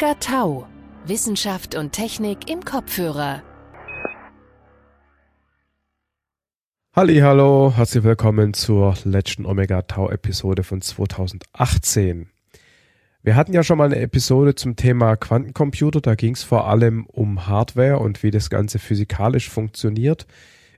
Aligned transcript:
Omega 0.00 0.18
Tau. 0.18 0.66
Wissenschaft 1.04 1.74
und 1.74 1.92
Technik 1.92 2.50
im 2.50 2.64
Kopfhörer. 2.64 3.42
Hallo, 6.96 7.74
herzlich 7.76 8.02
willkommen 8.02 8.54
zur 8.54 8.94
letzten 9.04 9.44
Omega 9.44 9.82
Tau 9.82 10.08
Episode 10.08 10.62
von 10.62 10.80
2018. 10.80 12.30
Wir 13.22 13.36
hatten 13.36 13.52
ja 13.52 13.62
schon 13.62 13.76
mal 13.76 13.92
eine 13.92 13.98
Episode 13.98 14.54
zum 14.54 14.74
Thema 14.74 15.16
Quantencomputer, 15.16 16.00
da 16.00 16.14
ging 16.14 16.32
es 16.32 16.44
vor 16.44 16.66
allem 16.66 17.04
um 17.04 17.46
Hardware 17.46 17.98
und 17.98 18.22
wie 18.22 18.30
das 18.30 18.48
Ganze 18.48 18.78
physikalisch 18.78 19.50
funktioniert. 19.50 20.26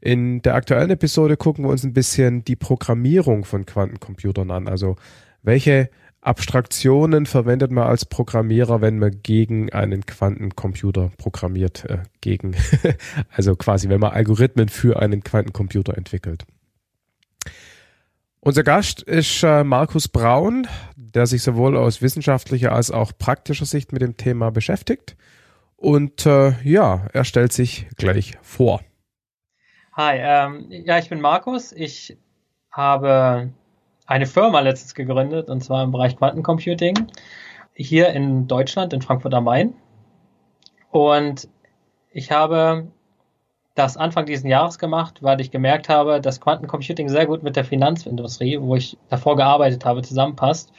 In 0.00 0.42
der 0.42 0.56
aktuellen 0.56 0.90
Episode 0.90 1.36
gucken 1.36 1.64
wir 1.64 1.70
uns 1.70 1.84
ein 1.84 1.92
bisschen 1.92 2.44
die 2.44 2.56
Programmierung 2.56 3.44
von 3.44 3.66
Quantencomputern 3.66 4.50
an. 4.50 4.66
Also 4.66 4.96
welche 5.44 5.90
Abstraktionen 6.22 7.26
verwendet 7.26 7.72
man 7.72 7.88
als 7.88 8.04
Programmierer, 8.04 8.80
wenn 8.80 9.00
man 9.00 9.22
gegen 9.24 9.72
einen 9.72 10.06
Quantencomputer 10.06 11.10
programmiert, 11.18 11.84
äh, 11.90 12.04
gegen, 12.20 12.54
also 13.34 13.56
quasi, 13.56 13.88
wenn 13.88 13.98
man 13.98 14.12
Algorithmen 14.12 14.68
für 14.68 15.00
einen 15.02 15.24
Quantencomputer 15.24 15.98
entwickelt. 15.98 16.44
Unser 18.38 18.62
Gast 18.62 19.02
ist 19.02 19.42
äh, 19.42 19.64
Markus 19.64 20.06
Braun, 20.06 20.68
der 20.96 21.26
sich 21.26 21.42
sowohl 21.42 21.76
aus 21.76 22.02
wissenschaftlicher 22.02 22.70
als 22.70 22.92
auch 22.92 23.10
praktischer 23.18 23.66
Sicht 23.66 23.92
mit 23.92 24.00
dem 24.00 24.16
Thema 24.16 24.50
beschäftigt. 24.50 25.16
Und 25.74 26.24
äh, 26.24 26.52
ja, 26.62 27.08
er 27.12 27.24
stellt 27.24 27.52
sich 27.52 27.88
gleich 27.96 28.38
vor. 28.42 28.80
Hi, 29.94 30.18
ähm, 30.20 30.66
ja, 30.70 30.98
ich 30.98 31.08
bin 31.08 31.20
Markus. 31.20 31.72
Ich 31.72 32.16
habe 32.70 33.52
eine 34.06 34.26
Firma 34.26 34.60
letztens 34.60 34.94
gegründet, 34.94 35.48
und 35.48 35.62
zwar 35.62 35.84
im 35.84 35.92
Bereich 35.92 36.16
Quantencomputing, 36.16 36.94
hier 37.74 38.08
in 38.10 38.48
Deutschland, 38.48 38.92
in 38.92 39.02
Frankfurt 39.02 39.34
am 39.34 39.44
Main. 39.44 39.74
Und 40.90 41.48
ich 42.10 42.30
habe 42.30 42.88
das 43.74 43.96
Anfang 43.96 44.26
dieses 44.26 44.44
Jahres 44.44 44.78
gemacht, 44.78 45.22
weil 45.22 45.40
ich 45.40 45.50
gemerkt 45.50 45.88
habe, 45.88 46.20
dass 46.20 46.40
Quantencomputing 46.40 47.08
sehr 47.08 47.26
gut 47.26 47.42
mit 47.42 47.56
der 47.56 47.64
Finanzindustrie, 47.64 48.60
wo 48.60 48.76
ich 48.76 48.98
davor 49.08 49.36
gearbeitet 49.36 49.84
habe, 49.84 50.02
zusammenpasst. 50.02 50.72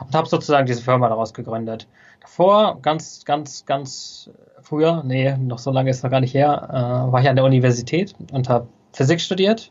Und 0.00 0.14
habe 0.14 0.28
sozusagen 0.28 0.66
diese 0.66 0.82
Firma 0.82 1.08
daraus 1.08 1.32
gegründet. 1.32 1.86
Davor, 2.20 2.80
ganz, 2.82 3.24
ganz, 3.24 3.64
ganz 3.66 4.30
früher, 4.60 5.02
nee, 5.04 5.36
noch 5.36 5.58
so 5.58 5.70
lange 5.70 5.90
ist 5.90 5.98
es 5.98 6.02
noch 6.02 6.10
gar 6.10 6.20
nicht 6.20 6.34
her, 6.34 6.68
äh, 6.70 7.12
war 7.12 7.20
ich 7.20 7.28
an 7.28 7.36
der 7.36 7.44
Universität 7.44 8.14
und 8.32 8.48
habe 8.48 8.66
Physik 8.92 9.20
studiert, 9.20 9.70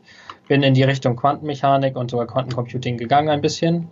bin 0.52 0.62
in 0.62 0.74
die 0.74 0.82
Richtung 0.82 1.16
Quantenmechanik 1.16 1.96
und 1.96 2.10
sogar 2.10 2.26
Quantencomputing 2.26 2.98
gegangen 2.98 3.30
ein 3.30 3.40
bisschen 3.40 3.88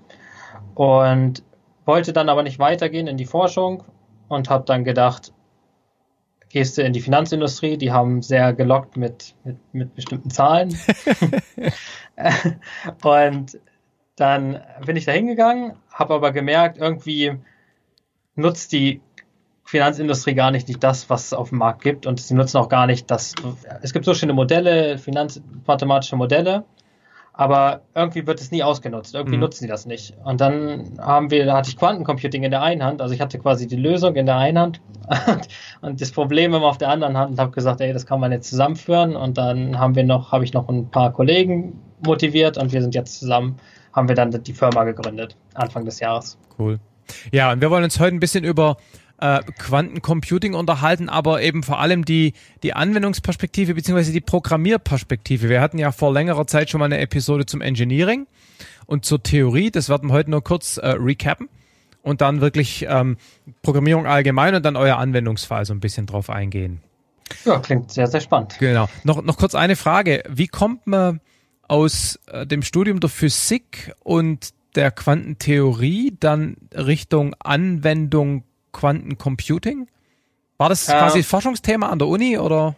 und 0.74 1.42
wollte 1.86 2.12
dann 2.12 2.28
aber 2.28 2.42
nicht 2.42 2.58
weitergehen 2.58 3.06
in 3.06 3.16
die 3.16 3.24
Forschung 3.24 3.82
und 4.28 4.50
habe 4.50 4.66
dann 4.66 4.84
gedacht, 4.84 5.32
gehst 6.50 6.76
du 6.76 6.82
in 6.82 6.92
die 6.92 7.00
Finanzindustrie, 7.00 7.78
die 7.78 7.92
haben 7.92 8.20
sehr 8.20 8.52
gelockt 8.52 8.98
mit, 8.98 9.34
mit, 9.42 9.56
mit 9.72 9.94
bestimmten 9.94 10.28
Zahlen. 10.28 10.76
und 13.04 13.58
dann 14.16 14.60
bin 14.84 14.96
ich 14.96 15.06
da 15.06 15.12
hingegangen, 15.12 15.76
habe 15.90 16.12
aber 16.12 16.30
gemerkt, 16.30 16.76
irgendwie 16.76 17.38
nutzt 18.34 18.72
die 18.72 19.00
Finanzindustrie 19.70 20.34
gar 20.34 20.50
nicht, 20.50 20.66
nicht 20.66 20.82
das, 20.82 21.08
was 21.08 21.26
es 21.26 21.32
auf 21.32 21.50
dem 21.50 21.58
Markt 21.58 21.82
gibt 21.82 22.04
und 22.04 22.20
sie 22.20 22.34
nutzen 22.34 22.56
auch 22.56 22.68
gar 22.68 22.88
nicht 22.88 23.08
das. 23.08 23.34
Es 23.82 23.92
gibt 23.92 24.04
so 24.04 24.14
schöne 24.14 24.32
Modelle, 24.32 24.98
finanzmathematische 24.98 26.16
Modelle, 26.16 26.64
aber 27.32 27.82
irgendwie 27.94 28.26
wird 28.26 28.40
es 28.40 28.50
nie 28.50 28.64
ausgenutzt. 28.64 29.14
Irgendwie 29.14 29.36
mhm. 29.36 29.42
nutzen 29.42 29.60
sie 29.60 29.68
das 29.68 29.86
nicht. 29.86 30.16
Und 30.24 30.40
dann 30.40 30.98
haben 30.98 31.30
wir, 31.30 31.46
da 31.46 31.56
hatte 31.56 31.70
ich 31.70 31.76
Quantencomputing 31.76 32.42
in 32.42 32.50
der 32.50 32.62
einen 32.62 32.82
Hand, 32.82 33.00
also 33.00 33.14
ich 33.14 33.20
hatte 33.20 33.38
quasi 33.38 33.68
die 33.68 33.76
Lösung 33.76 34.16
in 34.16 34.26
der 34.26 34.38
einen 34.38 34.58
Hand 34.58 34.80
und 35.82 36.00
das 36.00 36.10
Problem 36.10 36.52
immer 36.52 36.66
auf 36.66 36.78
der 36.78 36.88
anderen 36.88 37.16
Hand 37.16 37.30
und 37.30 37.38
habe 37.38 37.52
gesagt, 37.52 37.80
ey, 37.80 37.92
das 37.92 38.06
kann 38.06 38.18
man 38.18 38.32
jetzt 38.32 38.50
zusammenführen. 38.50 39.14
Und 39.14 39.38
dann 39.38 39.78
haben 39.78 39.94
wir 39.94 40.02
noch, 40.02 40.32
habe 40.32 40.42
ich 40.42 40.52
noch 40.52 40.68
ein 40.68 40.90
paar 40.90 41.12
Kollegen 41.12 41.80
motiviert 42.04 42.58
und 42.58 42.72
wir 42.72 42.82
sind 42.82 42.96
jetzt 42.96 43.20
zusammen, 43.20 43.56
haben 43.92 44.08
wir 44.08 44.16
dann 44.16 44.32
die 44.32 44.52
Firma 44.52 44.82
gegründet, 44.82 45.36
Anfang 45.54 45.84
des 45.84 46.00
Jahres. 46.00 46.38
Cool. 46.58 46.80
Ja, 47.30 47.52
und 47.52 47.60
wir 47.60 47.70
wollen 47.70 47.84
uns 47.84 48.00
heute 48.00 48.16
ein 48.16 48.20
bisschen 48.20 48.42
über 48.42 48.76
äh, 49.20 49.40
Quantencomputing 49.58 50.54
unterhalten, 50.54 51.08
aber 51.08 51.42
eben 51.42 51.62
vor 51.62 51.78
allem 51.78 52.04
die, 52.04 52.32
die 52.62 52.74
Anwendungsperspektive 52.74 53.74
beziehungsweise 53.74 54.12
die 54.12 54.20
Programmierperspektive. 54.20 55.48
Wir 55.48 55.60
hatten 55.60 55.78
ja 55.78 55.92
vor 55.92 56.12
längerer 56.12 56.46
Zeit 56.46 56.70
schon 56.70 56.78
mal 56.78 56.86
eine 56.86 56.98
Episode 56.98 57.46
zum 57.46 57.60
Engineering 57.60 58.26
und 58.86 59.04
zur 59.04 59.22
Theorie. 59.22 59.70
Das 59.70 59.88
werden 59.88 60.08
wir 60.08 60.14
heute 60.14 60.30
nur 60.30 60.42
kurz 60.42 60.76
äh, 60.78 60.88
recappen 60.88 61.48
und 62.02 62.20
dann 62.20 62.40
wirklich 62.40 62.86
ähm, 62.88 63.16
Programmierung 63.62 64.06
allgemein 64.06 64.54
und 64.54 64.64
dann 64.64 64.76
euer 64.76 64.96
Anwendungsfall 64.96 65.64
so 65.64 65.74
ein 65.74 65.80
bisschen 65.80 66.06
drauf 66.06 66.30
eingehen. 66.30 66.80
Ja, 67.44 67.58
klingt 67.58 67.92
sehr, 67.92 68.06
sehr 68.06 68.20
spannend. 68.20 68.56
Genau. 68.58 68.88
Noch, 69.04 69.22
noch 69.22 69.36
kurz 69.36 69.54
eine 69.54 69.76
Frage. 69.76 70.22
Wie 70.28 70.48
kommt 70.48 70.86
man 70.86 71.20
aus 71.68 72.18
äh, 72.26 72.46
dem 72.46 72.62
Studium 72.62 73.00
der 73.00 73.10
Physik 73.10 73.92
und 74.00 74.50
der 74.74 74.90
Quantentheorie 74.90 76.16
dann 76.18 76.56
Richtung 76.74 77.34
Anwendung 77.38 78.44
Quantencomputing? 78.72 79.88
War 80.58 80.68
das 80.68 80.88
äh, 80.88 80.92
quasi 80.92 81.22
Forschungsthema 81.22 81.88
an 81.88 81.98
der 81.98 82.08
Uni 82.08 82.38
oder? 82.38 82.76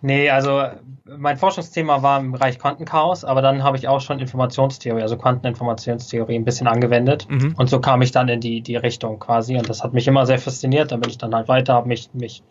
Nee, 0.00 0.30
also 0.30 0.62
mein 1.04 1.36
Forschungsthema 1.36 2.02
war 2.02 2.20
im 2.20 2.32
Bereich 2.32 2.58
Quantenchaos, 2.58 3.24
aber 3.24 3.42
dann 3.42 3.62
habe 3.62 3.76
ich 3.76 3.88
auch 3.88 4.00
schon 4.00 4.18
Informationstheorie, 4.18 5.02
also 5.02 5.16
Quanteninformationstheorie 5.16 6.36
ein 6.36 6.44
bisschen 6.44 6.66
angewendet. 6.66 7.26
Mhm. 7.28 7.54
Und 7.56 7.68
so 7.68 7.80
kam 7.80 8.02
ich 8.02 8.12
dann 8.12 8.28
in 8.28 8.40
die, 8.40 8.60
die 8.60 8.76
Richtung 8.76 9.18
quasi. 9.18 9.56
Und 9.56 9.68
das 9.68 9.82
hat 9.82 9.92
mich 9.92 10.06
immer 10.08 10.26
sehr 10.26 10.38
fasziniert. 10.38 10.92
Da 10.92 10.96
bin 10.96 11.10
ich 11.10 11.18
dann 11.18 11.34
halt 11.34 11.48
weiter, 11.48 11.74
habe 11.74 11.88
mich, 11.88 12.10
mich 12.12 12.42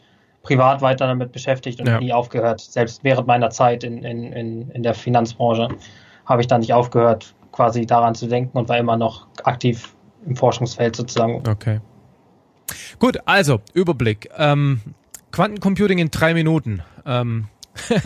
privat 0.42 0.82
weiter 0.82 1.08
damit 1.08 1.32
beschäftigt 1.32 1.80
und 1.80 1.88
ja. 1.88 2.00
nie 2.00 2.14
aufgehört. 2.14 2.62
Selbst 2.62 3.04
während 3.04 3.28
meiner 3.28 3.50
Zeit 3.50 3.84
in, 3.84 4.04
in, 4.04 4.32
in, 4.32 4.70
in 4.70 4.84
der 4.84 4.94
Finanzbranche 4.94 5.70
habe 6.26 6.42
ich 6.42 6.48
dann 6.48 6.62
nicht 6.62 6.74
aufgehört, 6.74 7.34
quasi 7.52 7.86
daran 7.86 8.16
zu 8.16 8.28
denken 8.28 8.58
und 8.58 8.70
war 8.70 8.78
immer 8.78 8.98
noch 8.98 9.28
aktiv 9.44 9.96
im 10.26 10.36
Forschungsfeld 10.36 10.96
sozusagen. 10.96 11.44
Okay. 11.48 11.80
Gut, 13.00 13.20
also 13.26 13.62
Überblick. 13.74 14.30
Ähm, 14.38 14.82
Quantencomputing 15.32 16.00
in 16.00 16.12
drei 16.12 16.34
Minuten. 16.34 16.82
Ähm. 17.06 17.48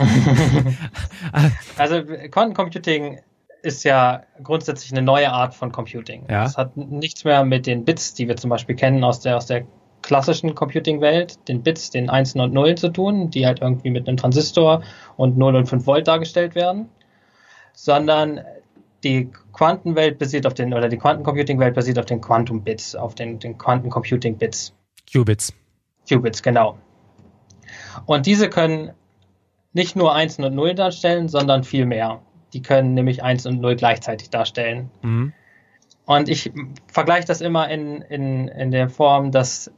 also 1.76 2.02
Quantencomputing 2.02 3.20
ist 3.62 3.84
ja 3.84 4.22
grundsätzlich 4.42 4.92
eine 4.92 5.02
neue 5.02 5.30
Art 5.30 5.54
von 5.54 5.70
Computing. 5.70 6.26
Ja. 6.28 6.44
Es 6.44 6.56
hat 6.56 6.76
nichts 6.76 7.24
mehr 7.24 7.44
mit 7.44 7.66
den 7.66 7.84
Bits, 7.84 8.14
die 8.14 8.26
wir 8.26 8.36
zum 8.36 8.50
Beispiel 8.50 8.74
kennen 8.74 9.04
aus 9.04 9.20
der, 9.20 9.36
aus 9.36 9.46
der 9.46 9.66
klassischen 10.02 10.54
Computing-Welt, 10.54 11.46
den 11.48 11.62
Bits, 11.62 11.90
den 11.90 12.08
1 12.08 12.34
und 12.36 12.52
0 12.52 12.74
zu 12.76 12.88
tun, 12.88 13.30
die 13.30 13.46
halt 13.46 13.60
irgendwie 13.60 13.90
mit 13.90 14.08
einem 14.08 14.16
Transistor 14.16 14.82
und 15.16 15.36
0 15.36 15.56
und 15.56 15.66
5 15.66 15.86
Volt 15.86 16.08
dargestellt 16.08 16.54
werden, 16.54 16.88
sondern 17.74 18.40
die 19.04 19.30
Quantenwelt 19.52 20.18
basiert 20.18 20.46
auf 20.46 20.54
den, 20.54 20.74
oder 20.74 20.88
die 20.88 20.98
Quantencomputing-Welt 20.98 21.74
basiert 21.74 21.98
auf 21.98 22.06
den 22.06 22.20
Quantum-Bits, 22.20 22.94
auf 22.94 23.14
den, 23.14 23.38
den 23.38 23.56
Quantencomputing-Bits. 23.58 24.74
Qubits. 25.10 25.54
Qubits, 26.08 26.42
genau. 26.42 26.78
Und 28.06 28.26
diese 28.26 28.48
können 28.48 28.92
nicht 29.72 29.96
nur 29.96 30.14
1 30.14 30.38
und 30.38 30.54
0 30.54 30.74
darstellen, 30.74 31.28
sondern 31.28 31.64
viel 31.64 31.86
mehr. 31.86 32.20
Die 32.52 32.62
können 32.62 32.94
nämlich 32.94 33.22
1 33.22 33.46
und 33.46 33.60
0 33.60 33.76
gleichzeitig 33.76 34.30
darstellen. 34.30 34.90
Mhm. 35.02 35.32
Und 36.06 36.28
ich 36.28 36.52
vergleiche 36.88 37.26
das 37.26 37.40
immer 37.40 37.68
in, 37.68 38.02
in, 38.02 38.48
in 38.48 38.70
der 38.72 38.88
Form, 38.88 39.30
dass 39.30 39.70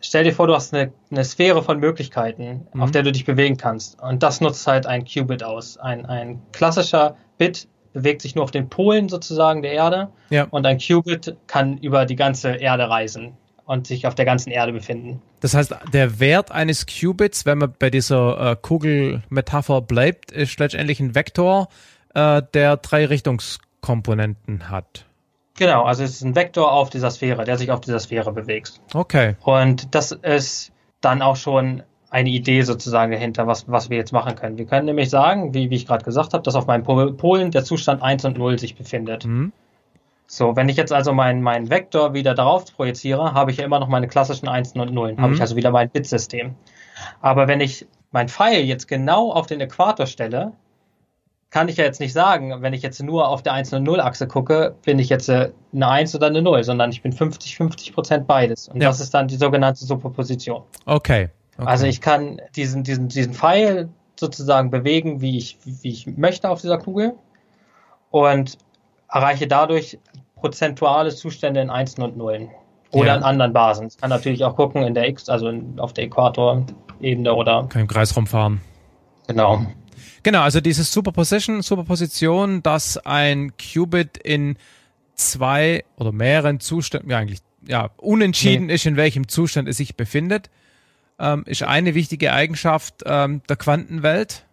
stell 0.00 0.24
dir 0.24 0.32
vor, 0.32 0.46
du 0.46 0.54
hast 0.54 0.72
eine, 0.72 0.92
eine 1.10 1.24
Sphäre 1.24 1.62
von 1.62 1.78
Möglichkeiten, 1.78 2.68
mhm. 2.72 2.82
auf 2.82 2.90
der 2.90 3.02
du 3.02 3.12
dich 3.12 3.24
bewegen 3.24 3.56
kannst. 3.56 4.00
Und 4.00 4.22
das 4.22 4.40
nutzt 4.40 4.66
halt 4.66 4.86
ein 4.86 5.04
Qubit 5.04 5.42
aus. 5.42 5.76
Ein, 5.76 6.06
ein 6.06 6.40
klassischer 6.52 7.16
Bit 7.38 7.68
bewegt 7.92 8.22
sich 8.22 8.34
nur 8.34 8.44
auf 8.44 8.50
den 8.50 8.68
Polen 8.68 9.08
sozusagen 9.08 9.62
der 9.62 9.72
Erde. 9.72 10.08
Ja. 10.30 10.46
Und 10.50 10.66
ein 10.66 10.78
Qubit 10.78 11.36
kann 11.46 11.78
über 11.78 12.06
die 12.06 12.16
ganze 12.16 12.50
Erde 12.50 12.88
reisen 12.88 13.36
und 13.64 13.86
sich 13.86 14.06
auf 14.06 14.14
der 14.14 14.24
ganzen 14.24 14.50
Erde 14.50 14.72
befinden. 14.72 15.22
Das 15.40 15.54
heißt, 15.54 15.74
der 15.92 16.20
Wert 16.20 16.50
eines 16.50 16.86
Qubits, 16.86 17.46
wenn 17.46 17.58
man 17.58 17.74
bei 17.78 17.90
dieser 17.90 18.52
äh, 18.52 18.56
Kugelmetapher 18.56 19.80
bleibt, 19.80 20.32
ist 20.32 20.58
letztendlich 20.58 21.00
ein 21.00 21.14
Vektor, 21.14 21.68
äh, 22.14 22.42
der 22.54 22.76
drei 22.76 23.06
Richtungskomponenten 23.06 24.70
hat. 24.70 25.06
Genau, 25.58 25.84
also 25.84 26.02
es 26.02 26.12
ist 26.12 26.22
ein 26.22 26.34
Vektor 26.34 26.72
auf 26.72 26.90
dieser 26.90 27.10
Sphäre, 27.10 27.44
der 27.44 27.58
sich 27.58 27.70
auf 27.70 27.80
dieser 27.80 28.00
Sphäre 28.00 28.32
bewegt. 28.32 28.80
Okay. 28.94 29.36
Und 29.42 29.94
das 29.94 30.12
ist 30.12 30.72
dann 31.00 31.22
auch 31.22 31.36
schon 31.36 31.82
eine 32.12 32.28
Idee 32.28 32.60
sozusagen 32.60 33.10
dahinter, 33.10 33.46
was, 33.46 33.70
was 33.70 33.88
wir 33.88 33.96
jetzt 33.96 34.12
machen 34.12 34.34
können. 34.36 34.58
Wir 34.58 34.66
können 34.66 34.84
nämlich 34.84 35.08
sagen, 35.08 35.54
wie, 35.54 35.70
wie 35.70 35.76
ich 35.76 35.86
gerade 35.86 36.04
gesagt 36.04 36.34
habe, 36.34 36.42
dass 36.42 36.54
auf 36.54 36.66
meinem 36.66 36.84
Polen 36.84 37.50
der 37.50 37.64
Zustand 37.64 38.02
1 38.02 38.26
und 38.26 38.36
0 38.36 38.58
sich 38.58 38.76
befindet. 38.76 39.24
Mhm. 39.24 39.50
So, 40.26 40.54
wenn 40.54 40.68
ich 40.68 40.76
jetzt 40.76 40.92
also 40.92 41.14
meinen 41.14 41.40
mein 41.40 41.70
Vektor 41.70 42.12
wieder 42.12 42.34
darauf 42.34 42.66
projiziere, 42.76 43.32
habe 43.32 43.50
ich 43.50 43.56
ja 43.56 43.64
immer 43.64 43.80
noch 43.80 43.88
meine 43.88 44.08
klassischen 44.08 44.46
1 44.46 44.74
und 44.74 44.92
0. 44.92 45.14
Mhm. 45.14 45.20
Habe 45.22 45.34
ich 45.34 45.40
also 45.40 45.56
wieder 45.56 45.70
mein 45.70 45.88
Bitsystem. 45.88 46.54
Aber 47.22 47.48
wenn 47.48 47.60
ich 47.60 47.86
mein 48.10 48.28
Pfeil 48.28 48.62
jetzt 48.62 48.88
genau 48.88 49.32
auf 49.32 49.46
den 49.46 49.62
Äquator 49.62 50.04
stelle, 50.06 50.52
kann 51.48 51.68
ich 51.68 51.78
ja 51.78 51.84
jetzt 51.84 52.00
nicht 52.00 52.12
sagen, 52.12 52.60
wenn 52.60 52.74
ich 52.74 52.82
jetzt 52.82 53.02
nur 53.02 53.26
auf 53.28 53.42
der 53.42 53.54
1 53.54 53.72
und 53.72 53.84
0 53.84 54.00
Achse 54.00 54.26
gucke, 54.26 54.74
bin 54.84 54.98
ich 54.98 55.08
jetzt 55.08 55.30
äh, 55.30 55.50
eine 55.74 55.88
1 55.88 56.14
oder 56.14 56.26
eine 56.26 56.42
0, 56.42 56.62
sondern 56.62 56.90
ich 56.90 57.00
bin 57.00 57.12
50, 57.12 57.56
50 57.56 57.94
Prozent 57.94 58.26
beides. 58.26 58.68
Und 58.68 58.82
Ja. 58.82 58.88
das 58.88 59.00
ist 59.00 59.14
dann 59.14 59.28
die 59.28 59.36
sogenannte 59.36 59.84
Superposition. 59.86 60.62
Okay. 60.84 61.30
Okay. 61.58 61.66
Also 61.66 61.86
ich 61.86 62.00
kann 62.00 62.40
diesen, 62.56 62.82
diesen, 62.84 63.08
diesen 63.08 63.34
Pfeil 63.34 63.88
sozusagen 64.18 64.70
bewegen, 64.70 65.20
wie 65.20 65.36
ich, 65.38 65.58
wie 65.64 65.90
ich 65.90 66.06
möchte 66.06 66.48
auf 66.48 66.60
dieser 66.60 66.78
Kugel 66.78 67.14
und 68.10 68.58
erreiche 69.08 69.46
dadurch 69.46 69.98
prozentuale 70.36 71.14
Zustände 71.14 71.60
in 71.60 71.70
Einsen 71.70 72.02
und 72.02 72.16
Nullen. 72.16 72.50
Oder 72.90 73.06
Ja. 73.06 73.16
in 73.16 73.22
anderen 73.22 73.52
Basen. 73.54 73.86
Ich 73.88 73.96
kann 73.96 74.10
natürlich 74.10 74.44
auch 74.44 74.54
gucken 74.54 74.82
in 74.82 74.92
der 74.92 75.08
X, 75.08 75.30
also 75.30 75.48
in, 75.48 75.78
auf 75.80 75.94
der 75.94 76.04
Äquatorebene 76.04 77.32
oder 77.34 77.66
Kann 77.70 77.82
im 77.82 77.88
Kreis 77.88 78.14
rumfahren. 78.16 78.60
genau. 79.26 79.64
Genau, 80.24 80.42
also 80.42 80.60
dieses 80.60 80.92
Superposition, 80.92 81.62
Superposition, 81.62 82.62
dass 82.62 82.96
ein 82.98 83.52
Qubit 83.56 84.18
in 84.18 84.56
zwei 85.16 85.84
oder 85.96 86.12
mehreren 86.12 86.60
Zuständen, 86.60 87.10
ja 87.10 87.18
eigentlich, 87.18 87.40
ja, 87.66 87.90
unentschieden 87.96 88.68
ist, 88.70 88.86
in 88.86 88.96
welchem 88.96 89.26
Zustand 89.26 89.68
es 89.68 89.78
sich 89.78 89.96
befindet, 89.96 90.48
ähm, 91.22 91.44
ist 91.46 91.62
eine 91.62 91.94
wichtige 91.94 92.32
Eigenschaft 92.32 93.02
ähm, 93.06 93.42
der 93.48 93.56
Quantenwelt. 93.56 94.44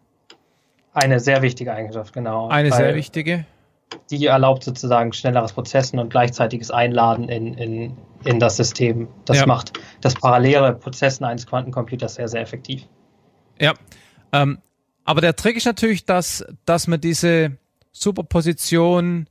Eine 0.94 1.20
sehr 1.20 1.42
wichtige 1.42 1.74
Eigenschaft, 1.74 2.14
genau. 2.14 2.48
Eine 2.48 2.72
sehr 2.72 2.96
wichtige. 2.96 3.46
Die 4.12 4.28
erlaubt 4.28 4.64
sozusagen 4.64 5.14
schnelleres 5.14 5.54
Prozessen 5.54 5.98
und 5.98 6.10
gleichzeitiges 6.10 6.70
Einladen 6.70 7.28
in, 7.28 7.56
in, 7.56 7.98
in 8.24 8.40
das 8.40 8.56
System. 8.58 9.08
Das 9.26 9.38
Ja. 9.38 9.46
macht 9.48 9.74
das 10.02 10.14
parallele 10.14 10.74
Prozessen 10.74 11.26
eines 11.26 11.48
Quantencomputers 11.48 12.16
sehr, 12.16 12.28
sehr 12.28 12.42
effektiv. 12.42 12.84
Ja. 13.60 13.74
Ähm, 14.32 14.60
aber 15.06 15.22
der 15.22 15.36
Trick 15.36 15.58
ist 15.58 15.66
natürlich, 15.66 16.06
dass, 16.06 16.46
dass 16.66 16.88
man 16.88 17.02
diese 17.02 17.58
Superposition 17.92 19.28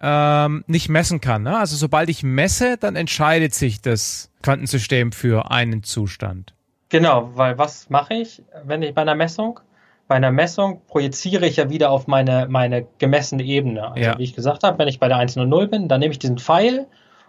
ähm, 0.00 0.64
nicht 0.66 0.90
messen 0.90 1.20
kann. 1.20 1.44
Ne? 1.44 1.56
Also 1.56 1.76
sobald 1.76 2.10
ich 2.10 2.22
messe, 2.22 2.76
dann 2.76 2.94
entscheidet 2.94 3.54
sich 3.54 3.80
das 3.80 4.30
Quantensystem 4.42 5.12
für 5.12 5.50
einen 5.50 5.82
Zustand. 5.82 6.54
Genau, 6.88 7.30
weil 7.34 7.58
was 7.58 7.90
mache 7.90 8.14
ich, 8.14 8.42
wenn 8.64 8.82
ich 8.82 8.94
bei 8.94 9.02
einer 9.02 9.14
Messung? 9.14 9.60
Bei 10.06 10.14
einer 10.14 10.30
Messung 10.30 10.80
projiziere 10.86 11.46
ich 11.46 11.56
ja 11.56 11.68
wieder 11.68 11.90
auf 11.90 12.06
meine, 12.06 12.46
meine 12.48 12.86
gemessene 12.98 13.42
Ebene. 13.42 13.90
Also 13.90 14.00
Ja. 14.00 14.18
wie 14.18 14.24
ich 14.24 14.34
gesagt 14.34 14.62
habe, 14.62 14.78
wenn 14.78 14.88
ich 14.88 14.98
bei 14.98 15.08
der 15.08 15.18
1 15.18 15.36
und 15.36 15.48
0 15.48 15.68
bin, 15.68 15.88
dann 15.88 16.00
nehme 16.00 16.12
ich 16.12 16.18
diesen 16.18 16.38
Pfeil 16.38 16.86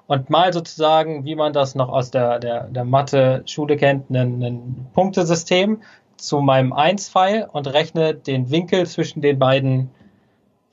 und 0.08 0.30
mal 0.30 0.54
sozusagen, 0.54 1.26
wie 1.26 1.36
man 1.36 1.52
das 1.52 1.76
noch 1.76 1.90
aus 1.90 2.10
der, 2.10 2.40
der, 2.40 2.64
der 2.70 2.86
Mathe-Schule 2.86 3.76
kennt, 3.76 4.10
ein, 4.10 4.42
ein 4.42 4.88
Punktesystem 4.94 5.82
zu 6.16 6.40
meinem 6.40 6.74
1-Pfeil 6.74 7.48
und 7.52 7.68
rechne 7.68 8.16
den 8.16 8.50
Winkel 8.50 8.88
zwischen 8.88 9.22
den 9.22 9.40
beiden, 9.40 9.90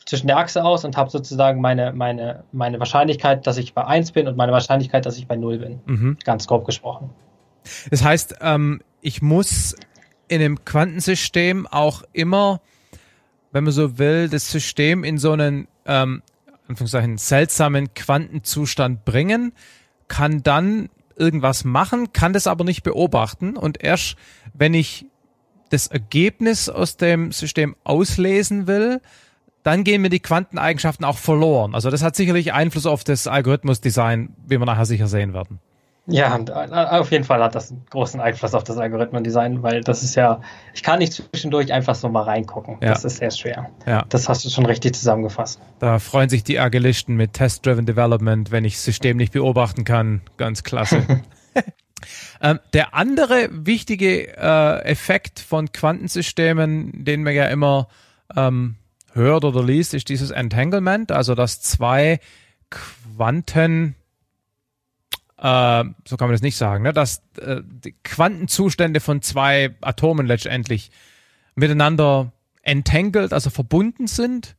zwischen 0.04 0.28
der 0.28 0.38
Achse 0.38 0.64
aus 0.64 0.84
und 0.84 0.96
habe 0.96 1.10
sozusagen 1.10 1.60
meine, 1.60 1.92
meine, 1.92 2.44
meine 2.52 2.78
Wahrscheinlichkeit, 2.78 3.46
dass 3.46 3.58
ich 3.58 3.74
bei 3.74 3.84
1 3.84 4.12
bin 4.12 4.28
und 4.28 4.36
meine 4.36 4.52
Wahrscheinlichkeit, 4.52 5.04
dass 5.06 5.18
ich 5.18 5.26
bei 5.26 5.36
0 5.36 5.58
bin. 5.58 5.80
Mhm. 5.86 6.16
Ganz 6.24 6.46
grob 6.46 6.64
gesprochen. 6.64 7.10
Das 7.90 8.02
heißt, 8.02 8.36
ähm, 8.40 8.80
ich 9.00 9.22
muss 9.22 9.74
in 10.28 10.40
einem 10.40 10.64
Quantensystem 10.64 11.66
auch 11.66 12.02
immer, 12.12 12.60
wenn 13.52 13.64
man 13.64 13.72
so 13.72 13.98
will, 13.98 14.28
das 14.28 14.50
System 14.50 15.04
in 15.04 15.18
so 15.18 15.32
einen 15.32 15.68
ähm, 15.86 16.22
Anführungszeichen, 16.68 17.18
seltsamen 17.18 17.94
Quantenzustand 17.94 19.04
bringen, 19.04 19.52
kann 20.08 20.42
dann 20.42 20.88
irgendwas 21.16 21.64
machen, 21.64 22.12
kann 22.12 22.32
das 22.32 22.46
aber 22.46 22.64
nicht 22.64 22.82
beobachten 22.82 23.56
und 23.56 23.82
erst 23.82 24.16
wenn 24.52 24.74
ich 24.74 25.06
das 25.70 25.86
Ergebnis 25.86 26.68
aus 26.68 26.96
dem 26.96 27.32
System 27.32 27.76
auslesen 27.84 28.66
will, 28.66 29.00
dann 29.62 29.82
gehen 29.82 30.02
mir 30.02 30.10
die 30.10 30.20
Quanteneigenschaften 30.20 31.04
auch 31.04 31.18
verloren. 31.18 31.74
Also 31.74 31.90
das 31.90 32.02
hat 32.02 32.14
sicherlich 32.14 32.52
Einfluss 32.52 32.86
auf 32.86 33.02
das 33.02 33.26
Algorithmusdesign, 33.26 34.36
wie 34.46 34.58
wir 34.58 34.66
nachher 34.66 34.86
sicher 34.86 35.08
sehen 35.08 35.34
werden. 35.34 35.58
Ja, 36.08 36.36
auf 36.36 37.10
jeden 37.10 37.24
Fall 37.24 37.42
hat 37.42 37.56
das 37.56 37.72
einen 37.72 37.84
großen 37.90 38.20
Einfluss 38.20 38.54
auf 38.54 38.62
das 38.62 38.76
Algorithmendesign, 38.76 39.64
weil 39.64 39.80
das 39.80 40.04
ist 40.04 40.14
ja, 40.14 40.40
ich 40.72 40.84
kann 40.84 41.00
nicht 41.00 41.14
zwischendurch 41.14 41.72
einfach 41.72 41.96
so 41.96 42.08
mal 42.08 42.22
reingucken. 42.22 42.78
Ja. 42.80 42.90
Das 42.90 43.04
ist 43.04 43.16
sehr 43.16 43.32
schwer. 43.32 43.70
Ja. 43.86 44.04
Das 44.08 44.28
hast 44.28 44.44
du 44.44 44.48
schon 44.48 44.66
richtig 44.66 44.94
zusammengefasst. 44.94 45.60
Da 45.80 45.98
freuen 45.98 46.28
sich 46.28 46.44
die 46.44 46.60
Agilisten 46.60 47.16
mit 47.16 47.32
Test-Driven 47.32 47.86
Development, 47.86 48.52
wenn 48.52 48.64
ich 48.64 48.74
das 48.74 48.84
System 48.84 49.16
nicht 49.16 49.32
beobachten 49.32 49.82
kann. 49.82 50.20
Ganz 50.36 50.62
klasse. 50.62 51.02
ähm, 52.40 52.60
der 52.72 52.94
andere 52.94 53.48
wichtige 53.50 54.36
äh, 54.36 54.84
Effekt 54.84 55.40
von 55.40 55.72
Quantensystemen, 55.72 57.04
den 57.04 57.24
man 57.24 57.34
ja 57.34 57.46
immer 57.46 57.88
ähm, 58.36 58.76
hört 59.12 59.44
oder 59.44 59.64
liest, 59.64 59.92
ist 59.92 60.08
dieses 60.08 60.30
Entanglement, 60.30 61.10
also 61.10 61.34
dass 61.34 61.60
zwei 61.60 62.20
Quanten 62.70 63.96
äh, 65.38 65.84
so 66.06 66.16
kann 66.16 66.28
man 66.28 66.32
das 66.32 66.42
nicht 66.42 66.56
sagen, 66.56 66.82
ne? 66.84 66.92
dass 66.92 67.22
äh, 67.40 67.60
die 67.62 67.94
Quantenzustände 68.04 69.00
von 69.00 69.22
zwei 69.22 69.74
Atomen 69.80 70.26
letztendlich 70.26 70.90
miteinander 71.54 72.32
entangled, 72.62 73.32
also 73.32 73.50
verbunden 73.50 74.06
sind 74.06 74.56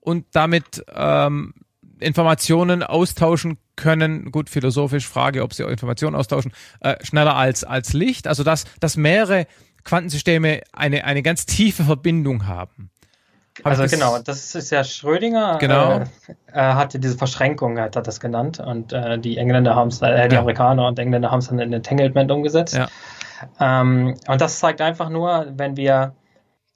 und 0.00 0.26
damit 0.32 0.84
ähm, 0.94 1.54
Informationen 1.98 2.82
austauschen 2.82 3.58
können. 3.76 4.30
Gut, 4.30 4.48
philosophisch 4.48 5.06
Frage, 5.06 5.42
ob 5.42 5.52
sie 5.52 5.64
auch 5.64 5.68
Informationen 5.70 6.16
austauschen, 6.16 6.52
äh, 6.80 6.96
schneller 7.04 7.36
als, 7.36 7.64
als 7.64 7.92
Licht. 7.92 8.26
Also 8.26 8.44
dass, 8.44 8.64
dass 8.80 8.96
mehrere 8.96 9.46
Quantensysteme 9.84 10.62
eine, 10.72 11.04
eine 11.04 11.22
ganz 11.22 11.46
tiefe 11.46 11.84
Verbindung 11.84 12.46
haben. 12.46 12.90
Also 13.64 13.86
genau, 13.86 14.18
das 14.18 14.54
ist 14.54 14.70
ja 14.70 14.84
Schrödinger. 14.84 15.58
Genau. 15.58 16.00
Äh, 16.52 16.60
hatte 16.60 16.98
diese 16.98 17.16
Verschränkung, 17.16 17.78
hat 17.78 17.96
er 17.96 18.02
das 18.02 18.20
genannt. 18.20 18.60
Und 18.60 18.92
äh, 18.92 19.18
die 19.18 19.36
Engländer 19.38 19.74
haben 19.74 19.88
es, 19.88 20.00
äh, 20.02 20.28
die 20.28 20.34
Ja. 20.34 20.40
Amerikaner 20.40 20.86
und 20.86 20.98
Engländer 20.98 21.30
haben 21.30 21.38
es 21.40 21.48
dann 21.48 21.58
in 21.58 21.72
Entanglement 21.72 22.30
umgesetzt. 22.30 22.76
Ja. 22.76 22.88
Ähm, 23.58 24.16
und 24.28 24.40
das 24.40 24.58
zeigt 24.58 24.80
einfach 24.80 25.08
nur, 25.08 25.46
wenn 25.56 25.76
wir 25.76 26.14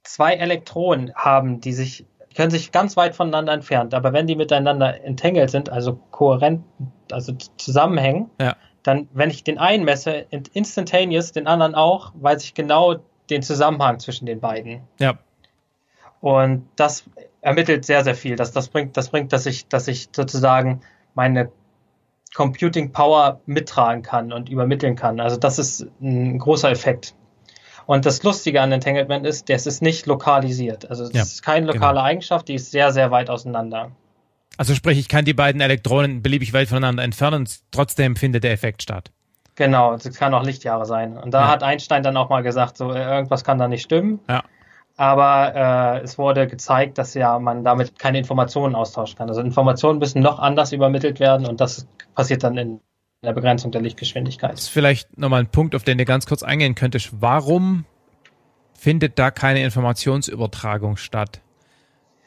zwei 0.02 0.34
Elektronen 0.34 1.12
haben, 1.14 1.60
die 1.60 1.72
sich, 1.72 2.06
die 2.30 2.34
können 2.34 2.50
sich 2.50 2.72
ganz 2.72 2.96
weit 2.96 3.14
voneinander 3.14 3.52
entfernt, 3.52 3.94
aber 3.94 4.12
wenn 4.12 4.26
die 4.26 4.36
miteinander 4.36 5.02
entangled 5.04 5.50
sind, 5.50 5.70
also 5.70 5.98
kohärent, 6.10 6.62
also 7.10 7.32
zusammenhängen, 7.56 8.30
Ja. 8.40 8.54
dann, 8.82 9.08
wenn 9.12 9.30
ich 9.30 9.44
den 9.44 9.58
einen 9.58 9.84
messe, 9.84 10.26
in- 10.30 10.44
instantaneous, 10.52 11.32
den 11.32 11.46
anderen 11.46 11.74
auch, 11.74 12.12
weiß 12.16 12.44
ich 12.44 12.54
genau 12.54 12.96
den 13.30 13.42
Zusammenhang 13.42 13.98
zwischen 13.98 14.26
den 14.26 14.40
beiden. 14.40 14.82
Ja, 14.98 15.14
Und 16.24 16.66
das 16.76 17.04
ermittelt 17.42 17.84
sehr, 17.84 18.02
sehr 18.02 18.14
viel. 18.14 18.34
Das, 18.34 18.50
das 18.50 18.68
bringt, 18.68 18.96
das 18.96 19.10
bringt, 19.10 19.30
dass 19.34 19.44
ich, 19.44 19.68
dass 19.68 19.88
ich 19.88 20.08
sozusagen 20.10 20.80
meine 21.14 21.50
Computing 22.34 22.92
Power 22.92 23.40
mittragen 23.44 24.02
kann 24.02 24.32
und 24.32 24.48
übermitteln 24.48 24.96
kann. 24.96 25.20
Also 25.20 25.36
das 25.36 25.58
ist 25.58 25.86
ein 26.00 26.38
großer 26.38 26.70
Effekt. 26.70 27.14
Und 27.84 28.06
das 28.06 28.22
Lustige 28.22 28.62
an 28.62 28.72
Entanglement 28.72 29.26
ist, 29.26 29.50
das 29.50 29.66
ist 29.66 29.82
nicht 29.82 30.06
lokalisiert. 30.06 30.88
Also 30.88 31.04
es 31.04 31.12
Ja, 31.12 31.20
ist 31.20 31.42
keine 31.42 31.66
lokale 31.66 32.02
Eigenschaft, 32.02 32.48
die 32.48 32.54
ist 32.54 32.70
sehr, 32.70 32.90
sehr 32.94 33.10
weit 33.10 33.28
auseinander. 33.28 33.90
also 34.56 34.74
sprich, 34.74 34.98
ich 34.98 35.10
kann 35.10 35.26
die 35.26 35.34
beiden 35.34 35.60
Elektronen 35.60 36.22
beliebig 36.22 36.54
weit 36.54 36.68
voneinander 36.68 37.02
entfernen 37.02 37.40
und 37.40 37.58
trotzdem 37.70 38.16
findet 38.16 38.44
der 38.44 38.52
Effekt 38.52 38.82
statt. 38.82 39.10
Genau, 39.56 39.92
es 39.92 40.10
kann 40.18 40.32
auch 40.32 40.42
Lichtjahre 40.42 40.86
sein. 40.86 41.18
Und 41.18 41.32
da 41.34 41.42
Ja. 41.42 41.48
hat 41.48 41.62
Einstein 41.62 42.02
dann 42.02 42.16
auch 42.16 42.30
mal 42.30 42.42
gesagt, 42.42 42.78
so 42.78 42.90
irgendwas 42.94 43.44
kann 43.44 43.58
da 43.58 43.68
nicht 43.68 43.82
stimmen. 43.82 44.20
Ja. 44.26 44.42
Aber 44.96 46.00
äh, 46.00 46.04
es 46.04 46.18
wurde 46.18 46.46
gezeigt, 46.46 46.98
dass 46.98 47.14
ja 47.14 47.38
man 47.38 47.64
damit 47.64 47.98
keine 47.98 48.18
Informationen 48.18 48.74
austauschen 48.74 49.18
kann. 49.18 49.28
Also 49.28 49.40
Informationen 49.40 49.98
müssen 49.98 50.22
noch 50.22 50.38
anders 50.38 50.72
übermittelt 50.72 51.18
werden 51.18 51.46
und 51.46 51.60
das 51.60 51.86
passiert 52.14 52.44
dann 52.44 52.56
in 52.56 52.80
der 53.22 53.32
Begrenzung 53.32 53.72
der 53.72 53.80
Lichtgeschwindigkeit. 53.80 54.52
Das 54.52 54.60
ist 54.62 54.68
vielleicht 54.68 55.18
nochmal 55.18 55.40
ein 55.40 55.48
Punkt, 55.48 55.74
auf 55.74 55.82
den 55.82 55.98
du 55.98 56.04
ganz 56.04 56.26
kurz 56.26 56.42
eingehen 56.42 56.74
könntest. 56.74 57.10
Warum 57.20 57.86
findet 58.78 59.18
da 59.18 59.30
keine 59.30 59.64
Informationsübertragung 59.64 60.96
statt? 60.96 61.40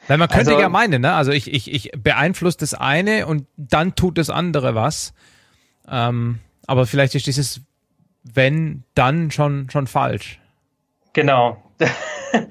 Weil 0.08 0.18
man 0.18 0.28
könnte 0.28 0.52
Also- 0.52 0.62
ja 0.62 0.70
meinen, 0.70 1.02
ne? 1.02 1.14
Also 1.14 1.32
ich, 1.32 1.54
ich, 1.54 1.72
ich 1.72 1.92
beeinflusse 1.92 2.58
das 2.58 2.74
eine 2.74 3.28
und 3.28 3.46
dann 3.56 3.96
tut 3.96 4.18
das 4.18 4.30
andere 4.30 4.76
was. 4.76 5.14
Ähm, 5.90 6.40
aber 6.66 6.86
vielleicht 6.86 7.16
ist 7.16 7.28
dieses 7.28 7.62
wenn, 8.34 8.84
dann 8.94 9.32
schon, 9.32 9.70
schon 9.70 9.88
falsch. 9.88 10.40
Genau. 11.14 11.64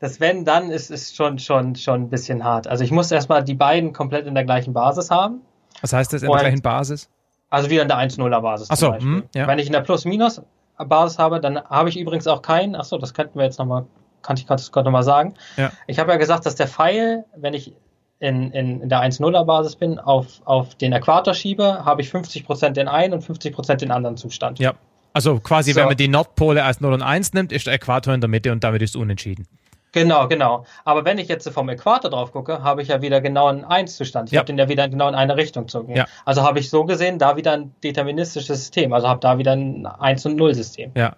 Das 0.00 0.18
wenn 0.18 0.46
dann 0.46 0.70
ist, 0.70 0.90
ist 0.90 1.14
schon, 1.14 1.38
schon, 1.38 1.76
schon 1.76 2.04
ein 2.04 2.08
bisschen 2.08 2.42
hart. 2.42 2.66
Also 2.66 2.82
ich 2.82 2.90
muss 2.90 3.10
erstmal 3.10 3.44
die 3.44 3.54
beiden 3.54 3.92
komplett 3.92 4.26
in 4.26 4.34
der 4.34 4.44
gleichen 4.44 4.72
Basis 4.72 5.10
haben. 5.10 5.42
Was 5.82 5.92
heißt 5.92 6.12
das 6.14 6.22
in 6.22 6.28
Und- 6.30 6.36
der 6.38 6.44
gleichen 6.48 6.62
Basis? 6.62 7.10
Also 7.50 7.68
wieder 7.68 7.82
in 7.82 7.88
der 7.88 7.98
1-0er 7.98 8.40
Basis. 8.40 8.68
Ach 8.70 8.76
zum 8.78 8.86
so, 8.86 8.92
Beispiel. 8.92 9.12
hm, 9.12 9.22
ja. 9.34 9.46
Wenn 9.46 9.58
ich 9.58 9.66
in 9.66 9.72
der 9.72 9.80
Plus-Minus-Basis 9.80 11.18
habe, 11.18 11.40
dann 11.40 11.62
habe 11.64 11.88
ich 11.88 11.98
übrigens 11.98 12.26
auch 12.28 12.42
keinen. 12.42 12.76
Ach 12.76 12.84
so, 12.84 12.96
das 12.96 13.12
könnten 13.12 13.38
wir 13.38 13.44
jetzt 13.44 13.58
nochmal, 13.58 13.84
kann 14.22 14.36
ich 14.36 14.46
gerade 14.46 14.84
noch 14.84 14.92
mal 14.92 15.02
sagen. 15.02 15.34
Ja. 15.56 15.70
Ich 15.86 15.98
habe 15.98 16.12
ja 16.12 16.16
gesagt, 16.16 16.46
dass 16.46 16.54
der 16.54 16.68
Pfeil, 16.68 17.24
wenn 17.36 17.52
ich 17.52 17.74
in, 18.20 18.52
in, 18.52 18.80
in 18.82 18.88
der 18.88 19.00
1-0er 19.00 19.44
Basis 19.44 19.74
bin, 19.76 19.98
auf, 19.98 20.26
auf 20.44 20.76
den 20.76 20.92
Äquator 20.92 21.34
schiebe, 21.34 21.84
habe 21.84 22.02
ich 22.02 22.08
50% 22.08 22.70
den 22.70 22.86
einen 22.86 23.14
und 23.14 23.24
50% 23.24 23.76
den 23.76 23.90
anderen 23.90 24.16
Zustand. 24.16 24.60
Ja. 24.60 24.74
Also 25.12 25.40
quasi, 25.40 25.72
So. 25.72 25.80
wenn 25.80 25.86
man 25.86 25.96
die 25.96 26.08
Nordpole 26.08 26.64
als 26.64 26.80
0 26.80 26.92
und 26.92 27.02
1 27.02 27.32
nimmt, 27.32 27.52
ist 27.52 27.66
der 27.66 27.74
Äquator 27.74 28.14
in 28.14 28.20
der 28.20 28.28
Mitte 28.28 28.52
und 28.52 28.62
damit 28.64 28.82
ist 28.82 28.96
unentschieden. 28.96 29.46
Genau, 29.92 30.28
genau. 30.28 30.64
Aber 30.84 31.04
wenn 31.04 31.18
ich 31.18 31.26
jetzt 31.26 31.48
vom 31.50 31.68
Äquator 31.68 32.10
drauf 32.10 32.30
gucke, 32.32 32.62
habe 32.62 32.80
ich 32.80 32.88
ja 32.88 33.02
wieder 33.02 33.20
genau 33.20 33.48
einen 33.48 33.64
1-Zustand. 33.64 34.28
Ich 34.28 34.32
Ja. 34.34 34.38
habe 34.40 34.46
den 34.46 34.56
ja 34.56 34.68
wieder 34.68 34.88
genau 34.88 35.08
in 35.08 35.16
eine 35.16 35.36
Richtung 35.36 35.64
gezogen. 35.64 35.96
Ja. 35.96 36.06
Also 36.24 36.42
habe 36.42 36.60
ich 36.60 36.70
so 36.70 36.84
gesehen 36.84 37.18
da 37.18 37.36
wieder 37.36 37.52
ein 37.54 37.74
deterministisches 37.82 38.58
System. 38.60 38.92
Also 38.92 39.08
habe 39.08 39.18
da 39.20 39.36
wieder 39.38 39.52
ein 39.52 39.86
1- 39.86 40.26
und 40.28 40.38
0-System. 40.40 40.92
Ja. 40.94 41.16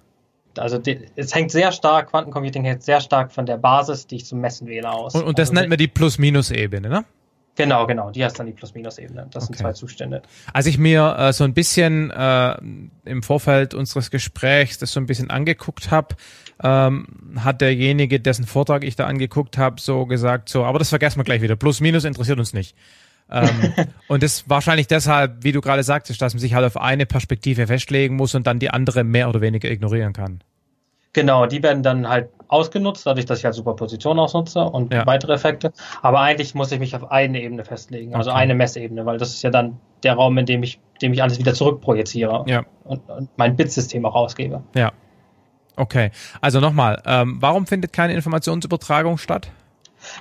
Also 0.59 0.79
die, 0.79 1.01
es 1.17 1.35
hängt 1.35 1.51
sehr 1.51 1.73
stark, 1.73 2.11
Quantencomputing 2.11 2.65
hängt 2.65 2.83
sehr 2.83 3.01
stark 3.01 3.33
von 3.33 3.45
der 3.47 3.57
Basis, 3.59 4.07
die 4.07 4.17
ich 4.17 4.27
zum 4.27 4.41
Messen 4.41 4.67
wähle, 4.69 4.91
aus. 4.91 5.15
Und, 5.15 5.25
und 5.25 5.39
das 5.39 5.51
also, 5.51 5.61
nennt 5.61 5.69
man 5.71 5.79
die 5.79 5.89
Plus-Minus-Ebene, 5.89 6.89
ne? 6.89 7.05
Genau, 7.55 7.87
genau. 7.87 8.11
Die 8.11 8.25
heißt 8.25 8.39
dann 8.39 8.47
die 8.47 8.53
Plus-Minus-Ebene. 8.53 9.27
Das 9.31 9.45
sind 9.45 9.55
Okay. 9.57 9.65
zwei 9.65 9.73
Zustände. 9.75 10.23
Als 10.55 10.67
ich 10.67 10.79
mir 10.79 11.17
äh, 11.19 11.33
so 11.35 11.45
ein 11.45 11.53
bisschen 11.53 12.11
äh, 12.11 12.57
im 13.05 13.23
Vorfeld 13.23 13.75
unseres 13.75 14.11
Gesprächs 14.11 14.79
das 14.79 14.93
so 14.93 15.01
ein 15.01 15.07
bisschen 15.07 15.29
angeguckt 15.29 15.91
habe, 15.91 16.17
ähm, 16.63 17.07
hat 17.37 17.61
derjenige, 17.61 18.21
dessen 18.21 18.47
Vortrag 18.47 18.85
ich 18.85 18.97
da 18.97 19.07
angeguckt 19.07 19.59
habe, 19.59 19.81
so 19.81 20.07
gesagt, 20.07 20.49
so, 20.49 20.65
aber 20.65 20.79
das 20.79 20.89
vergessen 20.89 21.19
wir 21.19 21.25
gleich 21.25 21.43
wieder. 21.43 21.57
Plus, 21.57 21.81
minus 21.81 22.05
interessiert 22.05 22.39
uns 22.39 22.55
nicht. 22.55 22.75
ähm, 23.31 23.51
und 24.09 24.23
das 24.23 24.49
wahrscheinlich 24.49 24.87
deshalb, 24.87 25.45
wie 25.45 25.53
du 25.53 25.61
gerade 25.61 25.83
sagtest, 25.83 26.23
dass 26.23 26.33
man 26.33 26.41
sich 26.41 26.55
halt 26.55 26.65
auf 26.65 26.79
eine 26.79 27.05
Perspektive 27.05 27.67
festlegen 27.67 28.17
muss 28.17 28.35
und 28.35 28.47
dann 28.47 28.61
die 28.61 28.71
andere 28.71 29.05
mehr 29.05 29.29
oder 29.29 29.43
weniger 29.43 29.71
ignorieren 29.71 30.15
kann. 30.15 30.43
Genau, 31.13 31.45
die 31.45 31.63
werden 31.63 31.83
dann 31.83 32.09
halt 32.09 32.31
ausgenutzt, 32.53 33.07
dadurch, 33.07 33.27
dass 33.27 33.39
ich 33.39 33.45
halt 33.45 33.55
Superposition 33.55 34.19
ausnutze 34.19 34.61
und 34.65 34.93
Ja. 34.93 35.07
weitere 35.07 35.33
Effekte. 35.33 35.73
Aber 36.03 36.21
eigentlich 36.21 36.55
muss 36.55 36.71
ich 36.73 36.79
mich 36.79 36.95
auf 36.95 37.11
eine 37.11 37.41
Ebene 37.43 37.65
festlegen, 37.65 38.15
also 38.15 38.31
Okay. 38.31 38.41
eine 38.41 38.55
Messebene, 38.55 39.07
weil 39.07 39.19
das 39.19 39.31
ist 39.31 39.43
ja 39.43 39.51
dann 39.51 39.79
der 40.03 40.15
Raum, 40.15 40.37
in 40.39 40.47
dem 40.47 40.63
ich, 40.63 40.81
dem 41.01 41.13
ich 41.13 41.23
alles 41.23 41.39
wieder 41.39 41.55
zurückprojiziere 41.55 42.45
Ja. 42.47 42.65
und, 42.85 43.09
und 43.11 43.29
mein 43.37 43.57
Bitsystem 43.57 44.05
auch 44.05 44.15
ausgebe. 44.15 44.63
Ja. 44.75 44.93
Okay. 45.77 46.11
Also 46.41 46.61
nochmal, 46.61 47.03
ähm, 47.07 47.39
warum 47.41 47.67
findet 47.67 47.93
keine 47.93 48.13
Informationsübertragung 48.15 49.17
statt? 49.19 49.51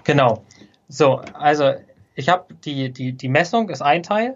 Genau. 0.05 0.43
So, 0.88 1.21
also 1.33 1.71
ich 2.15 2.29
habe 2.29 2.53
die, 2.65 2.91
die, 2.91 3.13
die 3.13 3.27
Messung 3.29 3.69
ist 3.69 3.81
ein 3.81 4.03
Teil. 4.03 4.35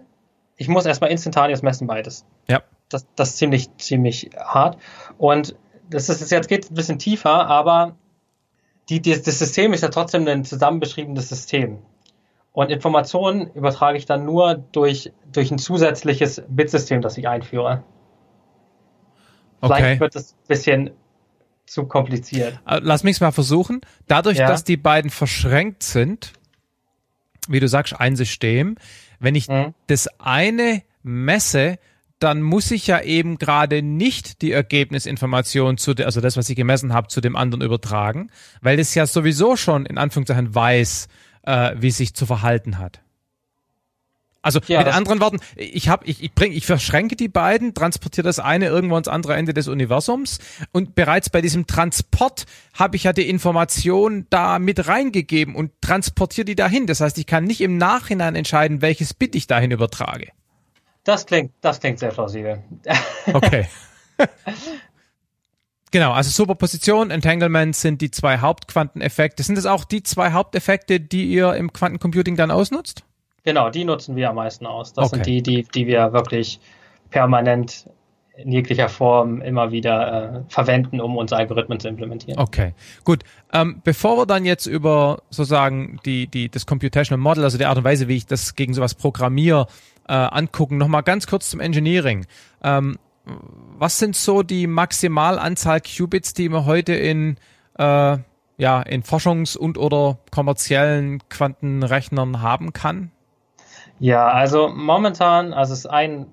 Ich 0.56 0.68
muss 0.68 0.86
erstmal 0.86 1.10
instantaneous 1.10 1.62
messen 1.62 1.86
beides. 1.86 2.24
Ja. 2.48 2.60
Das, 2.88 3.06
das 3.16 3.30
ist 3.30 3.38
ziemlich, 3.38 3.74
ziemlich 3.78 4.30
hart. 4.38 4.78
Und 5.18 5.54
das 5.90 6.08
ist 6.08 6.30
jetzt 6.30 6.48
geht 6.48 6.70
ein 6.70 6.74
bisschen 6.74 6.98
tiefer, 6.98 7.46
aber 7.46 7.96
die, 8.88 9.00
die, 9.00 9.20
das 9.20 9.38
System 9.38 9.72
ist 9.72 9.82
ja 9.82 9.88
trotzdem 9.88 10.26
ein 10.28 10.44
zusammen 10.44 10.80
beschriebenes 10.80 11.28
System. 11.28 11.78
Und 12.52 12.70
Informationen 12.70 13.50
übertrage 13.52 13.98
ich 13.98 14.06
dann 14.06 14.24
nur 14.24 14.54
durch, 14.54 15.12
durch 15.30 15.50
ein 15.50 15.58
zusätzliches 15.58 16.42
Bitsystem, 16.48 17.02
das 17.02 17.18
ich 17.18 17.28
einführe. 17.28 17.82
Okay. 19.60 19.74
Vielleicht 19.76 20.00
wird 20.00 20.16
es 20.16 20.32
ein 20.32 20.46
bisschen 20.48 20.90
zu 21.66 21.84
kompliziert. 21.86 22.60
Äh, 22.66 22.80
Lass 22.82 23.02
mich 23.02 23.20
mal 23.20 23.32
versuchen. 23.32 23.80
Dadurch, 24.06 24.38
Ja. 24.38 24.46
dass 24.46 24.64
die 24.64 24.76
beiden 24.76 25.10
verschränkt 25.10 25.82
sind, 25.82 26.32
wie 27.48 27.60
du 27.60 27.68
sagst, 27.68 27.98
ein 27.98 28.16
System, 28.16 28.76
wenn 29.18 29.34
ich 29.34 29.48
Mhm. 29.48 29.74
das 29.88 30.08
eine 30.18 30.82
messe, 31.02 31.78
dann 32.18 32.42
muss 32.42 32.70
ich 32.70 32.86
ja 32.86 33.00
eben 33.00 33.38
gerade 33.38 33.82
nicht 33.82 34.40
die 34.42 34.52
Ergebnisinformation 34.52 35.76
zu, 35.76 35.94
de, 35.94 36.06
also 36.06 36.20
das, 36.20 36.36
was 36.36 36.48
ich 36.48 36.56
gemessen 36.56 36.92
habe, 36.92 37.08
zu 37.08 37.20
dem 37.20 37.36
anderen 37.36 37.62
übertragen, 37.62 38.30
weil 38.62 38.76
das 38.76 38.94
ja 38.94 39.06
sowieso 39.06 39.56
schon 39.56 39.86
in 39.86 39.98
Anführungszeichen 39.98 40.54
weiß, 40.54 41.08
äh, 41.42 41.74
wie 41.76 41.90
sich 41.90 42.14
zu 42.14 42.26
verhalten 42.26 42.78
hat. 42.78 43.00
Also 44.46 44.60
Ja, 44.68 44.78
mit 44.78 44.94
anderen 44.94 45.20
Worten, 45.20 45.40
ich 45.56 45.88
habe, 45.88 46.06
ich, 46.06 46.22
ich 46.22 46.32
bring, 46.32 46.52
ich 46.52 46.66
verschränke 46.66 47.16
die 47.16 47.26
beiden, 47.26 47.74
transportiere 47.74 48.24
das 48.24 48.38
eine 48.38 48.66
irgendwo 48.66 48.94
ans 48.94 49.08
andere 49.08 49.34
Ende 49.34 49.52
des 49.52 49.66
Universums 49.66 50.38
und 50.70 50.94
bereits 50.94 51.30
bei 51.30 51.40
diesem 51.40 51.66
Transport 51.66 52.46
habe 52.72 52.94
ich 52.94 53.04
ja 53.04 53.12
die 53.12 53.28
Information 53.28 54.26
da 54.30 54.60
mit 54.60 54.86
reingegeben 54.86 55.56
und 55.56 55.72
transportiere 55.80 56.44
die 56.44 56.54
dahin. 56.54 56.86
Das 56.86 57.00
heißt, 57.00 57.18
ich 57.18 57.26
kann 57.26 57.42
nicht 57.42 57.60
im 57.60 57.76
Nachhinein 57.76 58.36
entscheiden, 58.36 58.82
welches 58.82 59.14
Bit 59.14 59.34
ich 59.34 59.48
dahin 59.48 59.72
übertrage. 59.72 60.28
Das 61.06 61.24
klingt, 61.24 61.52
das 61.60 61.80
klingt 61.80 61.98
sehr 62.00 62.10
plausibel. 62.10 62.62
Okay. 63.32 63.66
Genau, 65.90 66.12
also 66.12 66.30
Superposition, 66.30 67.10
Entanglement 67.10 67.74
sind 67.74 68.00
die 68.00 68.10
zwei 68.10 68.38
Hauptquanteneffekte. 68.38 69.42
Sind 69.42 69.56
das 69.56 69.66
auch 69.66 69.84
die 69.84 70.02
zwei 70.02 70.32
Haupteffekte, 70.32 71.00
die 71.00 71.26
ihr 71.26 71.54
im 71.54 71.72
Quantencomputing 71.72 72.36
dann 72.36 72.50
ausnutzt? 72.50 73.04
Genau, 73.44 73.70
die 73.70 73.84
nutzen 73.84 74.16
wir 74.16 74.30
am 74.30 74.36
meisten 74.36 74.66
aus. 74.66 74.92
Das 74.92 75.06
Okay. 75.06 75.16
sind 75.16 75.26
die, 75.26 75.42
die, 75.42 75.62
die 75.62 75.86
wir 75.86 76.12
wirklich 76.12 76.60
permanent 77.10 77.88
in 78.36 78.52
jeglicher 78.52 78.88
Form 78.88 79.40
immer 79.40 79.70
wieder 79.70 80.44
äh, 80.46 80.52
verwenden, 80.52 81.00
um 81.00 81.16
unsere 81.16 81.40
Algorithmen 81.40 81.80
zu 81.80 81.88
implementieren. 81.88 82.38
Okay, 82.38 82.74
gut. 83.04 83.22
Ähm, 83.52 83.80
bevor 83.82 84.18
wir 84.18 84.26
dann 84.26 84.44
jetzt 84.44 84.66
über 84.66 85.22
sozusagen 85.30 85.98
die, 86.04 86.26
die, 86.26 86.48
das 86.50 86.66
Computational 86.66 87.22
Model, 87.22 87.44
also 87.44 87.58
die 87.58 87.64
Art 87.64 87.78
und 87.78 87.84
Weise, 87.84 88.08
wie 88.08 88.16
ich 88.16 88.26
das 88.26 88.54
gegen 88.54 88.74
sowas 88.74 88.94
programmiere, 88.94 89.68
äh, 90.08 90.12
angucken, 90.12 90.78
nochmal 90.78 91.02
ganz 91.02 91.26
kurz 91.26 91.50
zum 91.50 91.60
Engineering. 91.60 92.26
Ähm, 92.62 92.98
was 93.78 93.98
sind 93.98 94.16
so 94.16 94.42
die 94.42 94.66
Maximalanzahl 94.66 95.80
Qubits, 95.80 96.32
die 96.34 96.48
man 96.48 96.64
heute 96.64 96.94
in, 96.94 97.36
äh, 97.78 98.18
ja, 98.58 98.82
in 98.82 99.02
Forschungs- 99.02 99.56
und 99.56 99.78
oder 99.78 100.18
kommerziellen 100.30 101.20
Quantenrechnern 101.28 102.40
haben 102.40 102.72
kann? 102.72 103.10
Ja, 103.98 104.28
also 104.28 104.68
momentan, 104.68 105.52
also 105.52 105.72
es 105.72 105.80
ist 105.80 105.86
eine 105.86 106.26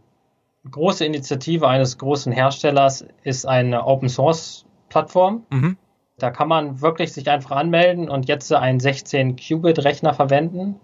große 0.69 1.05
Initiative 1.05 1.67
eines 1.67 1.97
großen 1.97 2.31
Herstellers, 2.31 3.05
ist 3.23 3.45
eine 3.45 3.85
Open 3.85 4.09
Source 4.09 4.65
Plattform. 4.89 5.45
Mhm. 5.49 5.77
Da 6.17 6.29
kann 6.29 6.47
man 6.47 6.81
wirklich 6.81 7.11
sich 7.11 7.29
einfach 7.29 7.51
anmelden 7.51 8.09
und 8.09 8.27
jetzt 8.27 8.51
einen 8.53 8.79
16-Qubit-Rechner 8.79 10.13
verwenden, 10.13 10.79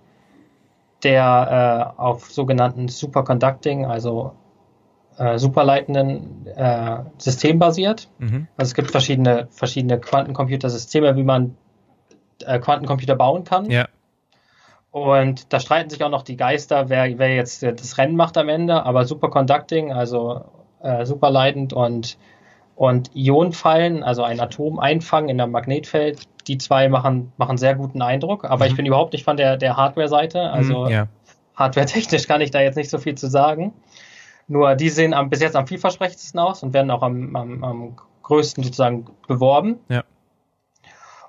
der 1.04 1.94
äh, 1.98 2.02
auf 2.02 2.32
sogenannten 2.32 2.88
Superconducting, 2.88 3.86
also 3.86 4.34
äh, 5.18 5.38
superleitenden 5.38 6.48
äh, 6.48 7.00
System 7.18 7.60
basiert. 7.60 8.10
Mhm. 8.20 8.48
Also 8.58 8.70
es 8.70 8.74
gibt 8.74 8.92
verschiedene, 8.92 9.48
verschiedene 9.52 10.00
Quantencomputersysteme, 10.00 11.16
wie 11.16 11.24
man 11.24 11.58
äh, 12.46 12.60
Quantencomputer 12.60 13.16
bauen 13.16 13.44
kann. 13.44 13.70
Ja. 13.70 13.88
Und 14.92 15.54
da 15.54 15.60
streiten 15.60 15.90
sich 15.90 16.04
auch 16.04 16.10
noch 16.10 16.24
die 16.24 16.38
Geister, 16.38 16.90
wer, 16.90 17.20
wer 17.20 17.36
jetzt 17.36 17.62
das 17.62 17.98
Rennen 17.98 18.16
macht 18.16 18.38
am 18.38 18.50
Ende. 18.50 18.84
Aber 18.86 19.06
Superconducting, 19.06 19.94
also 19.94 20.46
äh, 20.82 21.06
superleitend 21.06 21.74
und, 21.74 22.18
und 22.80 23.12
Ionenfallen, 23.14 24.04
also 24.04 24.24
ein 24.24 24.40
Atom 24.40 24.80
einfangen 24.80 25.28
in 25.28 25.42
einem 25.42 25.52
Magnetfeld, 25.52 26.22
die 26.48 26.58
zwei 26.58 26.88
machen, 26.88 27.34
machen 27.36 27.58
sehr 27.58 27.76
guten 27.76 28.02
Eindruck. 28.02 28.46
Aber 28.46 28.68
ich 28.68 28.76
bin 28.78 28.86
überhaupt 28.86 29.12
nicht 29.12 29.26
von 29.26 29.36
der, 29.36 29.58
der 29.58 29.76
Hardware-Seite. 29.76 30.50
Also 30.50 30.86
Mhm, 30.86 30.90
ja. 30.90 31.08
hardware-technisch 31.56 32.26
kann 32.26 32.40
ich 32.40 32.52
da 32.52 32.62
jetzt 32.62 32.78
nicht 32.78 32.90
so 32.90 32.98
viel 32.98 33.16
zu 33.16 33.28
sagen. 33.30 33.74
Nur 34.48 34.76
die 34.76 34.88
sehen 34.88 35.14
am, 35.14 35.30
bis 35.30 35.42
jetzt 35.42 35.58
am 35.58 35.68
vielversprechendsten 35.68 36.40
aus 36.40 36.64
und 36.64 36.72
werden 36.74 36.90
auch 36.90 37.04
am, 37.04 37.36
am, 37.36 37.64
am 37.66 37.96
größten 38.24 38.64
sozusagen 38.64 39.08
beworben. 39.28 39.80
Ja. 39.90 40.06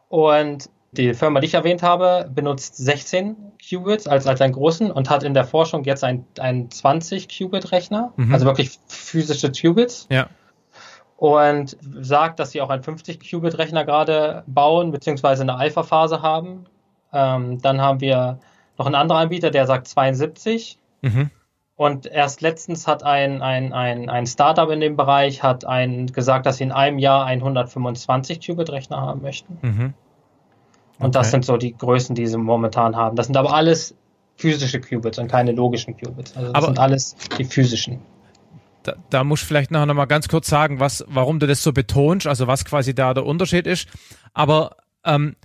Und 0.08 0.70
die 0.92 1.14
Firma, 1.14 1.40
die 1.40 1.46
ich 1.46 1.54
erwähnt 1.54 1.82
habe, 1.82 2.30
benutzt 2.32 2.76
16 2.76 3.34
Qubits 3.68 4.06
als, 4.06 4.28
als 4.28 4.40
einen 4.40 4.52
großen 4.52 4.90
und 4.92 5.10
hat 5.10 5.24
in 5.24 5.34
der 5.34 5.44
Forschung 5.44 5.82
jetzt 5.82 6.04
einen, 6.04 6.26
einen 6.38 6.68
20-Qubit-Rechner, 6.68 8.12
Mhm. 8.16 8.32
also 8.32 8.46
wirklich 8.46 8.78
physische 8.86 9.50
Qubits. 9.50 10.06
Ja. 10.10 10.28
Und 11.20 11.76
sagt, 12.00 12.40
dass 12.40 12.50
sie 12.52 12.62
auch 12.62 12.70
einen 12.70 12.82
50-Qubit-Rechner 12.82 13.84
gerade 13.84 14.42
bauen, 14.46 14.90
beziehungsweise 14.90 15.42
eine 15.42 15.54
Alpha-Phase 15.56 16.22
haben. 16.22 16.64
Ähm, 17.12 17.60
dann 17.60 17.82
haben 17.82 18.00
wir 18.00 18.38
noch 18.78 18.86
einen 18.86 18.94
anderen 18.94 19.20
Anbieter, 19.20 19.50
der 19.50 19.66
sagt 19.66 19.86
72. 19.86 20.78
Mhm. 21.02 21.28
Und 21.76 22.06
erst 22.06 22.40
letztens 22.40 22.86
hat 22.86 23.02
ein, 23.02 23.42
ein, 23.42 23.74
ein, 23.74 24.08
ein 24.08 24.26
Startup 24.26 24.70
in 24.70 24.80
dem 24.80 24.96
Bereich 24.96 25.42
hat 25.42 25.66
ein, 25.66 26.06
gesagt, 26.06 26.46
dass 26.46 26.56
sie 26.56 26.64
in 26.64 26.72
einem 26.72 26.98
Jahr 26.98 27.26
einen 27.26 27.42
125-Qubit-Rechner 27.42 28.98
haben 28.98 29.20
möchten. 29.20 29.58
Mhm. 29.60 29.94
Und 31.00 31.14
das 31.16 31.26
Okay. 31.26 31.30
sind 31.32 31.44
so 31.44 31.58
die 31.58 31.76
Größen, 31.76 32.14
die 32.14 32.26
sie 32.26 32.38
momentan 32.38 32.96
haben. 32.96 33.16
Das 33.16 33.26
sind 33.26 33.36
aber 33.36 33.52
alles 33.52 33.94
physische 34.36 34.80
Qubits 34.80 35.18
und 35.18 35.28
keine 35.28 35.52
logischen 35.52 35.98
Qubits. 35.98 36.34
Also 36.34 36.48
das 36.48 36.54
Aber- 36.56 36.66
sind 36.66 36.78
alles 36.78 37.14
die 37.38 37.44
physischen. 37.44 38.00
Da, 38.82 38.96
da 39.10 39.24
muss 39.24 39.42
ich 39.42 39.46
vielleicht 39.46 39.70
noch, 39.70 39.84
noch 39.84 39.94
mal 39.94 40.06
ganz 40.06 40.28
kurz 40.28 40.48
sagen, 40.48 40.80
was, 40.80 41.04
warum 41.08 41.38
du 41.38 41.46
das 41.46 41.62
so 41.62 41.72
betonst, 41.72 42.26
also 42.26 42.46
was 42.46 42.64
quasi 42.64 42.94
da 42.94 43.14
der 43.14 43.26
Unterschied 43.26 43.66
ist. 43.66 43.88
Aber 44.32 44.76
ähm, 45.04 45.36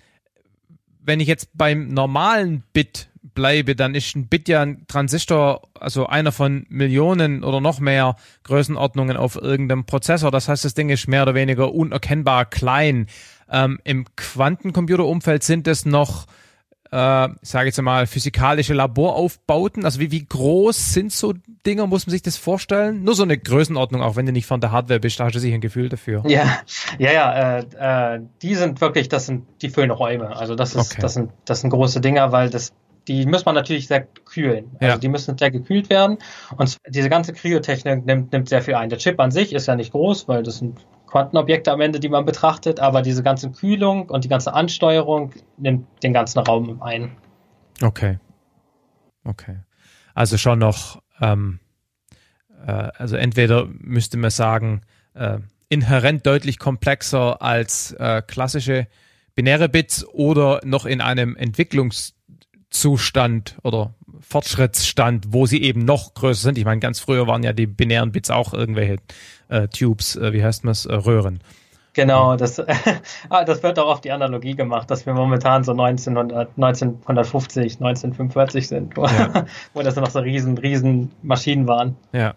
wenn 1.02 1.20
ich 1.20 1.28
jetzt 1.28 1.50
beim 1.54 1.88
normalen 1.90 2.64
Bit 2.74 3.10
bleibe, 3.34 3.76
dann 3.76 3.96
ist 3.96 4.16
ein 4.16 4.28
Bit 4.28 4.48
ja 4.48 4.62
ein 4.62 4.86
Transistor, 4.88 5.68
also 5.80 6.08
einer 6.08 6.32
von 6.32 6.66
Millionen 6.70 7.44
oder 7.44 7.62
noch 7.62 7.80
mehr 7.80 8.16
Größenordnungen 8.44 9.18
auf 9.18 9.36
irgendeinem 9.36 9.86
Prozessor. 9.86 10.32
Das 10.32 10.48
heißt, 10.48 10.66
das 10.66 10.74
Ding 10.74 10.90
ist 10.90 11.08
mehr 11.08 11.24
oder 11.24 11.36
weniger 11.36 11.74
unerkennbar 11.74 12.46
klein. 12.46 13.08
Ähm, 13.52 13.80
Im 13.84 14.06
Quantencomputerumfeld 14.16 15.44
sind 15.44 15.68
es 15.68 15.86
noch 15.86 16.26
äh, 16.92 17.28
ich 17.42 17.50
sage 17.50 17.68
jetzt 17.68 17.82
mal, 17.82 18.08
physikalische 18.08 18.74
Laboraufbauten? 18.74 19.86
Also 19.86 20.00
wie, 20.00 20.12
wie 20.12 20.26
groß 20.26 20.94
sind 20.94 21.12
so 21.12 21.34
Dinger, 21.66 21.88
muss 21.88 22.06
man 22.06 22.12
sich 22.12 22.22
das 22.22 22.38
vorstellen? 22.38 23.04
Nur 23.04 23.16
so 23.16 23.24
eine 23.24 23.38
Größenordnung, 23.38 24.02
auch 24.02 24.16
wenn 24.16 24.26
du 24.26 24.32
nicht 24.32 24.46
von 24.46 24.62
der 24.62 24.72
Hardware 24.72 25.00
bist, 25.00 25.20
da 25.20 25.26
hast 25.26 25.34
du 25.34 25.40
sicher 25.40 25.56
ein 25.56 25.62
Gefühl 25.62 25.90
dafür. 25.90 26.24
Ja, 26.28 26.60
ja, 26.98 27.12
ja, 27.12 27.58
äh, 27.60 28.16
äh, 28.16 28.22
die 28.42 28.56
sind 28.56 28.82
wirklich, 28.82 29.10
das 29.10 29.26
sind, 29.26 29.46
die 29.62 29.70
füllen 29.70 29.92
Räume. 29.92 30.36
Also 30.36 30.56
das 30.56 30.76
ist, 30.76 30.92
okay. 30.92 31.02
das 31.02 31.14
sind, 31.14 31.32
das 31.46 31.62
sind 31.62 31.70
große 31.70 32.02
Dinger, 32.02 32.32
weil 32.32 32.50
das, 32.50 32.74
die 33.08 33.26
muss 33.26 33.46
man 33.46 33.56
natürlich 33.56 33.88
sehr 33.88 34.08
kühlen. 34.36 34.72
Also 34.80 34.94
ja. 34.94 34.98
die 34.98 35.08
müssen 35.08 35.38
sehr 35.38 35.50
gekühlt 35.50 35.90
werden. 35.90 36.18
Und 36.58 36.78
diese 36.90 37.10
ganze 37.10 37.32
Kryotechnik 37.32 38.06
nimmt, 38.06 38.34
nimmt 38.34 38.50
sehr 38.50 38.62
viel 38.62 38.76
ein. 38.76 38.90
Der 38.90 39.00
Chip 39.00 39.20
an 39.20 39.32
sich 39.32 39.54
ist 39.54 39.68
ja 39.68 39.76
nicht 39.76 39.94
groß, 39.94 40.28
weil 40.28 40.44
das 40.44 40.58
sind 40.58 40.86
Quantenobjekte 41.08 41.72
am 41.72 41.80
Ende, 41.80 42.02
die 42.02 42.10
man 42.10 42.26
betrachtet, 42.26 42.82
aber 42.82 43.02
diese 43.02 43.24
ganze 43.24 43.50
Kühlung 43.50 44.10
und 44.10 44.26
die 44.26 44.28
ganze 44.28 44.54
Ansteuerung 44.54 45.32
nimmt 45.58 45.88
den 46.04 46.12
ganzen 46.12 46.40
Raum 46.40 46.82
ein. 46.82 47.16
Okay. 47.82 48.20
Okay. 49.24 49.60
Also 50.14 50.38
schon 50.38 50.60
noch, 50.60 51.02
ähm, 51.22 51.60
äh, 52.68 52.72
also 52.72 53.16
entweder 53.16 53.68
müsste 53.80 54.18
man 54.18 54.32
sagen, 54.32 54.82
äh, 55.14 55.38
inhärent 55.70 56.26
deutlich 56.26 56.60
komplexer 56.60 57.42
als 57.42 57.94
äh, 57.94 58.22
klassische 58.22 58.88
binäre 59.36 59.70
Bits 59.70 60.06
oder 60.06 60.60
noch 60.64 60.86
in 60.86 61.02
einem 61.02 61.36
Entwicklungszustand 61.36 63.58
oder 63.64 63.96
Fortschrittsstand, 64.28 65.28
wo 65.30 65.46
sie 65.46 65.62
eben 65.62 65.86
noch 65.86 66.14
größer 66.14 66.42
sind. 66.42 66.58
Ich 66.58 66.66
meine, 66.66 66.80
ganz 66.80 67.00
früher 67.00 67.28
waren 67.28 67.44
ja 67.44 67.54
die 67.54 67.68
binären 67.68 68.12
Bits 68.12 68.30
auch 68.30 68.54
irgendwelche 68.54 68.98
äh, 69.50 69.68
Tubes, 69.68 70.16
äh, 70.16 70.34
wie 70.34 70.44
heißt 70.44 70.64
man 70.64 70.72
es, 70.72 70.86
äh, 70.86 70.94
Röhren. 70.94 71.40
Genau, 71.94 72.36
das, 72.36 72.60
ah, 73.30 73.46
das 73.46 73.64
wird 73.64 73.80
auch 73.80 73.88
auf 73.88 74.02
die 74.02 74.12
Analogie 74.12 74.56
gemacht, 74.56 74.92
dass 74.92 75.06
wir 75.06 75.14
momentan 75.14 75.64
so 75.64 75.72
1900, 75.72 76.50
1950, 76.58 77.76
1945 77.76 78.68
sind, 78.68 78.98
wo, 78.98 79.06
ja. 79.06 79.46
wo 79.74 79.82
das 79.82 79.96
noch 79.96 80.10
so 80.10 80.20
riesen, 80.20 80.58
riesen 80.58 81.12
Maschinen 81.22 81.68
waren. 81.68 81.96
Ja. 82.12 82.34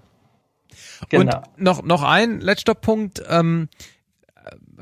Genau. 1.09 1.37
Und 1.37 1.61
noch, 1.61 1.83
noch 1.83 2.03
ein 2.03 2.41
letzter 2.41 2.75
Punkt, 2.75 3.23
ähm, 3.29 3.69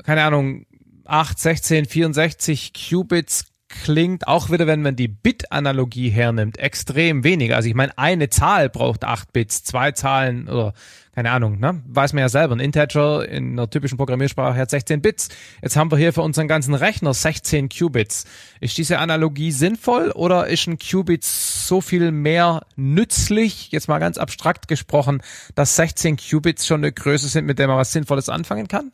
keine 0.03 0.23
Ahnung, 0.23 0.65
8, 1.05 1.39
16, 1.39 1.85
64 1.85 2.73
Qubits 2.73 3.45
klingt, 3.83 4.27
auch 4.27 4.49
wieder, 4.49 4.67
wenn 4.67 4.81
man 4.81 4.95
die 4.95 5.07
Bit-Analogie 5.07 6.09
hernimmt, 6.09 6.57
extrem 6.57 7.23
wenig. 7.23 7.55
Also 7.55 7.69
ich 7.69 7.75
meine, 7.75 7.97
eine 7.97 8.29
Zahl 8.29 8.69
braucht 8.69 9.03
acht 9.03 9.33
Bits, 9.33 9.63
zwei 9.63 9.91
Zahlen 9.91 10.47
oder 10.47 10.73
keine 11.17 11.31
Ahnung, 11.31 11.59
ne? 11.59 11.81
Weiß 11.87 12.13
man 12.13 12.21
ja 12.21 12.29
selber. 12.29 12.53
Ein 12.53 12.59
Integer 12.59 13.27
in 13.27 13.53
einer 13.53 13.67
typischen 13.67 13.97
Programmiersprache 13.97 14.55
hat 14.55 14.69
16 14.69 15.01
Bits. 15.01 15.29
Jetzt 15.63 15.75
haben 15.75 15.89
wir 15.89 15.97
hier 15.97 16.13
für 16.13 16.21
unseren 16.21 16.47
ganzen 16.47 16.75
Rechner 16.75 17.11
16 17.11 17.69
Qubits. 17.69 18.25
Ist 18.59 18.77
diese 18.77 18.99
Analogie 18.99 19.51
sinnvoll 19.51 20.11
oder 20.11 20.45
ist 20.45 20.67
ein 20.67 20.77
Qubit 20.77 21.23
so 21.23 21.81
viel 21.81 22.11
mehr 22.11 22.61
nützlich, 22.75 23.71
jetzt 23.71 23.87
mal 23.87 23.97
ganz 23.97 24.19
abstrakt 24.19 24.67
gesprochen, 24.67 25.23
dass 25.55 25.75
16 25.75 26.17
Qubits 26.17 26.67
schon 26.67 26.81
eine 26.81 26.91
Größe 26.91 27.29
sind, 27.29 27.47
mit 27.47 27.57
der 27.57 27.67
man 27.67 27.77
was 27.77 27.93
Sinnvolles 27.93 28.29
anfangen 28.29 28.67
kann? 28.67 28.91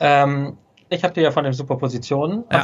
Ähm, 0.00 0.58
ich 0.88 1.04
habe 1.04 1.14
dir 1.14 1.22
ja 1.22 1.30
von 1.30 1.44
den 1.44 1.52
Superpositionen 1.52 2.42
ja. 2.50 2.58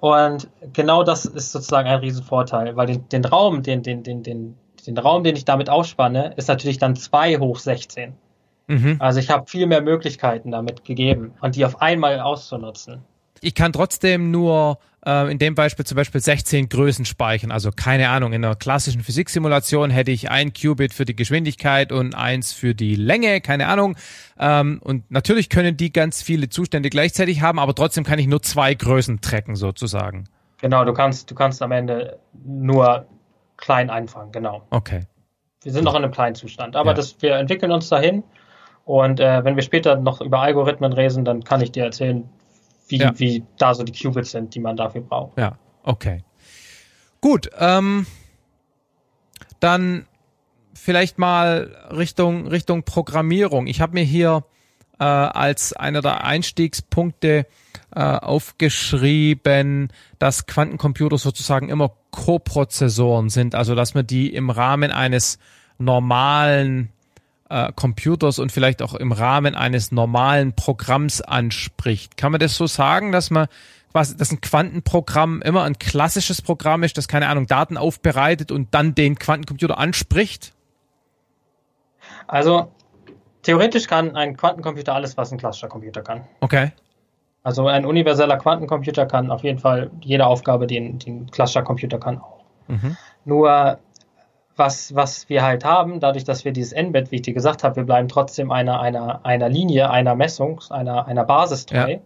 Und 0.00 0.48
genau 0.72 1.02
das 1.02 1.26
ist 1.26 1.52
sozusagen 1.52 1.88
ein 1.88 2.00
Riesenvorteil, 2.00 2.74
weil 2.76 2.86
den, 2.86 3.08
den 3.10 3.24
Raum, 3.24 3.62
den, 3.62 3.82
den, 3.82 4.02
den, 4.02 4.22
den, 4.22 4.56
den 4.86 4.98
Raum, 4.98 5.24
den 5.24 5.36
ich 5.36 5.44
damit 5.44 5.68
aufspanne, 5.68 6.32
ist 6.36 6.48
natürlich 6.48 6.78
dann 6.78 6.96
2 6.96 7.38
hoch 7.38 7.58
16. 7.58 8.14
Mhm. 8.66 8.96
Also 8.98 9.20
ich 9.20 9.30
habe 9.30 9.46
viel 9.46 9.66
mehr 9.66 9.82
Möglichkeiten 9.82 10.52
damit 10.52 10.84
gegeben 10.84 11.34
und 11.40 11.56
die 11.56 11.64
auf 11.64 11.82
einmal 11.82 12.20
auszunutzen. 12.20 13.02
Ich 13.42 13.54
kann 13.54 13.72
trotzdem 13.72 14.30
nur 14.30 14.78
in 15.06 15.38
dem 15.38 15.54
Beispiel 15.54 15.86
zum 15.86 15.96
Beispiel 15.96 16.20
16 16.20 16.68
Größen 16.68 17.06
speichern. 17.06 17.50
Also 17.50 17.70
keine 17.70 18.10
Ahnung, 18.10 18.34
in 18.34 18.44
einer 18.44 18.54
klassischen 18.54 19.02
Physiksimulation 19.02 19.90
hätte 19.90 20.10
ich 20.10 20.30
ein 20.30 20.52
Qubit 20.52 20.92
für 20.92 21.06
die 21.06 21.16
Geschwindigkeit 21.16 21.90
und 21.90 22.14
eins 22.14 22.52
für 22.52 22.74
die 22.74 22.96
Länge, 22.96 23.40
keine 23.40 23.68
Ahnung. 23.68 23.96
Ähm, 24.38 24.78
und 24.84 25.10
natürlich 25.10 25.48
können 25.48 25.76
die 25.78 25.90
ganz 25.90 26.22
viele 26.22 26.50
Zustände 26.50 26.90
gleichzeitig 26.90 27.40
haben, 27.40 27.58
aber 27.58 27.74
trotzdem 27.74 28.04
kann 28.04 28.18
ich 28.18 28.26
nur 28.26 28.42
zwei 28.42 28.74
Größen 28.74 29.22
tracken 29.22 29.56
sozusagen. 29.56 30.24
Genau, 30.60 30.84
du 30.84 30.92
kannst, 30.92 31.30
du 31.30 31.34
kannst 31.34 31.62
am 31.62 31.72
Ende 31.72 32.18
nur 32.44 33.06
klein 33.56 33.88
einfangen, 33.88 34.32
genau. 34.32 34.66
Okay. 34.68 35.06
Wir 35.62 35.72
sind 35.72 35.84
noch 35.84 35.94
in 35.94 36.02
einem 36.02 36.12
kleinen 36.12 36.34
Zustand, 36.34 36.76
aber 36.76 36.90
ja. 36.90 36.94
das, 36.94 37.20
wir 37.20 37.36
entwickeln 37.36 37.72
uns 37.72 37.88
dahin. 37.88 38.22
Und 38.84 39.20
äh, 39.20 39.44
wenn 39.44 39.56
wir 39.56 39.62
später 39.62 39.96
noch 39.96 40.20
über 40.20 40.40
Algorithmen 40.40 40.92
reden, 40.92 41.24
dann 41.24 41.44
kann 41.44 41.60
ich 41.60 41.72
dir 41.72 41.84
erzählen, 41.84 42.28
wie, 42.90 42.98
ja. 42.98 43.18
wie 43.18 43.44
da 43.58 43.74
so 43.74 43.82
die 43.82 43.92
Qubits 43.92 44.32
sind, 44.32 44.54
die 44.54 44.60
man 44.60 44.76
dafür 44.76 45.00
braucht. 45.02 45.38
Ja, 45.38 45.58
okay. 45.82 46.24
Gut, 47.20 47.50
ähm, 47.58 48.06
dann 49.60 50.06
vielleicht 50.74 51.18
mal 51.18 51.76
Richtung, 51.90 52.46
Richtung 52.46 52.82
Programmierung. 52.84 53.66
Ich 53.66 53.80
habe 53.80 53.94
mir 53.94 54.04
hier 54.04 54.44
äh, 54.98 55.04
als 55.04 55.72
einer 55.72 56.00
der 56.00 56.24
Einstiegspunkte 56.24 57.46
äh, 57.94 58.00
aufgeschrieben, 58.00 59.88
dass 60.18 60.46
Quantencomputer 60.46 61.18
sozusagen 61.18 61.68
immer 61.68 61.92
Koprozessoren 62.10 63.28
sind, 63.28 63.54
also 63.54 63.74
dass 63.74 63.94
man 63.94 64.06
die 64.06 64.32
im 64.32 64.50
Rahmen 64.50 64.90
eines 64.90 65.38
normalen 65.78 66.90
äh, 67.50 67.72
Computers 67.74 68.38
und 68.38 68.52
vielleicht 68.52 68.80
auch 68.80 68.94
im 68.94 69.12
Rahmen 69.12 69.54
eines 69.54 69.92
normalen 69.92 70.54
Programms 70.54 71.20
anspricht. 71.20 72.16
Kann 72.16 72.32
man 72.32 72.40
das 72.40 72.54
so 72.54 72.66
sagen, 72.66 73.12
dass 73.12 73.30
man 73.30 73.48
quasi, 73.92 74.16
dass 74.16 74.30
ein 74.30 74.40
Quantenprogramm 74.40 75.42
immer 75.42 75.64
ein 75.64 75.78
klassisches 75.78 76.40
Programm 76.40 76.82
ist, 76.82 76.96
das 76.96 77.08
keine 77.08 77.28
Ahnung 77.28 77.46
Daten 77.46 77.76
aufbereitet 77.76 78.52
und 78.52 78.72
dann 78.72 78.94
den 78.94 79.18
Quantencomputer 79.18 79.78
anspricht? 79.78 80.54
Also 82.26 82.70
theoretisch 83.42 83.86
kann 83.86 84.16
ein 84.16 84.36
Quantencomputer 84.36 84.94
alles, 84.94 85.16
was 85.16 85.32
ein 85.32 85.38
klassischer 85.38 85.68
Computer 85.68 86.02
kann. 86.02 86.22
Okay. 86.40 86.72
Also 87.42 87.66
ein 87.66 87.86
universeller 87.86 88.36
Quantencomputer 88.36 89.06
kann 89.06 89.30
auf 89.30 89.42
jeden 89.42 89.58
Fall 89.58 89.90
jede 90.02 90.26
Aufgabe, 90.26 90.66
die 90.66 90.78
ein, 90.78 90.98
die 90.98 91.10
ein 91.10 91.30
klassischer 91.30 91.62
Computer 91.62 91.98
kann, 91.98 92.18
auch. 92.18 92.44
Mhm. 92.68 92.96
Nur 93.24 93.78
was, 94.60 94.94
was 94.94 95.28
wir 95.28 95.42
halt 95.42 95.64
haben, 95.64 95.98
dadurch, 95.98 96.22
dass 96.22 96.44
wir 96.44 96.52
dieses 96.52 96.72
N-Bit, 96.72 97.10
wie 97.10 97.16
ich 97.16 97.22
dir 97.22 97.34
gesagt 97.34 97.64
habe, 97.64 97.74
wir 97.74 97.84
bleiben 97.84 98.06
trotzdem 98.06 98.52
einer, 98.52 98.80
einer, 98.80 99.26
einer 99.26 99.48
Linie, 99.48 99.90
einer 99.90 100.14
Messung, 100.14 100.60
einer, 100.70 101.08
einer 101.08 101.24
Basis 101.24 101.66
treu. 101.66 101.94
Ja. 101.94 101.98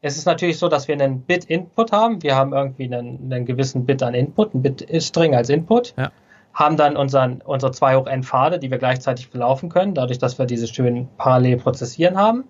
Es 0.00 0.16
ist 0.16 0.26
natürlich 0.26 0.58
so, 0.58 0.68
dass 0.68 0.86
wir 0.86 0.94
einen 0.94 1.22
Bit-Input 1.22 1.90
haben. 1.90 2.22
Wir 2.22 2.36
haben 2.36 2.52
irgendwie 2.52 2.84
einen, 2.84 3.32
einen 3.32 3.46
gewissen 3.46 3.84
Bit 3.84 4.04
an 4.04 4.14
Input, 4.14 4.54
ein 4.54 4.62
Bit-String 4.62 5.34
als 5.34 5.48
Input. 5.48 5.94
Ja. 5.96 6.12
Haben 6.54 6.76
dann 6.76 6.96
unseren, 6.96 7.42
unsere 7.44 7.72
2 7.72 7.96
hoch 7.96 8.06
n 8.06 8.22
Pfade, 8.22 8.60
die 8.60 8.70
wir 8.70 8.78
gleichzeitig 8.78 9.26
verlaufen 9.26 9.68
können, 9.68 9.94
dadurch, 9.94 10.18
dass 10.18 10.38
wir 10.38 10.46
diese 10.46 10.68
schönen 10.68 11.08
parallel 11.16 11.56
prozessieren 11.56 12.16
haben. 12.16 12.44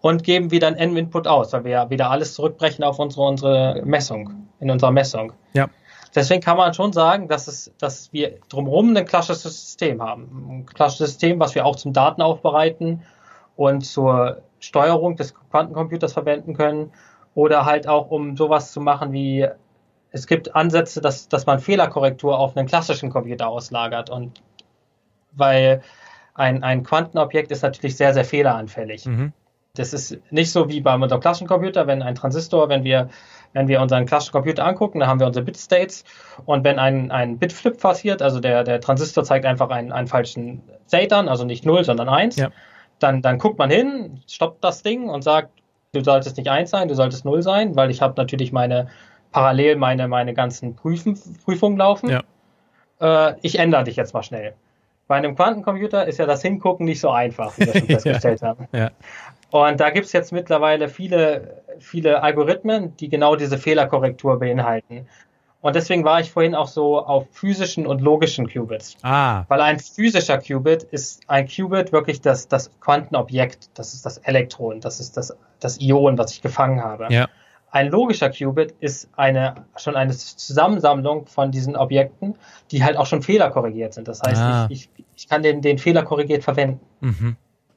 Und 0.00 0.24
geben 0.24 0.50
wieder 0.50 0.66
ein 0.66 0.76
N-Input 0.76 1.28
aus, 1.28 1.52
weil 1.52 1.64
wir 1.64 1.70
ja 1.72 1.90
wieder 1.90 2.10
alles 2.10 2.32
zurückbrechen 2.32 2.82
auf 2.82 2.98
unsere, 2.98 3.22
unsere 3.26 3.82
Messung, 3.84 4.48
in 4.58 4.70
unserer 4.70 4.92
Messung. 4.92 5.34
Ja. 5.52 5.68
Deswegen 6.14 6.40
kann 6.40 6.56
man 6.56 6.74
schon 6.74 6.92
sagen, 6.92 7.28
dass, 7.28 7.46
es, 7.46 7.72
dass 7.78 8.12
wir 8.12 8.38
drumherum 8.48 8.96
ein 8.96 9.04
klassisches 9.04 9.42
System 9.42 10.02
haben. 10.02 10.46
Ein 10.50 10.66
klassisches 10.66 11.10
System, 11.10 11.38
was 11.38 11.54
wir 11.54 11.64
auch 11.64 11.76
zum 11.76 11.92
Daten 11.92 12.22
aufbereiten 12.22 13.02
und 13.56 13.82
zur 13.82 14.42
Steuerung 14.58 15.16
des 15.16 15.34
Quantencomputers 15.50 16.12
verwenden 16.12 16.54
können. 16.54 16.92
Oder 17.34 17.64
halt 17.64 17.86
auch, 17.86 18.10
um 18.10 18.36
sowas 18.36 18.72
zu 18.72 18.80
machen 18.80 19.12
wie, 19.12 19.46
es 20.10 20.26
gibt 20.26 20.54
Ansätze, 20.56 21.00
dass, 21.00 21.28
dass 21.28 21.46
man 21.46 21.60
Fehlerkorrektur 21.60 22.36
auf 22.36 22.56
einen 22.56 22.66
klassischen 22.66 23.10
Computer 23.10 23.48
auslagert. 23.48 24.10
Und 24.10 24.42
weil 25.32 25.82
ein, 26.34 26.64
ein 26.64 26.82
Quantenobjekt 26.82 27.52
ist 27.52 27.62
natürlich 27.62 27.96
sehr, 27.96 28.14
sehr 28.14 28.24
fehleranfällig. 28.24 29.06
Mhm. 29.06 29.32
Das 29.74 29.92
ist 29.92 30.18
nicht 30.30 30.50
so 30.50 30.68
wie 30.68 30.80
beim 30.80 31.02
unserem 31.02 31.20
klassischen 31.20 31.46
Computer, 31.46 31.86
wenn 31.86 32.02
ein 32.02 32.16
Transistor, 32.16 32.68
wenn 32.68 32.82
wir 32.82 33.08
wenn 33.52 33.68
wir 33.68 33.80
unseren 33.80 34.06
klassischen 34.06 34.32
Computer 34.32 34.64
angucken, 34.64 35.00
dann 35.00 35.08
haben 35.08 35.20
wir 35.20 35.26
unsere 35.26 35.44
Bit-States 35.44 36.04
und 36.46 36.64
wenn 36.64 36.78
ein, 36.78 37.10
ein 37.10 37.38
Bit-Flip 37.38 37.78
passiert, 37.78 38.22
also 38.22 38.40
der, 38.40 38.64
der 38.64 38.80
Transistor 38.80 39.24
zeigt 39.24 39.44
einfach 39.44 39.70
einen, 39.70 39.92
einen 39.92 40.06
falschen 40.06 40.62
State 40.86 41.14
an, 41.14 41.28
also 41.28 41.44
nicht 41.44 41.64
0, 41.64 41.84
sondern 41.84 42.08
1, 42.08 42.36
ja. 42.36 42.50
dann, 42.98 43.22
dann 43.22 43.38
guckt 43.38 43.58
man 43.58 43.70
hin, 43.70 44.20
stoppt 44.28 44.62
das 44.62 44.82
Ding 44.82 45.08
und 45.08 45.22
sagt, 45.22 45.50
du 45.92 46.02
solltest 46.02 46.36
nicht 46.36 46.48
1 46.48 46.70
sein, 46.70 46.88
du 46.88 46.94
solltest 46.94 47.24
0 47.24 47.42
sein, 47.42 47.76
weil 47.76 47.90
ich 47.90 48.02
habe 48.02 48.14
natürlich 48.16 48.52
meine 48.52 48.88
parallel 49.32 49.76
meine, 49.76 50.08
meine 50.08 50.34
ganzen 50.34 50.74
Prüfen, 50.74 51.18
Prüfungen 51.44 51.78
laufen. 51.78 52.10
Ja. 52.10 52.22
Äh, 53.30 53.34
ich 53.42 53.58
ändere 53.58 53.84
dich 53.84 53.96
jetzt 53.96 54.14
mal 54.14 54.22
schnell. 54.22 54.54
Bei 55.06 55.16
einem 55.16 55.34
Quantencomputer 55.34 56.06
ist 56.06 56.18
ja 56.18 56.26
das 56.26 56.42
Hingucken 56.42 56.86
nicht 56.86 57.00
so 57.00 57.10
einfach, 57.10 57.58
wie 57.58 57.66
wir 57.66 57.74
schon 57.74 57.86
festgestellt 57.88 58.42
haben. 58.42 58.68
Ja. 58.72 58.90
Und 59.50 59.80
da 59.80 59.90
gibt 59.90 60.06
es 60.06 60.12
jetzt 60.12 60.32
mittlerweile 60.32 60.88
viele, 60.88 61.62
viele 61.78 62.22
Algorithmen, 62.22 62.96
die 62.96 63.08
genau 63.08 63.36
diese 63.36 63.58
Fehlerkorrektur 63.58 64.38
beinhalten. 64.38 65.06
Und 65.62 65.76
deswegen 65.76 66.04
war 66.04 66.20
ich 66.20 66.30
vorhin 66.30 66.54
auch 66.54 66.68
so 66.68 66.98
auf 66.98 67.26
physischen 67.32 67.86
und 67.86 68.00
logischen 68.00 68.48
Qubits. 68.48 68.96
Ah. 69.02 69.44
Weil 69.48 69.60
ein 69.60 69.78
physischer 69.78 70.38
Qubit 70.38 70.84
ist 70.84 71.22
ein 71.26 71.46
Qubit 71.46 71.92
wirklich 71.92 72.22
das, 72.22 72.48
das 72.48 72.70
Quantenobjekt, 72.80 73.70
das 73.74 73.92
ist 73.92 74.06
das 74.06 74.18
Elektron, 74.18 74.80
das 74.80 75.00
ist 75.00 75.16
das, 75.16 75.36
das 75.58 75.78
Ion, 75.78 76.16
was 76.16 76.32
ich 76.32 76.40
gefangen 76.40 76.82
habe. 76.82 77.08
Ja. 77.10 77.28
ein 77.72 77.88
logischer 77.88 78.30
Qubit 78.30 78.74
ist 78.80 79.10
eine, 79.16 79.66
schon 79.76 79.96
eine 79.96 80.12
Zusammensammlung 80.16 81.26
von 81.26 81.50
diesen 81.50 81.76
Objekten, 81.76 82.36
die 82.70 82.82
halt 82.82 82.96
auch 82.96 83.06
schon 83.06 83.22
fehlerkorrigiert 83.22 83.92
sind. 83.92 84.08
Das 84.08 84.22
heißt, 84.22 84.40
ah. 84.40 84.66
ich, 84.70 84.88
ich, 84.96 85.04
ich 85.14 85.28
kann 85.28 85.42
den, 85.42 85.60
den 85.60 85.76
Fehler 85.76 86.04
korrigiert 86.04 86.42
verwenden. 86.42 86.80
Mhm. 87.00 87.36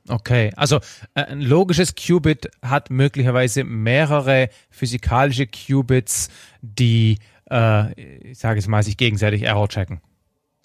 Okay, 0.09 0.51
also 0.57 0.77
äh, 1.15 1.23
ein 1.23 1.41
logisches 1.41 1.95
Qubit 1.95 2.51
hat 2.61 2.89
möglicherweise 2.89 3.63
mehrere 3.63 4.49
physikalische 4.69 5.47
Qubits, 5.47 6.29
die, 6.61 7.19
äh, 7.49 7.93
ich 8.31 8.37
sage 8.37 8.59
es 8.59 8.67
mal, 8.67 8.83
sich 8.83 8.97
gegenseitig 8.97 9.43
Error 9.43 9.69
checken. 9.69 10.01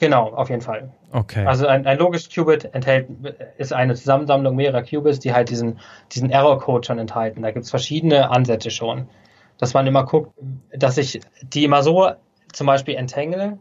Genau, 0.01 0.29
auf 0.33 0.49
jeden 0.49 0.63
Fall. 0.63 0.93
Okay. 1.13 1.45
Also 1.45 1.67
ein, 1.67 1.87
ein 1.87 1.99
logisches 1.99 2.33
Qubit 2.33 2.73
enthält, 2.73 3.09
ist 3.59 3.73
eine 3.73 3.95
Zusammensammlung 3.95 4.55
mehrerer 4.55 4.83
Qubits, 4.83 5.19
die 5.19 5.33
halt 5.33 5.51
diesen, 5.51 5.81
diesen 6.13 6.31
Error-Code 6.31 6.87
schon 6.87 6.99
enthalten. 6.99 7.43
Da 7.43 7.51
gibt 7.51 7.65
es 7.65 7.71
verschiedene 7.71 8.31
Ansätze 8.31 8.71
schon. 8.71 9.09
Dass 9.59 9.75
man 9.75 9.89
immer 9.89 10.05
guckt, 10.05 10.33
dass 10.71 10.99
ich 10.99 11.21
die 11.43 11.65
immer 11.65 11.83
so 11.83 12.11
zum 12.53 12.69
Beispiel 12.69 12.95
entangle, 12.95 13.59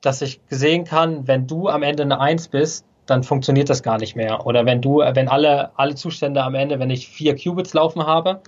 dass 0.00 0.22
ich 0.22 0.40
sehen 0.48 0.84
kann, 0.84 1.28
wenn 1.28 1.46
du 1.46 1.68
am 1.68 1.84
Ende 1.84 2.02
eine 2.02 2.20
Eins 2.20 2.48
bist, 2.48 2.84
dann 3.06 3.22
funktioniert 3.22 3.70
das 3.70 3.82
gar 3.82 3.98
nicht 3.98 4.16
mehr. 4.16 4.46
Oder 4.46 4.66
wenn 4.66 4.82
du, 4.82 4.98
wenn 4.98 5.28
alle, 5.28 5.70
alle 5.78 5.94
Zustände 5.94 6.42
am 6.42 6.54
Ende, 6.54 6.78
wenn 6.78 6.90
ich 6.90 7.08
vier 7.08 7.36
Qubits 7.36 7.72
laufen 7.72 8.04
habe 8.04 8.40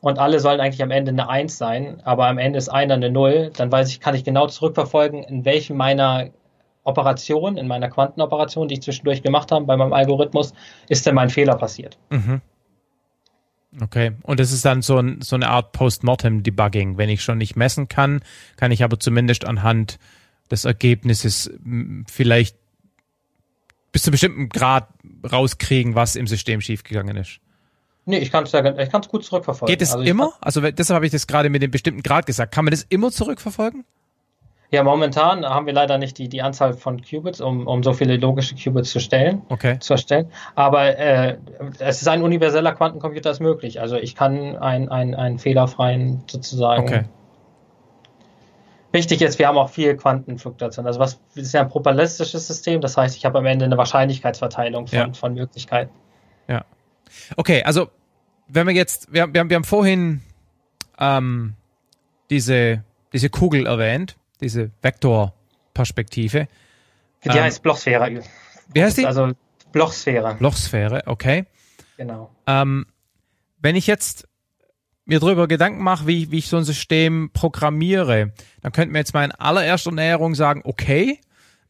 und 0.00 0.18
alle 0.18 0.38
sollen 0.38 0.60
eigentlich 0.60 0.82
am 0.82 0.90
Ende 0.90 1.10
eine 1.10 1.28
Eins 1.28 1.58
sein, 1.58 2.00
aber 2.04 2.28
am 2.28 2.38
Ende 2.38 2.58
ist 2.58 2.68
einer 2.68 2.94
eine 2.94 3.10
Null, 3.10 3.50
dann 3.56 3.72
weiß 3.72 3.88
ich, 3.88 4.00
kann 4.00 4.14
ich 4.14 4.24
genau 4.24 4.46
zurückverfolgen, 4.46 5.22
in 5.22 5.44
welchem 5.44 5.76
meiner 5.76 6.30
Operation, 6.84 7.56
in 7.56 7.68
meiner 7.68 7.88
Quantenoperation, 7.88 8.68
die 8.68 8.74
ich 8.74 8.82
zwischendurch 8.82 9.22
gemacht 9.22 9.52
habe, 9.52 9.64
bei 9.64 9.76
meinem 9.76 9.92
Algorithmus, 9.92 10.52
ist 10.88 11.06
denn 11.06 11.14
mein 11.14 11.30
Fehler 11.30 11.56
passiert. 11.56 11.98
Mhm. 12.10 12.40
Okay, 13.80 14.12
und 14.24 14.38
das 14.38 14.52
ist 14.52 14.66
dann 14.66 14.82
so, 14.82 14.98
ein, 14.98 15.22
so 15.22 15.34
eine 15.34 15.48
Art 15.48 15.72
Post-Mortem-Debugging. 15.72 16.98
Wenn 16.98 17.08
ich 17.08 17.22
schon 17.22 17.38
nicht 17.38 17.56
messen 17.56 17.88
kann, 17.88 18.20
kann 18.56 18.70
ich 18.70 18.84
aber 18.84 19.00
zumindest 19.00 19.46
anhand 19.46 19.98
des 20.50 20.66
Ergebnisses 20.66 21.50
vielleicht 22.06 22.56
bis 23.92 24.02
zu 24.02 24.08
einem 24.08 24.12
bestimmten 24.12 24.48
Grad 24.48 24.88
rauskriegen, 25.30 25.94
was 25.94 26.16
im 26.16 26.26
System 26.26 26.60
schiefgegangen 26.60 27.16
ist. 27.16 27.40
Nee, 28.04 28.18
ich 28.18 28.32
kann 28.32 28.44
es 28.44 28.52
ja, 28.52 28.78
ich 28.78 28.90
kann's 28.90 29.08
gut 29.08 29.24
zurückverfolgen. 29.24 29.72
Geht 29.72 29.82
es 29.82 29.92
also 29.92 30.04
immer? 30.04 30.32
Also 30.40 30.60
deshalb 30.60 30.96
habe 30.96 31.06
ich 31.06 31.12
das 31.12 31.26
gerade 31.26 31.50
mit 31.50 31.62
dem 31.62 31.70
bestimmten 31.70 32.02
Grad 32.02 32.26
gesagt. 32.26 32.52
Kann 32.52 32.64
man 32.64 32.72
das 32.72 32.82
immer 32.88 33.12
zurückverfolgen? 33.12 33.84
Ja, 34.72 34.82
momentan 34.82 35.44
haben 35.44 35.66
wir 35.66 35.74
leider 35.74 35.98
nicht 35.98 36.16
die, 36.16 36.30
die 36.30 36.40
Anzahl 36.40 36.72
von 36.72 37.02
Qubits, 37.02 37.42
um, 37.42 37.66
um 37.66 37.82
so 37.82 37.92
viele 37.92 38.16
logische 38.16 38.54
Qubits 38.56 38.90
zu 38.90 39.00
stellen, 39.00 39.42
okay. 39.50 39.78
zu 39.78 39.92
erstellen. 39.92 40.32
Aber 40.54 40.96
äh, 40.98 41.36
es 41.78 42.00
ist 42.00 42.08
ein 42.08 42.22
universeller 42.22 42.72
Quantencomputer 42.72 43.30
ist 43.30 43.40
möglich. 43.40 43.82
Also 43.82 43.96
ich 43.96 44.16
kann 44.16 44.56
einen 44.56 44.88
ein 44.88 45.38
fehlerfreien 45.38 46.24
sozusagen. 46.26 46.84
Okay. 46.84 47.04
Wichtig 48.92 49.22
ist, 49.22 49.38
wir 49.38 49.48
haben 49.48 49.58
auch 49.58 49.70
viel 49.70 49.96
Quantenfluktuation. 49.96 50.86
Also 50.86 51.00
was 51.00 51.20
ist 51.34 51.52
ja 51.52 51.62
ein 51.62 51.68
probabilistisches 51.68 52.46
System, 52.46 52.80
das 52.80 52.96
heißt, 52.96 53.16
ich 53.16 53.24
habe 53.24 53.38
am 53.38 53.46
Ende 53.46 53.64
eine 53.64 53.76
Wahrscheinlichkeitsverteilung 53.76 54.86
von, 54.86 54.98
ja. 54.98 55.12
von 55.12 55.34
Möglichkeiten. 55.34 55.92
Ja. 56.46 56.64
Okay, 57.36 57.62
also 57.62 57.90
wenn 58.48 58.66
wir 58.66 58.74
jetzt, 58.74 59.12
wir, 59.12 59.32
wir, 59.32 59.40
haben, 59.40 59.50
wir 59.50 59.56
haben 59.56 59.64
vorhin 59.64 60.20
ähm, 60.98 61.54
diese, 62.30 62.84
diese 63.12 63.30
Kugel 63.30 63.66
erwähnt 63.66 64.16
diese 64.42 64.70
Vektorperspektive. 64.82 66.48
Die 67.24 67.28
ähm, 67.28 67.34
heißt 67.34 67.62
Blochsphäre. 67.62 68.22
Wie 68.74 68.82
heißt 68.82 68.98
die? 68.98 69.06
Also 69.06 69.32
Blochsphäre. 69.70 70.34
Blochsphäre, 70.34 71.02
okay. 71.06 71.46
Genau. 71.96 72.30
Ähm, 72.46 72.86
wenn 73.60 73.76
ich 73.76 73.86
jetzt 73.86 74.28
mir 75.12 75.20
darüber 75.20 75.46
Gedanken 75.46 75.82
mache, 75.82 76.06
wie, 76.06 76.30
wie 76.30 76.38
ich 76.38 76.48
so 76.48 76.56
ein 76.56 76.64
System 76.64 77.30
programmiere, 77.34 78.32
dann 78.62 78.72
könnte 78.72 78.92
mir 78.92 78.98
jetzt 78.98 79.12
mal 79.12 79.24
in 79.24 79.32
allererster 79.32 79.92
Näherung 79.92 80.34
sagen, 80.34 80.62
okay, 80.64 81.20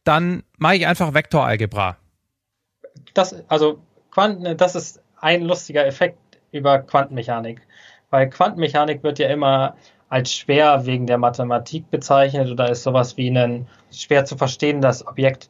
dann 0.05 0.43
mache 0.57 0.77
ich 0.77 0.87
einfach 0.87 1.13
Vektoralgebra. 1.13 1.97
Das, 3.13 3.35
also 3.49 3.79
Quanten, 4.11 4.55
das 4.55 4.75
ist 4.75 5.01
ein 5.19 5.43
lustiger 5.43 5.85
Effekt 5.85 6.17
über 6.51 6.79
Quantenmechanik. 6.79 7.61
Weil 8.09 8.29
Quantenmechanik 8.29 9.03
wird 9.03 9.19
ja 9.19 9.27
immer 9.27 9.75
als 10.07 10.33
schwer 10.33 10.85
wegen 10.85 11.07
der 11.07 11.17
Mathematik 11.17 11.89
bezeichnet 11.89 12.49
oder 12.49 12.69
ist 12.69 12.83
sowas 12.83 13.17
wie 13.17 13.29
ein 13.29 13.67
schwer 13.91 14.23
zu 14.23 14.37
verstehendes 14.37 15.05
Objekt. 15.05 15.49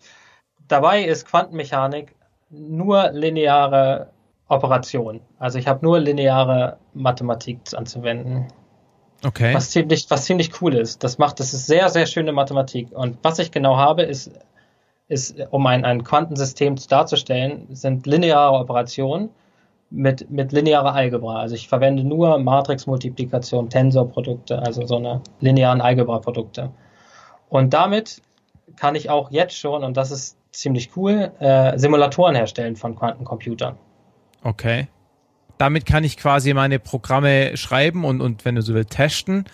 Dabei 0.68 1.04
ist 1.04 1.28
Quantenmechanik 1.28 2.16
nur 2.50 3.12
lineare 3.12 4.10
Operation. 4.48 5.22
Also 5.40 5.60
ich 5.60 5.68
habe 5.68 5.86
nur 5.86 6.00
lineare 6.00 6.78
Mathematik 6.94 7.60
anzuwenden. 7.76 8.48
Okay. 9.26 9.54
Was 9.54 9.72
ziemlich, 9.72 10.06
was 10.10 10.26
ziemlich 10.26 10.62
cool 10.62 10.76
ist. 10.76 11.04
Das 11.04 11.18
macht, 11.18 11.40
das 11.40 11.54
ist 11.54 11.66
sehr, 11.66 11.90
sehr 11.90 12.06
schöne 12.06 12.34
Mathematik. 12.34 12.92
Und 12.92 13.18
was 13.24 13.40
ich 13.40 13.52
genau 13.52 13.78
habe, 13.78 14.04
ist, 14.04 14.32
ist, 15.08 15.36
um 15.52 15.66
ein, 15.66 15.86
ein 15.86 16.04
Quantensystem 16.04 16.76
darzustellen, 16.90 17.68
sind 17.72 18.06
lineare 18.06 18.58
Operationen 18.60 19.30
mit, 19.90 20.30
mit 20.30 20.52
linearer 20.52 20.94
Algebra. 20.94 21.40
Also 21.40 21.56
ich 21.56 21.70
verwende 21.70 22.04
nur 22.04 22.38
Matrixmultiplikation, 22.40 23.70
Tensorprodukte, 23.70 24.60
also 24.60 24.86
so 24.86 24.98
eine 24.98 25.22
linearen 25.40 25.80
Algebra-Produkte. 25.80 26.72
Und 27.48 27.74
damit 27.74 28.22
kann 28.76 28.96
ich 28.96 29.10
auch 29.10 29.32
jetzt 29.32 29.56
schon, 29.58 29.84
und 29.84 29.96
das 29.96 30.12
ist 30.12 30.38
ziemlich 30.52 30.98
cool, 30.98 31.32
äh, 31.40 31.78
Simulatoren 31.78 32.36
herstellen 32.36 32.76
von 32.76 32.96
Quantencomputern. 32.96 33.78
Okay. 34.44 34.88
Damit 35.58 35.86
kann 35.86 36.04
ich 36.04 36.18
quasi 36.18 36.54
meine 36.54 36.80
Programme 36.80 37.56
schreiben 37.56 38.06
und, 38.06 38.22
und 38.22 38.46
wenn 38.46 38.56
du 38.56 38.62
so 38.62 38.74
willst, 38.74 38.92
testen. 38.92 39.46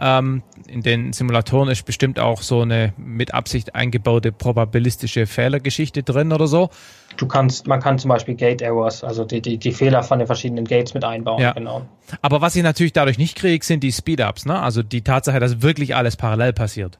Ähm, 0.00 0.42
in 0.66 0.82
den 0.82 1.12
Simulatoren 1.12 1.68
ist 1.68 1.84
bestimmt 1.84 2.18
auch 2.18 2.42
so 2.42 2.62
eine 2.62 2.92
mit 2.96 3.32
Absicht 3.32 3.74
eingebaute 3.74 4.32
probabilistische 4.32 5.26
Fehlergeschichte 5.26 6.02
drin 6.02 6.32
oder 6.32 6.48
so. 6.48 6.70
Du 7.16 7.28
kannst, 7.28 7.68
man 7.68 7.80
kann 7.80 7.98
zum 7.98 8.08
Beispiel 8.08 8.34
Gate 8.34 8.60
Errors, 8.60 9.04
also 9.04 9.24
die, 9.24 9.40
die, 9.40 9.58
die 9.58 9.72
Fehler 9.72 10.02
von 10.02 10.18
den 10.18 10.26
verschiedenen 10.26 10.64
Gates 10.64 10.94
mit 10.94 11.04
einbauen, 11.04 11.40
ja. 11.40 11.52
genau. 11.52 11.86
Aber 12.22 12.40
was 12.40 12.56
ich 12.56 12.64
natürlich 12.64 12.92
dadurch 12.92 13.18
nicht 13.18 13.36
kriege, 13.36 13.64
sind 13.64 13.84
die 13.84 13.92
Speedups, 13.92 14.46
ne? 14.46 14.58
Also 14.58 14.82
die 14.82 15.02
Tatsache, 15.02 15.38
dass 15.38 15.62
wirklich 15.62 15.94
alles 15.94 16.16
parallel 16.16 16.52
passiert. 16.52 16.98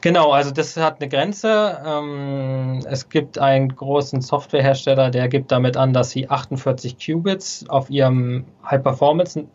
Genau, 0.00 0.30
also 0.30 0.50
das 0.50 0.76
hat 0.76 1.00
eine 1.00 1.08
Grenze. 1.08 1.80
Ähm, 1.84 2.84
es 2.88 3.08
gibt 3.08 3.38
einen 3.38 3.74
großen 3.74 4.20
Softwarehersteller, 4.20 5.10
der 5.10 5.28
gibt 5.28 5.52
damit 5.52 5.76
an, 5.76 5.92
dass 5.92 6.10
sie 6.10 6.28
48 6.28 6.96
Qubits 6.98 7.68
auf 7.68 7.90
ihrem 7.90 8.44
High 8.64 8.82
Performance 8.82 9.46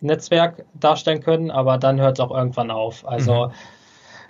Netzwerk 0.00 0.64
darstellen 0.74 1.20
können, 1.20 1.50
aber 1.50 1.78
dann 1.78 2.00
hört 2.00 2.18
es 2.18 2.20
auch 2.24 2.30
irgendwann 2.30 2.70
auf. 2.70 3.06
Also 3.06 3.46
mhm. 3.46 3.52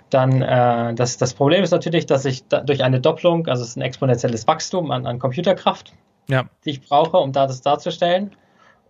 dann 0.09 0.41
äh, 0.41 0.93
das, 0.93 1.17
das 1.17 1.33
Problem 1.33 1.63
ist 1.63 1.71
natürlich, 1.71 2.05
dass 2.05 2.25
ich 2.25 2.47
da, 2.47 2.61
durch 2.61 2.83
eine 2.83 3.01
Doppelung, 3.01 3.47
also 3.47 3.63
es 3.63 3.69
ist 3.69 3.77
ein 3.77 3.81
exponentielles 3.81 4.47
Wachstum 4.47 4.91
an, 4.91 5.05
an 5.05 5.19
Computerkraft, 5.19 5.93
ja. 6.29 6.45
die 6.65 6.71
ich 6.71 6.87
brauche, 6.87 7.17
um 7.17 7.31
da 7.31 7.47
das 7.47 7.61
darzustellen. 7.61 8.35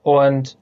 Und 0.03 0.57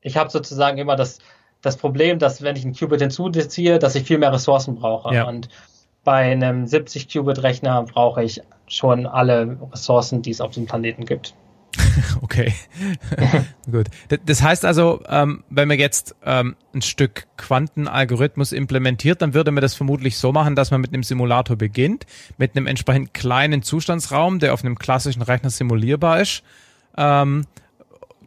ich 0.00 0.16
habe 0.16 0.30
sozusagen 0.30 0.78
immer 0.78 0.96
das, 0.96 1.18
das 1.66 1.76
Problem, 1.76 2.18
dass 2.18 2.42
wenn 2.42 2.56
ich 2.56 2.64
ein 2.64 2.74
Qubit 2.74 3.00
hinzuziehe, 3.00 3.78
dass 3.78 3.94
ich 3.94 4.04
viel 4.04 4.18
mehr 4.18 4.32
Ressourcen 4.32 4.76
brauche. 4.76 5.14
Ja. 5.14 5.24
Und 5.24 5.48
bei 6.04 6.30
einem 6.30 6.64
70-Qubit-Rechner 6.64 7.82
brauche 7.82 8.22
ich 8.22 8.40
schon 8.68 9.06
alle 9.06 9.58
Ressourcen, 9.72 10.22
die 10.22 10.30
es 10.30 10.40
auf 10.40 10.52
dem 10.52 10.66
Planeten 10.66 11.04
gibt. 11.04 11.34
Okay, 12.22 12.54
gut. 13.70 13.86
Das 14.24 14.42
heißt 14.42 14.64
also, 14.64 15.02
ähm, 15.08 15.44
wenn 15.50 15.68
man 15.68 15.78
jetzt 15.78 16.14
ähm, 16.24 16.56
ein 16.74 16.82
Stück 16.82 17.26
Quantenalgorithmus 17.36 18.52
implementiert, 18.52 19.22
dann 19.22 19.34
würde 19.34 19.50
man 19.50 19.62
das 19.62 19.74
vermutlich 19.74 20.16
so 20.16 20.32
machen, 20.32 20.56
dass 20.56 20.70
man 20.70 20.80
mit 20.80 20.92
einem 20.92 21.02
Simulator 21.02 21.56
beginnt, 21.56 22.06
mit 22.38 22.56
einem 22.56 22.66
entsprechend 22.66 23.14
kleinen 23.14 23.62
Zustandsraum, 23.62 24.38
der 24.38 24.54
auf 24.54 24.64
einem 24.64 24.78
klassischen 24.78 25.22
Rechner 25.22 25.50
simulierbar 25.50 26.20
ist. 26.20 26.42
Ähm, 26.96 27.46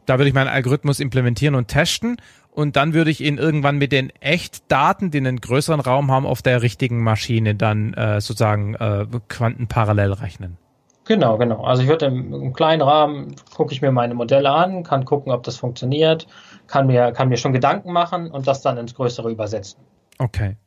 da 0.05 0.17
würde 0.17 0.29
ich 0.29 0.33
meinen 0.33 0.47
Algorithmus 0.47 0.99
implementieren 0.99 1.55
und 1.55 1.67
testen 1.67 2.17
und 2.59 2.75
dann 2.75 2.93
würde 2.93 3.09
ich 3.09 3.21
ihn 3.21 3.37
irgendwann 3.37 3.77
mit 3.77 3.93
den 3.93 4.09
Echtdaten, 4.19 5.11
die 5.11 5.19
einen 5.19 5.39
größeren 5.39 5.79
Raum 5.79 6.11
haben, 6.11 6.25
auf 6.25 6.41
der 6.41 6.61
richtigen 6.61 7.01
Maschine 7.01 7.55
dann 7.55 7.93
äh, 7.93 8.19
sozusagen 8.19 8.75
äh, 8.75 9.05
quantenparallel 9.29 10.11
rechnen. 10.11 10.57
Genau, 11.05 11.37
genau. 11.37 11.63
Also 11.63 11.83
ich 11.83 11.87
würde 11.87 12.07
im, 12.07 12.33
im, 12.33 12.51
kleinen 12.51 12.81
Rahmen 12.81 13.37
gucke 13.55 13.73
ich 13.73 13.81
mir 13.81 13.93
meine 13.93 14.13
Modelle 14.13 14.51
an, 14.51 14.83
kann 14.83 15.05
gucken, 15.05 15.31
ob 15.31 15.43
das 15.43 15.55
funktioniert, 15.55 16.27
kann 16.67 16.87
mir, 16.87 17.13
kann 17.13 17.29
mir 17.29 17.37
schon 17.37 17.53
Gedanken 17.53 17.93
machen 17.93 18.29
und 18.29 18.45
das 18.45 18.61
dann 18.61 18.77
ins 18.77 18.93
Größere 18.93 19.31
übersetzen. 19.31 19.79
Okay. 20.17 20.57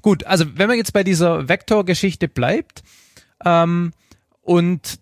Gut, 0.00 0.24
also 0.24 0.46
wenn 0.56 0.68
man 0.68 0.78
jetzt 0.78 0.94
bei 0.94 1.04
dieser 1.04 1.46
Vektorgeschichte 1.46 2.26
bleibt 2.26 2.82
ähm, 3.44 3.92
und 4.40 4.98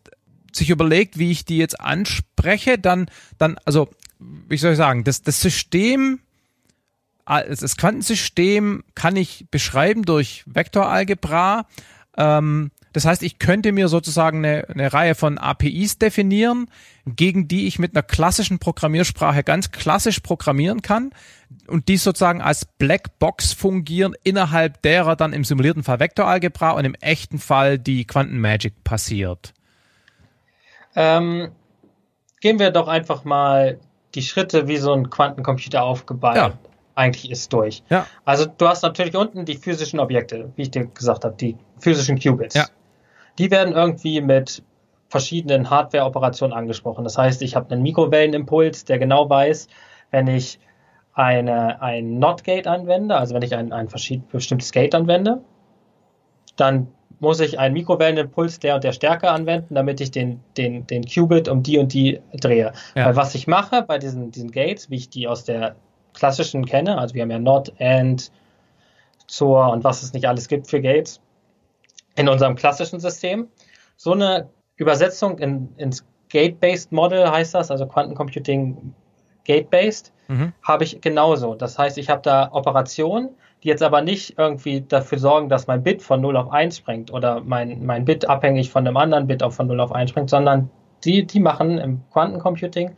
sich 0.52 0.70
überlegt, 0.70 1.18
wie 1.18 1.30
ich 1.30 1.44
die 1.44 1.58
jetzt 1.58 1.80
anspreche, 1.80 2.78
dann, 2.78 3.06
dann, 3.38 3.58
also, 3.64 3.88
wie 4.20 4.56
soll 4.56 4.72
ich 4.72 4.78
sagen, 4.78 5.04
das, 5.04 5.22
das 5.22 5.40
System, 5.40 6.20
das 7.24 7.76
Quantensystem 7.76 8.84
kann 8.94 9.16
ich 9.16 9.46
beschreiben 9.50 10.02
durch 10.02 10.44
Vektoralgebra. 10.46 11.66
Ähm, 12.16 12.70
Das 12.92 13.04
heißt, 13.04 13.22
ich 13.22 13.38
könnte 13.38 13.70
mir 13.70 13.86
sozusagen 13.86 14.38
eine, 14.44 14.68
eine 14.68 14.92
Reihe 14.92 15.14
von 15.14 15.38
APIs 15.38 15.98
definieren, 15.98 16.66
gegen 17.06 17.46
die 17.46 17.68
ich 17.68 17.78
mit 17.78 17.94
einer 17.94 18.02
klassischen 18.02 18.58
Programmiersprache 18.58 19.44
ganz 19.44 19.70
klassisch 19.70 20.18
programmieren 20.18 20.82
kann 20.82 21.12
und 21.68 21.86
die 21.86 21.98
sozusagen 21.98 22.42
als 22.42 22.64
Blackbox 22.64 23.52
fungieren, 23.52 24.16
innerhalb 24.24 24.82
derer 24.82 25.14
dann 25.14 25.32
im 25.32 25.44
simulierten 25.44 25.84
Fall 25.84 26.00
Vektoralgebra 26.00 26.72
und 26.72 26.84
im 26.84 26.94
echten 26.94 27.38
Fall 27.38 27.78
die 27.78 28.04
Quantenmagic 28.06 28.82
passiert. 28.82 29.54
Ähm, 30.96 31.52
gehen 32.40 32.58
wir 32.58 32.72
doch 32.72 32.88
einfach 32.88 33.22
mal 33.24 33.78
die 34.14 34.22
Schritte, 34.22 34.68
wie 34.68 34.76
so 34.76 34.92
ein 34.92 35.10
Quantencomputer 35.10 35.82
aufgebaut 35.82 36.36
ja. 36.36 36.52
eigentlich 36.94 37.30
ist, 37.30 37.52
durch. 37.52 37.82
Ja. 37.88 38.06
Also 38.24 38.46
du 38.46 38.66
hast 38.66 38.82
natürlich 38.82 39.16
unten 39.16 39.44
die 39.44 39.56
physischen 39.56 40.00
Objekte, 40.00 40.52
wie 40.56 40.62
ich 40.62 40.70
dir 40.70 40.86
gesagt 40.86 41.24
habe, 41.24 41.36
die 41.36 41.56
physischen 41.78 42.18
Qubits. 42.18 42.54
Ja. 42.54 42.66
Die 43.38 43.50
werden 43.50 43.74
irgendwie 43.74 44.20
mit 44.20 44.62
verschiedenen 45.08 45.70
Hardware-Operationen 45.70 46.52
angesprochen. 46.52 47.04
Das 47.04 47.18
heißt, 47.18 47.42
ich 47.42 47.56
habe 47.56 47.70
einen 47.70 47.82
Mikrowellenimpuls, 47.82 48.84
der 48.84 48.98
genau 48.98 49.28
weiß, 49.28 49.68
wenn 50.10 50.28
ich 50.28 50.60
eine, 51.12 51.82
ein 51.82 52.18
NOT-Gate 52.18 52.66
anwende, 52.66 53.16
also 53.16 53.34
wenn 53.34 53.42
ich 53.42 53.54
ein, 53.54 53.72
ein 53.72 53.88
bestimmtes 54.30 54.72
Gate 54.72 54.94
anwende, 54.94 55.42
dann 56.56 56.88
muss 57.20 57.38
ich 57.40 57.58
einen 57.58 57.74
Mikrowellenimpuls 57.74 58.58
der 58.58 58.74
und 58.74 58.84
der 58.84 58.92
Stärke 58.92 59.30
anwenden, 59.30 59.74
damit 59.74 60.00
ich 60.00 60.10
den, 60.10 60.40
den, 60.56 60.86
den 60.86 61.04
Qubit 61.04 61.48
um 61.48 61.62
die 61.62 61.78
und 61.78 61.92
die 61.92 62.20
drehe. 62.32 62.72
Ja. 62.94 63.06
Weil 63.06 63.16
was 63.16 63.34
ich 63.34 63.46
mache 63.46 63.82
bei 63.82 63.98
diesen, 63.98 64.30
diesen 64.30 64.50
Gates, 64.50 64.90
wie 64.90 64.96
ich 64.96 65.10
die 65.10 65.28
aus 65.28 65.44
der 65.44 65.76
klassischen 66.14 66.64
kenne, 66.64 66.98
also 66.98 67.14
wir 67.14 67.22
haben 67.22 67.30
ja 67.30 67.38
NOT, 67.38 67.72
AND, 67.78 68.32
ZOR 69.26 69.70
und 69.70 69.84
was 69.84 70.02
es 70.02 70.12
nicht 70.12 70.26
alles 70.26 70.48
gibt 70.48 70.66
für 70.66 70.80
Gates 70.80 71.20
in 72.16 72.28
unserem 72.28 72.56
klassischen 72.56 72.98
System. 73.00 73.48
So 73.96 74.12
eine 74.12 74.48
Übersetzung 74.76 75.38
in, 75.38 75.68
ins 75.76 76.04
Gate-Based 76.30 76.90
Model 76.90 77.30
heißt 77.30 77.54
das, 77.54 77.70
also 77.70 77.86
Quantencomputing 77.86 78.94
Gate-Based, 79.44 80.12
mhm. 80.28 80.52
habe 80.62 80.84
ich 80.84 81.00
genauso. 81.00 81.54
Das 81.54 81.78
heißt, 81.78 81.98
ich 81.98 82.08
habe 82.08 82.22
da 82.22 82.50
Operationen, 82.52 83.30
die 83.62 83.68
jetzt 83.68 83.82
aber 83.82 84.02
nicht 84.02 84.38
irgendwie 84.38 84.80
dafür 84.80 85.18
sorgen, 85.18 85.48
dass 85.48 85.66
mein 85.66 85.82
Bit 85.82 86.02
von 86.02 86.20
0 86.20 86.36
auf 86.36 86.52
1 86.52 86.78
springt 86.78 87.12
oder 87.12 87.40
mein, 87.40 87.84
mein 87.84 88.04
Bit 88.04 88.28
abhängig 88.28 88.70
von 88.70 88.86
einem 88.86 88.96
anderen 88.96 89.26
Bit 89.26 89.42
auch 89.42 89.52
von 89.52 89.66
0 89.66 89.80
auf 89.80 89.92
1 89.92 90.10
springt, 90.10 90.30
sondern 90.30 90.70
die, 91.04 91.26
die 91.26 91.40
machen 91.40 91.78
im 91.78 92.00
Quantencomputing, 92.12 92.96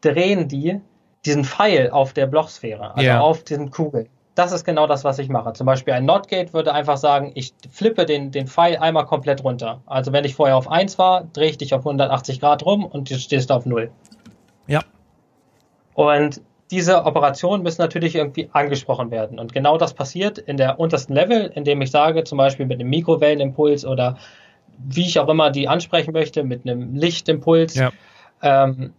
drehen 0.00 0.48
die 0.48 0.80
diesen 1.24 1.44
Pfeil 1.44 1.90
auf 1.90 2.12
der 2.12 2.26
Blochsphäre, 2.26 2.94
also 2.94 3.02
yeah. 3.02 3.20
auf 3.20 3.44
diesen 3.44 3.70
Kugeln. 3.70 4.08
Das 4.34 4.52
ist 4.52 4.64
genau 4.64 4.86
das, 4.86 5.04
was 5.04 5.18
ich 5.18 5.28
mache. 5.28 5.52
Zum 5.52 5.64
Beispiel 5.66 5.94
ein 5.94 6.04
NotGate 6.04 6.52
würde 6.52 6.74
einfach 6.74 6.96
sagen, 6.96 7.30
ich 7.34 7.54
flippe 7.70 8.04
den, 8.04 8.32
den 8.32 8.48
Pfeil 8.48 8.76
einmal 8.76 9.06
komplett 9.06 9.44
runter. 9.44 9.80
Also 9.86 10.12
wenn 10.12 10.24
ich 10.24 10.34
vorher 10.34 10.56
auf 10.56 10.70
1 10.70 10.98
war, 10.98 11.24
drehe 11.32 11.50
ich 11.50 11.58
dich 11.58 11.72
auf 11.72 11.80
180 11.80 12.40
Grad 12.40 12.66
rum 12.66 12.84
und 12.84 13.10
du 13.10 13.14
stehst 13.14 13.52
auf 13.52 13.64
0. 13.64 13.90
Ja. 14.66 14.80
Und 15.94 16.42
diese 16.74 17.04
Operationen 17.04 17.62
müssen 17.62 17.80
natürlich 17.80 18.16
irgendwie 18.16 18.48
angesprochen 18.52 19.12
werden. 19.12 19.38
Und 19.38 19.52
genau 19.52 19.78
das 19.78 19.94
passiert 19.94 20.38
in 20.38 20.56
der 20.56 20.80
untersten 20.80 21.14
Level, 21.14 21.52
indem 21.54 21.80
ich 21.82 21.92
sage, 21.92 22.24
zum 22.24 22.36
Beispiel 22.38 22.66
mit 22.66 22.80
einem 22.80 22.90
Mikrowellenimpuls 22.90 23.84
oder 23.84 24.18
wie 24.76 25.06
ich 25.06 25.20
auch 25.20 25.28
immer 25.28 25.50
die 25.50 25.68
ansprechen 25.68 26.12
möchte, 26.12 26.42
mit 26.42 26.66
einem 26.66 26.96
Lichtimpuls, 26.96 27.76
ja. 27.76 27.92
ähm, 28.42 28.92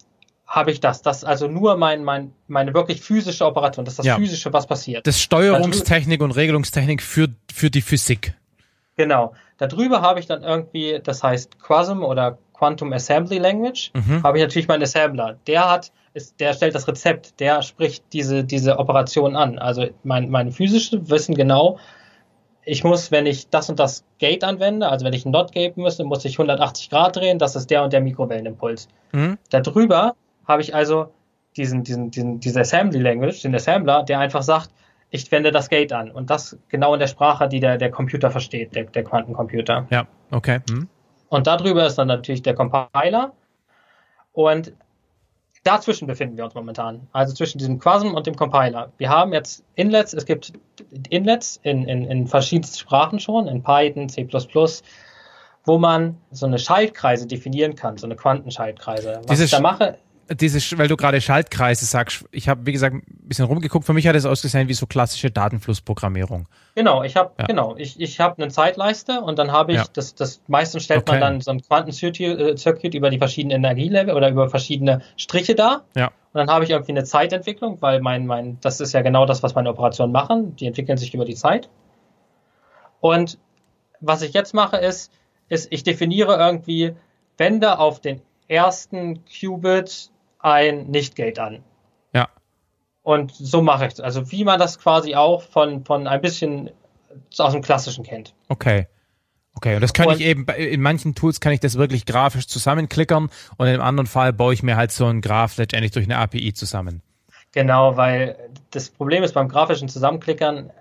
habe 0.47 0.71
ich 0.71 0.79
das. 0.79 1.01
Das 1.01 1.17
ist 1.17 1.23
also 1.25 1.49
nur 1.49 1.75
mein, 1.75 2.05
mein, 2.05 2.31
meine 2.47 2.73
wirklich 2.73 3.01
physische 3.01 3.45
Operation. 3.45 3.83
Das 3.83 3.95
ist 3.95 3.99
das 3.99 4.05
ja. 4.05 4.15
Physische, 4.15 4.53
was 4.53 4.67
passiert. 4.67 5.05
Das 5.05 5.19
Steuerungstechnik 5.19 6.21
und 6.21 6.31
Regelungstechnik 6.31 7.01
für, 7.01 7.27
für 7.53 7.69
die 7.69 7.81
Physik. 7.81 8.35
Genau. 8.95 9.33
Darüber 9.57 10.01
habe 10.01 10.21
ich 10.21 10.27
dann 10.27 10.43
irgendwie, 10.43 11.01
das 11.03 11.23
heißt 11.23 11.59
Quasm 11.59 12.03
oder 12.03 12.37
Quantum 12.57 12.93
Assembly 12.93 13.37
Language, 13.37 13.91
mhm. 13.93 14.23
habe 14.23 14.37
ich 14.37 14.43
natürlich 14.43 14.67
meinen 14.67 14.83
Assembler. 14.83 15.37
Der 15.47 15.69
hat, 15.69 15.91
ist, 16.13 16.39
der 16.39 16.53
stellt 16.53 16.75
das 16.75 16.87
Rezept, 16.87 17.39
der 17.39 17.61
spricht 17.61 18.03
diese, 18.13 18.43
diese 18.43 18.79
Operation 18.79 19.35
an. 19.35 19.59
Also 19.59 19.87
mein, 20.03 20.29
meine 20.29 20.51
physische 20.51 21.09
wissen 21.09 21.35
genau, 21.35 21.77
ich 22.63 22.83
muss, 22.83 23.11
wenn 23.11 23.25
ich 23.25 23.49
das 23.49 23.69
und 23.69 23.79
das 23.79 24.03
Gate 24.17 24.43
anwende, 24.43 24.89
also 24.89 25.05
wenn 25.05 25.13
ich 25.13 25.25
ein 25.25 25.31
Not 25.31 25.51
geben 25.51 25.83
müsste, 25.83 26.03
muss 26.03 26.25
ich 26.25 26.33
180 26.33 26.89
Grad 26.89 27.15
drehen, 27.15 27.37
das 27.37 27.55
ist 27.55 27.69
der 27.69 27.83
und 27.83 27.93
der 27.93 28.01
Mikrowellenimpuls. 28.01 28.87
Mhm. 29.11 29.37
Darüber 29.49 30.15
habe 30.47 30.61
ich 30.61 30.73
also 30.73 31.11
diesen, 31.57 31.83
diesen, 31.83 32.11
diesen, 32.11 32.39
diese 32.39 32.61
Assembly 32.61 32.99
Language, 32.99 33.41
den 33.41 33.53
Assembler, 33.53 34.03
der 34.03 34.19
einfach 34.19 34.41
sagt, 34.41 34.71
ich 35.11 35.31
wende 35.31 35.51
das 35.51 35.69
Gate 35.69 35.93
an. 35.93 36.11
Und 36.11 36.29
das 36.29 36.57
genau 36.69 36.93
in 36.93 36.99
der 36.99 37.07
Sprache, 37.07 37.47
die 37.47 37.59
der, 37.59 37.77
der 37.77 37.91
Computer 37.91 38.31
versteht, 38.31 38.75
der, 38.75 38.85
der 38.85 39.03
Quantencomputer. 39.03 39.87
Ja, 39.89 40.07
okay. 40.31 40.59
Hm. 40.69 40.89
Und 41.29 41.47
darüber 41.47 41.85
ist 41.85 41.95
dann 41.95 42.07
natürlich 42.07 42.41
der 42.41 42.53
Compiler. 42.53 43.33
Und 44.33 44.73
dazwischen 45.63 46.07
befinden 46.07 46.37
wir 46.37 46.45
uns 46.45 46.53
momentan. 46.53 47.07
Also 47.11 47.33
zwischen 47.33 47.57
diesem 47.57 47.79
Quasm 47.79 48.13
und 48.13 48.27
dem 48.27 48.35
Compiler. 48.35 48.91
Wir 48.97 49.09
haben 49.09 49.33
jetzt 49.33 49.63
Inlets, 49.75 50.13
es 50.13 50.25
gibt 50.25 50.53
Inlets 51.09 51.59
in, 51.63 51.87
in, 51.87 52.05
in 52.05 52.27
verschiedensten 52.27 52.77
Sprachen 52.77 53.19
schon, 53.19 53.47
in 53.47 53.63
Python, 53.63 54.07
C++, 54.09 54.27
wo 55.65 55.77
man 55.79 56.17
so 56.31 56.45
eine 56.45 56.59
Schaltkreise 56.59 57.27
definieren 57.27 57.75
kann, 57.75 57.97
so 57.97 58.05
eine 58.05 58.15
Quantenschaltkreise. 58.15 59.21
Was 59.23 59.25
Diese 59.27 59.45
ich 59.45 59.51
da 59.51 59.59
mache, 59.59 59.97
diese, 60.29 60.77
weil 60.77 60.87
du 60.87 60.97
gerade 60.97 61.21
Schaltkreise 61.21 61.85
sagst, 61.85 62.25
ich 62.31 62.49
habe, 62.49 62.65
wie 62.65 62.71
gesagt, 62.71 62.95
ein 62.95 63.03
bisschen 63.27 63.45
rumgeguckt. 63.45 63.85
Für 63.85 63.93
mich 63.93 64.07
hat 64.07 64.15
es 64.15 64.25
ausgesehen 64.25 64.67
wie 64.67 64.73
so 64.73 64.87
klassische 64.87 65.29
Datenflussprogrammierung. 65.29 66.47
Genau, 66.73 67.03
ich 67.03 67.15
habe, 67.15 67.33
ja. 67.39 67.45
genau, 67.45 67.75
ich, 67.77 67.99
ich 67.99 68.19
habe 68.19 68.41
eine 68.41 68.51
Zeitleiste 68.51 69.21
und 69.21 69.37
dann 69.37 69.51
habe 69.51 69.73
ich, 69.73 69.77
ja. 69.77 69.85
das, 69.93 70.15
das 70.15 70.41
meistens 70.47 70.83
stellt 70.83 71.01
okay. 71.01 71.13
man 71.13 71.21
dann 71.21 71.41
so 71.41 71.51
ein 71.51 71.61
Quantencircuit 71.61 72.95
über 72.95 73.09
die 73.09 73.17
verschiedenen 73.19 73.57
Energielevel 73.57 74.15
oder 74.15 74.29
über 74.29 74.49
verschiedene 74.49 75.01
Striche 75.15 75.53
da. 75.53 75.83
Ja. 75.95 76.07
Und 76.07 76.39
dann 76.39 76.49
habe 76.49 76.65
ich 76.65 76.71
irgendwie 76.71 76.93
eine 76.93 77.03
Zeitentwicklung, 77.03 77.81
weil 77.81 78.01
mein, 78.01 78.25
mein, 78.25 78.57
das 78.61 78.81
ist 78.81 78.93
ja 78.93 79.01
genau 79.01 79.25
das, 79.25 79.43
was 79.43 79.53
meine 79.53 79.69
Operationen 79.69 80.11
machen. 80.11 80.55
Die 80.55 80.65
entwickeln 80.65 80.97
sich 80.97 81.13
über 81.13 81.25
die 81.25 81.35
Zeit. 81.35 81.69
Und 82.99 83.37
was 84.01 84.23
ich 84.23 84.33
jetzt 84.33 84.53
mache, 84.53 84.77
ist, 84.77 85.11
ist, 85.49 85.71
ich 85.71 85.83
definiere 85.83 86.35
irgendwie 86.35 86.95
Wände 87.37 87.77
auf 87.77 87.99
den 87.99 88.21
ersten 88.47 89.23
Qubit 89.25 90.09
ein 90.45 90.87
Nicht-Gate 90.91 91.39
an. 91.39 91.63
Ja. 92.13 92.29
Und 93.01 93.33
so 93.33 93.61
mache 93.61 93.87
ich 93.87 93.93
es. 93.93 93.99
Also 93.99 94.31
wie 94.31 94.43
man 94.43 94.59
das 94.59 94.79
quasi 94.79 95.15
auch 95.15 95.41
von, 95.41 95.83
von 95.83 96.07
ein 96.07 96.21
bisschen 96.21 96.69
aus 97.37 97.53
dem 97.53 97.61
Klassischen 97.61 98.03
kennt. 98.03 98.33
Okay. 98.47 98.87
Okay, 99.57 99.75
und 99.75 99.81
das 99.81 99.93
kann 99.93 100.07
und, 100.07 100.19
ich 100.19 100.21
eben, 100.21 100.45
in 100.47 100.81
manchen 100.81 101.15
Tools 101.15 101.39
kann 101.39 101.53
ich 101.53 101.61
das 101.61 101.77
wirklich 101.77 102.05
grafisch 102.05 102.45
zusammenklickern 102.47 103.29
und 103.57 103.67
im 103.67 103.79
anderen 103.79 104.05
Fall 104.05 104.33
baue 104.33 104.53
ich 104.53 104.63
mir 104.63 104.75
halt 104.75 104.91
so 104.91 105.05
einen 105.05 105.21
Graph 105.21 105.55
letztendlich 105.57 105.93
durch 105.93 106.05
eine 106.05 106.17
API 106.17 106.53
zusammen. 106.53 107.01
Genau, 107.53 107.95
weil 107.95 108.37
das 108.71 108.89
Problem 108.89 109.23
ist 109.23 109.33
beim 109.33 109.47
grafischen 109.47 109.87
Zusammenklickern, 109.87 110.71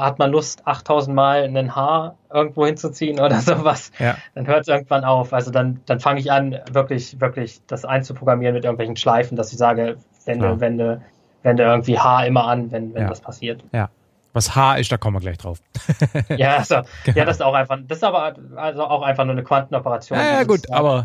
hat 0.00 0.18
man 0.18 0.30
Lust, 0.30 0.66
8000 0.66 1.14
Mal 1.14 1.44
ein 1.44 1.74
Haar 1.74 2.16
irgendwo 2.32 2.66
hinzuziehen 2.66 3.20
oder 3.20 3.40
sowas, 3.40 3.90
ja. 3.98 4.16
dann 4.34 4.46
hört 4.46 4.62
es 4.62 4.68
irgendwann 4.68 5.04
auf. 5.04 5.32
Also 5.32 5.50
dann, 5.50 5.80
dann 5.86 6.00
fange 6.00 6.20
ich 6.20 6.30
an, 6.30 6.58
wirklich, 6.70 7.20
wirklich 7.20 7.60
das 7.66 7.84
einzuprogrammieren 7.84 8.54
mit 8.54 8.64
irgendwelchen 8.64 8.96
Schleifen, 8.96 9.36
dass 9.36 9.52
ich 9.52 9.58
sage, 9.58 9.96
wende, 10.24 10.46
ja. 10.46 10.60
wende, 10.60 11.02
wende 11.42 11.62
irgendwie 11.62 11.98
Haar 11.98 12.26
immer 12.26 12.46
an, 12.46 12.72
wenn, 12.72 12.94
wenn 12.94 13.02
ja. 13.02 13.08
das 13.08 13.20
passiert. 13.20 13.64
Ja. 13.72 13.90
Was 14.32 14.56
H 14.56 14.76
ist, 14.76 14.90
da 14.90 14.96
kommen 14.96 15.16
wir 15.16 15.20
gleich 15.20 15.38
drauf. 15.38 15.60
ja, 16.36 16.56
also, 16.56 16.80
genau. 17.04 17.18
ja, 17.18 17.24
das 17.24 17.36
ist 17.36 17.42
auch 17.42 17.54
einfach, 17.54 17.78
das 17.86 17.98
ist 17.98 18.04
aber 18.04 18.34
also 18.56 18.82
auch 18.82 19.02
einfach 19.02 19.24
nur 19.24 19.34
eine 19.34 19.44
Quantenoperation. 19.44 20.18
Ja, 20.18 20.32
ja 20.32 20.42
gut, 20.42 20.68
aber 20.70 21.04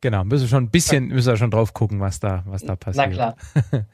genau, 0.00 0.24
müssen 0.24 0.42
wir 0.42 0.48
schon 0.48 0.64
ein 0.64 0.70
bisschen, 0.70 1.06
müssen 1.06 1.28
wir 1.28 1.36
schon 1.36 1.52
drauf 1.52 1.72
gucken, 1.72 2.00
was 2.00 2.18
da, 2.18 2.42
was 2.46 2.64
da 2.64 2.74
passiert. 2.74 3.10
Na 3.10 3.14
klar. 3.14 3.36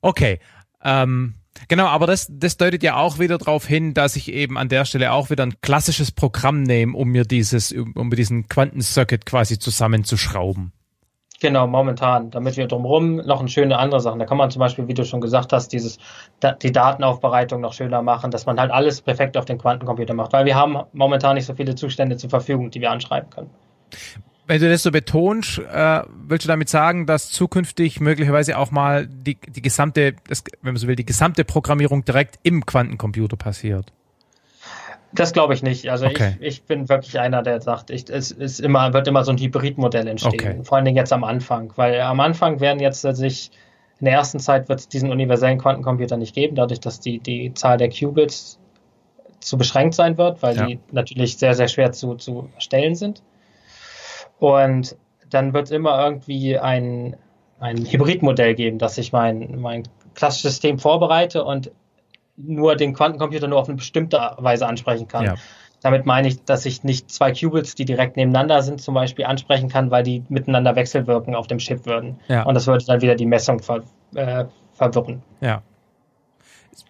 okay. 0.00 0.40
Ähm, 0.82 1.34
Genau, 1.66 1.86
aber 1.86 2.06
das, 2.06 2.28
das 2.30 2.56
deutet 2.56 2.82
ja 2.82 2.96
auch 2.96 3.18
wieder 3.18 3.38
darauf 3.38 3.66
hin, 3.66 3.94
dass 3.94 4.16
ich 4.16 4.32
eben 4.32 4.56
an 4.56 4.68
der 4.68 4.84
Stelle 4.84 5.12
auch 5.12 5.30
wieder 5.30 5.44
ein 5.44 5.60
klassisches 5.60 6.12
Programm 6.12 6.62
nehme, 6.62 6.96
um 6.96 7.08
mir 7.08 7.24
dieses, 7.24 7.72
um 7.72 8.08
mir 8.08 8.16
diesen 8.16 8.48
Quantencircuit 8.48 9.26
quasi 9.26 9.58
zusammenzuschrauben. 9.58 10.72
Genau, 11.40 11.68
momentan, 11.68 12.30
damit 12.30 12.56
wir 12.56 12.66
drumherum 12.66 13.16
noch 13.16 13.38
eine 13.38 13.48
schöne 13.48 13.78
andere 13.78 14.00
Sachen. 14.00 14.18
Da 14.18 14.26
kann 14.26 14.38
man 14.38 14.50
zum 14.50 14.58
Beispiel, 14.58 14.88
wie 14.88 14.94
du 14.94 15.04
schon 15.04 15.20
gesagt 15.20 15.52
hast, 15.52 15.68
dieses, 15.72 15.98
die 16.62 16.72
Datenaufbereitung 16.72 17.60
noch 17.60 17.72
schöner 17.72 18.02
machen, 18.02 18.32
dass 18.32 18.44
man 18.44 18.58
halt 18.58 18.72
alles 18.72 19.02
perfekt 19.02 19.36
auf 19.36 19.44
den 19.44 19.58
Quantencomputer 19.58 20.14
macht, 20.14 20.32
weil 20.32 20.46
wir 20.46 20.56
haben 20.56 20.78
momentan 20.92 21.36
nicht 21.36 21.46
so 21.46 21.54
viele 21.54 21.76
Zustände 21.76 22.16
zur 22.16 22.30
Verfügung, 22.30 22.70
die 22.70 22.80
wir 22.80 22.90
anschreiben 22.90 23.30
können. 23.30 23.50
Wenn 24.48 24.62
du 24.62 24.70
das 24.70 24.82
so 24.82 24.90
betonst, 24.90 25.58
äh, 25.58 26.02
willst 26.26 26.46
du 26.46 26.48
damit 26.48 26.70
sagen, 26.70 27.04
dass 27.04 27.30
zukünftig 27.30 28.00
möglicherweise 28.00 28.56
auch 28.56 28.70
mal 28.70 29.06
die, 29.06 29.36
die 29.46 29.60
gesamte, 29.60 30.14
das, 30.26 30.42
wenn 30.62 30.72
man 30.72 30.76
so 30.80 30.88
will, 30.88 30.96
die 30.96 31.04
gesamte 31.04 31.44
Programmierung 31.44 32.06
direkt 32.06 32.38
im 32.44 32.64
Quantencomputer 32.64 33.36
passiert? 33.36 33.92
Das 35.12 35.34
glaube 35.34 35.52
ich 35.52 35.62
nicht. 35.62 35.90
Also 35.90 36.06
okay. 36.06 36.36
ich, 36.40 36.46
ich 36.46 36.62
bin 36.62 36.88
wirklich 36.88 37.20
einer, 37.20 37.42
der 37.42 37.60
sagt, 37.60 37.90
ich, 37.90 38.08
es 38.08 38.30
ist 38.30 38.60
immer, 38.60 38.94
wird 38.94 39.06
immer 39.06 39.22
so 39.22 39.32
ein 39.32 39.38
Hybridmodell 39.38 40.06
entstehen. 40.06 40.32
Okay. 40.34 40.60
Vor 40.62 40.76
allen 40.76 40.86
Dingen 40.86 40.96
jetzt 40.96 41.12
am 41.12 41.24
Anfang. 41.24 41.72
Weil 41.76 42.00
am 42.00 42.20
Anfang 42.20 42.60
werden 42.60 42.80
jetzt 42.80 43.02
sich, 43.02 43.50
in 44.00 44.06
der 44.06 44.14
ersten 44.14 44.38
Zeit 44.38 44.70
wird 44.70 44.80
es 44.80 44.88
diesen 44.88 45.10
universellen 45.10 45.58
Quantencomputer 45.58 46.16
nicht 46.16 46.34
geben, 46.34 46.56
dadurch, 46.56 46.80
dass 46.80 47.00
die, 47.00 47.18
die 47.18 47.52
Zahl 47.52 47.76
der 47.76 47.90
Qubits 47.90 48.58
zu 49.40 49.58
beschränkt 49.58 49.94
sein 49.94 50.16
wird, 50.16 50.42
weil 50.42 50.56
ja. 50.56 50.66
die 50.66 50.78
natürlich 50.90 51.36
sehr, 51.36 51.54
sehr 51.54 51.68
schwer 51.68 51.92
zu, 51.92 52.14
zu 52.14 52.48
erstellen 52.54 52.94
sind. 52.94 53.22
Und 54.38 54.96
dann 55.30 55.52
wird 55.52 55.66
es 55.66 55.70
immer 55.70 56.02
irgendwie 56.02 56.58
ein, 56.58 57.16
ein 57.60 57.84
Hybridmodell 57.84 58.54
geben, 58.54 58.78
dass 58.78 58.98
ich 58.98 59.12
mein, 59.12 59.60
mein 59.60 59.82
klassisches 60.14 60.52
System 60.52 60.78
vorbereite 60.78 61.44
und 61.44 61.70
nur 62.36 62.76
den 62.76 62.94
Quantencomputer 62.94 63.48
nur 63.48 63.58
auf 63.58 63.68
eine 63.68 63.76
bestimmte 63.76 64.18
Weise 64.38 64.66
ansprechen 64.66 65.08
kann. 65.08 65.24
Ja. 65.24 65.34
Damit 65.80 66.06
meine 66.06 66.28
ich, 66.28 66.44
dass 66.44 66.66
ich 66.66 66.82
nicht 66.82 67.10
zwei 67.10 67.32
Qubits, 67.32 67.74
die 67.74 67.84
direkt 67.84 68.16
nebeneinander 68.16 68.62
sind, 68.62 68.80
zum 68.80 68.94
Beispiel 68.94 69.26
ansprechen 69.26 69.68
kann, 69.68 69.90
weil 69.90 70.02
die 70.02 70.24
miteinander 70.28 70.74
wechselwirken 70.74 71.34
auf 71.34 71.46
dem 71.46 71.58
Chip 71.58 71.86
würden. 71.86 72.18
Ja. 72.28 72.44
Und 72.44 72.54
das 72.54 72.66
würde 72.66 72.84
dann 72.84 73.00
wieder 73.00 73.14
die 73.14 73.26
Messung 73.26 73.60
ver, 73.60 73.82
äh, 74.14 74.44
verwirren. 74.72 75.22
Ja. 75.40 75.62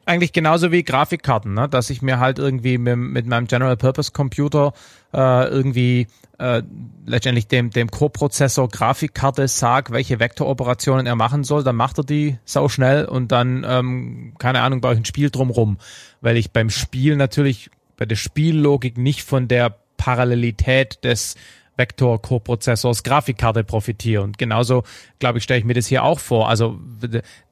Eigentlich 0.05 0.33
genauso 0.33 0.73
wie 0.73 0.83
Grafikkarten, 0.83 1.55
ne? 1.55 1.69
dass 1.69 1.91
ich 1.91 2.03
mir 2.03 2.19
halt 2.19 2.39
irgendwie 2.39 2.79
mit, 2.79 2.97
mit 2.97 3.27
meinem 3.27 3.47
General 3.47 3.77
Purpose 3.77 4.13
Computer 4.13 4.73
äh, 5.13 5.49
irgendwie 5.49 6.07
äh, 6.39 6.63
letztendlich 7.07 7.49
dem, 7.49 7.71
dem 7.71 7.91
Core-Prozessor 7.91 8.69
Grafikkarte 8.69 9.49
sag, 9.49 9.91
welche 9.91 10.21
Vektoroperationen 10.21 11.07
er 11.07 11.17
machen 11.17 11.45
soll, 11.45 11.65
dann 11.65 11.77
macht 11.77 11.99
er 11.99 12.05
die 12.05 12.39
sau 12.45 12.69
schnell 12.69 13.05
und 13.05 13.33
dann, 13.33 13.67
ähm, 13.69 14.35
keine 14.39 14.63
Ahnung, 14.63 14.81
baue 14.81 14.95
ich 14.95 15.01
ein 15.01 15.05
Spiel 15.05 15.31
drumrum, 15.31 15.79
weil 16.21 16.37
ich 16.37 16.53
beim 16.53 16.71
Spiel 16.71 17.17
natürlich 17.17 17.71
bei 17.97 18.07
der 18.07 18.17
Spiellogik 18.17 18.97
nicht 18.97 19.25
von 19.25 19.49
der 19.49 19.77
Parallelität 19.97 21.05
des 21.05 21.35
Vektor-Core-Prozessors 21.79 23.03
Grafikkarte 23.03 23.65
profitiere. 23.65 24.23
Und 24.23 24.37
genauso, 24.37 24.83
glaube 25.19 25.39
ich, 25.39 25.45
stelle 25.45 25.61
ich 25.61 25.65
mir 25.65 25.75
das 25.75 25.87
hier 25.87 26.05
auch 26.05 26.19
vor. 26.19 26.49
Also 26.49 26.79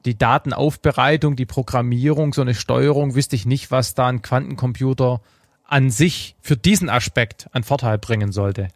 die 0.05 0.17
Datenaufbereitung, 0.17 1.35
die 1.35 1.45
Programmierung, 1.45 2.33
so 2.33 2.41
eine 2.41 2.53
Steuerung, 2.53 3.15
wüsste 3.15 3.35
ich 3.35 3.45
nicht, 3.45 3.71
was 3.71 3.95
da 3.95 4.07
ein 4.07 4.21
Quantencomputer 4.21 5.21
an 5.65 5.89
sich 5.89 6.35
für 6.41 6.55
diesen 6.55 6.89
Aspekt 6.89 7.47
einen 7.53 7.63
Vorteil 7.63 7.97
bringen 7.97 8.31
sollte. 8.31 8.67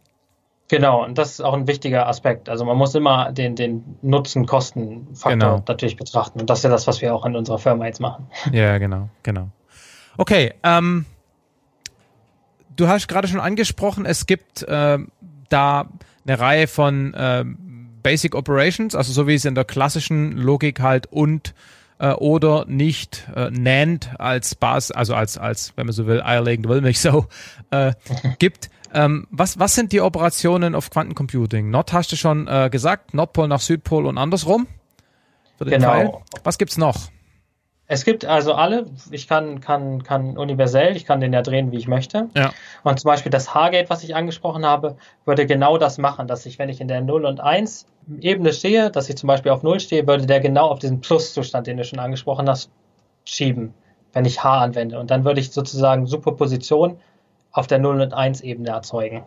Genau, 0.71 1.03
und 1.03 1.17
das 1.17 1.31
ist 1.31 1.41
auch 1.41 1.53
ein 1.53 1.67
wichtiger 1.67 2.07
Aspekt. 2.07 2.47
Also 2.47 2.63
man 2.63 2.77
muss 2.77 2.95
immer 2.95 3.33
den, 3.33 3.57
den 3.57 3.97
Nutzen-Kosten-Faktor 4.01 5.31
genau. 5.31 5.63
natürlich 5.67 5.97
betrachten. 5.97 6.39
Und 6.39 6.49
das 6.49 6.59
ist 6.59 6.63
ja 6.63 6.69
das, 6.69 6.87
was 6.87 7.01
wir 7.01 7.13
auch 7.13 7.25
in 7.25 7.35
unserer 7.35 7.59
Firma 7.59 7.85
jetzt 7.87 7.99
machen. 7.99 8.27
Ja, 8.53 8.77
genau, 8.77 9.09
genau. 9.21 9.49
Okay, 10.17 10.53
ähm, 10.63 11.05
du 12.77 12.87
hast 12.87 13.09
gerade 13.09 13.27
schon 13.27 13.41
angesprochen, 13.41 14.05
es 14.05 14.25
gibt 14.25 14.63
äh, 14.63 14.97
da 15.51 15.89
eine 16.25 16.39
Reihe 16.39 16.67
von 16.67 17.13
äh, 17.13 17.45
Basic 18.03 18.35
Operations, 18.35 18.95
also 18.95 19.11
so 19.13 19.27
wie 19.27 19.35
es 19.35 19.45
in 19.45 19.55
der 19.55 19.65
klassischen 19.65 20.37
Logik 20.37 20.79
halt 20.79 21.07
und 21.07 21.53
äh, 21.99 22.13
oder 22.13 22.65
nicht 22.67 23.27
äh, 23.35 23.51
NAND 23.51 24.19
als 24.19 24.55
Basis, 24.55 24.91
also 24.91 25.15
als, 25.15 25.37
als, 25.37 25.73
wenn 25.75 25.85
man 25.85 25.93
so 25.93 26.07
will, 26.07 26.21
eierlegende 26.21 26.69
Wollmilchsau 26.69 27.27
äh, 27.69 27.93
gibt. 28.39 28.69
Ähm, 28.93 29.27
was, 29.29 29.57
was 29.59 29.75
sind 29.75 29.93
die 29.93 30.01
Operationen 30.01 30.75
auf 30.75 30.89
Quantencomputing? 30.89 31.69
Nord 31.69 31.93
hast 31.93 32.11
du 32.11 32.15
schon 32.17 32.47
äh, 32.47 32.69
gesagt, 32.69 33.13
Nordpol 33.13 33.47
nach 33.47 33.61
Südpol 33.61 34.05
und 34.05 34.17
andersrum. 34.17 34.67
Für 35.57 35.65
den 35.65 35.79
genau. 35.79 35.91
Teil. 35.91 36.13
Was 36.43 36.57
gibt's 36.57 36.77
noch? 36.77 37.09
Es 37.93 38.05
gibt 38.05 38.23
also 38.23 38.53
alle, 38.53 38.85
ich 39.09 39.27
kann, 39.27 39.59
kann, 39.59 40.01
kann 40.01 40.37
universell, 40.37 40.95
ich 40.95 41.05
kann 41.05 41.19
den 41.19 41.33
ja 41.33 41.41
drehen, 41.41 41.73
wie 41.73 41.77
ich 41.77 41.89
möchte. 41.89 42.29
Ja. 42.37 42.53
Und 42.83 43.01
zum 43.01 43.09
Beispiel 43.09 43.29
das 43.29 43.53
H-Gate, 43.53 43.89
was 43.89 44.01
ich 44.01 44.15
angesprochen 44.15 44.65
habe, 44.65 44.95
würde 45.25 45.45
genau 45.45 45.77
das 45.77 45.97
machen, 45.97 46.25
dass 46.25 46.45
ich, 46.45 46.57
wenn 46.57 46.69
ich 46.69 46.79
in 46.79 46.87
der 46.87 47.01
0 47.01 47.25
und 47.25 47.41
1 47.41 47.85
Ebene 48.21 48.53
stehe, 48.53 48.91
dass 48.91 49.09
ich 49.09 49.17
zum 49.17 49.27
Beispiel 49.27 49.51
auf 49.51 49.61
0 49.61 49.81
stehe, 49.81 50.07
würde 50.07 50.25
der 50.25 50.39
genau 50.39 50.69
auf 50.69 50.79
diesen 50.79 51.01
Plus-Zustand, 51.01 51.67
den 51.67 51.75
du 51.75 51.83
schon 51.83 51.99
angesprochen 51.99 52.47
hast, 52.47 52.71
schieben, 53.25 53.73
wenn 54.13 54.23
ich 54.23 54.41
H 54.41 54.59
anwende. 54.61 54.97
Und 54.97 55.11
dann 55.11 55.25
würde 55.25 55.41
ich 55.41 55.51
sozusagen 55.51 56.05
Superposition 56.05 56.97
auf 57.51 57.67
der 57.67 57.79
0 57.79 57.99
und 57.99 58.13
1 58.13 58.39
Ebene 58.39 58.69
erzeugen. 58.69 59.25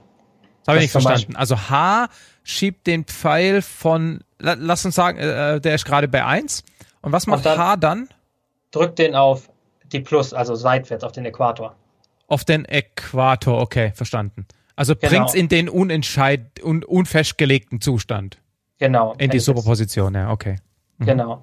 Das 0.65 0.69
habe 0.69 0.79
ich 0.79 0.85
nicht 0.85 1.03
verstanden. 1.03 1.37
Also 1.37 1.55
H 1.69 2.09
schiebt 2.45 2.87
den 2.87 3.05
Pfeil 3.05 3.61
von, 3.61 4.21
lass 4.39 4.87
uns 4.87 4.95
sagen, 4.95 5.19
äh, 5.19 5.61
der 5.61 5.75
ist 5.75 5.85
gerade 5.85 6.09
bei 6.09 6.25
1. 6.25 6.65
Und 7.03 7.13
was 7.13 7.27
macht 7.27 7.41
und 7.41 7.45
dann, 7.45 7.59
H 7.59 7.77
dann? 7.77 8.09
Drückt 8.75 8.99
den 8.99 9.15
auf 9.15 9.51
die 9.93 10.01
Plus, 10.01 10.33
also 10.35 10.55
seitwärts 10.55 11.05
auf 11.05 11.13
den 11.13 11.25
Äquator. 11.25 11.75
Auf 12.27 12.45
den 12.45 12.65
Äquator, 12.65 13.61
okay, 13.61 13.93
verstanden. 13.95 14.47
Also 14.77 14.95
genau. 14.97 15.11
bringt's 15.11 15.35
in 15.35 15.49
den 15.49 15.69
unentscheid 15.69 16.63
un 16.63 16.83
unfestgelegten 16.83 17.81
Zustand. 17.81 18.39
Genau. 18.79 19.15
In 19.19 19.31
die 19.31 19.39
Superposition, 19.39 20.15
ja, 20.15 20.31
okay. 20.31 20.57
Mhm. 20.99 21.07
Genau. 21.07 21.43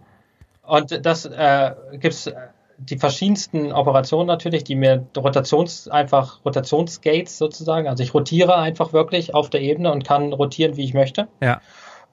Und 0.63 1.06
das 1.06 1.26
äh, 1.26 1.72
gibt's 1.94 2.28
äh, 2.28 2.34
die 2.78 2.98
verschiedensten 2.98 3.72
Operationen 3.72 4.28
natürlich, 4.28 4.63
die 4.63 4.76
mir 4.76 5.06
Rotations 5.15 5.88
einfach 5.88 6.44
Rotationsgates 6.44 7.38
sozusagen, 7.38 7.88
also 7.88 8.04
ich 8.04 8.13
rotiere 8.13 8.58
einfach 8.58 8.91
wirklich 8.91 9.36
auf 9.36 9.50
der 9.50 9.62
Ebene 9.62 9.91
und 9.91 10.04
kann 10.04 10.34
rotieren, 10.34 10.78
wie 10.78 10.84
ich 10.84 10.94
möchte. 10.94 11.28
Ja. 11.41 11.62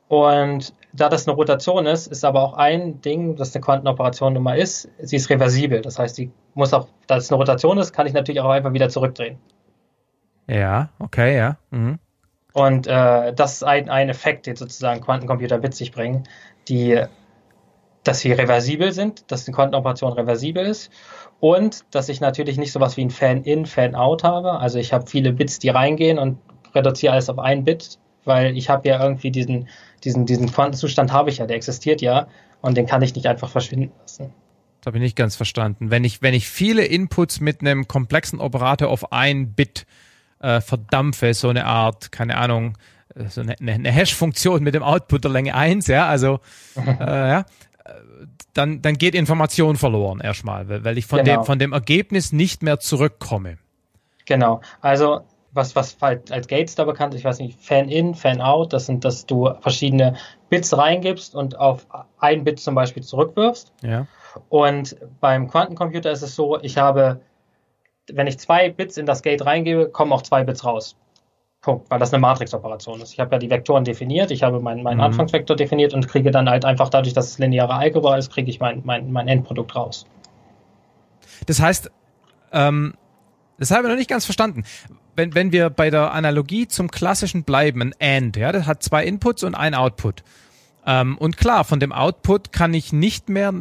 Und 0.08 0.72
da 0.92 1.08
das 1.08 1.28
eine 1.28 1.36
Rotation 1.36 1.86
ist, 1.86 2.06
ist 2.06 2.24
aber 2.24 2.42
auch 2.42 2.54
ein 2.54 3.00
Ding, 3.02 3.36
das 3.36 3.54
eine 3.54 3.62
Quantenoperation 3.62 4.32
nun 4.32 4.42
mal 4.42 4.58
ist, 4.58 4.88
sie 5.00 5.16
ist 5.16 5.28
reversibel. 5.28 5.82
Das 5.82 5.98
heißt, 5.98 6.16
sie 6.16 6.30
muss 6.54 6.72
auch, 6.72 6.88
da 7.06 7.16
es 7.16 7.30
eine 7.30 7.38
Rotation 7.38 7.78
ist, 7.78 7.92
kann 7.92 8.06
ich 8.06 8.14
natürlich 8.14 8.40
auch 8.40 8.48
einfach 8.48 8.72
wieder 8.72 8.88
zurückdrehen. 8.88 9.38
Ja, 10.46 10.88
okay, 10.98 11.36
ja. 11.36 11.58
Mhm. 11.70 11.98
Und 12.54 12.86
äh, 12.86 13.34
das 13.34 13.54
ist 13.54 13.62
ein, 13.64 13.90
ein 13.90 14.08
Effekt, 14.08 14.46
den 14.46 14.56
sozusagen 14.56 15.02
Quantencomputer 15.02 15.58
mit 15.58 15.74
sich 15.74 15.92
bringen, 15.92 16.24
die, 16.68 17.02
dass 18.02 18.20
sie 18.20 18.32
reversibel 18.32 18.92
sind, 18.92 19.30
dass 19.30 19.44
die 19.44 19.52
Quantenoperation 19.52 20.14
reversibel 20.14 20.64
ist 20.64 20.90
und 21.38 21.84
dass 21.94 22.08
ich 22.08 22.22
natürlich 22.22 22.56
nicht 22.56 22.72
sowas 22.72 22.96
wie 22.96 23.04
ein 23.04 23.10
Fan-in, 23.10 23.66
Fan-out 23.66 24.24
habe. 24.24 24.52
Also 24.58 24.78
ich 24.78 24.94
habe 24.94 25.06
viele 25.06 25.32
Bits, 25.32 25.58
die 25.58 25.68
reingehen 25.68 26.18
und 26.18 26.38
reduziere 26.74 27.12
alles 27.12 27.28
auf 27.28 27.38
ein 27.38 27.64
Bit, 27.64 27.98
weil 28.28 28.56
ich 28.56 28.70
habe 28.70 28.88
ja 28.88 29.02
irgendwie 29.02 29.32
diesen 29.32 29.68
diesen, 30.04 30.26
diesen 30.26 30.50
Quantenzustand 30.50 31.12
habe 31.12 31.30
ich 31.30 31.38
ja, 31.38 31.46
der 31.46 31.56
existiert 31.56 32.00
ja 32.00 32.28
und 32.60 32.76
den 32.76 32.86
kann 32.86 33.02
ich 33.02 33.14
nicht 33.14 33.26
einfach 33.26 33.50
verschwinden 33.50 33.92
lassen. 34.00 34.32
Das 34.80 34.86
habe 34.86 34.98
ich 34.98 35.02
nicht 35.02 35.16
ganz 35.16 35.36
verstanden. 35.36 35.90
Wenn 35.90 36.04
ich, 36.04 36.22
wenn 36.22 36.34
ich 36.34 36.48
viele 36.48 36.84
Inputs 36.84 37.40
mit 37.40 37.60
einem 37.60 37.88
komplexen 37.88 38.40
Operator 38.40 38.88
auf 38.88 39.12
ein 39.12 39.52
Bit 39.52 39.86
äh, 40.40 40.60
verdampfe, 40.60 41.34
so 41.34 41.48
eine 41.48 41.64
Art, 41.64 42.12
keine 42.12 42.36
Ahnung, 42.36 42.78
äh, 43.14 43.26
so 43.26 43.40
eine, 43.40 43.56
eine 43.60 43.90
Hash-Funktion 43.90 44.62
mit 44.62 44.74
dem 44.74 44.84
Output 44.84 45.24
der 45.24 45.32
Länge 45.32 45.54
1, 45.54 45.88
ja, 45.88 46.06
also 46.06 46.40
äh, 46.76 47.04
ja, 47.04 47.44
dann, 48.54 48.82
dann 48.82 48.94
geht 48.94 49.14
Information 49.14 49.76
verloren 49.76 50.20
erstmal, 50.20 50.68
weil, 50.68 50.84
weil 50.84 50.98
ich 50.98 51.06
von, 51.06 51.24
genau. 51.24 51.38
dem, 51.38 51.44
von 51.44 51.58
dem 51.58 51.72
Ergebnis 51.72 52.32
nicht 52.32 52.62
mehr 52.62 52.78
zurückkomme. 52.78 53.58
Genau, 54.26 54.60
also 54.80 55.22
was, 55.58 55.76
was 55.76 55.98
halt 56.00 56.32
als 56.32 56.48
Gates 56.48 56.74
da 56.74 56.84
bekannt 56.84 57.12
ist, 57.12 57.20
ich 57.20 57.26
weiß 57.26 57.40
nicht, 57.40 57.60
Fan-In, 57.60 58.14
Fan-Out, 58.14 58.72
das 58.72 58.86
sind, 58.86 59.04
dass 59.04 59.26
du 59.26 59.52
verschiedene 59.60 60.14
Bits 60.48 60.74
reingibst 60.76 61.34
und 61.34 61.58
auf 61.58 61.86
ein 62.20 62.44
Bit 62.44 62.60
zum 62.60 62.74
Beispiel 62.74 63.02
zurückwirfst. 63.02 63.70
Ja. 63.82 64.06
Und 64.48 64.96
beim 65.20 65.48
Quantencomputer 65.48 66.10
ist 66.10 66.22
es 66.22 66.34
so, 66.34 66.58
ich 66.62 66.78
habe, 66.78 67.20
wenn 68.10 68.26
ich 68.26 68.38
zwei 68.38 68.70
Bits 68.70 68.96
in 68.96 69.04
das 69.04 69.22
Gate 69.22 69.44
reingebe, 69.44 69.90
kommen 69.90 70.12
auch 70.12 70.22
zwei 70.22 70.44
Bits 70.44 70.64
raus. 70.64 70.96
Punkt, 71.60 71.90
weil 71.90 71.98
das 71.98 72.14
eine 72.14 72.20
Matrix-Operation 72.20 73.00
ist. 73.00 73.12
Ich 73.12 73.20
habe 73.20 73.34
ja 73.34 73.38
die 73.38 73.50
Vektoren 73.50 73.84
definiert, 73.84 74.30
ich 74.30 74.44
habe 74.44 74.60
meinen 74.60 74.82
mein 74.82 74.98
mhm. 74.98 75.02
Anfangsvektor 75.02 75.56
definiert 75.56 75.92
und 75.92 76.06
kriege 76.06 76.30
dann 76.30 76.48
halt 76.48 76.64
einfach 76.64 76.88
dadurch, 76.88 77.14
dass 77.14 77.26
es 77.26 77.38
lineare 77.38 77.74
Algebra 77.74 78.16
ist, 78.16 78.32
kriege 78.32 78.48
ich 78.48 78.60
mein, 78.60 78.82
mein, 78.84 79.10
mein 79.10 79.26
Endprodukt 79.26 79.74
raus. 79.74 80.06
Das 81.46 81.60
heißt, 81.60 81.90
ähm, 82.52 82.94
das 83.58 83.70
habe 83.70 83.82
ich 83.82 83.90
noch 83.90 83.98
nicht 83.98 84.10
ganz 84.10 84.24
verstanden 84.24 84.64
wenn, 85.18 85.34
wenn 85.34 85.52
wir 85.52 85.68
bei 85.68 85.90
der 85.90 86.14
Analogie 86.14 86.68
zum 86.68 86.90
klassischen 86.90 87.42
bleiben, 87.42 87.82
ein 87.82 87.94
AND, 88.00 88.36
ja, 88.36 88.52
das 88.52 88.66
hat 88.66 88.82
zwei 88.82 89.04
Inputs 89.04 89.42
und 89.42 89.54
ein 89.54 89.74
Output. 89.74 90.22
Ähm, 90.86 91.18
und 91.18 91.36
klar, 91.36 91.64
von 91.64 91.80
dem 91.80 91.92
Output 91.92 92.52
kann 92.52 92.72
ich 92.72 92.92
nicht 92.92 93.28
mehr 93.28 93.52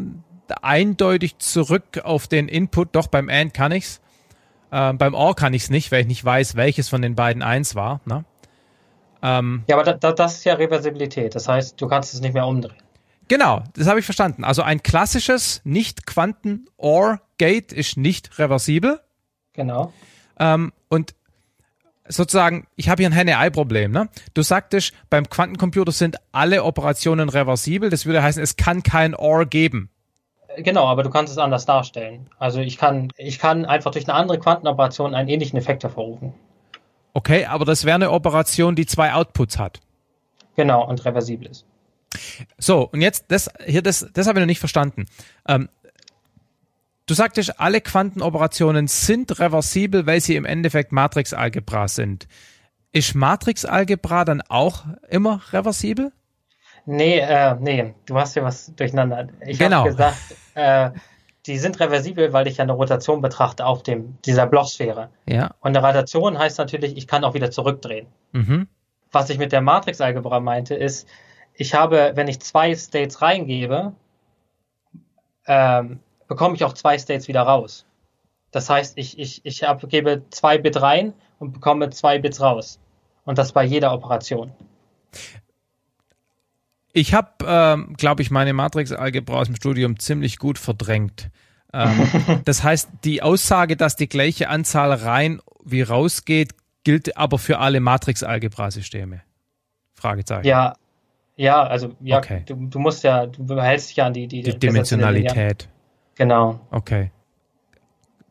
eindeutig 0.61 1.39
zurück 1.39 1.99
auf 2.03 2.27
den 2.27 2.47
Input, 2.47 2.95
doch 2.95 3.07
beim 3.07 3.27
AND 3.27 3.53
kann 3.53 3.73
ich's. 3.73 3.99
Ähm, 4.71 4.97
beim 4.97 5.13
OR 5.13 5.35
kann 5.35 5.53
ich's 5.53 5.69
nicht, 5.69 5.91
weil 5.91 6.01
ich 6.01 6.07
nicht 6.07 6.23
weiß, 6.23 6.55
welches 6.55 6.89
von 6.89 7.01
den 7.01 7.15
beiden 7.15 7.41
eins 7.41 7.73
war. 7.73 8.01
Ne? 8.05 8.23
Ähm, 9.23 9.63
ja, 9.67 9.77
aber 9.77 9.83
da, 9.83 9.93
da, 9.93 10.11
das 10.11 10.35
ist 10.35 10.43
ja 10.43 10.53
Reversibilität. 10.53 11.33
Das 11.33 11.47
heißt, 11.47 11.81
du 11.81 11.87
kannst 11.87 12.13
es 12.13 12.21
nicht 12.21 12.33
mehr 12.33 12.45
umdrehen. 12.45 12.75
Genau, 13.29 13.63
das 13.75 13.87
habe 13.87 13.99
ich 13.99 14.05
verstanden. 14.05 14.43
Also 14.43 14.61
ein 14.61 14.83
klassisches 14.83 15.61
Nicht-Quanten-OR-Gate 15.63 17.73
ist 17.73 17.97
nicht 17.97 18.37
reversibel. 18.37 19.01
Genau. 19.57 19.91
Ähm, 20.39 20.71
und 20.87 21.13
sozusagen, 22.07 22.67
ich 22.77 22.87
habe 22.87 23.01
hier 23.01 23.09
ein 23.09 23.13
Henne-Ei-Problem. 23.13 23.91
Ne? 23.91 24.07
Du 24.33 24.43
sagtest, 24.43 24.93
beim 25.09 25.29
Quantencomputer 25.29 25.91
sind 25.91 26.17
alle 26.31 26.63
Operationen 26.63 27.27
reversibel. 27.27 27.89
Das 27.89 28.05
würde 28.05 28.23
heißen, 28.23 28.41
es 28.41 28.55
kann 28.55 28.83
kein 28.83 29.13
OR 29.13 29.45
geben. 29.45 29.89
Genau, 30.57 30.85
aber 30.85 31.03
du 31.03 31.09
kannst 31.09 31.31
es 31.31 31.37
anders 31.37 31.65
darstellen. 31.65 32.29
Also 32.39 32.61
ich 32.61 32.77
kann, 32.77 33.11
ich 33.17 33.37
kann 33.39 33.65
einfach 33.65 33.91
durch 33.91 34.07
eine 34.07 34.15
andere 34.15 34.39
Quantenoperation 34.39 35.13
einen 35.13 35.27
ähnlichen 35.27 35.57
Effekt 35.59 35.83
hervorrufen. 35.83 36.33
Okay, 37.13 37.45
aber 37.45 37.65
das 37.65 37.83
wäre 37.83 37.95
eine 37.95 38.11
Operation, 38.11 38.75
die 38.75 38.85
zwei 38.85 39.13
Outputs 39.13 39.59
hat. 39.59 39.79
Genau, 40.55 40.87
und 40.87 41.03
reversibel 41.03 41.47
ist. 41.47 41.65
So, 42.57 42.89
und 42.91 43.01
jetzt, 43.01 43.25
das, 43.27 43.49
hier, 43.65 43.81
das, 43.81 44.07
das 44.13 44.27
habe 44.27 44.39
ich 44.39 44.41
noch 44.41 44.47
nicht 44.47 44.59
verstanden. 44.59 45.05
Ähm, 45.47 45.69
du 47.07 47.13
sagtest, 47.13 47.59
alle 47.59 47.81
Quantenoperationen 47.81 48.87
sind 48.87 49.39
reversibel, 49.39 50.05
weil 50.05 50.21
sie 50.21 50.35
im 50.35 50.45
Endeffekt 50.45 50.91
Matrixalgebra 50.91 51.87
sind. 51.87 52.27
Ist 52.91 53.15
Matrixalgebra 53.15 54.25
dann 54.25 54.41
auch 54.47 54.85
immer 55.09 55.41
reversibel? 55.51 56.11
Nee, 56.85 57.19
äh, 57.19 57.55
nee, 57.59 57.93
du 58.05 58.17
hast 58.17 58.35
ja 58.35 58.43
was 58.43 58.73
durcheinander. 58.75 59.27
Ich 59.45 59.59
genau. 59.59 59.79
habe 59.79 59.89
gesagt, 59.89 60.17
äh, 60.55 60.91
die 61.45 61.57
sind 61.57 61.79
reversibel, 61.79 62.33
weil 62.33 62.47
ich 62.47 62.57
ja 62.57 62.63
eine 62.63 62.73
Rotation 62.73 63.21
betrachte 63.21 63.65
auf 63.65 63.83
dem, 63.83 64.17
dieser 64.23 64.47
Blochsphäre. 64.47 65.09
Ja. 65.25 65.51
Und 65.59 65.75
eine 65.75 65.85
Rotation 65.85 66.37
heißt 66.37 66.57
natürlich, 66.57 66.95
ich 66.95 67.07
kann 67.07 67.23
auch 67.23 67.33
wieder 67.33 67.51
zurückdrehen. 67.51 68.07
Mhm. 68.31 68.67
Was 69.11 69.29
ich 69.29 69.37
mit 69.37 69.51
der 69.51 69.61
Matrixalgebra 69.61 70.39
meinte, 70.39 70.75
ist, 70.75 71.07
ich 71.53 71.73
habe, 71.73 72.11
wenn 72.15 72.27
ich 72.27 72.39
zwei 72.39 72.75
States 72.75 73.21
reingebe, 73.21 73.93
ähm, 75.45 75.99
bekomme 76.27 76.55
ich 76.55 76.63
auch 76.63 76.73
zwei 76.73 76.97
States 76.97 77.27
wieder 77.27 77.41
raus. 77.41 77.85
Das 78.51 78.69
heißt, 78.69 78.97
ich, 78.97 79.19
ich, 79.19 79.41
ich 79.45 79.63
gebe 79.89 80.23
zwei 80.29 80.57
Bit 80.57 80.81
rein 80.81 81.13
und 81.39 81.53
bekomme 81.53 81.89
zwei 81.89 82.19
Bits 82.19 82.41
raus. 82.41 82.79
Und 83.25 83.37
das 83.37 83.51
bei 83.51 83.63
jeder 83.63 83.93
Operation. 83.93 84.51
Ich 86.93 87.13
habe, 87.13 87.29
ähm, 87.45 87.93
glaube 87.97 88.21
ich, 88.21 88.31
meine 88.31 88.53
Matrix-Algebra 88.53 89.35
aus 89.41 89.47
dem 89.47 89.55
Studium 89.55 89.99
ziemlich 89.99 90.39
gut 90.39 90.57
verdrängt. 90.57 91.29
Ähm, 91.73 92.41
das 92.45 92.63
heißt, 92.63 92.89
die 93.03 93.21
Aussage, 93.21 93.75
dass 93.75 93.95
die 93.95 94.07
gleiche 94.07 94.49
Anzahl 94.49 94.93
rein 94.93 95.41
wie 95.63 95.81
rausgeht, 95.81 96.53
gilt 96.83 97.17
aber 97.17 97.37
für 97.37 97.59
alle 97.59 97.81
Matrix-Algebra-Systeme. 97.81 99.21
Fragezeichen. 99.93 100.47
Ja, 100.47 100.75
ja, 101.35 101.61
also 101.63 101.95
ja, 102.01 102.17
Okay. 102.17 102.43
du, 102.45 102.55
du 102.55 102.79
musst 102.79 103.03
ja, 103.03 103.25
du 103.25 103.45
behältst 103.45 103.89
dich 103.89 103.97
ja 103.97 104.07
an 104.07 104.13
die, 104.13 104.27
die, 104.27 104.41
Die 104.41 104.57
Dimensionalität. 104.57 105.69
Genau. 106.17 106.59
Okay. 106.71 107.11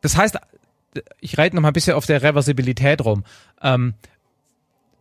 Das 0.01 0.17
heißt, 0.17 0.39
ich 1.21 1.39
reite 1.39 1.57
noch 1.57 1.63
mal 1.63 1.69
ein 1.69 1.75
bisschen 1.75 1.95
auf 1.95 2.07
der 2.07 2.23
Reversibilität 2.23 3.05
rum. 3.05 3.25
Ähm, 3.63 3.95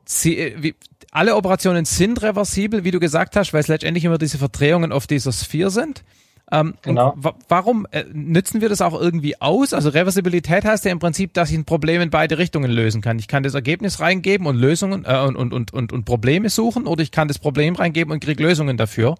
sie, 0.06 0.38
äh, 0.38 0.56
wie, 0.62 0.76
alle 1.12 1.36
Operationen 1.36 1.86
sind 1.86 2.22
reversibel, 2.22 2.84
wie 2.84 2.92
du 2.92 3.00
gesagt 3.00 3.36
hast, 3.36 3.54
weil 3.54 3.62
es 3.62 3.68
letztendlich 3.68 4.06
immer 4.06 4.18
diese 4.18 4.38
Verdrehungen 4.38 4.92
auf 4.92 5.08
dieser 5.08 5.32
Sphäre 5.32 5.70
sind. 5.70 6.04
Ähm, 6.52 6.76
Genau. 6.84 7.16
Warum 7.48 7.88
äh, 7.90 8.04
nützen 8.14 8.62
wir 8.62 8.70
das 8.70 8.82
auch 8.82 9.00
irgendwie 9.00 9.42
aus? 9.42 9.74
Also 9.74 9.90
Reversibilität 9.90 10.64
heißt 10.64 10.86
ja 10.86 10.92
im 10.92 11.00
Prinzip, 11.00 11.34
dass 11.34 11.50
ich 11.50 11.58
ein 11.58 11.66
Problem 11.66 12.02
in 12.02 12.12
beide 12.12 12.38
Richtungen 12.38 12.70
lösen 12.70 13.02
kann. 13.02 13.18
Ich 13.18 13.28
kann 13.28 13.42
das 13.42 13.56
Ergebnis 13.56 14.00
reingeben 14.00 14.46
und 14.46 14.56
Lösungen 14.56 15.06
äh, 15.06 15.20
und, 15.22 15.36
und, 15.36 15.54
und, 15.54 15.74
und, 15.74 15.92
und 15.92 16.06
Probleme 16.06 16.50
suchen 16.50 16.86
oder 16.86 17.02
ich 17.02 17.12
kann 17.12 17.28
das 17.28 17.40
Problem 17.40 17.76
reingeben 17.76 18.12
und 18.12 18.20
kriege 18.20 18.44
Lösungen 18.44 18.78
dafür. 18.78 19.16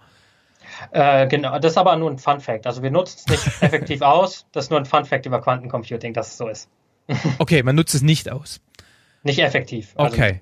Äh, 0.92 1.28
genau, 1.28 1.58
das 1.60 1.74
ist 1.74 1.78
aber 1.78 1.96
nur 1.96 2.10
ein 2.12 2.18
Fun 2.18 2.40
Fact. 2.40 2.68
Also 2.68 2.82
wir 2.84 2.92
nutzen 2.92 3.20
es 3.26 3.46
nicht 3.46 3.46
effektiv 3.62 4.02
aus. 4.02 4.46
Das 4.52 4.66
ist 4.66 4.70
nur 4.70 4.80
ein 4.80 4.86
Fun 4.86 5.06
Fact 5.06 5.26
über 5.26 5.42
Quantencomputing, 5.42 6.14
dass 6.14 6.30
es 6.30 6.38
so 6.38 6.48
ist. 6.48 6.70
Okay, 7.40 7.62
man 7.64 7.76
nutzt 7.76 7.94
es 7.96 8.02
nicht 8.02 8.32
aus. 8.32 8.60
Nicht 9.24 9.40
effektiv. 9.40 9.94
Also 9.96 10.14
Okay. 10.14 10.42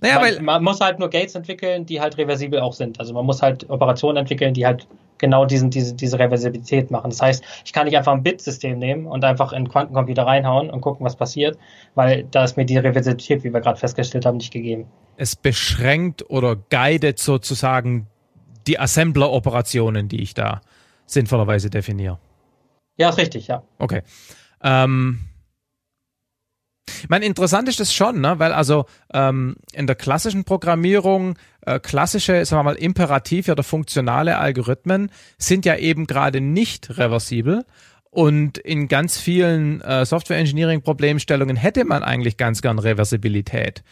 naja, 0.00 0.14
man, 0.16 0.22
weil 0.22 0.40
man 0.42 0.62
muss 0.62 0.80
halt 0.80 0.98
nur 0.98 1.10
Gates 1.10 1.34
entwickeln, 1.34 1.86
die 1.86 2.00
halt 2.00 2.16
reversibel 2.18 2.60
auch 2.60 2.72
sind. 2.74 3.00
Also 3.00 3.12
man 3.14 3.26
muss 3.26 3.42
halt 3.42 3.68
Operationen 3.70 4.16
entwickeln, 4.18 4.54
die 4.54 4.66
halt 4.66 4.86
genau 5.18 5.44
diesen, 5.44 5.68
diese, 5.70 5.94
diese 5.94 6.18
Reversibilität 6.18 6.90
machen. 6.90 7.10
Das 7.10 7.20
heißt, 7.20 7.44
ich 7.64 7.72
kann 7.72 7.84
nicht 7.86 7.96
einfach 7.96 8.12
ein 8.12 8.22
Bit-System 8.22 8.78
nehmen 8.78 9.06
und 9.06 9.24
einfach 9.24 9.52
in 9.52 9.68
Quantencomputer 9.68 10.22
reinhauen 10.26 10.70
und 10.70 10.80
gucken, 10.80 11.04
was 11.04 11.14
passiert, 11.16 11.58
weil 11.94 12.24
da 12.30 12.44
ist 12.44 12.56
mir 12.56 12.64
die 12.64 12.78
Reversibilität, 12.78 13.44
wie 13.44 13.52
wir 13.52 13.60
gerade 13.60 13.78
festgestellt 13.78 14.24
haben, 14.26 14.38
nicht 14.38 14.52
gegeben. 14.52 14.86
es 15.16 15.36
beschränkt 15.36 16.30
oder 16.30 16.56
guidet 16.56 17.18
sozusagen 17.18 18.06
die 18.66 18.78
Assembler-Operationen, 18.78 20.08
die 20.08 20.22
ich 20.22 20.34
da 20.34 20.60
sinnvollerweise 21.06 21.70
definiere. 21.70 22.18
Ja, 22.96 23.08
ist 23.08 23.18
richtig, 23.18 23.46
ja. 23.46 23.62
Okay. 23.78 24.02
Ähm, 24.62 25.20
ich 27.02 27.08
meine, 27.08 27.24
interessant 27.24 27.68
ist 27.68 27.80
das 27.80 27.94
schon, 27.94 28.20
ne? 28.20 28.38
weil 28.38 28.52
also 28.52 28.86
ähm, 29.12 29.56
in 29.72 29.86
der 29.86 29.96
klassischen 29.96 30.44
Programmierung 30.44 31.38
äh, 31.62 31.78
klassische, 31.78 32.44
sagen 32.44 32.60
wir 32.60 32.64
mal, 32.64 32.74
imperative 32.74 33.52
oder 33.52 33.62
funktionale 33.62 34.38
Algorithmen 34.38 35.10
sind 35.38 35.64
ja 35.64 35.76
eben 35.76 36.06
gerade 36.06 36.40
nicht 36.40 36.98
reversibel. 36.98 37.64
Und 38.10 38.58
in 38.58 38.88
ganz 38.88 39.18
vielen 39.18 39.80
äh, 39.82 40.04
Software-Engineering-Problemstellungen 40.04 41.56
hätte 41.56 41.84
man 41.84 42.02
eigentlich 42.02 42.36
ganz 42.36 42.60
gern 42.60 42.80
Reversibilität. 42.80 43.84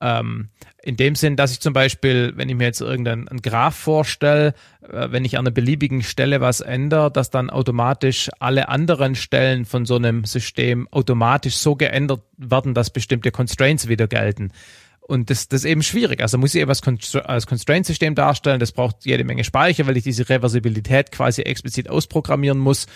Ähm, 0.00 0.48
in 0.82 0.96
dem 0.96 1.14
Sinn, 1.14 1.36
dass 1.36 1.52
ich 1.52 1.60
zum 1.60 1.74
Beispiel, 1.74 2.32
wenn 2.36 2.48
ich 2.48 2.56
mir 2.56 2.64
jetzt 2.64 2.80
irgendeinen 2.80 3.28
einen 3.28 3.42
Graph 3.42 3.76
vorstelle, 3.76 4.54
äh, 4.82 5.08
wenn 5.10 5.24
ich 5.26 5.36
an 5.36 5.46
einer 5.46 5.50
beliebigen 5.50 6.02
Stelle 6.02 6.40
was 6.40 6.60
ändere, 6.60 7.10
dass 7.10 7.30
dann 7.30 7.50
automatisch 7.50 8.30
alle 8.38 8.68
anderen 8.68 9.14
Stellen 9.14 9.66
von 9.66 9.84
so 9.84 9.96
einem 9.96 10.24
System 10.24 10.88
automatisch 10.90 11.56
so 11.56 11.76
geändert 11.76 12.22
werden, 12.38 12.72
dass 12.72 12.90
bestimmte 12.90 13.30
Constraints 13.30 13.88
wieder 13.88 14.08
gelten. 14.08 14.52
Und 15.00 15.28
das, 15.28 15.48
das 15.48 15.62
ist 15.62 15.70
eben 15.70 15.82
schwierig. 15.82 16.22
Also 16.22 16.38
muss 16.38 16.54
ich 16.54 16.62
etwas 16.62 16.82
Constra- 16.82 17.22
als 17.22 17.46
Constraint-System 17.46 18.14
darstellen. 18.14 18.60
Das 18.60 18.72
braucht 18.72 19.04
jede 19.04 19.24
Menge 19.24 19.42
Speicher, 19.44 19.86
weil 19.86 19.96
ich 19.96 20.04
diese 20.04 20.28
Reversibilität 20.28 21.10
quasi 21.10 21.42
explizit 21.42 21.90
ausprogrammieren 21.90 22.58
muss. 22.58 22.86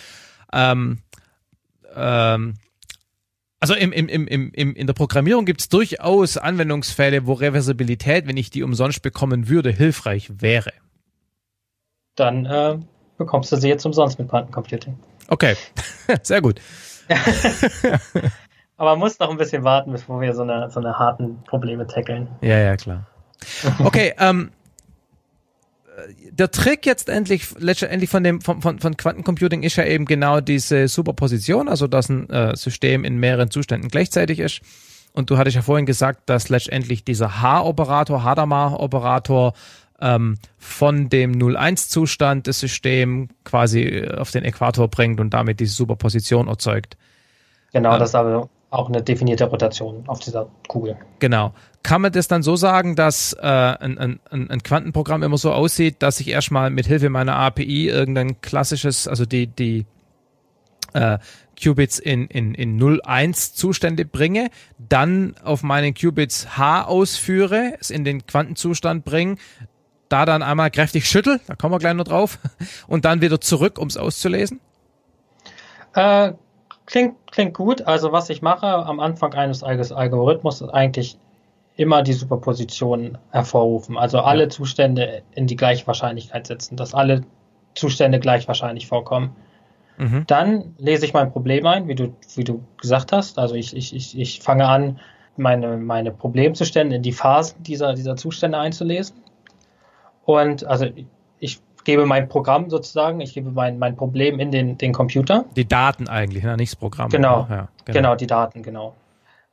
Ähm, 0.52 0.98
ähm, 1.96 2.55
also 3.65 3.73
im, 3.73 3.93
im, 3.93 4.09
im, 4.09 4.53
im, 4.53 4.75
in 4.75 4.87
der 4.87 4.93
Programmierung 4.93 5.47
gibt 5.47 5.62
es 5.62 5.71
durchaus 5.71 6.37
Anwendungsfälle, 6.37 7.27
wo 7.27 7.33
Reversibilität, 7.33 8.27
wenn 8.27 8.37
ich 8.37 8.51
die 8.51 8.62
umsonst 8.62 9.01
bekommen 9.01 9.49
würde, 9.49 9.71
hilfreich 9.71 10.31
wäre. 10.43 10.71
Dann 12.15 12.45
äh, 12.45 12.77
bekommst 13.17 13.53
du 13.53 13.57
sie 13.57 13.71
jetzt 13.71 13.87
umsonst 13.87 14.19
mit 14.19 14.29
Quantencomputing. 14.29 14.99
Okay, 15.29 15.57
sehr 16.23 16.43
gut. 16.43 16.61
Aber 18.77 18.91
man 18.91 18.99
muss 18.99 19.19
noch 19.19 19.31
ein 19.31 19.39
bisschen 19.39 19.65
warten, 19.65 19.93
bevor 19.93 20.21
wir 20.21 20.35
so 20.35 20.43
eine, 20.43 20.69
so 20.71 20.81
eine 20.81 20.99
harten 20.99 21.43
Probleme 21.45 21.87
tackeln. 21.87 22.29
Ja, 22.43 22.59
ja, 22.59 22.77
klar. 22.77 23.07
Okay, 23.83 24.12
ähm, 24.19 24.51
der 26.30 26.51
Trick 26.51 26.86
jetzt 26.86 27.09
endlich, 27.09 27.47
letztendlich 27.59 28.11
von 28.11 28.24
dem, 28.24 28.40
von, 28.40 28.61
von, 28.62 28.78
von 28.78 28.97
Quantencomputing 28.97 29.62
ist 29.62 29.76
ja 29.76 29.84
eben 29.84 30.05
genau 30.07 30.40
diese 30.40 30.88
Superposition, 30.88 31.68
also 31.68 31.86
dass 31.86 32.09
ein 32.09 32.28
äh, 32.30 32.57
System 32.57 33.05
in 33.05 33.18
mehreren 33.18 33.51
Zuständen 33.51 33.88
gleichzeitig 33.88 34.40
ist. 34.40 34.61
Und 35.12 35.30
du 35.30 35.38
hattest 35.38 35.55
ja 35.57 35.62
vorhin 35.62 35.86
gesagt, 35.86 36.28
dass 36.28 36.49
letztendlich 36.49 37.05
dieser 37.05 37.40
H-Operator, 37.40 38.24
Hadamard-Operator 38.24 39.53
ähm, 40.01 40.36
von 40.59 41.09
dem 41.09 41.32
0-1-Zustand 41.32 42.49
das 42.49 42.59
System 42.59 43.28
quasi 43.45 43.82
äh, 43.82 44.16
auf 44.16 44.32
den 44.32 44.45
Äquator 44.45 44.88
bringt 44.88 45.20
und 45.20 45.30
damit 45.32 45.61
diese 45.61 45.74
Superposition 45.74 46.49
erzeugt. 46.49 46.97
Genau, 47.72 47.92
Ja. 47.92 47.99
das 47.99 48.11
ist 48.11 48.14
aber 48.16 48.49
auch 48.70 48.88
eine 48.88 49.03
definierte 49.03 49.45
Rotation 49.45 50.03
auf 50.09 50.18
dieser 50.18 50.49
Kugel. 50.66 50.97
Genau. 51.20 51.55
Kann 51.85 52.01
man 52.01 52.12
das 52.12 52.28
dann 52.28 52.43
so 52.43 52.57
sagen, 52.57 52.97
dass 52.97 53.35
äh, 53.35 53.47
ein, 53.47 53.99
ein, 53.99 54.20
ein 54.30 54.62
Quantenprogramm 54.62 55.22
immer 55.22 55.37
so 55.37 55.53
aussieht, 55.53 55.97
dass 55.99 56.18
ich 56.18 56.28
erstmal 56.28 56.70
mit 56.70 56.87
Hilfe 56.87 57.11
meiner 57.11 57.37
API 57.37 57.89
irgendein 57.91 58.41
klassisches, 58.41 59.07
also 59.07 59.26
die, 59.26 59.47
die 59.47 59.85
äh, 60.95 61.18
Qubits 61.62 61.99
in, 61.99 62.26
in, 62.28 62.55
in 62.55 62.80
0,1 62.80 63.55
Zustände 63.55 64.07
bringe, 64.07 64.49
dann 64.78 65.35
auf 65.45 65.62
meinen 65.62 65.93
Qubits 65.93 66.57
H 66.57 66.85
ausführe, 66.85 67.74
es 67.78 67.91
in 67.91 68.05
den 68.05 68.26
Quantenzustand 68.26 69.05
bringe, 69.05 69.37
da 70.09 70.24
dann 70.24 70.43
einmal 70.43 70.70
kräftig 70.70 71.07
schüttel, 71.07 71.39
da 71.47 71.55
kommen 71.55 71.74
wir 71.74 71.78
gleich 71.80 71.93
noch 71.93 72.05
drauf, 72.05 72.39
und 72.87 73.05
dann 73.05 73.20
wieder 73.20 73.43
zurück, 73.43 73.78
um 73.78 73.89
es 73.89 73.99
auszulesen? 73.99 74.59
Äh, 75.95 76.32
klingt, 76.87 77.16
klingt 77.30 77.53
gut. 77.53 77.82
Also 77.82 78.11
was 78.11 78.30
ich 78.30 78.41
mache 78.41 78.66
am 78.66 79.01
Anfang 79.01 79.35
eines 79.35 79.62
Alg- 79.62 79.93
Algorithmus 79.93 80.62
ist 80.62 80.70
eigentlich 80.70 81.18
immer 81.77 82.03
die 82.03 82.12
Superposition 82.12 83.18
hervorrufen. 83.31 83.99
Also 83.99 84.20
alle 84.20 84.45
Ja. 84.45 84.49
Zustände 84.49 85.22
in 85.35 85.47
die 85.47 85.57
gleiche 85.57 85.87
Wahrscheinlichkeit 85.87 86.47
setzen, 86.47 86.77
dass 86.77 86.95
alle 86.95 87.22
Zustände 87.75 88.20
gleich 88.20 88.47
wahrscheinlich 88.47 88.87
vorkommen. 88.87 89.35
Mhm. 89.99 90.25
Dann 90.27 90.75
lese 90.79 91.05
ich 91.05 91.12
mein 91.12 91.33
Problem 91.33 91.66
ein, 91.66 91.89
wie 91.89 91.95
du, 91.95 92.14
wie 92.37 92.45
du 92.45 92.62
gesagt 92.81 93.12
hast. 93.12 93.39
Also 93.39 93.55
ich, 93.55 93.77
ich, 93.77 93.95
ich, 93.95 94.18
ich 94.18 94.41
fange 94.41 94.66
an, 94.66 95.01
meine, 95.37 95.77
meine 95.77 96.12
Problemzustände 96.12 96.97
in 96.97 97.03
die 97.03 97.12
Phasen 97.12 97.62
dieser, 97.64 97.95
dieser 97.95 98.14
Zustände 98.16 98.59
einzulesen. 98.59 99.16
Und 100.25 100.64
also 100.64 100.87
ich 101.41 101.61
gebe 101.85 102.07
mein 102.07 102.29
Programm 102.29 102.70
sozusagen, 102.70 103.20
ich 103.20 103.35
gebe 103.35 103.51
mein, 103.51 103.79
mein 103.79 103.97
Problem 103.97 104.39
in 104.39 104.51
den, 104.53 104.79
den 104.79 104.93
Computer. 104.93 105.45
Die 105.57 105.66
Daten 105.66 106.09
eigentlich, 106.09 106.45
ne? 106.45 106.57
nicht 106.57 106.72
das 106.72 106.77
Programm. 106.77 107.09
Genau. 107.11 107.47
Ja, 107.51 107.68
Genau. 107.85 108.14
die 108.14 108.27
Daten, 108.27 108.62
genau. 108.62 108.95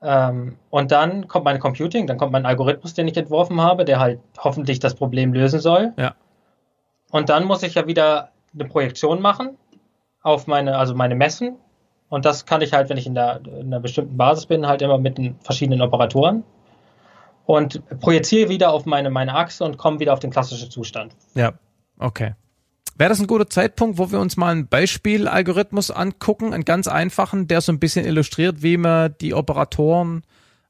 Ähm, 0.02 0.58
und 0.70 0.92
dann 0.92 1.28
kommt 1.28 1.46
mein 1.46 1.60
Computing, 1.60 2.08
dann 2.08 2.18
kommt 2.18 2.32
mein 2.32 2.46
Algorithmus, 2.46 2.94
den 2.94 3.08
ich 3.08 3.18
entworfen 3.18 3.62
habe, 3.62 3.86
der 3.86 4.00
halt 4.00 4.20
hoffentlich 4.40 4.80
das 4.80 4.96
Problem 4.96 5.34
lösen 5.34 5.60
soll. 5.60 5.94
Ja. 5.98 6.16
Und 7.12 7.30
dann 7.30 7.46
muss 7.46 7.62
ich 7.62 7.76
ja 7.76 7.88
wieder 7.88 8.32
eine 8.54 8.66
Projektion 8.66 9.22
machen 9.22 9.58
auf 10.24 10.48
meine, 10.48 10.78
also 10.78 10.96
meine 10.96 11.16
Messen. 11.16 11.58
Und 12.10 12.26
das 12.26 12.46
kann 12.46 12.62
ich 12.62 12.74
halt, 12.74 12.90
wenn 12.90 12.98
ich 12.98 13.08
in, 13.08 13.16
der, 13.16 13.42
in 13.46 13.68
einer 13.68 13.80
bestimmten 13.80 14.18
Basis 14.18 14.46
bin, 14.46 14.68
halt 14.68 14.82
immer 14.82 14.98
mit 14.98 15.18
den 15.18 15.40
verschiedenen 15.42 15.82
Operatoren. 15.82 16.44
Und 17.46 17.82
projiziere 18.00 18.50
wieder 18.50 18.72
auf 18.72 18.86
meine, 18.86 19.10
meine 19.10 19.36
Achse 19.36 19.64
und 19.64 19.78
komme 19.78 20.00
wieder 20.00 20.14
auf 20.14 20.20
den 20.20 20.32
klassischen 20.32 20.70
Zustand. 20.70 21.16
Ja, 21.36 21.54
okay. 22.00 22.34
Wäre 23.02 23.10
das 23.10 23.20
ein 23.20 23.26
guter 23.26 23.50
Zeitpunkt, 23.50 23.98
wo 23.98 24.12
wir 24.12 24.20
uns 24.20 24.38
mal 24.38 24.52
einen 24.52 24.68
Beispielalgorithmus 24.68 25.90
angucken, 25.90 26.54
einen 26.54 26.66
ganz 26.66 26.88
einfachen, 26.88 27.48
der 27.48 27.60
so 27.62 27.72
ein 27.72 27.80
bisschen 27.80 28.06
illustriert, 28.06 28.62
wie 28.62 28.78
man 28.78 29.16
die 29.20 29.34
Operatoren 29.34 30.22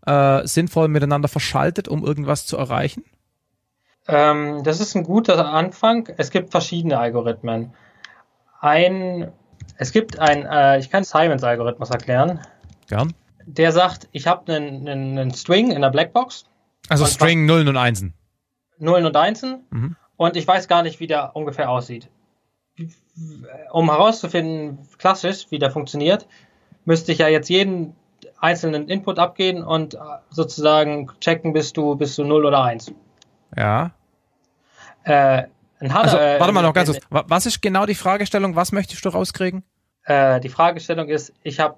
äh, 0.06 0.48
sinnvoll 0.48 0.88
miteinander 0.88 1.28
verschaltet, 1.28 1.90
um 1.90 2.06
irgendwas 2.06 2.46
zu 2.46 2.56
erreichen? 2.56 3.04
Ähm, 4.08 4.64
das 4.64 4.80
ist 4.80 4.96
ein 4.96 5.04
guter 5.04 5.46
Anfang. 5.46 6.08
Es 6.16 6.32
gibt 6.32 6.52
verschiedene 6.52 7.00
Algorithmen. 7.00 7.74
Ein, 8.62 9.34
es 9.76 9.92
gibt 9.92 10.18
ein, 10.18 10.46
äh, 10.46 10.80
ich 10.80 10.90
kann 10.90 11.04
Simons-Algorithmus 11.04 11.90
erklären. 11.90 12.40
Gern. 12.88 13.14
Der 13.46 13.74
sagt, 13.74 14.08
ich 14.14 14.26
habe 14.28 14.56
einen, 14.56 14.88
einen, 14.88 15.18
einen 15.18 15.34
String 15.34 15.70
in 15.70 15.82
der 15.82 15.90
Blackbox. 15.90 16.46
Also 16.88 17.06
String 17.08 17.46
Nullen 17.46 17.68
und 17.68 17.76
Einsen. 17.76 18.14
Nullen 18.78 19.06
und 19.06 19.18
Einsen. 19.18 19.66
Mhm. 19.70 19.98
Und 20.16 20.38
ich 20.38 20.48
weiß 20.48 20.70
gar 20.70 20.82
nicht, 20.82 21.02
wie 21.02 21.08
der 21.08 21.36
ungefähr 21.36 21.70
aussieht. 21.70 22.10
Um 23.72 23.90
herauszufinden, 23.90 24.80
klassisch, 24.98 25.48
wie 25.50 25.60
der 25.60 25.72
funktioniert, 25.72 26.28
müsste 26.86 27.12
ich 27.12 27.20
ja 27.20 27.28
jetzt 27.28 27.50
jeden 27.50 27.96
einzelnen 28.40 28.88
Input 28.90 29.20
abgehen 29.20 29.64
und 29.64 29.94
äh, 29.94 29.98
sozusagen 30.30 31.10
checken, 31.20 31.54
bist 31.54 31.78
du, 31.78 31.96
bist 31.96 32.18
du 32.18 32.24
0 32.24 32.46
oder 32.46 32.64
1. 32.64 32.94
Ja. 33.56 33.92
Äh, 35.04 35.44
ein 35.80 35.92
also, 35.92 36.18
äh, 36.18 36.40
warte 36.40 36.54
mal 36.54 36.62
noch 36.62 36.74
ganz 36.74 36.90
kurz. 36.90 37.04
Was 37.10 37.46
ist 37.46 37.62
genau 37.62 37.86
die 37.86 37.96
Fragestellung? 37.96 38.56
Was 38.56 38.72
möchtest 38.72 39.04
du 39.04 39.10
rauskriegen? 39.10 39.64
Äh, 40.04 40.40
die 40.40 40.50
Fragestellung 40.50 41.10
ist, 41.10 41.34
ich 41.44 41.60
habe 41.60 41.78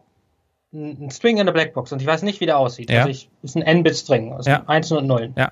einen 0.73 1.11
String 1.11 1.37
in 1.37 1.45
der 1.45 1.53
Blackbox 1.53 1.91
und 1.91 2.01
ich 2.01 2.07
weiß 2.07 2.23
nicht, 2.23 2.41
wie 2.41 2.45
der 2.45 2.57
aussieht. 2.57 2.89
Ja. 2.89 2.99
Also 2.99 3.09
ich, 3.09 3.29
ist 3.43 3.55
ein 3.55 3.61
N-Bit-String, 3.61 4.33
also 4.33 4.49
ja. 4.49 4.63
1 4.67 4.91
und 4.91 5.07
0. 5.07 5.33
Ja. 5.37 5.51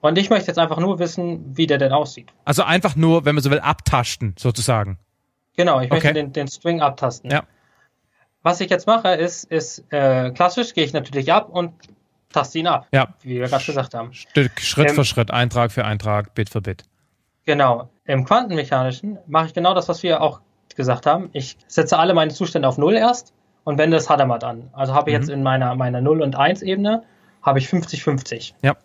Und 0.00 0.16
ich 0.16 0.30
möchte 0.30 0.46
jetzt 0.46 0.58
einfach 0.58 0.78
nur 0.78 0.98
wissen, 0.98 1.56
wie 1.56 1.66
der 1.66 1.78
denn 1.78 1.92
aussieht. 1.92 2.32
Also 2.44 2.62
einfach 2.62 2.94
nur, 2.94 3.24
wenn 3.24 3.34
man 3.34 3.42
so 3.42 3.50
will, 3.50 3.60
abtasten, 3.60 4.34
sozusagen. 4.38 4.98
Genau, 5.58 5.80
ich 5.80 5.90
möchte 5.90 6.12
den, 6.12 6.32
den 6.32 6.46
String 6.46 6.80
abtasten. 6.80 7.32
Ja. 7.32 7.42
Was 8.44 8.60
ich 8.60 8.70
jetzt 8.70 8.86
mache, 8.86 9.08
ist, 9.08 9.42
ist 9.50 9.84
äh, 9.92 10.30
klassisch, 10.30 10.72
gehe 10.72 10.84
ich 10.84 10.92
natürlich 10.92 11.32
ab 11.32 11.48
und 11.50 11.72
taste 12.32 12.60
ihn 12.60 12.68
ab. 12.68 12.86
Ja. 12.92 13.08
Wie 13.22 13.40
wir 13.40 13.48
gerade 13.48 13.64
gesagt 13.64 13.92
haben. 13.92 14.12
Stück, 14.12 14.60
Schritt 14.60 14.90
ähm, 14.90 14.94
für 14.94 15.04
Schritt, 15.04 15.32
Eintrag 15.32 15.72
für 15.72 15.84
Eintrag, 15.84 16.32
Bit 16.34 16.50
für 16.50 16.60
Bit. 16.60 16.84
Genau. 17.44 17.90
Im 18.04 18.24
Quantenmechanischen 18.24 19.18
mache 19.26 19.46
ich 19.46 19.52
genau 19.52 19.74
das, 19.74 19.88
was 19.88 20.04
wir 20.04 20.22
auch 20.22 20.40
gesagt 20.76 21.06
haben. 21.06 21.28
Ich 21.32 21.58
setze 21.66 21.98
alle 21.98 22.14
meine 22.14 22.32
Zustände 22.32 22.68
auf 22.68 22.78
Null 22.78 22.94
erst 22.94 23.34
und 23.64 23.78
wende 23.78 23.96
das 23.96 24.08
Hadamard 24.08 24.44
an. 24.44 24.70
Also 24.72 24.94
habe 24.94 25.10
ich 25.10 25.16
mhm. 25.16 25.22
jetzt 25.22 25.28
in 25.28 25.42
meiner, 25.42 25.74
meiner 25.74 26.00
0 26.00 26.22
und 26.22 26.36
1 26.36 26.62
Ebene 26.62 27.02
habe 27.42 27.58
ich 27.58 27.66
50-50. 27.66 28.52
Ja. 28.62 28.76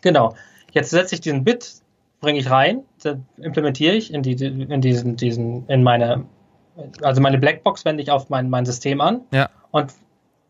Genau. 0.00 0.34
Jetzt 0.72 0.88
setze 0.88 1.14
ich 1.14 1.20
diesen 1.20 1.44
Bit, 1.44 1.74
bringe 2.20 2.38
ich 2.38 2.48
rein, 2.48 2.84
implementiere 3.36 3.94
ich 3.94 4.12
in, 4.12 4.22
die, 4.22 4.32
in 4.32 4.80
diesen, 4.80 5.16
diesen, 5.16 5.66
in 5.68 5.82
meine, 5.82 6.24
also 7.02 7.20
meine 7.20 7.38
Blackbox 7.38 7.84
wende 7.84 8.02
ich 8.02 8.10
auf 8.10 8.30
mein, 8.30 8.50
mein 8.50 8.66
System 8.66 9.00
an. 9.00 9.22
Ja. 9.32 9.50
Und 9.70 9.92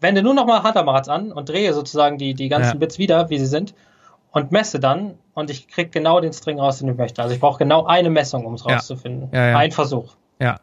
wende 0.00 0.22
nur 0.22 0.34
nochmal 0.34 0.62
Hadamard 0.62 1.09
an 1.09 1.32
und 1.32 1.48
drehe 1.48 1.72
sozusagen 1.72 2.18
die, 2.18 2.34
die 2.34 2.48
ganzen 2.48 2.74
ja. 2.74 2.78
Bits 2.78 2.98
wieder, 2.98 3.30
wie 3.30 3.38
sie 3.38 3.46
sind, 3.46 3.74
und 4.30 4.52
messe 4.52 4.80
dann 4.80 5.14
und 5.32 5.50
ich 5.50 5.68
kriege 5.68 5.90
genau 5.90 6.20
den 6.20 6.32
String 6.32 6.59
raus, 6.59 6.78
den 6.78 6.88
ich 6.88 6.96
möchte. 6.96 7.22
Also 7.22 7.34
ich 7.34 7.40
brauche 7.40 7.59
genau 7.59 7.86
eine 7.86 8.11
Messung, 8.11 8.44
um 8.44 8.55
es 8.55 8.66
rauszufinden. 8.66 9.30
Ja. 9.32 9.50
Ja, 9.50 9.59
Ein 9.59 9.70
Versuch. 9.72 10.16
Ja. 10.40 10.61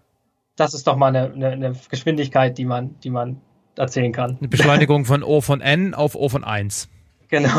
Das 0.57 0.73
ist 0.73 0.85
doch 0.87 0.97
mal 0.97 1.07
eine, 1.07 1.31
eine, 1.31 1.47
eine, 1.47 1.75
Geschwindigkeit, 1.89 2.57
die 2.57 2.65
man, 2.65 2.99
die 2.99 3.09
man 3.09 3.41
erzählen 3.77 4.11
kann. 4.11 4.37
Eine 4.37 4.49
Beschleunigung 4.49 5.05
von 5.05 5.23
O 5.23 5.41
von 5.41 5.61
N 5.61 5.93
auf 5.93 6.15
O 6.15 6.29
von 6.29 6.43
1. 6.43 6.89
Genau. 7.29 7.49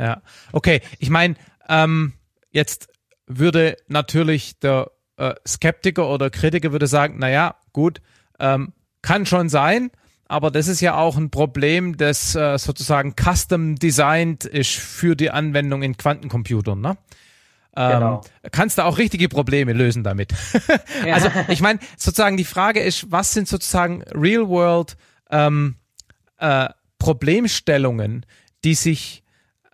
Ja. 0.00 0.22
Okay, 0.52 0.80
ich 0.98 1.08
meine, 1.08 1.36
ähm, 1.68 2.14
jetzt 2.50 2.88
würde 3.26 3.76
natürlich 3.88 4.58
der 4.58 4.90
äh, 5.16 5.34
Skeptiker 5.46 6.08
oder 6.08 6.30
Kritiker 6.30 6.72
würde 6.72 6.86
sagen, 6.86 7.18
naja, 7.18 7.56
gut, 7.72 8.00
ähm, 8.38 8.72
kann 9.02 9.26
schon 9.26 9.48
sein, 9.48 9.90
aber 10.26 10.50
das 10.50 10.68
ist 10.68 10.80
ja 10.80 10.96
auch 10.96 11.16
ein 11.16 11.30
Problem, 11.30 11.96
das 11.96 12.34
äh, 12.34 12.58
sozusagen 12.58 13.14
custom 13.14 13.76
designed 13.76 14.44
ist 14.44 14.72
für 14.72 15.14
die 15.16 15.30
Anwendung 15.30 15.82
in 15.82 15.96
Quantencomputern, 15.96 16.80
ne? 16.80 16.96
Ähm, 17.76 17.92
genau. 17.92 18.20
Kannst 18.52 18.78
du 18.78 18.82
auch 18.82 18.98
richtige 18.98 19.28
Probleme 19.28 19.72
lösen 19.72 20.04
damit. 20.04 20.32
ja. 21.06 21.14
Also 21.14 21.28
ich 21.48 21.60
meine, 21.60 21.80
sozusagen 21.96 22.36
die 22.36 22.44
Frage 22.44 22.80
ist, 22.80 23.10
was 23.10 23.32
sind 23.32 23.48
sozusagen 23.48 24.02
Real-World 24.12 24.96
ähm, 25.30 25.76
äh, 26.38 26.68
Problemstellungen, 26.98 28.24
die 28.64 28.74
sich 28.74 29.24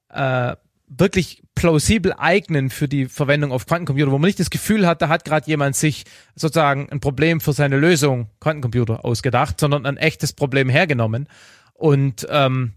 äh, 0.09 0.57
wirklich 0.91 1.43
plausibel 1.55 2.13
eignen 2.19 2.69
für 2.69 2.89
die 2.89 3.07
Verwendung 3.07 3.53
auf 3.53 3.67
Quantencomputer, 3.67 4.11
wo 4.11 4.19
man 4.19 4.27
nicht 4.27 4.41
das 4.41 4.51
Gefühl 4.51 4.87
hat, 4.87 5.01
da 5.01 5.09
hat 5.09 5.25
gerade 5.25 5.47
jemand 5.47 5.77
sich 5.77 6.05
sozusagen 6.35 6.91
ein 6.91 7.01
Problem 7.01 7.41
für 7.41 7.53
seine 7.53 7.79
Lösung 7.79 8.29
Quantencomputer 8.41 9.05
ausgedacht, 9.05 9.61
sondern 9.61 9.87
ein 9.87 9.97
echtes 9.97 10.33
Problem 10.33 10.69
hergenommen 10.69 11.29
und 11.75 12.27
ähm, 12.29 12.75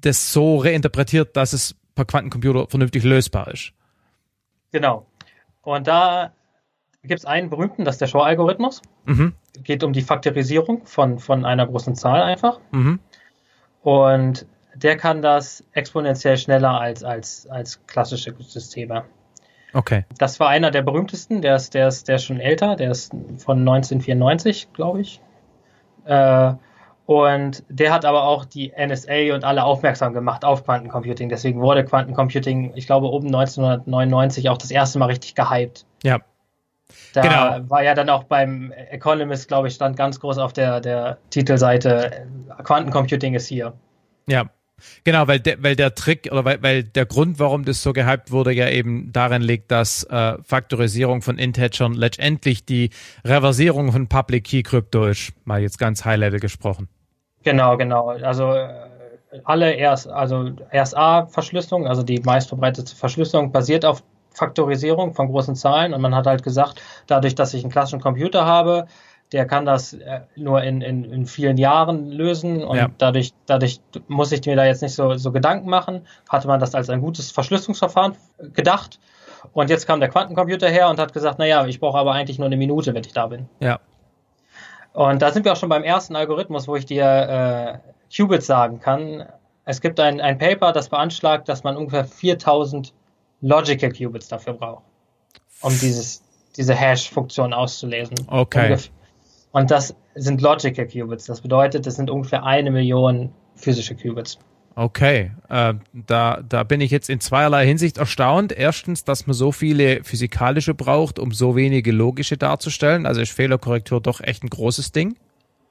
das 0.00 0.32
so 0.32 0.58
reinterpretiert, 0.58 1.36
dass 1.36 1.52
es 1.52 1.74
per 1.94 2.04
Quantencomputer 2.04 2.68
vernünftig 2.68 3.02
lösbar 3.02 3.48
ist. 3.48 3.72
Genau. 4.70 5.06
Und 5.62 5.86
da 5.86 6.32
gibt 7.02 7.20
es 7.20 7.24
einen 7.26 7.50
berühmten, 7.50 7.84
das 7.84 7.96
ist 7.96 8.00
der 8.00 8.06
Shor-Algorithmus. 8.06 8.82
Mhm. 9.04 9.34
Geht 9.64 9.82
um 9.82 9.92
die 9.92 10.02
Faktorisierung 10.02 10.86
von, 10.86 11.18
von 11.18 11.44
einer 11.44 11.66
großen 11.66 11.94
Zahl 11.96 12.22
einfach. 12.22 12.60
Mhm. 12.70 13.00
Und 13.82 14.46
der 14.74 14.96
kann 14.96 15.22
das 15.22 15.64
exponentiell 15.72 16.36
schneller 16.36 16.80
als, 16.80 17.04
als, 17.04 17.46
als 17.48 17.84
klassische 17.86 18.34
Systeme. 18.40 19.04
Okay. 19.74 20.04
Das 20.18 20.38
war 20.38 20.48
einer 20.48 20.70
der 20.70 20.82
berühmtesten, 20.82 21.40
der 21.42 21.56
ist, 21.56 21.74
der 21.74 21.88
ist, 21.88 22.08
der 22.08 22.16
ist 22.16 22.24
schon 22.24 22.40
älter, 22.40 22.76
der 22.76 22.90
ist 22.90 23.12
von 23.38 23.60
1994, 23.60 24.72
glaube 24.72 25.00
ich. 25.00 25.20
Äh, 26.04 26.52
und 27.06 27.64
der 27.68 27.92
hat 27.92 28.04
aber 28.04 28.24
auch 28.24 28.44
die 28.44 28.72
NSA 28.76 29.34
und 29.34 29.44
alle 29.44 29.64
aufmerksam 29.64 30.12
gemacht 30.12 30.44
auf 30.44 30.64
Quantencomputing. 30.64 31.28
Deswegen 31.28 31.60
wurde 31.60 31.84
Quantencomputing, 31.84 32.72
ich 32.74 32.86
glaube, 32.86 33.08
oben 33.08 33.26
1999 33.26 34.48
auch 34.50 34.58
das 34.58 34.70
erste 34.70 34.98
Mal 34.98 35.06
richtig 35.06 35.34
gehypt. 35.34 35.84
Ja. 36.02 36.20
Da 37.14 37.22
genau. 37.22 37.70
war 37.70 37.82
ja 37.82 37.94
dann 37.94 38.10
auch 38.10 38.24
beim 38.24 38.72
Economist, 38.72 39.48
glaube 39.48 39.68
ich, 39.68 39.74
stand 39.74 39.96
ganz 39.96 40.20
groß 40.20 40.38
auf 40.38 40.52
der, 40.52 40.80
der 40.80 41.18
Titelseite, 41.30 42.26
Quantencomputing 42.62 43.34
ist 43.34 43.46
hier. 43.46 43.72
Ja, 44.26 44.44
Genau, 45.04 45.28
weil 45.28 45.40
der, 45.40 45.62
weil 45.62 45.76
der 45.76 45.94
Trick 45.94 46.28
oder 46.30 46.44
weil, 46.44 46.62
weil 46.62 46.84
der 46.84 47.06
Grund, 47.06 47.38
warum 47.38 47.64
das 47.64 47.82
so 47.82 47.92
gehypt 47.92 48.30
wurde, 48.30 48.52
ja 48.52 48.68
eben 48.68 49.12
darin 49.12 49.42
liegt, 49.42 49.70
dass 49.70 50.04
äh, 50.04 50.36
Faktorisierung 50.42 51.22
von 51.22 51.38
Integern 51.38 51.94
letztendlich 51.94 52.64
die 52.64 52.90
Reversierung 53.24 53.92
von 53.92 54.08
Public 54.08 54.44
Key 54.44 54.62
Krypto 54.62 55.06
ist. 55.06 55.32
Mal 55.44 55.62
jetzt 55.62 55.78
ganz 55.78 56.04
High 56.04 56.18
Level 56.18 56.40
gesprochen. 56.40 56.88
Genau, 57.42 57.76
genau. 57.76 58.08
Also 58.08 58.52
äh, 58.52 58.68
alle 59.44 59.72
erst, 59.72 60.08
also 60.08 60.50
RSA-Verschlüsselung, 60.72 61.86
also 61.86 62.02
die 62.02 62.20
meistverbreitete 62.20 62.94
Verschlüsselung, 62.94 63.52
basiert 63.52 63.84
auf 63.84 64.02
Faktorisierung 64.34 65.14
von 65.14 65.28
großen 65.28 65.56
Zahlen 65.56 65.92
und 65.92 66.00
man 66.00 66.14
hat 66.14 66.26
halt 66.26 66.42
gesagt, 66.42 66.80
dadurch, 67.06 67.34
dass 67.34 67.54
ich 67.54 67.64
einen 67.64 67.72
klassischen 67.72 68.00
Computer 68.00 68.46
habe, 68.46 68.86
der 69.32 69.46
kann 69.46 69.64
das 69.64 69.94
äh, 69.94 70.20
nur 70.36 70.62
in, 70.62 70.82
in, 70.82 71.04
in 71.04 71.26
vielen 71.26 71.56
Jahren 71.56 72.10
lösen 72.10 72.62
und 72.62 72.76
ja. 72.76 72.90
dadurch, 72.98 73.32
dadurch 73.46 73.80
muss 74.06 74.30
ich 74.30 74.44
mir 74.44 74.56
da 74.56 74.66
jetzt 74.66 74.82
nicht 74.82 74.94
so, 74.94 75.14
so 75.14 75.32
Gedanken 75.32 75.70
machen. 75.70 76.06
Hatte 76.28 76.48
man 76.48 76.60
das 76.60 76.74
als 76.74 76.90
ein 76.90 77.00
gutes 77.00 77.30
Verschlüsselungsverfahren 77.30 78.14
gedacht. 78.52 79.00
Und 79.52 79.70
jetzt 79.70 79.86
kam 79.86 80.00
der 80.00 80.10
Quantencomputer 80.10 80.68
her 80.68 80.88
und 80.88 80.98
hat 80.98 81.12
gesagt, 81.12 81.38
naja, 81.38 81.64
ich 81.66 81.80
brauche 81.80 81.98
aber 81.98 82.12
eigentlich 82.12 82.38
nur 82.38 82.46
eine 82.46 82.56
Minute, 82.56 82.94
wenn 82.94 83.02
ich 83.04 83.12
da 83.12 83.26
bin. 83.26 83.48
Ja. 83.60 83.80
Und 84.92 85.22
da 85.22 85.32
sind 85.32 85.44
wir 85.44 85.52
auch 85.52 85.56
schon 85.56 85.70
beim 85.70 85.82
ersten 85.82 86.14
Algorithmus, 86.14 86.68
wo 86.68 86.76
ich 86.76 86.84
dir 86.84 87.04
äh, 87.04 87.78
Qubits 88.14 88.46
sagen 88.46 88.80
kann. 88.80 89.26
Es 89.64 89.80
gibt 89.80 89.98
ein, 89.98 90.20
ein 90.20 90.38
Paper, 90.38 90.72
das 90.72 90.90
beanschlagt, 90.90 91.48
dass 91.48 91.64
man 91.64 91.76
ungefähr 91.76 92.04
4000 92.04 92.92
Logical 93.40 93.90
Qubits 93.90 94.28
dafür 94.28 94.52
braucht, 94.52 94.84
um 95.62 95.76
dieses, 95.78 96.22
diese 96.56 96.74
Hash-Funktion 96.74 97.54
auszulesen. 97.54 98.16
Okay. 98.28 98.66
Ungef 98.66 98.90
und 99.52 99.70
das 99.70 99.94
sind 100.14 100.40
Logical 100.40 100.86
Qubits. 100.86 101.26
Das 101.26 101.40
bedeutet, 101.40 101.86
das 101.86 101.96
sind 101.96 102.10
ungefähr 102.10 102.44
eine 102.44 102.70
Million 102.70 103.30
physische 103.54 103.94
Qubits. 103.94 104.38
Okay, 104.74 105.32
äh, 105.50 105.74
da, 105.92 106.42
da 106.48 106.62
bin 106.62 106.80
ich 106.80 106.90
jetzt 106.90 107.10
in 107.10 107.20
zweierlei 107.20 107.66
Hinsicht 107.66 107.98
erstaunt. 107.98 108.52
Erstens, 108.52 109.04
dass 109.04 109.26
man 109.26 109.34
so 109.34 109.52
viele 109.52 110.02
physikalische 110.02 110.72
braucht, 110.72 111.18
um 111.18 111.32
so 111.32 111.56
wenige 111.56 111.92
logische 111.92 112.38
darzustellen. 112.38 113.04
Also 113.04 113.20
ist 113.20 113.32
Fehlerkorrektur 113.32 114.00
doch 114.00 114.20
echt 114.20 114.42
ein 114.42 114.48
großes 114.48 114.92
Ding. 114.92 115.16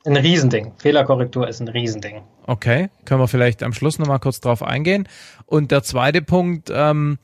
Ein 0.06 0.18
Riesending. 0.18 0.74
Fehlerkorrektur 0.78 1.48
ist 1.48 1.60
ein 1.60 1.68
Riesending. 1.68 2.22
Okay, 2.48 2.90
können 3.06 3.22
wir 3.22 3.28
vielleicht 3.28 3.62
am 3.62 3.74
Schluss 3.74 4.00
nochmal 4.00 4.20
kurz 4.20 4.40
drauf 4.40 4.64
eingehen. 4.64 5.08
Und 5.46 5.72
der 5.72 5.84
zweite 5.84 6.24
Punkt, 6.24 6.72
ähm, 6.74 7.20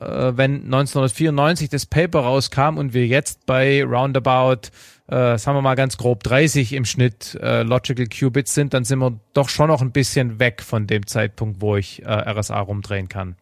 äh, 0.00 0.32
wenn 0.34 0.64
1994 0.64 1.68
das 1.68 1.86
Paper 1.86 2.20
rauskam 2.20 2.76
und 2.78 2.94
wir 2.94 3.06
jetzt 3.06 3.44
bei 3.46 3.84
roundabout 3.84 4.70
äh, 5.12 5.36
sagen 5.36 5.58
wir 5.58 5.62
mal 5.62 5.74
ganz 5.74 5.98
grob 5.98 6.22
30 6.22 6.72
im 6.72 6.86
Schnitt 6.86 7.38
äh, 7.42 7.62
Logical 7.62 8.06
Qubits 8.06 8.54
sind, 8.54 8.72
dann 8.72 8.84
sind 8.84 8.98
wir 9.00 9.12
doch 9.34 9.50
schon 9.50 9.68
noch 9.68 9.82
ein 9.82 9.92
bisschen 9.92 10.38
weg 10.38 10.62
von 10.62 10.86
dem 10.86 11.06
Zeitpunkt, 11.06 11.60
wo 11.60 11.76
ich 11.76 12.02
äh, 12.02 12.08
RSA 12.08 12.58
rumdrehen 12.60 13.08
kann. 13.08 13.36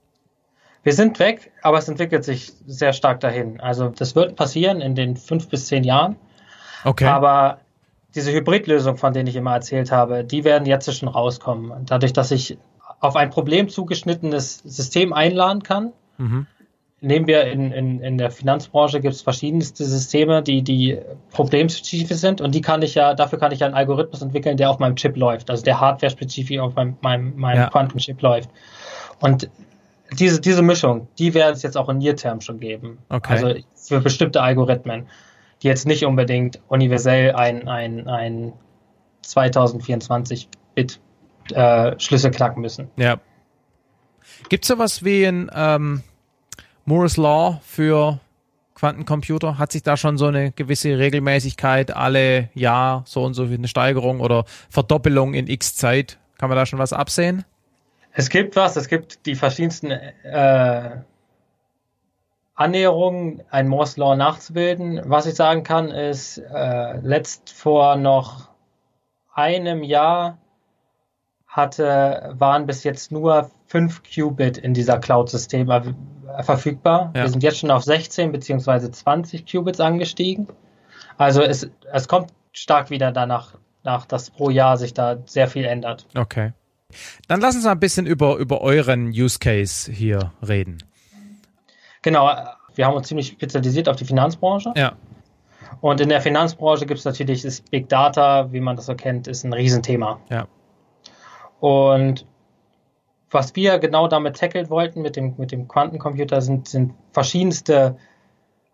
Wir 0.82 0.94
sind 0.94 1.20
weg, 1.20 1.52
aber 1.62 1.78
es 1.78 1.88
entwickelt 1.88 2.24
sich 2.24 2.52
sehr 2.66 2.92
stark 2.92 3.20
dahin. 3.20 3.60
Also 3.60 3.90
das 3.90 4.16
wird 4.16 4.34
passieren 4.34 4.80
in 4.80 4.96
den 4.96 5.16
fünf 5.16 5.48
bis 5.48 5.66
zehn 5.66 5.84
Jahren. 5.84 6.16
Okay. 6.84 7.04
Aber 7.04 7.60
diese 8.16 8.32
Hybridlösung, 8.32 8.96
von 8.96 9.12
denen 9.12 9.28
ich 9.28 9.36
immer 9.36 9.54
erzählt 9.54 9.92
habe, 9.92 10.24
die 10.24 10.42
werden 10.42 10.66
jetzt 10.66 10.92
schon 10.92 11.08
rauskommen. 11.08 11.86
Dadurch, 11.86 12.12
dass 12.12 12.32
ich 12.32 12.58
auf 12.98 13.14
ein 13.14 13.30
Problem 13.30 13.68
zugeschnittenes 13.68 14.58
System 14.64 15.12
einladen 15.12 15.62
kann. 15.62 15.92
Mhm. 16.18 16.46
Nehmen 17.02 17.26
wir 17.26 17.44
in, 17.44 17.72
in, 17.72 18.00
in 18.00 18.18
der 18.18 18.30
Finanzbranche 18.30 19.00
gibt 19.00 19.14
es 19.14 19.22
verschiedenste 19.22 19.84
Systeme, 19.84 20.42
die, 20.42 20.62
die 20.62 20.98
problemspezifisch 21.30 22.18
sind 22.18 22.42
und 22.42 22.54
die 22.54 22.60
kann 22.60 22.82
ich 22.82 22.94
ja, 22.94 23.14
dafür 23.14 23.38
kann 23.38 23.52
ich 23.52 23.60
ja 23.60 23.66
einen 23.66 23.74
Algorithmus 23.74 24.20
entwickeln, 24.20 24.58
der 24.58 24.68
auf 24.68 24.78
meinem 24.78 24.96
Chip 24.96 25.16
läuft, 25.16 25.48
also 25.48 25.62
der 25.62 25.80
hardware-spezifisch 25.80 26.58
auf 26.58 26.74
meinem, 26.74 26.98
meinem, 27.00 27.36
meinem 27.36 27.58
ja. 27.58 27.70
Quantenchip 27.70 28.20
läuft. 28.20 28.50
Und 29.20 29.48
diese, 30.18 30.40
diese 30.40 30.60
Mischung, 30.60 31.08
die 31.18 31.32
werden 31.32 31.54
es 31.54 31.62
jetzt 31.62 31.76
auch 31.76 31.88
in 31.88 31.98
Near-Term 31.98 32.42
schon 32.42 32.60
geben. 32.60 32.98
Okay. 33.08 33.32
Also 33.32 33.54
für 33.74 34.00
bestimmte 34.00 34.42
Algorithmen, 34.42 35.06
die 35.62 35.68
jetzt 35.68 35.86
nicht 35.86 36.04
unbedingt 36.04 36.60
universell 36.68 37.34
ein, 37.34 37.66
ein, 37.66 38.08
ein 38.08 38.52
2024-Bit 39.24 41.00
äh, 41.52 41.98
Schlüssel 41.98 42.30
knacken 42.30 42.60
müssen. 42.60 42.90
Ja. 42.96 43.18
Gibt 44.48 44.64
es 44.64 44.68
sowas 44.68 45.04
wie 45.04 45.24
ein 45.24 45.50
ähm, 45.54 46.02
Moore's 46.90 47.16
Law 47.16 47.60
für 47.62 48.18
Quantencomputer? 48.74 49.58
Hat 49.58 49.70
sich 49.70 49.84
da 49.84 49.96
schon 49.96 50.18
so 50.18 50.26
eine 50.26 50.50
gewisse 50.50 50.98
Regelmäßigkeit 50.98 51.94
alle 51.94 52.48
Jahr 52.52 53.04
so 53.06 53.22
und 53.22 53.34
so 53.34 53.44
eine 53.44 53.68
Steigerung 53.68 54.18
oder 54.18 54.44
Verdoppelung 54.70 55.34
in 55.34 55.46
x 55.46 55.76
Zeit? 55.76 56.18
Kann 56.36 56.48
man 56.48 56.58
da 56.58 56.66
schon 56.66 56.80
was 56.80 56.92
absehen? 56.92 57.44
Es 58.10 58.28
gibt 58.28 58.56
was, 58.56 58.74
es 58.74 58.88
gibt 58.88 59.24
die 59.26 59.36
verschiedensten 59.36 59.92
äh, 59.92 60.96
Annäherungen, 62.56 63.44
ein 63.50 63.68
Moore's 63.68 63.96
Law 63.96 64.16
nachzubilden. 64.16 65.00
Was 65.04 65.26
ich 65.26 65.34
sagen 65.34 65.62
kann, 65.62 65.92
ist, 65.92 66.38
äh, 66.38 66.96
letzt 67.02 67.50
vor 67.50 67.94
noch 67.94 68.48
einem 69.32 69.84
Jahr 69.84 70.38
hatte, 71.46 72.34
waren 72.36 72.66
bis 72.66 72.82
jetzt 72.82 73.12
nur 73.12 73.48
5 73.66 74.02
Qubit 74.02 74.58
in 74.58 74.74
dieser 74.74 74.98
Cloud-System 74.98 75.68
verfügbar. 76.42 77.12
Ja. 77.14 77.22
Wir 77.22 77.28
sind 77.30 77.42
jetzt 77.42 77.58
schon 77.58 77.70
auf 77.70 77.84
16 77.84 78.32
beziehungsweise 78.32 78.90
20 78.90 79.50
Qubits 79.50 79.80
angestiegen. 79.80 80.48
Also 81.18 81.42
es, 81.42 81.70
es 81.92 82.08
kommt 82.08 82.32
stark 82.52 82.90
wieder 82.90 83.12
danach, 83.12 83.54
nach, 83.82 84.06
dass 84.06 84.30
pro 84.30 84.50
Jahr 84.50 84.76
sich 84.76 84.94
da 84.94 85.18
sehr 85.26 85.48
viel 85.48 85.64
ändert. 85.64 86.06
Okay. 86.16 86.52
Dann 87.28 87.40
lass 87.40 87.54
uns 87.54 87.64
mal 87.64 87.72
ein 87.72 87.80
bisschen 87.80 88.06
über, 88.06 88.36
über 88.36 88.60
euren 88.60 89.08
Use 89.08 89.38
Case 89.38 89.90
hier 89.90 90.32
reden. 90.46 90.82
Genau, 92.02 92.30
wir 92.74 92.86
haben 92.86 92.94
uns 92.94 93.08
ziemlich 93.08 93.28
spezialisiert 93.28 93.88
auf 93.88 93.96
die 93.96 94.04
Finanzbranche. 94.04 94.72
Ja. 94.76 94.92
Und 95.80 96.00
in 96.00 96.08
der 96.08 96.20
Finanzbranche 96.20 96.86
gibt 96.86 96.98
es 96.98 97.04
natürlich 97.04 97.42
das 97.42 97.60
Big 97.60 97.88
Data, 97.88 98.52
wie 98.52 98.60
man 98.60 98.76
das 98.76 98.86
so 98.86 98.94
kennt, 98.94 99.28
ist 99.28 99.44
ein 99.44 99.52
Riesenthema. 99.52 100.20
Ja. 100.30 100.46
Und 101.60 102.26
was 103.30 103.54
wir 103.56 103.78
genau 103.78 104.08
damit 104.08 104.36
tackeln 104.36 104.70
wollten 104.70 105.02
mit 105.02 105.16
dem, 105.16 105.34
mit 105.38 105.52
dem 105.52 105.68
Quantencomputer 105.68 106.40
sind, 106.42 106.68
sind 106.68 106.94
verschiedenste 107.12 107.96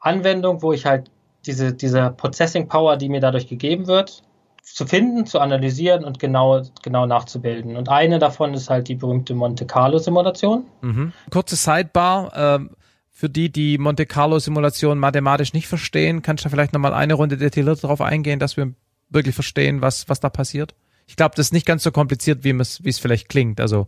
Anwendungen, 0.01 0.63
wo 0.63 0.73
ich 0.73 0.87
halt 0.87 1.11
diese, 1.45 1.73
diese 1.73 2.11
Processing 2.11 2.69
Power, 2.69 2.97
die 2.97 3.09
mir 3.09 3.21
dadurch 3.21 3.49
gegeben 3.49 3.87
wird, 3.87 4.23
zu 4.63 4.85
finden, 4.87 5.27
zu 5.27 5.39
analysieren 5.39 6.05
und 6.05 6.19
genau, 6.19 6.63
genau 6.83 7.07
nachzubilden. 7.07 7.77
Und 7.77 7.89
eine 7.89 8.19
davon 8.19 8.53
ist 8.55 8.69
halt 8.69 8.89
die 8.89 8.97
berühmte 8.97 9.35
Monte 9.35 9.65
Carlo 9.65 9.99
Simulation. 9.99 10.65
Mhm. 10.81 11.13
Kurze 11.31 11.55
Sidebar. 11.55 12.33
Ähm, 12.35 12.71
für 13.11 13.31
die, 13.31 13.51
die 13.51 13.79
Monte 13.79 14.05
Carlo 14.05 14.39
Simulation 14.39 14.99
mathematisch 14.99 15.55
nicht 15.55 15.69
verstehen, 15.69 16.21
kannst 16.21 16.45
du 16.45 16.51
vielleicht 16.51 16.75
nochmal 16.75 16.93
eine 16.93 17.15
Runde 17.15 17.39
detaillierter 17.39 17.83
darauf 17.83 18.03
eingehen, 18.03 18.39
dass 18.39 18.59
wir 18.59 18.75
wirklich 19.09 19.35
verstehen, 19.35 19.81
was, 19.81 20.09
was 20.09 20.21
da 20.21 20.29
passiert? 20.29 20.75
Ich 21.07 21.17
glaube, 21.17 21.35
das 21.37 21.47
ist 21.47 21.53
nicht 21.53 21.65
ganz 21.65 21.83
so 21.83 21.93
kompliziert, 21.93 22.45
wie 22.45 22.51
es, 22.51 22.85
wie 22.85 22.91
es 22.91 22.99
vielleicht 22.99 23.29
klingt. 23.29 23.61
Also 23.61 23.87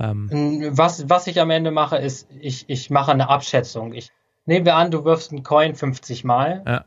ähm. 0.00 0.70
was, 0.72 1.08
was 1.08 1.26
ich 1.26 1.40
am 1.40 1.50
Ende 1.50 1.70
mache, 1.70 1.96
ist, 1.96 2.28
ich, 2.40 2.68
ich 2.68 2.90
mache 2.90 3.12
eine 3.12 3.28
Abschätzung. 3.28 3.92
Ich 3.92 4.10
nehmen 4.46 4.66
wir 4.66 4.76
an, 4.76 4.90
du 4.90 5.04
wirfst 5.04 5.32
einen 5.32 5.42
Coin 5.42 5.74
50 5.74 6.24
Mal 6.24 6.62
ja. 6.66 6.84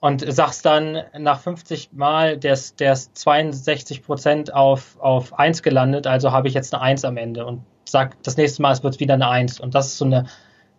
und 0.00 0.24
sagst 0.32 0.64
dann 0.64 1.02
nach 1.18 1.40
50 1.40 1.92
Mal, 1.92 2.36
der 2.36 2.52
ist, 2.52 2.80
der 2.80 2.92
ist 2.92 3.16
62 3.16 4.02
Prozent 4.02 4.52
auf, 4.52 4.98
auf 5.00 5.38
1 5.38 5.62
gelandet, 5.62 6.06
also 6.06 6.32
habe 6.32 6.48
ich 6.48 6.54
jetzt 6.54 6.74
eine 6.74 6.82
1 6.82 7.04
am 7.04 7.16
Ende 7.16 7.46
und 7.46 7.62
sag 7.84 8.22
das 8.22 8.36
nächste 8.36 8.62
Mal, 8.62 8.72
es 8.72 8.82
wird 8.82 9.00
wieder 9.00 9.14
eine 9.14 9.28
1. 9.28 9.60
Und 9.60 9.74
das 9.74 9.86
ist 9.86 9.98
so 9.98 10.04
eine 10.04 10.26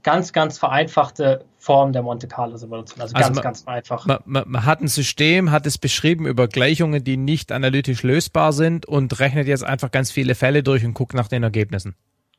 ganz, 0.03 0.33
ganz 0.33 0.57
vereinfachte 0.57 1.45
Form 1.57 1.91
der 1.93 2.01
Monte 2.01 2.27
Carlo 2.27 2.57
Simulation. 2.57 3.01
Also, 3.01 3.15
also 3.15 3.27
ganz, 3.27 3.35
man, 3.35 3.43
ganz 3.43 3.67
einfach. 3.67 4.05
Man, 4.05 4.19
man, 4.25 4.43
man, 4.47 4.65
hat 4.65 4.81
ein 4.81 4.87
System, 4.87 5.51
hat 5.51 5.65
es 5.65 5.77
beschrieben 5.77 6.25
über 6.25 6.47
Gleichungen, 6.47 7.03
die 7.03 7.17
nicht 7.17 7.51
analytisch 7.51 8.03
lösbar 8.03 8.53
sind 8.53 8.85
und 8.85 9.19
rechnet 9.19 9.47
jetzt 9.47 9.63
einfach 9.63 9.91
ganz 9.91 10.11
viele 10.11 10.35
Fälle 10.35 10.63
durch 10.63 10.85
und 10.85 10.93
guckt 10.93 11.13
nach 11.13 11.27
den 11.27 11.43
Ergebnissen. 11.43 11.95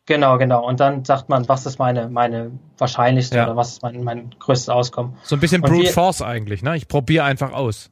Genau, 0.07 0.39
genau. 0.39 0.67
Und 0.67 0.81
dann 0.81 1.05
sagt 1.05 1.29
man, 1.29 1.49
was 1.49 1.67
ist 1.67 1.79
meine, 1.79 2.09
meine 2.09 2.51
wahrscheinlichste 2.79 3.37
ja. 3.37 3.45
oder 3.45 3.57
was 3.57 3.73
ist 3.73 3.83
mein, 3.83 4.03
mein 4.03 4.35
größtes 4.39 4.69
Auskommen. 4.69 5.17
So 5.23 5.37
ein 5.37 5.41
bisschen 5.41 5.63
Brute 5.63 5.85
wir, 5.85 5.93
Force 5.93 6.23
eigentlich, 6.23 6.63
ne? 6.63 6.77
Ich 6.77 6.89
probiere 6.89 7.25
einfach 7.25 7.53
aus. 7.53 7.91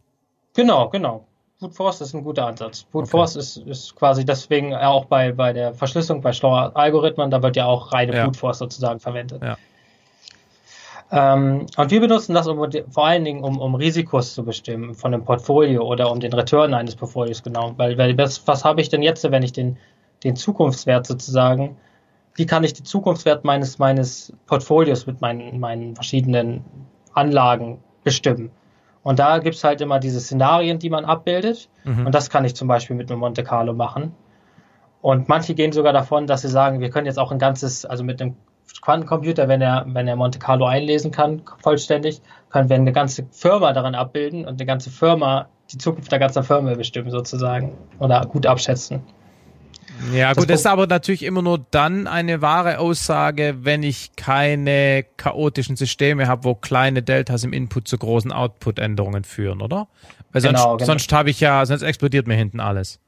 Genau, 0.55 0.89
genau. 0.89 1.29
Brute 1.61 1.75
Force 1.75 2.01
ist 2.01 2.15
ein 2.15 2.23
guter 2.23 2.47
Ansatz. 2.47 2.85
Brute 2.85 3.05
okay. 3.05 3.11
Force 3.11 3.35
ist, 3.35 3.57
ist 3.57 3.97
quasi 3.97 4.25
deswegen 4.25 4.75
auch 4.75 5.07
bei, 5.07 5.33
bei 5.33 5.53
der 5.53 5.75
Verschlüsselung, 5.75 6.23
bei 6.23 6.33
schlauer 6.33 6.71
Algorithmen, 6.75 7.31
da 7.31 7.43
wird 7.43 7.57
ja 7.57 7.67
auch 7.67 7.93
reine 7.93 8.15
ja. 8.15 8.25
Brute 8.25 8.39
Force 8.39 8.59
sozusagen 8.59 9.01
verwendet. 9.01 9.43
Ja. 9.43 9.57
Ähm, 11.11 11.67
und 11.77 11.91
wir 11.91 12.01
benutzen 12.01 12.35
das 12.35 12.47
um, 12.47 12.59
vor 12.91 13.07
allen 13.07 13.25
Dingen, 13.25 13.43
um, 13.43 13.59
um 13.59 13.75
Risikos 13.75 14.35
zu 14.35 14.45
bestimmen 14.45 14.95
von 14.95 15.13
einem 15.13 15.25
Portfolio 15.25 15.83
oder 15.83 16.13
um 16.13 16.21
den 16.21 16.33
Return 16.33 16.75
eines 16.75 16.95
Portfolios 16.95 17.43
genau. 17.43 17.73
Weil, 17.77 17.99
weil 17.99 18.17
was, 18.19 18.47
was 18.47 18.65
habe 18.65 18.81
ich 18.81 18.89
denn 18.89 19.03
jetzt, 19.03 19.29
wenn 19.29 19.43
ich 19.43 19.53
den, 19.53 19.79
den 20.23 20.37
Zukunftswert 20.37 21.07
sozusagen, 21.07 21.77
wie 22.35 22.47
kann 22.47 22.63
ich 22.63 22.75
den 22.75 22.85
Zukunftswert 22.85 23.45
meines, 23.45 23.79
meines 23.79 24.33
Portfolios 24.47 25.07
mit 25.07 25.21
meinen, 25.21 25.59
meinen 25.59 25.97
verschiedenen 25.97 26.65
Anlagen 27.15 27.79
bestimmen? 28.05 28.51
Und 29.09 29.19
da 29.19 29.39
gibt 29.39 29.57
es 29.57 29.65
halt 29.65 29.81
immer 29.81 30.01
diese 30.01 30.21
Szenarien, 30.21 30.79
die 30.79 30.91
man 30.91 31.07
abbildet. 31.07 31.71
Mhm. 31.85 32.05
Und 32.05 32.15
das 32.15 32.29
kann 32.29 32.45
ich 32.45 32.55
zum 32.55 32.69
Beispiel 32.69 32.95
mit 32.95 33.11
einem 33.11 33.21
Monte 33.21 33.43
Carlo 33.43 33.73
machen. 33.73 34.15
Und 35.01 35.31
manche 35.31 35.55
gehen 35.55 35.73
sogar 35.73 35.95
davon, 35.95 36.27
dass 36.27 36.43
sie 36.43 36.49
sagen, 36.49 36.81
wir 36.81 36.91
können 36.91 37.07
jetzt 37.07 37.19
auch 37.19 37.33
ein 37.33 37.39
ganzes, 37.39 37.87
also 37.87 38.05
mit 38.05 38.21
einem 38.21 38.37
Quantencomputer, 38.83 39.49
wenn 39.49 39.63
er, 39.63 39.87
wenn 39.89 40.09
er 40.09 40.17
Monte 40.17 40.39
Carlo 40.39 40.67
einlesen 40.67 41.11
kann, 41.11 41.41
vollständig, 41.63 42.21
können 42.51 42.69
wir 42.69 42.77
eine 42.77 42.93
ganze 42.93 43.25
Firma 43.31 43.73
daran 43.73 43.95
abbilden 43.95 44.41
und 44.41 44.61
eine 44.61 44.67
ganze 44.67 44.91
Firma, 44.91 45.49
die 45.73 45.79
Zukunft 45.79 46.13
der 46.13 46.19
ganzen 46.19 46.43
Firma 46.43 46.75
bestimmen 46.75 47.11
sozusagen 47.11 47.79
oder 48.01 48.27
gut 48.27 48.45
abschätzen. 48.45 49.01
Ja, 50.13 50.33
gut, 50.33 50.49
das, 50.49 50.61
ist 50.61 50.67
aber 50.67 50.87
natürlich 50.87 51.23
immer 51.23 51.43
nur 51.43 51.65
dann 51.71 52.07
eine 52.07 52.41
wahre 52.41 52.79
Aussage, 52.79 53.59
wenn 53.63 53.83
ich 53.83 54.15
keine 54.17 55.05
chaotischen 55.17 55.77
Systeme 55.77 56.29
habe, 56.29 56.45
wo 56.45 56.55
kleine 56.55 57.03
Deltas 57.03 57.45
im 57.45 57.53
Input 57.53 57.89
zu 57.89 57.99
großen 57.99 58.33
Output-Änderungen 58.33 59.25
führen, 59.25 59.61
oder? 59.61 59.89
Weil 60.33 60.43
sonst, 60.43 60.61
genau, 60.61 60.77
genau. 60.77 60.87
sonst 60.87 61.13
habe 61.13 61.31
ich 61.31 61.41
ja, 61.41 61.65
sonst 61.67 61.83
explodiert 61.83 62.27
mir 62.27 62.37
hinten 62.37 62.61
alles. 62.61 63.01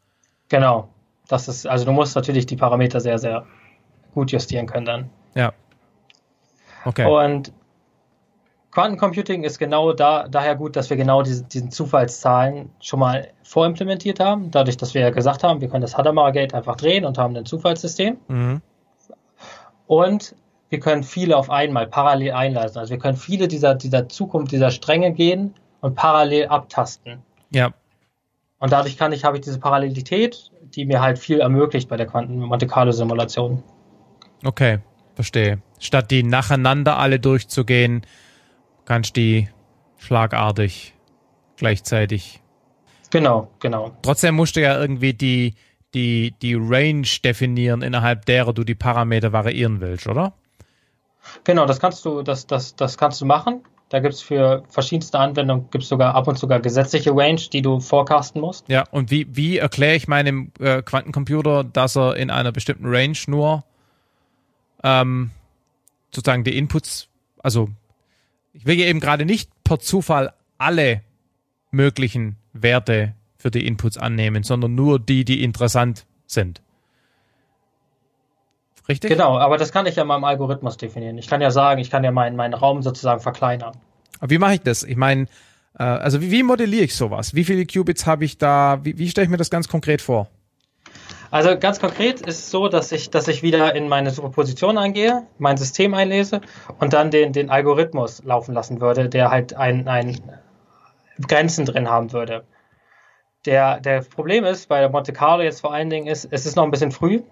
Genau. 0.49 0.88
Das 1.28 1.47
ist, 1.47 1.66
also 1.66 1.84
du 1.84 1.93
musst 1.93 2.16
natürlich 2.16 2.47
die 2.47 2.57
Parameter 2.57 3.01
sehr, 3.01 3.18
sehr 3.18 3.47
gut 4.14 4.32
justieren 4.32 4.66
können 4.66 4.86
dann. 4.86 5.11
Ja. 5.34 5.53
Okay. 6.84 7.07
Und 7.07 7.53
Quantencomputing 8.72 9.42
ist 9.42 9.58
genau 9.58 9.92
da, 9.92 10.28
daher 10.28 10.54
gut, 10.54 10.76
dass 10.76 10.90
wir 10.90 10.96
genau 10.96 11.22
diese, 11.22 11.44
diesen 11.44 11.70
Zufallszahlen 11.70 12.70
schon 12.80 13.00
mal 13.00 13.28
vorimplementiert 13.42 14.20
haben. 14.20 14.50
Dadurch, 14.52 14.76
dass 14.76 14.94
wir 14.94 15.00
ja 15.00 15.10
gesagt 15.10 15.42
haben, 15.42 15.60
wir 15.60 15.68
können 15.68 15.82
das 15.82 15.96
Hadamard 15.96 16.34
Gate 16.34 16.54
einfach 16.54 16.76
drehen 16.76 17.04
und 17.04 17.18
haben 17.18 17.36
ein 17.36 17.46
Zufallssystem. 17.46 18.18
Mhm. 18.28 18.62
Und 19.86 20.36
wir 20.68 20.78
können 20.78 21.02
viele 21.02 21.36
auf 21.36 21.50
einmal 21.50 21.88
parallel 21.88 22.32
einleiten. 22.32 22.78
Also 22.78 22.90
wir 22.90 22.98
können 22.98 23.16
viele 23.16 23.48
dieser, 23.48 23.74
dieser 23.74 24.08
Zukunft, 24.08 24.52
dieser 24.52 24.70
Stränge 24.70 25.12
gehen 25.12 25.54
und 25.80 25.96
parallel 25.96 26.46
abtasten. 26.46 27.22
Ja. 27.50 27.72
Und 28.60 28.70
dadurch 28.70 28.96
kann 28.96 29.12
ich, 29.12 29.24
habe 29.24 29.38
ich 29.38 29.42
diese 29.42 29.58
Parallelität, 29.58 30.52
die 30.62 30.84
mir 30.84 31.00
halt 31.00 31.18
viel 31.18 31.40
ermöglicht 31.40 31.88
bei 31.88 31.96
der 31.96 32.06
Quanten-Monte 32.06 32.68
Carlo-Simulation. 32.68 33.64
Okay, 34.44 34.78
verstehe. 35.16 35.60
Statt 35.80 36.12
die 36.12 36.22
nacheinander 36.22 36.98
alle 36.98 37.18
durchzugehen, 37.18 38.02
kannst 38.91 39.14
die 39.14 39.49
schlagartig 39.99 40.95
gleichzeitig. 41.57 42.41
Genau, 43.11 43.49
genau. 43.61 43.93
Trotzdem 44.03 44.34
musst 44.34 44.57
du 44.57 44.62
ja 44.62 44.80
irgendwie 44.80 45.14
die, 45.14 45.55
die, 45.95 46.34
die 46.43 46.55
Range 46.55 47.07
definieren, 47.22 47.82
innerhalb 47.82 48.26
derer 48.26 48.53
du 48.53 48.64
die 48.64 48.74
Parameter 48.74 49.32
variieren 49.32 49.80
willst, 49.80 50.09
oder? 50.09 50.32
Genau, 51.45 51.66
das 51.66 51.78
kannst 51.78 52.05
du, 52.05 52.22
das, 52.22 52.49
das, 52.49 52.74
das 52.74 52.99
kannst 52.99 53.20
du 53.20 53.26
machen. 53.26 53.61
Da 53.91 54.01
gibt 54.01 54.14
es 54.14 54.22
für 54.22 54.64
verschiedenste 54.68 55.20
Anwendungen 55.20 55.70
gibt's 55.70 55.88
sogar 55.88 56.16
ab 56.16 56.26
und 56.26 56.36
sogar 56.36 56.59
gesetzliche 56.59 57.12
Range, 57.14 57.41
die 57.53 57.62
du 57.62 57.78
forecasten 57.78 58.41
musst. 58.41 58.68
Ja, 58.68 58.86
und 58.91 59.12
wie, 59.12 59.28
wie 59.30 59.59
erkläre 59.59 59.95
ich 59.95 60.09
meinem 60.09 60.51
äh, 60.59 60.82
Quantencomputer, 60.82 61.62
dass 61.62 61.97
er 61.97 62.16
in 62.16 62.28
einer 62.28 62.51
bestimmten 62.51 62.86
Range 62.86 63.18
nur 63.28 63.62
ähm, 64.82 65.30
sozusagen 66.12 66.43
die 66.43 66.59
Inputs, 66.59 67.07
also 67.41 67.68
ich 68.53 68.66
will 68.66 68.78
ja 68.78 68.86
eben 68.86 69.01
gerade 69.01 69.24
nicht 69.24 69.51
per 69.64 69.78
Zufall 69.78 70.32
alle 70.59 71.03
möglichen 71.70 72.36
Werte 72.53 73.14
für 73.36 73.51
die 73.51 73.66
Inputs 73.66 73.96
annehmen, 73.96 74.42
sondern 74.42 74.74
nur 74.74 74.98
die, 74.98 75.24
die 75.24 75.42
interessant 75.42 76.07
sind. 76.26 76.61
Richtig? 78.88 79.11
Genau, 79.11 79.38
aber 79.38 79.57
das 79.57 79.72
kann 79.72 79.86
ich 79.86 79.96
ja 79.96 80.03
im 80.03 80.11
Algorithmus 80.11 80.76
definieren. 80.76 81.16
Ich 81.16 81.28
kann 81.28 81.40
ja 81.40 81.51
sagen, 81.51 81.80
ich 81.80 81.90
kann 81.90 82.03
ja 82.03 82.11
meinen, 82.11 82.34
meinen 82.34 82.55
Raum 82.55 82.82
sozusagen 82.82 83.20
verkleinern. 83.20 83.76
Aber 84.18 84.30
wie 84.30 84.38
mache 84.38 84.55
ich 84.55 84.61
das? 84.62 84.82
Ich 84.82 84.96
meine, 84.96 85.26
äh, 85.78 85.84
also 85.84 86.20
wie, 86.20 86.30
wie, 86.30 86.42
modelliere 86.42 86.84
ich 86.84 86.96
sowas? 86.96 87.34
Wie 87.34 87.44
viele 87.44 87.66
Qubits 87.66 88.07
habe 88.07 88.24
ich 88.24 88.36
da? 88.36 88.80
Wie, 88.82 88.98
wie 88.98 89.09
stelle 89.09 89.26
ich 89.26 89.30
mir 89.30 89.36
das 89.36 89.51
ganz 89.51 89.68
konkret 89.68 90.03
vor? 90.03 90.28
Also 91.30 91.56
ganz 91.56 91.78
konkret 91.78 92.20
ist 92.20 92.38
es 92.38 92.50
so, 92.50 92.68
dass 92.68 92.90
ich, 92.90 93.10
dass 93.10 93.28
ich 93.28 93.42
wieder 93.42 93.74
in 93.74 93.88
meine 93.88 94.10
Superposition 94.10 94.76
eingehe, 94.76 95.26
mein 95.38 95.56
System 95.56 95.94
einlese 95.94 96.40
und 96.78 96.92
dann 96.92 97.10
den, 97.10 97.32
den 97.32 97.50
Algorithmus 97.50 98.22
laufen 98.24 98.52
lassen 98.52 98.80
würde, 98.80 99.08
der 99.08 99.30
halt 99.30 99.54
ein, 99.54 99.86
ein 99.86 100.20
Grenzen 101.26 101.66
drin 101.66 101.88
haben 101.88 102.12
würde. 102.12 102.44
Der, 103.46 103.80
der 103.80 104.02
Problem 104.02 104.44
ist 104.44 104.68
bei 104.68 104.80
der 104.80 104.90
Monte 104.90 105.12
Carlo 105.12 105.42
jetzt 105.42 105.60
vor 105.60 105.72
allen 105.72 105.88
Dingen 105.88 106.08
ist, 106.08 106.26
es 106.30 106.46
ist 106.46 106.56
noch 106.56 106.64
ein 106.64 106.70
bisschen 106.70 106.90
früh. 106.90 107.22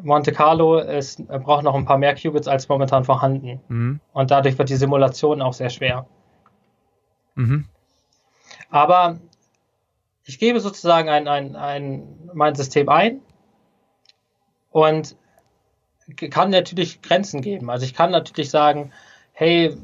Monte 0.00 0.30
Carlo 0.30 0.78
ist, 0.78 1.26
braucht 1.26 1.64
noch 1.64 1.74
ein 1.74 1.84
paar 1.84 1.98
mehr 1.98 2.14
Qubits 2.14 2.46
als 2.46 2.68
momentan 2.68 3.04
vorhanden. 3.04 3.60
Mhm. 3.68 4.00
Und 4.12 4.30
dadurch 4.30 4.56
wird 4.56 4.68
die 4.68 4.76
Simulation 4.76 5.42
auch 5.42 5.52
sehr 5.52 5.70
schwer. 5.70 6.06
Mhm. 7.34 7.66
Aber 8.70 9.18
ich 10.24 10.38
gebe 10.38 10.60
sozusagen 10.60 11.08
ein, 11.08 11.26
ein, 11.26 11.56
ein, 11.56 12.30
mein 12.32 12.54
System 12.54 12.88
ein 12.88 13.20
und 14.70 15.16
kann 16.30 16.50
natürlich 16.50 17.02
Grenzen 17.02 17.42
geben. 17.42 17.70
Also 17.70 17.84
ich 17.84 17.94
kann 17.94 18.10
natürlich 18.10 18.50
sagen, 18.50 18.92
hey, 19.32 19.76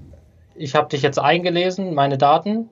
ich 0.55 0.75
habe 0.75 0.89
dich 0.89 1.03
jetzt 1.03 1.19
eingelesen, 1.19 1.95
meine 1.95 2.17
Daten, 2.17 2.71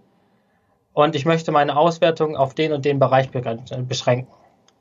und 0.92 1.16
ich 1.16 1.24
möchte 1.24 1.52
meine 1.52 1.76
Auswertung 1.76 2.36
auf 2.36 2.54
den 2.54 2.72
und 2.72 2.84
den 2.84 2.98
Bereich 2.98 3.30
beschränken. 3.30 4.32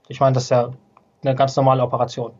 Ich 0.07 0.19
meine, 0.19 0.33
das 0.33 0.43
ist 0.43 0.49
ja 0.49 0.71
eine 1.23 1.35
ganz 1.35 1.55
normale 1.55 1.81
Operation. 1.83 2.33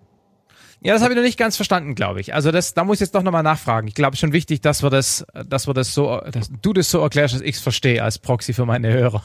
Ja, 0.84 0.94
das 0.94 1.04
habe 1.04 1.14
ich 1.14 1.18
noch 1.18 1.24
nicht 1.24 1.38
ganz 1.38 1.56
verstanden, 1.56 1.94
glaube 1.94 2.22
ich. 2.22 2.34
Also 2.34 2.52
das, 2.52 2.74
da 2.74 2.84
muss 2.84 2.98
ich 2.98 3.02
jetzt 3.02 3.16
doch 3.16 3.22
nochmal 3.22 3.44
nachfragen. 3.44 3.88
Ich 3.88 3.94
glaube 3.94 4.18
schon 4.18 4.34
wichtig, 4.34 4.62
dass 4.62 4.82
wir 4.82 4.90
das, 4.90 5.26
dass 5.46 5.68
wir 5.68 5.76
das 5.76 5.94
so, 5.94 6.20
dass 6.32 6.52
du 6.62 6.74
das 6.74 6.90
so 6.90 7.00
erklärst, 7.00 7.36
dass 7.36 7.42
ich 7.42 7.56
es 7.56 7.62
verstehe 7.62 8.04
als 8.04 8.18
Proxy 8.18 8.54
für 8.54 8.66
meine 8.66 8.92
Hörer. 8.92 9.24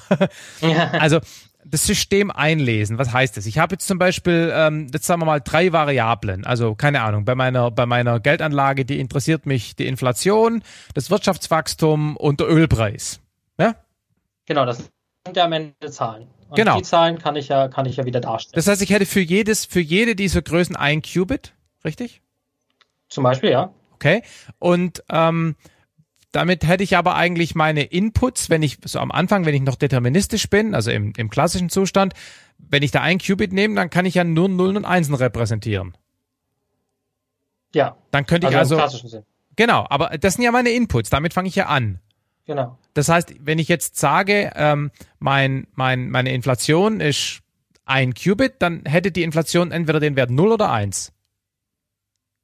Ja. 0.61 0.91
Also 1.01 1.21
das 1.69 1.87
System 1.87 2.31
einlesen, 2.31 2.99
was 2.99 3.13
heißt 3.13 3.37
das? 3.37 3.47
Ich 3.47 3.59
habe 3.59 3.75
jetzt 3.75 3.87
zum 3.87 3.99
Beispiel, 3.99 4.51
ähm, 4.55 4.89
jetzt 4.93 5.07
sagen 5.07 5.21
wir 5.21 5.27
mal, 5.27 5.41
drei 5.41 5.73
Variablen. 5.73 6.45
Also 6.45 6.75
keine 6.75 7.03
Ahnung, 7.03 7.25
bei 7.25 7.35
meiner, 7.35 7.71
bei 7.71 7.87
meiner 7.87 8.21
Geldanlage, 8.21 8.85
die 8.85 9.01
interessiert 9.01 9.47
mich 9.47 9.77
die 9.77 9.87
Inflation, 9.87 10.63
das 10.95 11.11
Wirtschaftswachstum 11.11 12.17
und 12.17 12.41
der 12.41 12.49
Ölpreis. 12.49 13.21
Ja? 13.59 13.75
Genau, 14.47 14.65
das 14.65 14.79
sind 15.25 15.37
ja 15.37 15.45
am 15.45 15.53
Ende 15.53 15.91
Zahlen. 15.91 16.29
Und 16.49 16.57
genau. 16.57 16.77
die 16.77 16.85
Zahlen 16.85 17.19
kann 17.19 17.35
ich 17.37 17.49
ja, 17.49 17.69
kann 17.69 17.87
ich 17.87 17.97
ja 17.97 18.05
wieder 18.05 18.21
darstellen. 18.21 18.55
Das 18.55 18.69
heißt, 18.69 18.83
ich 18.83 18.91
hätte 18.91 19.07
für 19.07 19.21
jedes, 19.21 19.65
für 19.65 19.81
jede 19.81 20.15
dieser 20.15 20.43
Größen 20.43 20.77
ein 20.77 21.03
Qubit, 21.03 21.53
richtig? 21.85 22.23
Zum 23.09 23.25
Beispiel, 23.25 23.51
ja. 23.51 23.73
Okay. 23.95 24.23
Und 24.59 25.03
ähm, 25.11 25.57
damit 26.37 26.67
hätte 26.67 26.85
ich 26.85 26.99
aber 26.99 27.15
eigentlich 27.15 27.55
meine 27.55 27.83
Inputs, 27.83 28.51
wenn 28.51 28.63
ich 28.63 28.77
so 28.85 28.99
am 28.99 29.11
Anfang, 29.11 29.47
wenn 29.47 29.55
ich 29.55 29.63
noch 29.63 29.77
deterministisch 29.77 30.51
bin, 30.51 30.75
also 30.75 30.91
im, 30.91 31.15
im 31.17 31.31
klassischen 31.31 31.71
Zustand, 31.71 32.13
wenn 32.59 32.83
ich 32.83 32.91
da 32.91 33.01
ein 33.01 33.19
Qubit 33.19 33.55
nehme, 33.55 33.75
dann 33.75 33.89
kann 33.89 34.05
ich 34.05 34.17
ja 34.17 34.23
nur 34.23 34.51
Nullen 34.51 34.77
und 34.77 34.85
Einsen 34.85 35.15
repräsentieren. 35.15 35.97
Ja. 37.75 37.97
Dann 38.11 38.27
könnte 38.27 38.49
also 38.49 38.77
ich 38.77 38.83
also. 38.83 39.09
Sinn. 39.09 39.25
Genau, 39.57 39.87
aber 39.89 40.19
das 40.19 40.35
sind 40.35 40.45
ja 40.45 40.53
meine 40.53 40.69
Inputs, 40.71 41.09
damit 41.09 41.33
fange 41.33 41.49
ich 41.49 41.57
ja 41.57 41.67
an. 41.67 42.01
Genau. 42.45 42.79
Das 42.93 43.09
heißt, 43.09 43.35
wenn 43.41 43.59
ich 43.59 43.69
jetzt 43.69 43.97
sage, 43.97 44.53
ähm, 44.57 44.91
mein, 45.19 45.67
mein, 45.73 46.11
meine 46.11 46.33
Inflation 46.33 47.01
ist 47.01 47.41
ein 47.87 48.13
Qubit, 48.13 48.57
dann 48.59 48.85
hätte 48.85 49.11
die 49.11 49.23
Inflation 49.23 49.73
entweder 49.73 50.01
den 50.01 50.17
Wert 50.17 50.31
0 50.31 50.53
oder 50.53 50.71
1. 50.71 51.15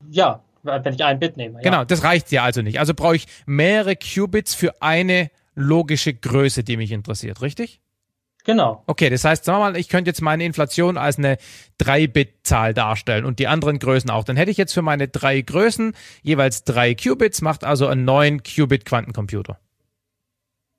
Ja, 0.09 0.43
wenn 0.63 0.95
ich 0.95 1.05
ein 1.05 1.19
Bit 1.19 1.37
nehme. 1.37 1.59
Ja. 1.59 1.71
Genau, 1.71 1.85
das 1.85 2.05
reicht 2.05 2.31
ja 2.33 2.43
also 2.45 2.63
nicht. 2.63 2.79
Also 2.79 2.95
brauche 2.95 3.17
ich 3.17 3.27
mehrere 3.47 3.97
Qubits 3.97 4.55
für 4.55 4.81
eine 4.81 5.31
logische 5.55 6.15
Größe, 6.15 6.65
die 6.65 6.77
mich 6.77 6.93
interessiert, 6.93 7.43
richtig? 7.43 7.81
Genau. 8.45 8.83
Okay, 8.87 9.09
das 9.09 9.25
heißt, 9.25 9.45
sagen 9.45 9.59
wir 9.59 9.71
mal, 9.71 9.77
ich 9.77 9.89
könnte 9.89 10.09
jetzt 10.11 10.21
meine 10.21 10.45
Inflation 10.45 10.97
als 10.97 11.17
eine 11.19 11.37
3-Bit-Zahl 11.81 12.75
darstellen 12.75 13.25
und 13.25 13.39
die 13.39 13.47
anderen 13.47 13.79
Größen 13.79 14.11
auch. 14.11 14.25
Dann 14.25 14.37
hätte 14.37 14.51
ich 14.51 14.57
jetzt 14.57 14.73
für 14.73 14.83
meine 14.83 15.09
drei 15.09 15.41
Größen 15.41 15.95
jeweils 16.23 16.65
drei 16.65 16.95
Qubits, 16.95 17.41
macht 17.41 17.63
also 17.63 17.87
einen 17.87 18.05
neuen 18.05 18.43
Qubit-Quantencomputer. 18.43 19.59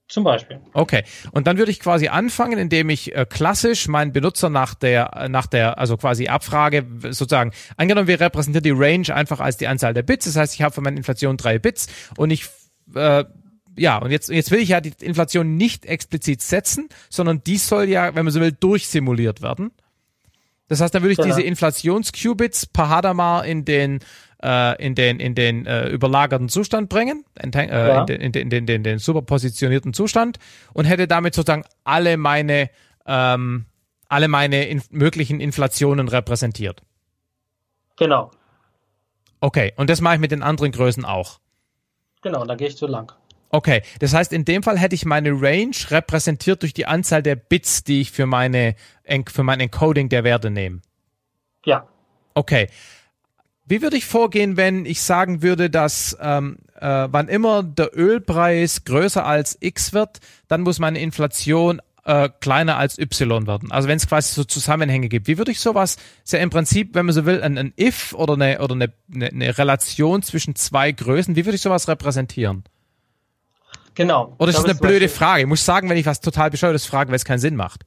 Zum 0.10 0.24
Beispiel. 0.24 0.60
Okay. 0.74 1.04
Und 1.32 1.47
dann 1.47 1.58
würde 1.58 1.72
ich 1.72 1.80
quasi 1.80 2.10
anfangen, 2.10 2.60
indem 2.60 2.89
ich 2.89 3.16
äh, 3.16 3.26
klassisch 3.28 3.88
meinen 3.88 4.12
Benutzer 4.12 4.49
nach 4.49 4.76
der, 4.76 5.14
äh, 5.16 5.30
nach 5.30 5.47
der, 5.47 5.78
also 5.80 5.97
quasi 5.97 6.28
Abfrage 6.28 6.86
sozusagen, 7.10 7.51
angenommen, 7.78 8.08
wir 8.08 8.20
repräsentieren 8.20 8.64
die 8.64 8.72
Range 8.72 9.16
einfach 9.16 9.39
als 9.39 9.58
die 9.58 9.68
Anzahl 9.68 9.93
der 9.93 10.04
Bits. 10.04 10.26
Das 10.26 10.36
heißt, 10.36 10.54
ich 10.56 10.62
habe 10.62 10.76
für 10.76 10.82
meine 10.82 10.97
Inflation 10.97 11.38
drei 11.38 11.58
Bits 11.58 11.88
und 12.18 12.32
ich, 12.32 12.47
äh, 12.93 13.24
ja, 13.76 13.97
und 13.97 14.12
jetzt, 14.12 14.30
jetzt 14.30 14.51
will 14.51 14.60
ich 14.60 14.70
ja 14.70 14.82
die 14.82 14.93
Inflation 14.99 15.56
nicht 15.56 15.86
explizit 15.86 16.41
setzen, 16.41 16.89
sondern 17.10 17.43
die 17.43 17.58
soll 17.58 17.86
ja, 17.86 18.14
wenn 18.14 18.26
man 18.26 18.34
so 18.34 18.39
will, 18.39 18.51
durchsimuliert 18.51 19.41
werden. 19.41 19.72
Das 20.68 20.82
heißt, 20.82 20.93
dann 20.93 21.01
würde 21.01 21.14
ich 21.14 21.18
genau. 21.18 21.30
diese 21.30 21.41
Inflationsqubits 21.41 22.68
per 22.68 22.89
Hadamar 22.89 23.45
in 23.45 23.66
den 23.66 23.99
äh, 24.44 24.86
in 24.86 24.94
den, 24.94 25.20
in 25.20 25.36
den 25.36 25.66
äh, 25.66 25.88
überlagerten 25.88 26.50
Zustand 26.50 26.89
bringen, 26.89 27.26
in, 27.41 27.54
äh, 27.54 27.68
ja. 27.70 28.02
in, 28.02 28.06
den, 28.06 28.22
in, 28.22 28.32
den, 28.32 28.52
in, 28.52 28.66
den, 28.66 28.84
den 28.84 29.00
superpositionierten 29.00 29.94
Zustand 29.94 30.38
und 30.74 30.86
hätte 30.86 31.08
damit 31.08 31.34
sozusagen 31.34 31.64
alle 31.84 32.18
meine, 32.18 32.70
ähm, 33.06 33.66
alle 34.10 34.28
meine 34.28 34.66
in, 34.66 34.82
möglichen 34.89 35.39
Inflationen 35.39 36.10
repräsentiert. 36.10 36.82
Genau. 37.98 38.32
Okay, 39.39 39.74
und 39.78 39.89
das 39.89 40.02
mache 40.02 40.16
ich 40.16 40.22
mit 40.22 40.32
den 40.32 40.44
anderen 40.44 40.72
Größen 40.72 41.06
auch. 41.06 41.39
Genau, 42.22 42.46
da 42.46 42.56
gehe 42.56 42.68
ich 42.68 42.78
zu 42.78 42.88
lang. 42.88 43.12
Okay, 43.50 43.84
das 44.00 44.14
heißt, 44.14 44.34
in 44.34 44.46
dem 44.46 44.64
Fall 44.64 44.80
hätte 44.80 44.96
ich 44.96 45.06
meine 45.06 45.30
Range 45.30 45.76
repräsentiert 45.89 46.64
durch 46.64 46.74
die 46.74 46.88
Anzahl 46.88 47.22
der 47.22 47.36
Bits, 47.36 47.84
die 47.84 48.02
ich 48.02 48.12
für 48.12 48.26
meine 48.26 48.76
für 49.28 49.44
mein 49.44 49.60
Encoding 49.60 50.10
der 50.10 50.24
Werte 50.24 50.50
nehme. 50.50 50.82
Ja. 51.66 51.88
Okay. 52.34 52.70
Wie 53.74 53.82
würde 53.82 53.97
ich 53.97 54.05
vorgehen, 54.05 54.55
wenn 54.55 54.86
ich 54.86 55.01
sagen 55.01 55.41
würde, 55.41 55.71
dass 55.71 56.15
ähm, 56.21 56.57
äh, 56.80 57.07
wann 57.09 57.28
immer 57.28 57.63
der 57.63 57.97
Ölpreis 57.97 58.86
größer 58.86 59.26
als 59.26 59.57
X 59.61 59.93
wird, 59.93 60.19
dann 60.47 60.61
muss 60.61 60.78
meine 60.78 60.99
Inflation 60.99 61.82
äh, 62.05 62.30
kleiner 62.39 62.78
als 62.78 62.99
Y 62.99 63.47
werden. 63.47 63.71
Also 63.71 63.88
wenn 63.88 63.97
es 63.97 64.07
quasi 64.07 64.36
so 64.36 64.43
Zusammenhänge 64.43 65.09
gibt. 65.09 65.26
Wie 65.26 65.39
würde 65.39 65.49
ich 65.49 65.59
sowas, 65.59 65.97
ist 66.24 66.34
ja 66.34 66.38
im 66.38 66.51
Prinzip, 66.51 66.93
wenn 66.93 67.07
man 67.07 67.15
so 67.15 67.26
will, 67.26 67.41
ein, 67.41 67.57
ein 67.57 67.74
If 67.76 68.13
oder 68.13 68.34
eine 68.34 68.61
oder 68.61 68.76
eine, 68.76 68.93
eine, 69.11 69.30
eine 69.30 69.57
Relation 69.57 70.21
zwischen 70.21 70.53
zwei 70.53 70.91
Größen, 70.91 71.36
wie 71.36 71.43
würde 71.43 71.55
ich 71.55 71.63
sowas 71.63 71.88
repräsentieren? 71.88 72.65
Genau. 73.95 74.36
Oder 74.38 74.49
ist 74.49 74.57
das 74.57 74.65
eine 74.65 74.76
blöde 74.76 75.09
Frage? 75.09 75.41
Ich 75.41 75.47
muss 75.47 75.65
sagen, 75.65 75.89
wenn 75.89 75.97
ich 75.97 76.05
was 76.05 76.21
total 76.21 76.51
bescheuertes 76.51 76.86
frage, 76.86 77.09
weil 77.09 77.15
es 77.15 77.26
keinen 77.26 77.39
Sinn 77.39 77.55
macht. 77.55 77.86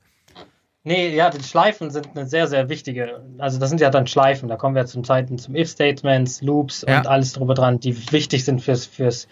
Nee, 0.86 1.08
ja, 1.16 1.30
die 1.30 1.42
Schleifen 1.42 1.90
sind 1.90 2.10
eine 2.14 2.26
sehr, 2.26 2.46
sehr 2.46 2.68
wichtige. 2.68 3.20
Also 3.38 3.58
das 3.58 3.70
sind 3.70 3.80
ja 3.80 3.90
dann 3.90 4.06
Schleifen. 4.06 4.48
Da 4.48 4.54
kommen 4.54 4.76
wir 4.76 4.86
zum 4.86 5.02
Zeiten 5.02 5.36
zum 5.36 5.56
If-Statements, 5.56 6.42
Loops 6.42 6.84
ja. 6.86 6.98
und 6.98 7.08
alles 7.08 7.32
drüber 7.32 7.54
dran, 7.54 7.80
die 7.80 8.12
wichtig 8.12 8.44
sind 8.44 8.62
fürs, 8.62 8.86
fürs, 8.86 9.26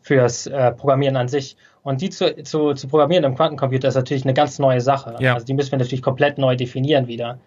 fürs 0.00 0.46
äh, 0.46 0.72
Programmieren 0.72 1.16
an 1.16 1.28
sich. 1.28 1.58
Und 1.82 2.00
die 2.00 2.08
zu, 2.08 2.42
zu, 2.42 2.72
zu 2.72 2.88
programmieren 2.88 3.24
im 3.24 3.34
Quantencomputer 3.34 3.88
ist 3.88 3.96
natürlich 3.96 4.24
eine 4.24 4.32
ganz 4.32 4.58
neue 4.58 4.80
Sache. 4.80 5.16
Ja. 5.18 5.34
Also 5.34 5.44
die 5.44 5.52
müssen 5.52 5.72
wir 5.72 5.78
natürlich 5.78 6.00
komplett 6.00 6.38
neu 6.38 6.56
definieren 6.56 7.06
wieder. 7.06 7.38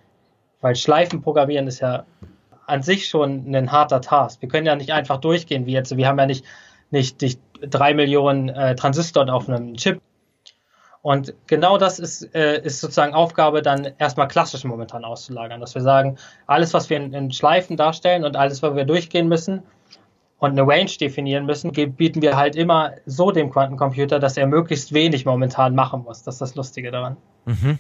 Weil 0.61 0.75
Schleifen 0.75 1.23
programmieren 1.23 1.65
ist 1.65 1.79
ja 1.79 2.05
an 2.67 2.83
sich 2.83 3.07
schon 3.07 3.55
ein 3.55 3.71
harter 3.71 4.01
Task. 4.01 4.39
Wir 4.39 4.49
können 4.49 4.67
ja 4.67 4.75
nicht 4.75 4.91
einfach 4.91 5.17
durchgehen 5.17 5.65
wie 5.65 5.71
jetzt. 5.71 5.97
Wir 5.97 6.07
haben 6.07 6.19
ja 6.19 6.27
nicht, 6.27 6.45
nicht, 6.91 7.19
nicht 7.23 7.39
drei 7.61 7.95
Millionen 7.95 8.49
äh, 8.49 8.75
Transistoren 8.75 9.31
auf 9.31 9.49
einem 9.49 9.73
Chip 9.77 9.99
und 11.07 11.33
genau 11.47 11.77
das 11.77 11.99
ist, 11.99 12.35
äh, 12.35 12.61
ist 12.65 12.81
sozusagen 12.81 13.13
Aufgabe, 13.13 13.61
dann 13.61 13.93
erstmal 13.97 14.27
klassisch 14.27 14.65
momentan 14.65 15.05
auszulagern, 15.05 15.61
dass 15.61 15.73
wir 15.73 15.81
sagen, 15.81 16.17
alles, 16.47 16.73
was 16.73 16.89
wir 16.89 16.97
in, 16.97 17.13
in 17.13 17.31
Schleifen 17.31 17.77
darstellen 17.77 18.25
und 18.25 18.35
alles, 18.35 18.61
was 18.61 18.75
wir 18.75 18.83
durchgehen 18.83 19.29
müssen 19.29 19.63
und 20.39 20.51
eine 20.51 20.67
Range 20.67 20.91
definieren 20.99 21.45
müssen, 21.45 21.71
bieten 21.71 22.21
wir 22.21 22.35
halt 22.35 22.57
immer 22.57 22.91
so 23.05 23.31
dem 23.31 23.51
Quantencomputer, 23.51 24.19
dass 24.19 24.35
er 24.35 24.47
möglichst 24.47 24.91
wenig 24.91 25.23
momentan 25.23 25.75
machen 25.75 26.03
muss. 26.03 26.23
Das 26.23 26.35
ist 26.35 26.41
das 26.41 26.55
Lustige 26.55 26.91
daran. 26.91 27.15
Mhm. 27.45 27.79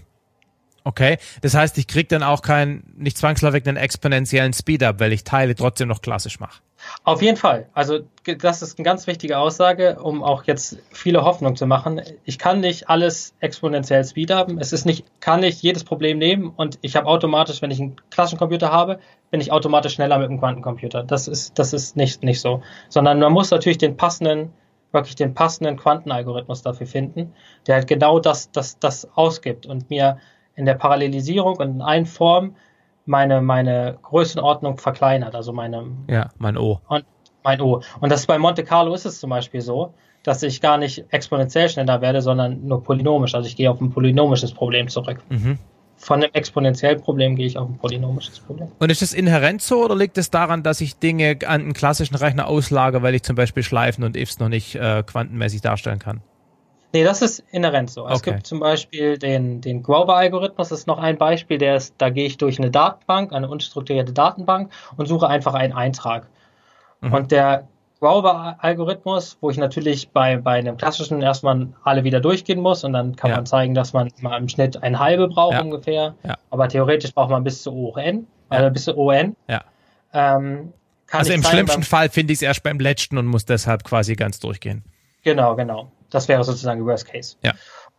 Okay, 0.85 1.17
das 1.41 1.53
heißt, 1.53 1.77
ich 1.79 1.87
kriege 1.87 2.07
dann 2.07 2.23
auch 2.23 2.41
keinen, 2.41 2.93
nicht 2.95 3.17
zwangsläufig 3.17 3.67
einen 3.67 3.75
exponentiellen 3.75 4.53
Speedup, 4.53 5.01
weil 5.01 5.11
ich 5.11 5.25
Teile 5.25 5.53
trotzdem 5.53 5.89
noch 5.89 5.99
klassisch 5.99 6.39
mache. 6.39 6.61
Auf 7.03 7.21
jeden 7.21 7.37
Fall. 7.37 7.69
Also 7.73 7.99
das 8.25 8.61
ist 8.61 8.77
eine 8.77 8.83
ganz 8.83 9.07
wichtige 9.07 9.37
Aussage, 9.37 9.97
um 10.01 10.23
auch 10.23 10.43
jetzt 10.43 10.77
viele 10.91 11.23
Hoffnung 11.23 11.55
zu 11.55 11.65
machen. 11.65 12.01
Ich 12.25 12.37
kann 12.37 12.59
nicht 12.59 12.89
alles 12.89 13.33
exponentiell 13.39 14.03
speedupen. 14.03 14.59
Es 14.59 14.73
ist 14.73 14.85
nicht, 14.85 15.05
kann 15.21 15.39
nicht 15.39 15.61
jedes 15.61 15.83
Problem 15.83 16.17
nehmen 16.17 16.51
und 16.55 16.77
ich 16.81 16.95
habe 16.95 17.07
automatisch, 17.07 17.61
wenn 17.61 17.71
ich 17.71 17.79
einen 17.79 17.95
klassischen 18.09 18.37
Computer 18.37 18.71
habe, 18.71 18.99
bin 19.31 19.41
ich 19.41 19.51
automatisch 19.51 19.93
schneller 19.93 20.17
mit 20.17 20.29
einem 20.29 20.39
Quantencomputer. 20.39 21.03
Das 21.03 21.27
ist, 21.27 21.57
das 21.57 21.73
ist 21.73 21.95
nicht, 21.95 22.23
nicht 22.23 22.41
so. 22.41 22.61
Sondern 22.89 23.19
man 23.19 23.31
muss 23.31 23.51
natürlich 23.51 23.77
den 23.77 23.97
passenden, 23.97 24.53
wirklich 24.91 25.15
den 25.15 25.33
passenden 25.33 25.77
Quantenalgorithmus 25.77 26.61
dafür 26.61 26.87
finden, 26.87 27.33
der 27.67 27.75
halt 27.75 27.87
genau 27.87 28.19
das, 28.19 28.51
das, 28.51 28.79
das 28.79 29.07
ausgibt 29.15 29.65
und 29.65 29.89
mir 29.89 30.17
in 30.55 30.65
der 30.65 30.73
Parallelisierung 30.73 31.57
und 31.57 31.69
in 31.75 31.81
allen 31.81 32.05
Formen 32.05 32.55
meine, 33.07 33.41
meine 33.41 33.97
Größenordnung 34.01 34.77
verkleinert, 34.77 35.35
also 35.35 35.53
meine. 35.53 35.85
Ja, 36.07 36.29
mein 36.37 36.57
O. 36.57 36.81
Und 36.87 37.05
mein 37.43 37.61
O. 37.61 37.81
Und 38.01 38.11
das 38.11 38.25
bei 38.25 38.37
Monte 38.37 38.63
Carlo 38.63 38.93
ist 38.93 39.05
es 39.05 39.19
zum 39.19 39.29
Beispiel 39.29 39.61
so, 39.61 39.93
dass 40.23 40.43
ich 40.43 40.59
gar 40.59 40.77
nicht 40.77 41.05
exponentiell 41.09 41.69
schneller 41.69 42.01
werde, 42.01 42.21
sondern 42.21 42.67
nur 42.67 42.83
polynomisch. 42.83 43.33
Also 43.33 43.47
ich 43.47 43.55
gehe 43.55 43.71
auf 43.71 43.79
ein 43.79 43.91
polynomisches 43.91 44.53
Problem 44.53 44.89
zurück. 44.89 45.19
Mhm. 45.29 45.57
Von 45.95 46.21
dem 46.21 46.29
exponentiellen 46.33 47.01
Problem 47.01 47.35
gehe 47.35 47.47
ich 47.47 47.57
auf 47.57 47.67
ein 47.67 47.77
polynomisches 47.77 48.39
Problem. 48.39 48.67
Und 48.77 48.91
ist 48.91 49.01
das 49.01 49.13
inhärent 49.13 49.61
so 49.61 49.83
oder 49.83 49.95
liegt 49.95 50.17
es 50.17 50.29
daran, 50.29 50.61
dass 50.61 50.81
ich 50.81 50.99
Dinge 50.99 51.39
an 51.45 51.61
einen 51.61 51.73
klassischen 51.73 52.15
Rechner 52.15 52.47
auslage, 52.47 53.01
weil 53.01 53.15
ich 53.15 53.23
zum 53.23 53.35
Beispiel 53.35 53.63
Schleifen 53.63 54.03
und 54.03 54.15
Ifs 54.15 54.39
noch 54.39 54.49
nicht 54.49 54.75
äh, 54.75 55.01
quantenmäßig 55.03 55.61
darstellen 55.61 55.99
kann? 55.99 56.21
Nee, 56.97 57.03
das 57.03 57.21
ist 57.21 57.43
inhärent 57.51 57.91
so. 57.91 58.05
Okay. 58.05 58.13
Es 58.13 58.21
gibt 58.23 58.47
zum 58.47 58.59
Beispiel 58.59 59.19
den, 59.19 59.61
den 59.61 59.83
Grover-Algorithmus, 59.83 60.69
das 60.69 60.79
ist 60.79 60.87
noch 60.87 60.97
ein 60.97 61.15
Beispiel, 61.19 61.59
der 61.59 61.75
ist, 61.75 61.93
da 61.99 62.09
gehe 62.09 62.25
ich 62.25 62.39
durch 62.39 62.57
eine 62.57 62.71
Datenbank, 62.71 63.33
eine 63.33 63.47
unstrukturierte 63.47 64.13
Datenbank 64.13 64.71
und 64.95 65.05
suche 65.05 65.27
einfach 65.27 65.53
einen 65.53 65.73
Eintrag. 65.73 66.25
Mhm. 67.01 67.13
Und 67.13 67.31
der 67.31 67.67
Grover-Algorithmus, 67.99 69.37
wo 69.41 69.51
ich 69.51 69.57
natürlich 69.57 70.09
bei, 70.09 70.37
bei 70.37 70.57
einem 70.57 70.75
klassischen 70.77 71.21
erstmal 71.21 71.67
alle 71.83 72.03
wieder 72.03 72.19
durchgehen 72.19 72.61
muss 72.61 72.83
und 72.83 72.93
dann 72.93 73.15
kann 73.15 73.29
ja. 73.29 73.35
man 73.35 73.45
zeigen, 73.45 73.75
dass 73.75 73.93
man 73.93 74.11
mal 74.19 74.35
im 74.35 74.49
Schnitt 74.49 74.81
ein 74.81 74.97
halbe 74.97 75.27
braucht 75.27 75.53
ja. 75.53 75.61
ungefähr. 75.61 76.15
Ja. 76.23 76.35
Aber 76.49 76.67
theoretisch 76.67 77.13
braucht 77.13 77.29
man 77.29 77.43
bis 77.43 77.61
zu 77.61 77.73
ON, 77.75 78.25
also 78.49 78.71
bis 78.71 78.85
zu 78.85 78.97
ON. 78.97 79.35
Ähm, 80.13 80.73
also 81.11 81.31
im 81.31 81.43
schlimmsten 81.43 81.83
Fall 81.83 82.09
finde 82.09 82.33
ich 82.33 82.39
es 82.39 82.41
erst 82.41 82.63
beim 82.63 82.79
letzten 82.79 83.19
und 83.19 83.27
muss 83.27 83.45
deshalb 83.45 83.83
quasi 83.83 84.15
ganz 84.15 84.39
durchgehen. 84.39 84.83
Genau, 85.21 85.55
genau. 85.55 85.91
Das 86.09 86.27
wäre 86.27 86.43
sozusagen 86.43 86.85
Worst 86.85 87.07
Case. 87.07 87.35
Ja. 87.43 87.53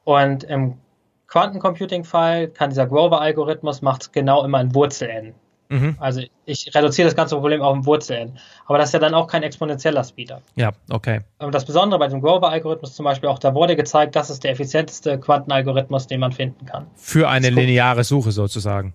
Und 0.05 0.45
im 0.45 0.79
Quantencomputing-Fall 1.27 2.49
kann 2.49 2.71
dieser 2.71 2.87
Grover-Algorithmus 2.87 3.83
macht 3.83 4.13
genau 4.13 4.45
immer 4.45 4.59
ein 4.59 4.75
Wurzel-N. 4.75 5.35
Mhm. 5.71 5.97
Also 5.99 6.23
ich 6.47 6.75
reduziere 6.75 7.07
das 7.07 7.15
ganze 7.15 7.35
Problem 7.35 7.61
auf 7.61 7.75
ein 7.75 7.85
Wurzel-N. 7.85 8.39
Aber 8.65 8.79
das 8.79 8.89
ist 8.89 8.93
ja 8.95 8.99
dann 9.01 9.13
auch 9.13 9.27
kein 9.27 9.43
exponentieller 9.43 10.03
Speeder. 10.03 10.41
Ja, 10.55 10.73
okay. 10.89 11.21
Und 11.39 11.55
das 11.55 11.67
Besondere 11.67 11.99
bei 11.99 12.09
dem 12.09 12.23
Grover-Algorithmus 12.23 12.95
zum 12.95 13.05
Beispiel 13.05 13.29
auch, 13.29 13.39
da 13.39 13.55
wurde 13.55 13.77
gezeigt, 13.77 14.17
das 14.17 14.31
ist 14.31 14.45
der 14.45 14.53
effizienteste 14.53 15.21
Quantenalgorithmus, 15.21 16.07
den 16.07 16.21
man 16.21 16.33
finden 16.33 16.65
kann. 16.65 16.87
Für 16.97 17.29
eine 17.29 17.51
lineare 17.51 18.05
Suche 18.05 18.33
sozusagen. 18.33 18.95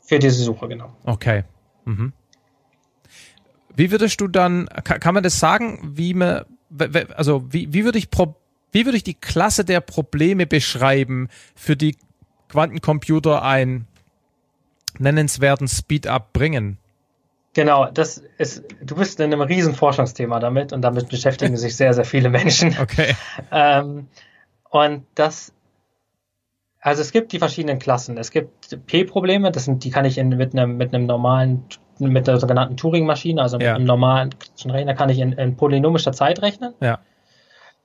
Für 0.00 0.18
diese 0.18 0.42
Suche, 0.42 0.66
genau. 0.66 0.90
Okay. 1.04 1.44
Mhm. 1.84 2.12
Wie 3.76 3.92
würdest 3.92 4.20
du 4.20 4.26
dann, 4.26 4.66
kann 4.82 5.14
man 5.14 5.22
das 5.22 5.38
sagen, 5.38 5.92
wie 5.94 6.14
man, 6.14 6.44
also 7.14 7.44
wie, 7.52 7.72
wie 7.72 7.84
würde 7.84 7.98
ich 7.98 8.10
pro, 8.10 8.34
wie 8.78 8.84
würde 8.84 8.96
ich 8.96 9.02
die 9.02 9.14
Klasse 9.14 9.64
der 9.64 9.80
Probleme 9.80 10.46
beschreiben, 10.46 11.28
für 11.56 11.76
die 11.76 11.96
Quantencomputer 12.48 13.42
einen 13.42 13.88
nennenswerten 15.00 15.66
Speed-up 15.66 16.32
bringen? 16.32 16.78
Genau, 17.54 17.86
das 17.86 18.22
ist, 18.38 18.62
du 18.80 18.94
bist 18.94 19.18
in 19.18 19.32
einem 19.32 19.40
riesen 19.40 19.74
Forschungsthema 19.74 20.38
damit 20.38 20.72
und 20.72 20.82
damit 20.82 21.08
beschäftigen 21.08 21.56
sich 21.56 21.74
sehr, 21.74 21.92
sehr 21.92 22.04
viele 22.04 22.30
Menschen. 22.30 22.76
Okay. 22.80 23.16
Ähm, 23.50 24.06
und 24.70 25.06
das, 25.16 25.52
also 26.80 27.02
es 27.02 27.10
gibt 27.10 27.32
die 27.32 27.40
verschiedenen 27.40 27.80
Klassen. 27.80 28.16
Es 28.16 28.30
gibt 28.30 28.86
P-Probleme, 28.86 29.50
das 29.50 29.64
sind, 29.64 29.82
die 29.82 29.90
kann 29.90 30.04
ich 30.04 30.18
in, 30.18 30.28
mit 30.28 30.52
einem, 30.52 30.76
mit 30.76 30.94
einem 30.94 31.06
normalen, 31.06 31.64
mit 31.98 32.28
der 32.28 32.38
sogenannten 32.38 32.76
Turing-Maschine, 32.76 33.42
also 33.42 33.58
ja. 33.58 33.70
mit 33.70 33.74
einem 33.74 33.86
normalen 33.86 34.30
Rechner 34.64 34.94
kann 34.94 35.08
ich 35.08 35.18
in, 35.18 35.32
in 35.32 35.56
polynomischer 35.56 36.12
Zeit 36.12 36.42
rechnen. 36.42 36.74
Ja. 36.80 37.00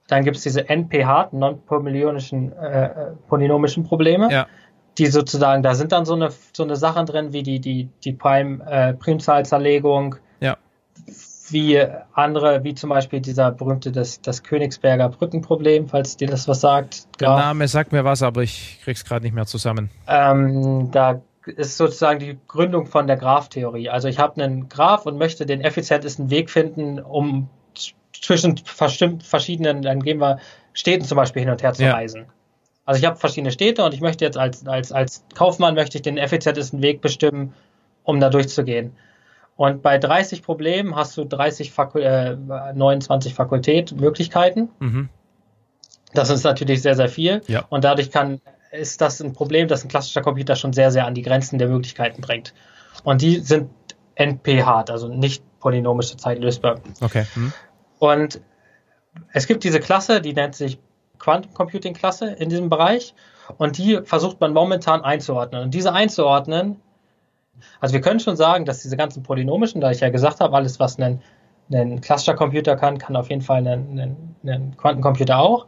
Dann 0.08 0.24
gibt 0.24 0.38
es 0.38 0.44
diese 0.44 0.70
NPH, 0.70 1.30
non-polynomischen 1.32 2.52
äh, 2.54 2.86
äh, 2.86 3.12
polynomischen 3.28 3.84
Probleme. 3.84 4.32
Ja. 4.32 4.48
Die 4.98 5.08
sozusagen, 5.08 5.64
da 5.64 5.74
sind 5.74 5.92
dann 5.92 6.06
so 6.06 6.14
eine, 6.14 6.30
so 6.52 6.64
eine 6.64 6.76
Sachen 6.76 7.06
drin 7.06 7.34
wie 7.34 7.42
die, 7.42 7.60
die, 7.60 7.90
die 8.04 8.14
Prime, 8.14 8.64
äh, 8.70 8.94
Primzahlzerlegung. 8.94 10.18
Ja. 10.40 10.58
Wie 11.50 11.84
andere, 12.14 12.64
wie 12.64 12.76
zum 12.76 12.90
Beispiel 12.90 13.20
dieser 13.20 13.52
berühmte, 13.52 13.92
das, 13.92 14.22
das 14.22 14.44
Königsberger 14.44 15.10
Brückenproblem, 15.10 15.88
falls 15.88 16.18
dir 16.18 16.28
das 16.28 16.48
was 16.48 16.62
sagt. 16.62 17.08
Der 17.20 17.30
Graf. 17.30 17.40
Name 17.40 17.68
sagt 17.68 17.92
mir 17.92 18.04
was, 18.04 18.22
aber 18.22 18.44
ich 18.44 18.80
krieg's 18.84 19.04
gerade 19.04 19.26
nicht 19.26 19.34
mehr 19.34 19.46
zusammen. 19.46 19.90
Ähm, 20.08 20.90
da 20.92 21.22
ist 21.46 21.78
sozusagen 21.78 22.20
die 22.20 22.38
Gründung 22.48 22.86
von 22.86 23.08
der 23.08 23.18
Graph-Theorie. 23.18 23.90
Also 23.90 24.08
ich 24.08 24.20
habe 24.20 24.42
einen 24.42 24.70
Graph 24.70 25.06
und 25.06 25.18
möchte 25.18 25.46
den 25.46 25.62
effizientesten 25.62 26.30
Weg 26.30 26.50
finden, 26.50 27.00
um 27.00 27.50
zwischen 28.24 28.58
verschiedenen, 28.58 29.82
dann 29.82 30.02
gehen 30.02 30.20
wir 30.20 30.40
Städten 30.74 31.06
zum 31.06 31.18
Beispiel 31.18 31.42
hin 31.42 31.52
und 31.52 31.62
her 31.62 31.74
zu 31.74 31.84
ja. 31.84 31.94
reisen. 31.94 32.26
Also 32.86 33.00
ich 33.00 33.06
habe 33.06 33.18
verschiedene 33.18 33.52
Städte 33.52 33.84
und 33.84 33.94
ich 33.94 34.02
möchte 34.02 34.26
jetzt 34.26 34.38
als, 34.38 34.66
als, 34.66 34.92
als 34.92 35.24
Kaufmann 35.36 35.76
möchte 35.76 35.98
ich 35.98 36.02
den 36.02 36.18
effizientesten 36.18 36.82
Weg 36.82 37.02
bestimmen, 37.02 37.54
um 38.04 38.20
da 38.20 38.30
durchzugehen. 38.30 38.94
Und 39.56 39.82
bei 39.84 39.98
30 39.98 40.42
Problemen 40.42 40.96
hast 40.96 41.16
du 41.16 41.26
30 41.26 41.72
Fakul 41.72 42.02
äh, 42.02 42.36
29 42.74 43.34
Fakultät-Möglichkeiten. 43.34 44.70
Mhm. 44.80 45.10
Das 46.14 46.30
ist 46.30 46.44
natürlich 46.44 46.82
sehr, 46.82 46.96
sehr 46.96 47.10
viel. 47.10 47.42
Ja. 47.48 47.66
Und 47.70 47.84
dadurch 47.84 48.10
kann, 48.10 48.42
ist 48.72 49.02
das 49.02 49.22
ein 49.22 49.34
Problem, 49.34 49.68
das 49.68 49.84
ein 49.84 49.90
klassischer 49.90 50.22
Computer 50.22 50.56
schon 50.56 50.74
sehr, 50.74 50.92
sehr 50.92 51.06
an 51.06 51.14
die 51.14 51.22
Grenzen 51.22 51.60
der 51.60 51.68
Möglichkeiten 51.68 52.22
bringt. 52.22 52.54
Und 53.04 53.22
die 53.22 53.40
sind 53.40 53.70
NP-hart, 54.16 54.90
also 54.90 55.08
nicht 55.08 55.44
polynomische 55.60 56.18
Zeit 56.18 56.40
lösbar. 56.40 56.82
Okay. 57.02 57.26
Mhm. 57.36 57.54
Und 58.04 58.42
es 59.32 59.48
gibt 59.48 59.64
diese 59.64 59.80
Klasse, 59.80 60.20
die 60.20 60.34
nennt 60.34 60.56
sich 60.56 60.78
Quantum 61.20 61.54
Computing 61.54 61.94
Klasse 61.94 62.32
in 62.32 62.50
diesem 62.50 62.70
Bereich 62.70 63.14
und 63.58 63.78
die 63.78 64.02
versucht 64.04 64.42
man 64.42 64.52
momentan 64.52 65.02
einzuordnen. 65.02 65.64
Und 65.64 65.74
diese 65.74 65.94
einzuordnen, 65.94 66.82
also 67.80 67.94
wir 67.94 68.02
können 68.02 68.20
schon 68.20 68.36
sagen, 68.36 68.66
dass 68.66 68.82
diese 68.82 68.98
ganzen 68.98 69.24
polynomischen, 69.24 69.80
da 69.80 69.90
ich 69.90 70.02
ja 70.02 70.10
gesagt 70.10 70.42
habe, 70.42 70.54
alles, 70.54 70.82
was 70.82 71.00
ein, 71.00 71.22
ein 71.72 72.02
klassischer 72.02 72.34
Computer 72.34 72.76
kann, 72.76 72.98
kann 72.98 73.16
auf 73.16 73.30
jeden 73.30 73.42
Fall 73.42 73.66
ein, 73.66 73.98
ein, 73.98 74.36
ein 74.46 74.76
Quantencomputer 74.76 75.40
auch, 75.40 75.68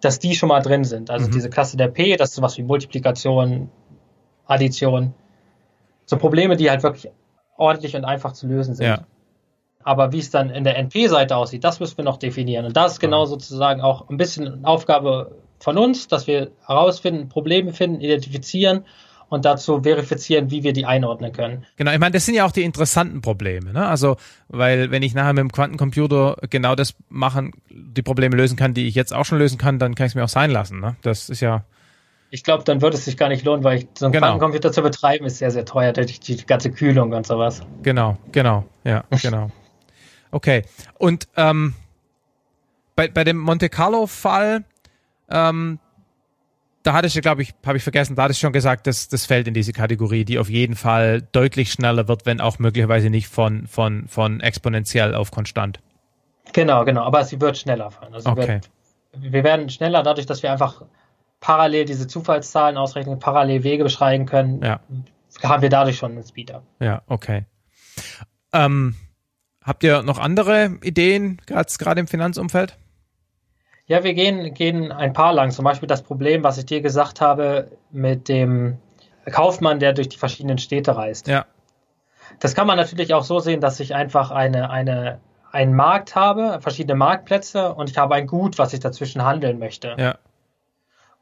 dass 0.00 0.20
die 0.20 0.36
schon 0.36 0.50
mal 0.50 0.60
drin 0.60 0.84
sind. 0.84 1.10
Also 1.10 1.26
mhm. 1.26 1.32
diese 1.32 1.50
Klasse 1.50 1.76
der 1.76 1.88
P, 1.88 2.16
das 2.16 2.28
ist 2.28 2.36
sowas 2.36 2.56
wie 2.58 2.62
Multiplikation, 2.62 3.70
Addition, 4.46 5.14
so 6.04 6.16
Probleme, 6.16 6.56
die 6.56 6.70
halt 6.70 6.84
wirklich 6.84 7.10
ordentlich 7.56 7.96
und 7.96 8.04
einfach 8.04 8.34
zu 8.34 8.46
lösen 8.46 8.76
sind. 8.76 8.86
Ja. 8.86 9.04
Aber 9.84 10.12
wie 10.12 10.18
es 10.18 10.30
dann 10.30 10.50
in 10.50 10.64
der 10.64 10.78
NP-Seite 10.78 11.36
aussieht, 11.36 11.64
das 11.64 11.80
müssen 11.80 11.96
wir 11.96 12.04
noch 12.04 12.18
definieren. 12.18 12.64
Und 12.66 12.76
das 12.76 12.94
ist 12.94 13.00
genau 13.00 13.24
sozusagen 13.24 13.80
auch 13.80 14.08
ein 14.08 14.16
bisschen 14.16 14.64
Aufgabe 14.64 15.36
von 15.58 15.78
uns, 15.78 16.08
dass 16.08 16.26
wir 16.26 16.50
herausfinden, 16.66 17.28
Probleme 17.28 17.72
finden, 17.72 18.00
identifizieren 18.00 18.84
und 19.32 19.46
dazu 19.46 19.80
verifizieren, 19.82 20.50
wie 20.50 20.62
wir 20.62 20.74
die 20.74 20.84
einordnen 20.84 21.32
können. 21.32 21.64
Genau, 21.76 21.90
ich 21.92 21.98
meine, 21.98 22.12
das 22.12 22.26
sind 22.26 22.34
ja 22.34 22.44
auch 22.44 22.52
die 22.52 22.64
interessanten 22.64 23.22
Probleme. 23.22 23.72
Ne? 23.72 23.86
Also, 23.86 24.16
weil 24.48 24.90
wenn 24.90 25.02
ich 25.02 25.14
nachher 25.14 25.32
mit 25.32 25.40
dem 25.40 25.50
Quantencomputer 25.52 26.36
genau 26.50 26.74
das 26.74 26.94
machen, 27.08 27.52
die 27.70 28.02
Probleme 28.02 28.36
lösen 28.36 28.56
kann, 28.56 28.74
die 28.74 28.86
ich 28.86 28.94
jetzt 28.94 29.14
auch 29.14 29.24
schon 29.24 29.38
lösen 29.38 29.56
kann, 29.56 29.78
dann 29.78 29.94
kann 29.94 30.04
ich 30.04 30.10
es 30.10 30.14
mir 30.16 30.24
auch 30.24 30.28
sein 30.28 30.50
lassen. 30.50 30.80
Ne? 30.80 30.96
Das 31.00 31.30
ist 31.30 31.40
ja. 31.40 31.64
Ich 32.28 32.44
glaube, 32.44 32.64
dann 32.64 32.82
würde 32.82 32.98
es 32.98 33.06
sich 33.06 33.16
gar 33.16 33.30
nicht 33.30 33.44
lohnen, 33.46 33.64
weil 33.64 33.78
ich, 33.78 33.88
so 33.96 34.04
einen 34.04 34.12
genau. 34.12 34.26
Quantencomputer 34.26 34.70
zu 34.70 34.82
betreiben 34.82 35.24
ist 35.24 35.38
sehr, 35.38 35.50
sehr 35.50 35.64
teuer 35.64 35.94
durch 35.94 36.20
die 36.20 36.36
ganze 36.44 36.70
Kühlung 36.70 37.14
und 37.14 37.26
sowas. 37.26 37.62
Genau, 37.82 38.18
genau, 38.32 38.66
ja, 38.84 39.04
genau. 39.22 39.50
Okay. 40.32 40.64
Und 40.98 41.28
ähm, 41.36 41.74
bei, 42.96 43.08
bei 43.08 43.22
dem 43.22 43.38
Monte 43.38 43.68
Carlo-Fall, 43.68 44.64
ähm, 45.30 45.78
da 46.82 46.94
hatte 46.94 47.06
ich, 47.06 47.20
glaube 47.20 47.42
ich, 47.42 47.54
habe 47.64 47.76
ich 47.76 47.84
vergessen, 47.84 48.16
da 48.16 48.24
hatte 48.24 48.32
ich 48.32 48.40
schon 48.40 48.52
gesagt, 48.52 48.88
dass 48.88 49.08
das 49.08 49.26
fällt 49.26 49.46
in 49.46 49.54
diese 49.54 49.72
Kategorie, 49.72 50.24
die 50.24 50.38
auf 50.38 50.50
jeden 50.50 50.74
Fall 50.74 51.22
deutlich 51.32 51.70
schneller 51.70 52.08
wird, 52.08 52.26
wenn 52.26 52.40
auch 52.40 52.58
möglicherweise 52.58 53.08
nicht 53.08 53.28
von, 53.28 53.68
von, 53.68 54.08
von 54.08 54.40
exponentiell 54.40 55.14
auf 55.14 55.30
konstant. 55.30 55.80
Genau, 56.52 56.84
genau, 56.84 57.02
aber 57.02 57.24
sie 57.24 57.40
wird 57.40 57.56
schneller 57.56 57.90
fallen. 57.90 58.14
Also 58.14 58.30
okay. 58.30 58.60
Wird, 59.12 59.32
wir 59.32 59.44
werden 59.44 59.68
schneller 59.68 60.02
dadurch, 60.02 60.26
dass 60.26 60.42
wir 60.42 60.50
einfach 60.50 60.82
parallel 61.40 61.84
diese 61.84 62.06
Zufallszahlen 62.06 62.76
ausrechnen, 62.76 63.18
parallel 63.18 63.62
Wege 63.62 63.84
beschreiben 63.84 64.26
können, 64.26 64.62
ja. 64.62 64.80
haben 65.42 65.62
wir 65.62 65.68
dadurch 65.68 65.98
schon 65.98 66.12
einen 66.12 66.24
Speeder. 66.24 66.62
Ja, 66.80 67.02
okay. 67.06 67.44
Ähm, 68.52 68.96
Habt 69.64 69.84
ihr 69.84 70.02
noch 70.02 70.18
andere 70.18 70.78
Ideen, 70.82 71.40
gerade 71.46 72.00
im 72.00 72.08
Finanzumfeld? 72.08 72.76
Ja, 73.86 74.04
wir 74.04 74.14
gehen, 74.14 74.54
gehen 74.54 74.92
ein 74.92 75.12
paar 75.12 75.32
lang. 75.32 75.50
Zum 75.50 75.64
Beispiel 75.64 75.86
das 75.86 76.02
Problem, 76.02 76.42
was 76.42 76.58
ich 76.58 76.66
dir 76.66 76.80
gesagt 76.80 77.20
habe 77.20 77.70
mit 77.90 78.28
dem 78.28 78.78
Kaufmann, 79.30 79.78
der 79.78 79.92
durch 79.92 80.08
die 80.08 80.18
verschiedenen 80.18 80.58
Städte 80.58 80.96
reist. 80.96 81.28
Ja. 81.28 81.46
Das 82.40 82.54
kann 82.54 82.66
man 82.66 82.76
natürlich 82.76 83.14
auch 83.14 83.24
so 83.24 83.38
sehen, 83.38 83.60
dass 83.60 83.78
ich 83.80 83.94
einfach 83.94 84.30
eine, 84.30 84.70
eine, 84.70 85.20
einen 85.50 85.74
Markt 85.74 86.14
habe, 86.14 86.60
verschiedene 86.60 86.96
Marktplätze 86.96 87.74
und 87.74 87.90
ich 87.90 87.98
habe 87.98 88.14
ein 88.14 88.26
Gut, 88.26 88.58
was 88.58 88.72
ich 88.72 88.80
dazwischen 88.80 89.24
handeln 89.24 89.58
möchte. 89.58 89.94
Ja. 89.98 90.16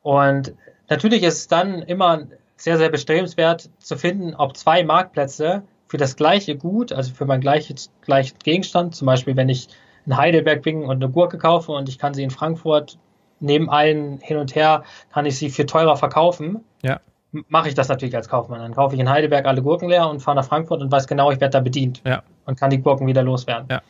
Und 0.03 0.55
natürlich 0.88 1.22
ist 1.22 1.38
es 1.38 1.49
dann 1.49 1.82
immer 1.82 2.26
sehr, 2.57 2.78
sehr 2.78 2.91
bestrebenswert 2.91 3.70
zu 3.78 3.97
finden, 3.97 4.34
ob 4.34 4.57
zwei 4.57 4.84
Marktplätze 4.84 5.62
für 5.91 5.97
das 5.97 6.14
gleiche 6.14 6.57
Gut, 6.57 6.93
also 6.93 7.12
für 7.12 7.24
mein 7.24 7.41
gleiches, 7.41 7.91
gleichen 8.03 8.38
Gegenstand, 8.38 8.95
zum 8.95 9.07
Beispiel 9.07 9.34
wenn 9.34 9.49
ich 9.49 9.66
in 10.07 10.16
Heidelberg 10.16 10.62
bin 10.62 10.84
und 10.84 11.03
eine 11.03 11.09
Gurke 11.09 11.36
kaufe 11.36 11.72
und 11.72 11.88
ich 11.88 11.99
kann 11.99 12.14
sie 12.14 12.22
in 12.22 12.30
Frankfurt 12.30 12.97
neben 13.41 13.68
allen 13.68 14.18
hin 14.18 14.36
und 14.36 14.55
her, 14.55 14.84
kann 15.12 15.26
ich 15.26 15.36
sie 15.36 15.51
viel 15.51 15.66
teurer 15.66 15.97
verkaufen. 15.97 16.64
Ja. 16.82 17.01
Mache 17.32 17.68
ich 17.68 17.74
das 17.74 17.88
natürlich 17.88 18.14
als 18.14 18.28
Kaufmann. 18.28 18.61
Dann 18.61 18.72
kaufe 18.72 18.95
ich 18.95 19.01
in 19.01 19.11
Heidelberg 19.11 19.47
alle 19.47 19.62
Gurken 19.62 19.88
leer 19.88 20.09
und 20.09 20.20
fahre 20.20 20.36
nach 20.36 20.45
Frankfurt 20.45 20.80
und 20.80 20.93
weiß 20.93 21.09
genau, 21.09 21.32
ich 21.32 21.41
werde 21.41 21.55
da 21.55 21.61
bedient. 21.61 22.03
Ja. 22.07 22.22
Und 22.45 22.57
kann 22.57 22.70
die 22.70 22.80
Gurken 22.80 23.09
wieder 23.09 23.24
loswerden. 23.24 23.66
Ja. 23.68 23.82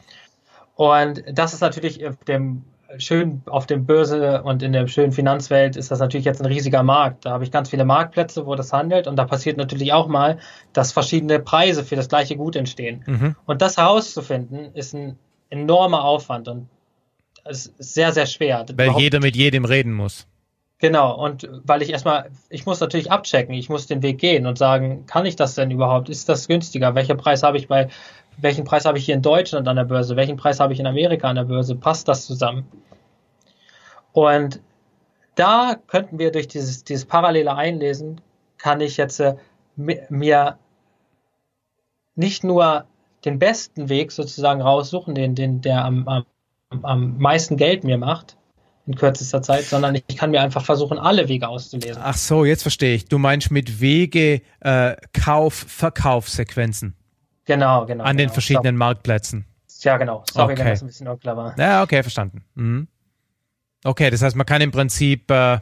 Und 0.76 1.22
das 1.30 1.52
ist 1.52 1.60
natürlich 1.60 2.06
auf 2.06 2.16
dem 2.24 2.64
schön 2.98 3.42
auf 3.46 3.66
dem 3.66 3.86
Börse 3.86 4.42
und 4.42 4.62
in 4.62 4.72
der 4.72 4.86
schönen 4.88 5.12
Finanzwelt 5.12 5.76
ist 5.76 5.90
das 5.90 6.00
natürlich 6.00 6.26
jetzt 6.26 6.40
ein 6.40 6.46
riesiger 6.46 6.82
Markt. 6.82 7.24
Da 7.24 7.30
habe 7.30 7.44
ich 7.44 7.50
ganz 7.50 7.70
viele 7.70 7.84
Marktplätze, 7.84 8.46
wo 8.46 8.54
das 8.54 8.72
handelt 8.72 9.06
und 9.06 9.16
da 9.16 9.24
passiert 9.24 9.56
natürlich 9.56 9.92
auch 9.92 10.08
mal, 10.08 10.38
dass 10.72 10.92
verschiedene 10.92 11.38
Preise 11.38 11.84
für 11.84 11.96
das 11.96 12.08
gleiche 12.08 12.36
Gut 12.36 12.56
entstehen. 12.56 13.04
Mhm. 13.06 13.36
Und 13.46 13.62
das 13.62 13.76
herauszufinden 13.76 14.74
ist 14.74 14.94
ein 14.94 15.18
enormer 15.50 16.04
Aufwand 16.04 16.48
und 16.48 16.68
es 17.44 17.66
ist 17.66 17.94
sehr, 17.94 18.12
sehr 18.12 18.26
schwer. 18.26 18.66
Weil 18.74 18.92
jeder 18.98 19.20
mit 19.20 19.36
jedem 19.36 19.64
reden 19.64 19.92
muss. 19.92 20.26
Genau, 20.78 21.14
und 21.14 21.46
weil 21.64 21.82
ich 21.82 21.90
erstmal, 21.90 22.30
ich 22.48 22.64
muss 22.64 22.80
natürlich 22.80 23.12
abchecken, 23.12 23.54
ich 23.54 23.68
muss 23.68 23.86
den 23.86 24.02
Weg 24.02 24.18
gehen 24.18 24.46
und 24.46 24.56
sagen, 24.56 25.04
kann 25.06 25.26
ich 25.26 25.36
das 25.36 25.54
denn 25.54 25.70
überhaupt? 25.70 26.08
Ist 26.08 26.30
das 26.30 26.48
günstiger? 26.48 26.94
Welcher 26.94 27.16
Preis 27.16 27.42
habe 27.42 27.58
ich 27.58 27.68
bei, 27.68 27.88
welchen 28.40 28.64
Preis 28.64 28.84
habe 28.84 28.98
ich 28.98 29.04
hier 29.04 29.14
in 29.14 29.22
Deutschland 29.22 29.68
an 29.68 29.76
der 29.76 29.84
Börse? 29.84 30.16
Welchen 30.16 30.36
Preis 30.36 30.60
habe 30.60 30.72
ich 30.72 30.80
in 30.80 30.86
Amerika 30.86 31.28
an 31.28 31.36
der 31.36 31.44
Börse? 31.44 31.74
Passt 31.74 32.08
das 32.08 32.26
zusammen? 32.26 32.66
Und 34.12 34.60
da 35.34 35.76
könnten 35.86 36.18
wir 36.18 36.32
durch 36.32 36.48
dieses, 36.48 36.84
dieses 36.84 37.04
parallele 37.04 37.54
Einlesen, 37.54 38.20
kann 38.58 38.80
ich 38.80 38.96
jetzt 38.96 39.20
äh, 39.20 39.36
mir 39.76 40.58
nicht 42.14 42.44
nur 42.44 42.84
den 43.24 43.38
besten 43.38 43.88
Weg 43.88 44.12
sozusagen 44.12 44.60
raussuchen, 44.60 45.14
den, 45.14 45.34
den, 45.34 45.60
der 45.60 45.84
am, 45.84 46.08
am, 46.08 46.24
am 46.82 47.18
meisten 47.18 47.56
Geld 47.56 47.84
mir 47.84 47.98
macht 47.98 48.36
in 48.86 48.96
kürzester 48.96 49.42
Zeit, 49.42 49.64
sondern 49.64 49.94
ich 49.94 50.16
kann 50.16 50.30
mir 50.30 50.40
einfach 50.40 50.64
versuchen, 50.64 50.98
alle 50.98 51.28
Wege 51.28 51.48
auszulesen. 51.48 52.02
Ach 52.04 52.16
so, 52.16 52.44
jetzt 52.44 52.62
verstehe 52.62 52.94
ich. 52.94 53.06
Du 53.06 53.18
meinst 53.18 53.50
mit 53.50 53.80
Wege 53.80 54.42
äh, 54.60 54.96
Kauf, 55.12 55.54
Verkaufssequenzen. 55.54 56.96
Genau, 57.46 57.86
genau. 57.86 58.04
An 58.04 58.16
genau. 58.16 58.28
den 58.28 58.32
verschiedenen 58.32 58.74
so. 58.74 58.78
Marktplätzen. 58.78 59.46
Ja, 59.80 59.96
genau. 59.96 60.24
Sorry, 60.30 60.52
okay. 60.52 60.62
wenn 60.62 60.68
das 60.68 60.82
ein 60.82 60.86
bisschen 60.86 61.08
unklar 61.08 61.36
war. 61.36 61.58
Ja, 61.58 61.82
okay, 61.82 62.02
verstanden. 62.02 62.44
Mhm. 62.54 62.88
Okay, 63.84 64.10
das 64.10 64.20
heißt, 64.22 64.36
man 64.36 64.46
kann 64.46 64.60
im 64.60 64.70
Prinzip 64.70 65.30
äh, 65.30 65.58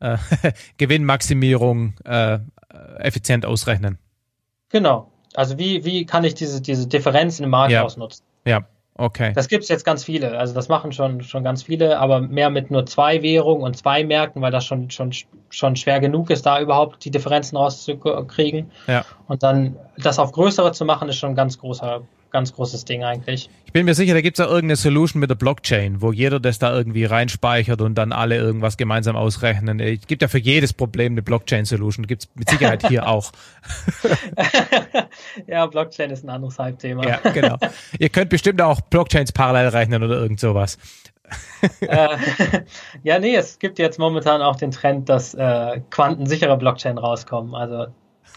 äh, 0.00 0.18
Gewinnmaximierung 0.76 1.94
äh, 2.04 2.38
effizient 2.98 3.46
ausrechnen. 3.46 3.98
Genau. 4.68 5.10
Also 5.34 5.58
wie, 5.58 5.84
wie 5.84 6.04
kann 6.04 6.24
ich 6.24 6.34
diese, 6.34 6.60
diese 6.60 6.86
Differenz 6.86 7.40
im 7.40 7.50
Markt 7.50 7.72
ja. 7.72 7.82
ausnutzen? 7.82 8.24
Ja, 8.44 8.66
okay. 8.96 9.32
Das 9.34 9.48
gibt 9.48 9.62
es 9.64 9.68
jetzt 9.68 9.84
ganz 9.84 10.04
viele. 10.04 10.38
Also 10.38 10.54
das 10.54 10.68
machen 10.68 10.92
schon, 10.92 11.22
schon 11.22 11.44
ganz 11.44 11.62
viele, 11.62 11.98
aber 11.98 12.20
mehr 12.20 12.50
mit 12.50 12.70
nur 12.70 12.86
zwei 12.86 13.22
Währungen 13.22 13.62
und 13.62 13.76
zwei 13.76 14.04
Märkten, 14.04 14.42
weil 14.42 14.52
das 14.52 14.64
schon, 14.64 14.90
schon, 14.90 15.12
schon 15.50 15.76
schwer 15.76 16.00
genug 16.00 16.30
ist, 16.30 16.46
da 16.46 16.60
überhaupt 16.60 17.04
die 17.04 17.10
Differenzen 17.10 17.56
rauszukriegen. 17.56 18.70
Ja. 18.86 19.04
Und 19.28 19.42
dann 19.42 19.76
das 19.98 20.18
auf 20.18 20.32
größere 20.32 20.72
zu 20.72 20.84
machen, 20.84 21.08
ist 21.08 21.16
schon 21.16 21.30
ein 21.30 21.36
ganz 21.36 21.58
großer 21.58 22.02
ganz 22.32 22.52
großes 22.54 22.84
Ding 22.84 23.04
eigentlich. 23.04 23.48
Ich 23.66 23.72
bin 23.72 23.84
mir 23.84 23.94
sicher, 23.94 24.14
da 24.14 24.20
gibt 24.20 24.38
es 24.38 24.44
auch 24.44 24.50
irgendeine 24.50 24.76
Solution 24.76 25.20
mit 25.20 25.30
der 25.30 25.34
Blockchain, 25.34 26.02
wo 26.02 26.12
jeder 26.12 26.40
das 26.40 26.58
da 26.58 26.74
irgendwie 26.74 27.04
reinspeichert 27.04 27.80
und 27.80 27.94
dann 27.94 28.12
alle 28.12 28.36
irgendwas 28.36 28.76
gemeinsam 28.76 29.16
ausrechnen. 29.16 29.78
Es 29.80 30.06
gibt 30.06 30.22
ja 30.22 30.28
für 30.28 30.38
jedes 30.38 30.72
Problem 30.72 31.12
eine 31.12 31.22
Blockchain-Solution. 31.22 32.06
Gibt 32.06 32.24
es 32.24 32.28
mit 32.34 32.50
Sicherheit 32.50 32.86
hier 32.88 33.06
auch. 33.06 33.32
ja, 35.46 35.66
Blockchain 35.66 36.10
ist 36.10 36.24
ein 36.24 36.30
anderes 36.30 36.58
Halbthema. 36.58 37.06
Ja, 37.06 37.18
genau. 37.30 37.56
Ihr 37.98 38.08
könnt 38.08 38.30
bestimmt 38.30 38.60
auch 38.60 38.80
Blockchains 38.80 39.32
parallel 39.32 39.68
rechnen 39.68 40.02
oder 40.02 40.16
irgend 40.16 40.40
sowas. 40.40 40.78
äh, 41.80 42.08
ja, 43.02 43.18
nee, 43.18 43.36
es 43.36 43.58
gibt 43.58 43.78
jetzt 43.78 43.98
momentan 43.98 44.42
auch 44.42 44.56
den 44.56 44.70
Trend, 44.70 45.08
dass 45.08 45.34
äh, 45.34 45.80
quantensichere 45.90 46.56
Blockchain 46.56 46.98
rauskommen. 46.98 47.54
Also 47.54 47.86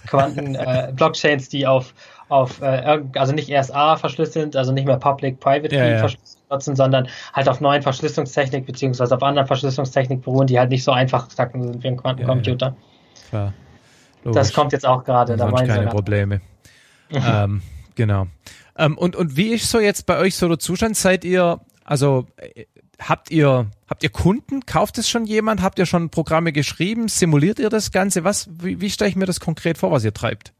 Quanten 0.08 0.56
äh, 0.56 0.92
Blockchains, 0.96 1.50
die 1.50 1.68
auf 1.68 1.94
auf 2.30 2.62
äh, 2.62 3.02
also 3.16 3.34
nicht 3.34 3.52
RSA 3.52 3.98
verschlüsselt, 3.98 4.56
also 4.56 4.72
nicht 4.72 4.86
mehr 4.86 4.98
Public 4.98 5.40
Private 5.40 5.70
Key 5.70 5.76
ja, 5.76 5.86
ja. 5.86 5.98
verschlüsselt 6.00 6.50
nutzen, 6.50 6.76
sondern 6.76 7.08
halt 7.34 7.50
auf 7.50 7.62
neuen 7.62 7.82
Verschlüsselungstechnik 7.82 8.66
beziehungsweise 8.66 9.16
auf 9.16 9.24
anderen 9.24 9.48
Verschlüsselungstechnik 9.48 10.22
beruhen, 10.24 10.48
die 10.48 10.60
halt 10.60 10.70
nicht 10.70 10.84
so 10.84 10.92
einfach 10.92 11.28
knacken 11.30 11.64
sind 11.64 11.84
wie 11.84 11.88
ein 11.88 11.98
Quantencomputer. 11.98 12.76
Ja, 13.32 13.54
das 14.24 14.54
kommt 14.54 14.72
jetzt 14.74 14.86
auch 14.86 15.04
gerade. 15.04 15.38
Da 15.38 15.48
meinen 15.48 15.68
keine 15.68 15.88
Probleme. 15.88 16.42
ähm, 17.12 17.62
genau. 17.96 18.28
Ähm, 18.78 18.98
und 18.98 19.16
und 19.16 19.38
wie 19.38 19.54
ist 19.54 19.70
so 19.70 19.80
jetzt 19.80 20.06
bei 20.06 20.18
euch 20.18 20.36
so 20.36 20.48
der 20.48 20.60
Zustand? 20.60 20.98
Seid 20.98 21.24
ihr 21.24 21.60
also 21.86 22.26
habt 23.00 23.32
ihr, 23.32 23.70
habt 23.88 24.04
ihr 24.04 24.10
Kunden? 24.10 24.66
Kauft 24.66 24.98
es 24.98 25.08
schon 25.08 25.26
jemand? 25.26 25.62
Habt 25.62 25.80
ihr 25.80 25.86
schon 25.86 26.10
Programme 26.10 26.52
geschrieben? 26.52 27.08
Simuliert 27.08 27.60
ihr 27.60 27.70
das 27.70 27.92
Ganze? 27.92 28.24
Was, 28.24 28.50
wie, 28.52 28.82
wie 28.82 28.90
stelle 28.90 29.10
ich 29.10 29.16
mir 29.16 29.26
das 29.26 29.40
konkret 29.40 29.78
vor, 29.78 29.92
was 29.92 30.04
ihr 30.04 30.14
treibt? 30.14 30.54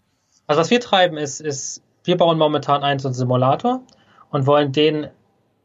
Also 0.48 0.62
was 0.62 0.70
wir 0.70 0.80
treiben 0.80 1.18
ist, 1.18 1.42
ist, 1.42 1.82
wir 2.04 2.18
bauen 2.18 2.38
momentan 2.38 2.84
einen 2.84 3.00
so 3.00 3.08
einen 3.08 3.16
Simulator 3.16 3.82
und 4.30 4.46
wollen 4.46 4.72
den 4.72 5.08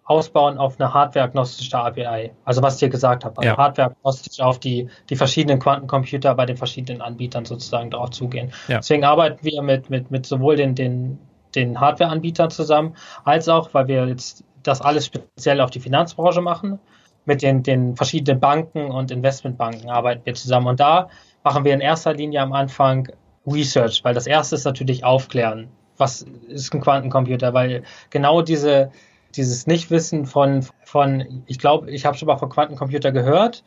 ausbauen 0.04 0.58
auf 0.58 0.80
eine 0.80 0.92
hardware-agnostische 0.92 1.78
API. 1.78 2.32
Also 2.44 2.62
was 2.62 2.74
ich 2.74 2.80
dir 2.80 2.88
gesagt 2.88 3.24
habe, 3.24 3.38
also 3.38 3.48
Ja. 3.48 3.56
hardware-agnostisch 3.56 4.40
auf 4.40 4.58
die, 4.58 4.88
die 5.08 5.14
verschiedenen 5.14 5.60
Quantencomputer 5.60 6.34
bei 6.34 6.46
den 6.46 6.56
verschiedenen 6.56 7.00
Anbietern 7.00 7.44
sozusagen 7.44 7.90
drauf 7.90 8.10
zugehen. 8.10 8.52
Ja. 8.66 8.78
Deswegen 8.78 9.04
arbeiten 9.04 9.38
wir 9.42 9.62
mit, 9.62 9.88
mit, 9.88 10.10
mit 10.10 10.26
sowohl 10.26 10.56
den, 10.56 10.74
den, 10.74 11.18
den 11.54 11.78
Hardware-Anbietern 11.78 12.50
zusammen, 12.50 12.96
als 13.24 13.48
auch, 13.48 13.72
weil 13.72 13.86
wir 13.86 14.06
jetzt 14.08 14.42
das 14.64 14.80
alles 14.80 15.06
speziell 15.06 15.60
auf 15.60 15.70
die 15.70 15.80
Finanzbranche 15.80 16.40
machen, 16.40 16.80
mit 17.24 17.42
den, 17.42 17.62
den 17.62 17.94
verschiedenen 17.94 18.40
Banken 18.40 18.90
und 18.90 19.12
Investmentbanken 19.12 19.90
arbeiten 19.90 20.22
wir 20.24 20.34
zusammen. 20.34 20.66
Und 20.66 20.80
da 20.80 21.08
machen 21.44 21.64
wir 21.64 21.72
in 21.72 21.80
erster 21.80 22.14
Linie 22.14 22.40
am 22.40 22.52
Anfang 22.52 23.08
Research, 23.46 24.04
weil 24.04 24.14
das 24.14 24.26
erste 24.26 24.54
ist 24.54 24.64
natürlich 24.64 25.04
aufklären. 25.04 25.68
Was 25.96 26.26
ist 26.48 26.72
ein 26.74 26.80
Quantencomputer? 26.80 27.52
Weil 27.54 27.82
genau 28.10 28.42
diese, 28.42 28.90
dieses 29.34 29.66
Nichtwissen 29.66 30.26
von, 30.26 30.64
von 30.84 31.42
ich 31.46 31.58
glaube, 31.58 31.90
ich 31.90 32.04
habe 32.06 32.16
schon 32.16 32.26
mal 32.26 32.36
von 32.36 32.48
Quantencomputer 32.48 33.12
gehört 33.12 33.64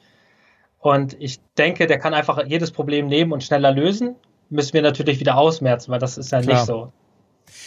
und 0.79 1.15
ich 1.19 1.39
denke, 1.57 1.87
der 1.87 1.99
kann 1.99 2.13
einfach 2.13 2.43
jedes 2.45 2.71
Problem 2.71 3.07
nehmen 3.07 3.31
und 3.31 3.43
schneller 3.43 3.71
lösen, 3.71 4.15
müssen 4.49 4.73
wir 4.73 4.81
natürlich 4.81 5.19
wieder 5.19 5.37
ausmerzen, 5.37 5.91
weil 5.91 5.99
das 5.99 6.17
ist 6.17 6.31
ja 6.31 6.41
Klar. 6.41 6.55
nicht 6.55 6.65
so. 6.65 6.91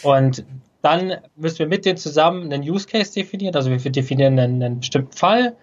Und 0.03 0.45
dann 0.81 1.17
müssen 1.35 1.59
wir 1.59 1.67
mit 1.67 1.85
denen 1.85 1.97
zusammen 1.97 2.51
einen 2.51 2.63
Use 2.63 2.87
Case 2.87 3.13
definieren, 3.13 3.55
also 3.55 3.71
wir 3.71 3.91
definieren 3.91 4.39
einen, 4.39 4.61
einen 4.61 4.79
bestimmten 4.79 5.13
Fall 5.13 5.55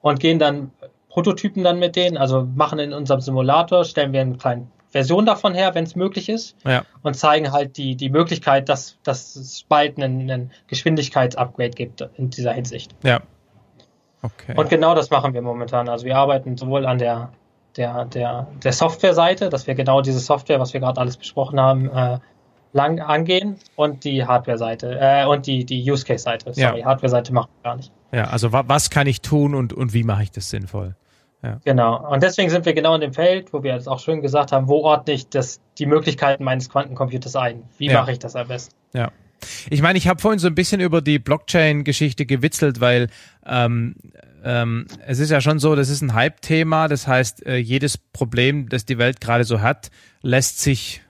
und 0.00 0.20
gehen 0.20 0.38
dann 0.38 0.70
Prototypen 1.08 1.62
dann 1.62 1.78
mit 1.78 1.96
denen, 1.96 2.16
also 2.16 2.46
machen 2.54 2.78
in 2.78 2.92
unserem 2.92 3.20
Simulator, 3.20 3.84
stellen 3.84 4.12
wir 4.12 4.20
eine 4.20 4.36
kleine 4.36 4.66
Version 4.94 5.26
davon 5.26 5.54
her, 5.54 5.74
wenn 5.74 5.82
es 5.84 5.96
möglich 5.96 6.28
ist 6.28 6.56
Ja. 6.64 6.84
und 7.02 7.14
zeigen 7.14 7.50
halt 7.50 7.76
die, 7.76 7.96
die 7.96 8.10
Möglichkeit, 8.10 8.68
dass, 8.68 8.96
dass 9.02 9.34
es 9.34 9.64
bald 9.68 9.96
einen, 9.98 10.30
einen 10.30 10.52
Geschwindigkeitsupgrade 10.68 11.70
gibt 11.70 12.00
in 12.16 12.30
dieser 12.30 12.52
Hinsicht. 12.52 12.94
Ja. 13.02 13.20
Okay. 14.22 14.54
Und 14.56 14.70
genau 14.70 14.94
das 14.94 15.10
machen 15.10 15.34
wir 15.34 15.42
momentan. 15.42 15.88
Also 15.88 16.06
wir 16.06 16.16
arbeiten 16.16 16.56
sowohl 16.56 16.86
an 16.86 16.98
der, 16.98 17.32
der, 17.76 18.04
der, 18.06 18.46
der 18.62 18.72
Software-Seite, 18.72 19.48
dass 19.48 19.66
wir 19.66 19.74
genau 19.74 20.00
diese 20.00 20.20
Software, 20.20 20.60
was 20.60 20.72
wir 20.72 20.80
gerade 20.80 21.00
alles 21.00 21.16
besprochen 21.16 21.58
haben, 21.60 21.90
äh, 21.90 22.18
lang 22.72 23.00
angehen 23.00 23.56
und 23.76 24.04
die 24.04 24.24
Hardware-Seite 24.24 24.96
äh, 25.00 25.26
und 25.26 25.46
die, 25.46 25.64
die 25.64 25.90
Use-Case-Seite. 25.90 26.54
Sorry, 26.54 26.80
Ja. 26.80 26.86
Hardware-Seite 26.86 27.32
machen 27.32 27.50
wir 27.62 27.70
gar 27.70 27.76
nicht. 27.76 27.92
ja, 28.12 28.24
also 28.28 28.52
wa 28.52 28.62
was 28.66 28.90
kann 28.90 29.06
ich 29.08 29.20
tun 29.22 29.54
und, 29.54 29.72
und 29.72 29.92
wie 29.92 30.04
mache 30.04 30.22
ich 30.22 30.30
das 30.30 30.50
sinnvoll? 30.50 30.94
Genau. 31.64 32.10
Und 32.10 32.22
deswegen 32.22 32.50
sind 32.50 32.64
wir 32.66 32.74
genau 32.74 32.94
in 32.94 33.00
dem 33.00 33.12
Feld, 33.12 33.52
wo 33.52 33.62
wir 33.62 33.74
jetzt 33.74 33.88
auch 33.88 34.00
schön 34.00 34.22
gesagt 34.22 34.52
haben, 34.52 34.68
wo 34.68 34.82
ordne 34.82 35.14
ich 35.14 35.28
das, 35.28 35.60
die 35.78 35.86
Möglichkeiten 35.86 36.44
meines 36.44 36.68
Quantencomputers 36.70 37.36
ein? 37.36 37.64
Wie 37.78 37.86
Ja. 37.86 38.00
mache 38.00 38.12
ich 38.12 38.18
das 38.18 38.36
am 38.36 38.48
besten? 38.48 38.74
Ja. 38.92 39.10
Ich 39.68 39.82
meine, 39.82 39.98
ich 39.98 40.08
habe 40.08 40.20
vorhin 40.20 40.38
so 40.38 40.46
ein 40.46 40.54
bisschen 40.54 40.80
über 40.80 41.02
die 41.02 41.18
Blockchain-Geschichte 41.18 42.24
gewitzelt, 42.24 42.80
weil 42.80 43.08
ähm, 43.44 43.96
ähm, 44.42 44.86
es 45.06 45.18
ist 45.18 45.30
ja 45.30 45.40
schon 45.40 45.58
so, 45.58 45.74
das 45.74 45.88
ist 45.90 46.02
ein 46.02 46.14
Hype-Thema. 46.14 46.88
Das 46.88 47.06
heißt, 47.06 47.44
äh, 47.46 47.56
jedes 47.56 47.98
Problem, 47.98 48.68
das 48.68 48.84
die 48.84 48.98
Welt 48.98 49.20
gerade 49.20 49.44
so 49.44 49.60
hat, 49.60 49.90
lässt 50.22 50.60
sich, 50.60 51.02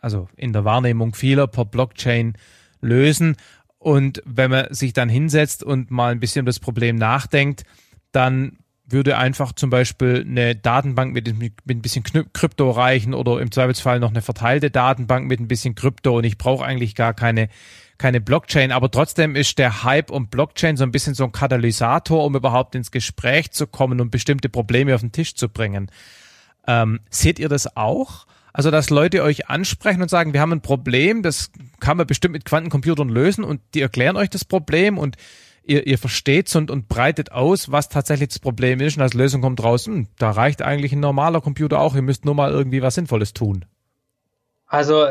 also 0.00 0.28
in 0.36 0.52
der 0.52 0.64
Wahrnehmung 0.64 1.14
vieler, 1.14 1.46
per 1.46 1.64
Blockchain 1.64 2.34
lösen. 2.80 3.36
Und 3.78 4.22
wenn 4.24 4.50
man 4.50 4.72
sich 4.72 4.94
dann 4.94 5.10
hinsetzt 5.10 5.62
und 5.62 5.90
mal 5.90 6.12
ein 6.12 6.20
bisschen 6.20 6.40
über 6.40 6.50
das 6.50 6.60
Problem 6.60 6.96
nachdenkt, 6.96 7.64
dann 8.12 8.58
würde 8.94 9.18
einfach 9.18 9.52
zum 9.52 9.68
Beispiel 9.68 10.24
eine 10.26 10.56
Datenbank 10.56 11.12
mit, 11.12 11.38
mit 11.38 11.52
ein 11.68 11.82
bisschen 11.82 12.04
Krypto 12.32 12.70
reichen 12.70 13.12
oder 13.12 13.40
im 13.40 13.52
Zweifelsfall 13.52 14.00
noch 14.00 14.08
eine 14.08 14.22
verteilte 14.22 14.70
Datenbank 14.70 15.26
mit 15.26 15.40
ein 15.40 15.48
bisschen 15.48 15.74
Krypto 15.74 16.16
und 16.16 16.24
ich 16.24 16.38
brauche 16.38 16.64
eigentlich 16.64 16.94
gar 16.94 17.12
keine 17.12 17.50
keine 17.96 18.20
Blockchain, 18.20 18.72
aber 18.72 18.90
trotzdem 18.90 19.36
ist 19.36 19.58
der 19.58 19.84
Hype 19.84 20.10
um 20.10 20.26
Blockchain 20.26 20.76
so 20.76 20.82
ein 20.82 20.90
bisschen 20.90 21.14
so 21.14 21.24
ein 21.24 21.32
Katalysator, 21.32 22.24
um 22.24 22.34
überhaupt 22.34 22.74
ins 22.74 22.90
Gespräch 22.90 23.52
zu 23.52 23.68
kommen 23.68 24.00
und 24.00 24.10
bestimmte 24.10 24.48
Probleme 24.48 24.94
auf 24.94 25.00
den 25.00 25.12
Tisch 25.12 25.36
zu 25.36 25.48
bringen. 25.48 25.90
Ähm, 26.66 27.00
seht 27.08 27.38
ihr 27.38 27.48
das 27.48 27.76
auch? 27.76 28.26
Also, 28.52 28.70
dass 28.70 28.90
Leute 28.90 29.22
euch 29.22 29.48
ansprechen 29.48 30.02
und 30.02 30.08
sagen, 30.08 30.32
wir 30.32 30.40
haben 30.40 30.52
ein 30.52 30.60
Problem, 30.60 31.22
das 31.22 31.50
kann 31.80 31.96
man 31.96 32.06
bestimmt 32.06 32.32
mit 32.32 32.44
Quantencomputern 32.44 33.08
lösen 33.08 33.42
und 33.42 33.60
die 33.74 33.80
erklären 33.80 34.16
euch 34.16 34.30
das 34.30 34.44
Problem 34.44 34.96
und 34.96 35.16
ihr, 35.66 35.86
ihr 35.86 35.98
versteht's 35.98 36.54
und, 36.56 36.70
und 36.70 36.88
breitet 36.88 37.32
aus, 37.32 37.70
was 37.70 37.88
tatsächlich 37.88 38.28
das 38.28 38.38
Problem 38.38 38.80
ist 38.80 38.96
und 38.96 39.02
als 39.02 39.14
Lösung 39.14 39.40
kommt 39.40 39.62
raus, 39.62 39.86
hm, 39.86 40.08
da 40.18 40.30
reicht 40.30 40.62
eigentlich 40.62 40.92
ein 40.92 41.00
normaler 41.00 41.40
Computer 41.40 41.80
auch, 41.80 41.94
ihr 41.94 42.02
müsst 42.02 42.24
nur 42.24 42.34
mal 42.34 42.50
irgendwie 42.50 42.82
was 42.82 42.94
Sinnvolles 42.94 43.32
tun. 43.32 43.64
Also 44.66 45.06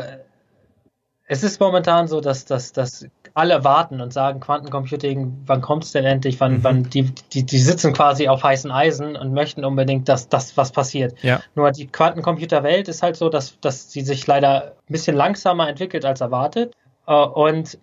es 1.26 1.42
ist 1.42 1.60
momentan 1.60 2.06
so, 2.06 2.20
dass, 2.20 2.44
dass, 2.44 2.72
dass 2.72 3.06
alle 3.32 3.64
warten 3.64 4.00
und 4.00 4.12
sagen, 4.12 4.40
Quantencomputing, 4.40 5.42
wann 5.46 5.60
kommt 5.60 5.84
es 5.84 5.92
denn 5.92 6.04
endlich? 6.04 6.38
Wann, 6.38 6.58
mhm. 6.58 6.64
wann 6.64 6.82
die, 6.84 7.12
die, 7.32 7.44
die 7.44 7.58
sitzen 7.58 7.92
quasi 7.92 8.28
auf 8.28 8.44
heißen 8.44 8.70
Eisen 8.70 9.16
und 9.16 9.32
möchten 9.32 9.64
unbedingt, 9.64 10.08
dass 10.08 10.28
das 10.28 10.56
was 10.56 10.70
passiert. 10.70 11.14
Ja. 11.22 11.40
Nur 11.54 11.72
die 11.72 11.86
Quantencomputerwelt 11.86 12.88
ist 12.88 13.02
halt 13.02 13.16
so, 13.16 13.30
dass, 13.30 13.58
dass 13.60 13.90
sie 13.90 14.02
sich 14.02 14.26
leider 14.26 14.76
ein 14.88 14.92
bisschen 14.92 15.16
langsamer 15.16 15.68
entwickelt 15.68 16.04
als 16.04 16.20
erwartet. 16.20 16.74
Äh, 17.06 17.14
und 17.14 17.78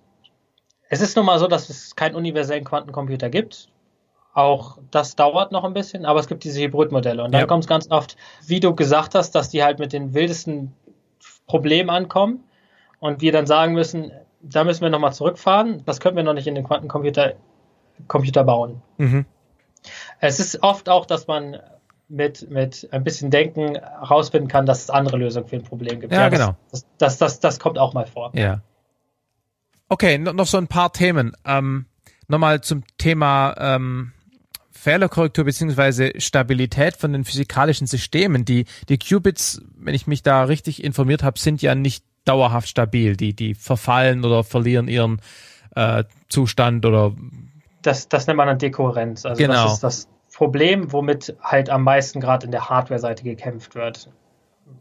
es 0.91 0.99
ist 0.99 1.15
nun 1.15 1.25
mal 1.25 1.39
so, 1.39 1.47
dass 1.47 1.69
es 1.69 1.95
keinen 1.95 2.15
universellen 2.15 2.65
Quantencomputer 2.65 3.29
gibt. 3.29 3.69
Auch 4.33 4.77
das 4.91 5.15
dauert 5.15 5.53
noch 5.53 5.63
ein 5.63 5.73
bisschen, 5.73 6.05
aber 6.05 6.19
es 6.19 6.27
gibt 6.27 6.43
diese 6.43 6.59
Hybridmodelle. 6.61 7.23
Und 7.23 7.31
dann 7.31 7.41
ja. 7.41 7.47
kommt 7.47 7.63
es 7.63 7.67
ganz 7.69 7.89
oft, 7.89 8.17
wie 8.45 8.59
du 8.59 8.75
gesagt 8.75 9.15
hast, 9.15 9.31
dass 9.31 9.49
die 9.49 9.63
halt 9.63 9.79
mit 9.79 9.93
den 9.93 10.13
wildesten 10.13 10.73
Problemen 11.47 11.89
ankommen 11.89 12.43
und 12.99 13.21
wir 13.21 13.31
dann 13.31 13.47
sagen 13.47 13.73
müssen, 13.73 14.11
da 14.41 14.65
müssen 14.65 14.81
wir 14.81 14.89
nochmal 14.89 15.13
zurückfahren. 15.13 15.81
Das 15.85 16.01
können 16.01 16.17
wir 16.17 16.23
noch 16.23 16.33
nicht 16.33 16.47
in 16.47 16.55
den 16.55 16.65
Quantencomputer 16.65 17.35
Computer 18.09 18.43
bauen. 18.43 18.81
Mhm. 18.97 19.25
Es 20.19 20.41
ist 20.41 20.61
oft 20.61 20.89
auch, 20.89 21.05
dass 21.05 21.27
man 21.27 21.57
mit, 22.09 22.49
mit 22.49 22.89
ein 22.91 23.05
bisschen 23.05 23.31
Denken 23.31 23.75
herausfinden 23.75 24.49
kann, 24.49 24.65
dass 24.65 24.83
es 24.83 24.89
andere 24.89 25.15
Lösungen 25.15 25.47
für 25.47 25.55
ein 25.55 25.63
Problem 25.63 26.01
gibt. 26.01 26.11
Ja, 26.11 26.21
ja 26.21 26.29
genau. 26.29 26.55
Das, 26.69 26.85
das, 26.97 27.17
das, 27.17 27.39
das, 27.39 27.59
kommt 27.59 27.79
auch 27.79 27.93
mal 27.93 28.07
vor. 28.07 28.31
Ja. 28.33 28.61
Okay, 29.91 30.17
noch 30.17 30.47
so 30.47 30.57
ein 30.57 30.67
paar 30.67 30.93
Themen. 30.93 31.33
Ähm, 31.43 31.85
Nochmal 32.29 32.61
zum 32.61 32.83
Thema 32.97 33.53
ähm, 33.57 34.13
Fehlerkorrektur 34.71 35.43
beziehungsweise 35.43 36.13
Stabilität 36.15 36.95
von 36.95 37.11
den 37.11 37.25
physikalischen 37.25 37.87
Systemen. 37.87 38.45
Die, 38.45 38.67
die 38.87 38.97
Qubits, 38.97 39.61
wenn 39.75 39.93
ich 39.93 40.07
mich 40.07 40.23
da 40.23 40.45
richtig 40.45 40.81
informiert 40.81 41.23
habe, 41.23 41.37
sind 41.37 41.61
ja 41.61 41.75
nicht 41.75 42.05
dauerhaft 42.23 42.69
stabil. 42.69 43.17
Die, 43.17 43.33
die 43.33 43.53
verfallen 43.53 44.23
oder 44.23 44.45
verlieren 44.45 44.87
ihren 44.87 45.19
äh, 45.75 46.05
Zustand 46.29 46.85
oder 46.85 47.13
das, 47.81 48.07
das 48.07 48.27
nennt 48.27 48.37
man 48.37 48.47
dann 48.47 48.59
Dekohärenz. 48.59 49.25
Also 49.25 49.43
genau. 49.43 49.63
das 49.65 49.73
ist 49.73 49.83
das 49.83 50.07
Problem, 50.33 50.93
womit 50.93 51.35
halt 51.41 51.69
am 51.69 51.83
meisten 51.83 52.21
gerade 52.21 52.45
in 52.45 52.53
der 52.53 52.69
Hardware-Seite 52.69 53.25
gekämpft 53.25 53.75
wird. 53.75 54.09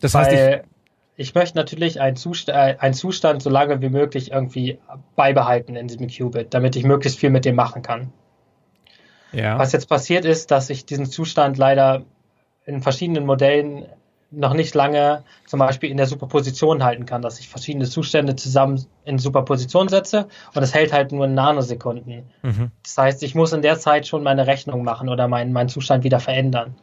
Das 0.01 0.15
heißt, 0.15 0.31
Weil 0.31 0.65
ich 1.21 1.35
möchte 1.35 1.59
natürlich 1.59 2.01
einen 2.01 2.17
Zustand, 2.17 2.57
äh, 2.57 2.77
einen 2.79 2.95
Zustand 2.95 3.43
so 3.43 3.51
lange 3.51 3.83
wie 3.83 3.91
möglich 3.91 4.33
irgendwie 4.33 4.79
beibehalten 5.17 5.77
in 5.77 5.87
diesem 5.87 6.09
Qubit, 6.09 6.55
damit 6.55 6.77
ich 6.77 6.85
möglichst 6.85 7.19
viel 7.19 7.29
mit 7.29 7.45
dem 7.45 7.57
machen 7.57 7.83
kann. 7.83 8.11
Ja. 9.31 9.59
Was 9.59 9.73
jetzt 9.73 9.87
passiert 9.87 10.25
ist, 10.25 10.51
dass 10.51 10.71
ich 10.71 10.87
diesen 10.87 11.05
Zustand 11.05 11.59
leider 11.59 12.05
in 12.65 12.81
verschiedenen 12.81 13.27
Modellen 13.27 13.85
noch 14.31 14.55
nicht 14.55 14.75
lange 14.75 15.23
zum 15.45 15.59
Beispiel 15.59 15.91
in 15.91 15.99
der 15.99 16.07
Superposition 16.07 16.83
halten 16.83 17.05
kann, 17.05 17.21
dass 17.21 17.39
ich 17.39 17.51
verschiedene 17.51 17.85
Zustände 17.85 18.35
zusammen 18.35 18.87
in 19.05 19.19
Superposition 19.19 19.89
setze 19.89 20.27
und 20.55 20.63
es 20.63 20.73
hält 20.73 20.95
halt 20.95 21.13
nur 21.13 21.27
Nanosekunden. 21.27 22.31
Mhm. 22.43 22.71
Das 22.83 22.97
heißt, 22.97 23.23
ich 23.25 23.35
muss 23.35 23.53
in 23.53 23.61
der 23.61 23.79
Zeit 23.79 24.07
schon 24.07 24.23
meine 24.23 24.47
Rechnung 24.47 24.85
machen 24.85 25.11
oder 25.11 25.29
meinen, 25.29 25.53
meinen 25.53 25.69
Zustand 25.69 26.03
wieder 26.03 26.21
verändern. 26.21 26.77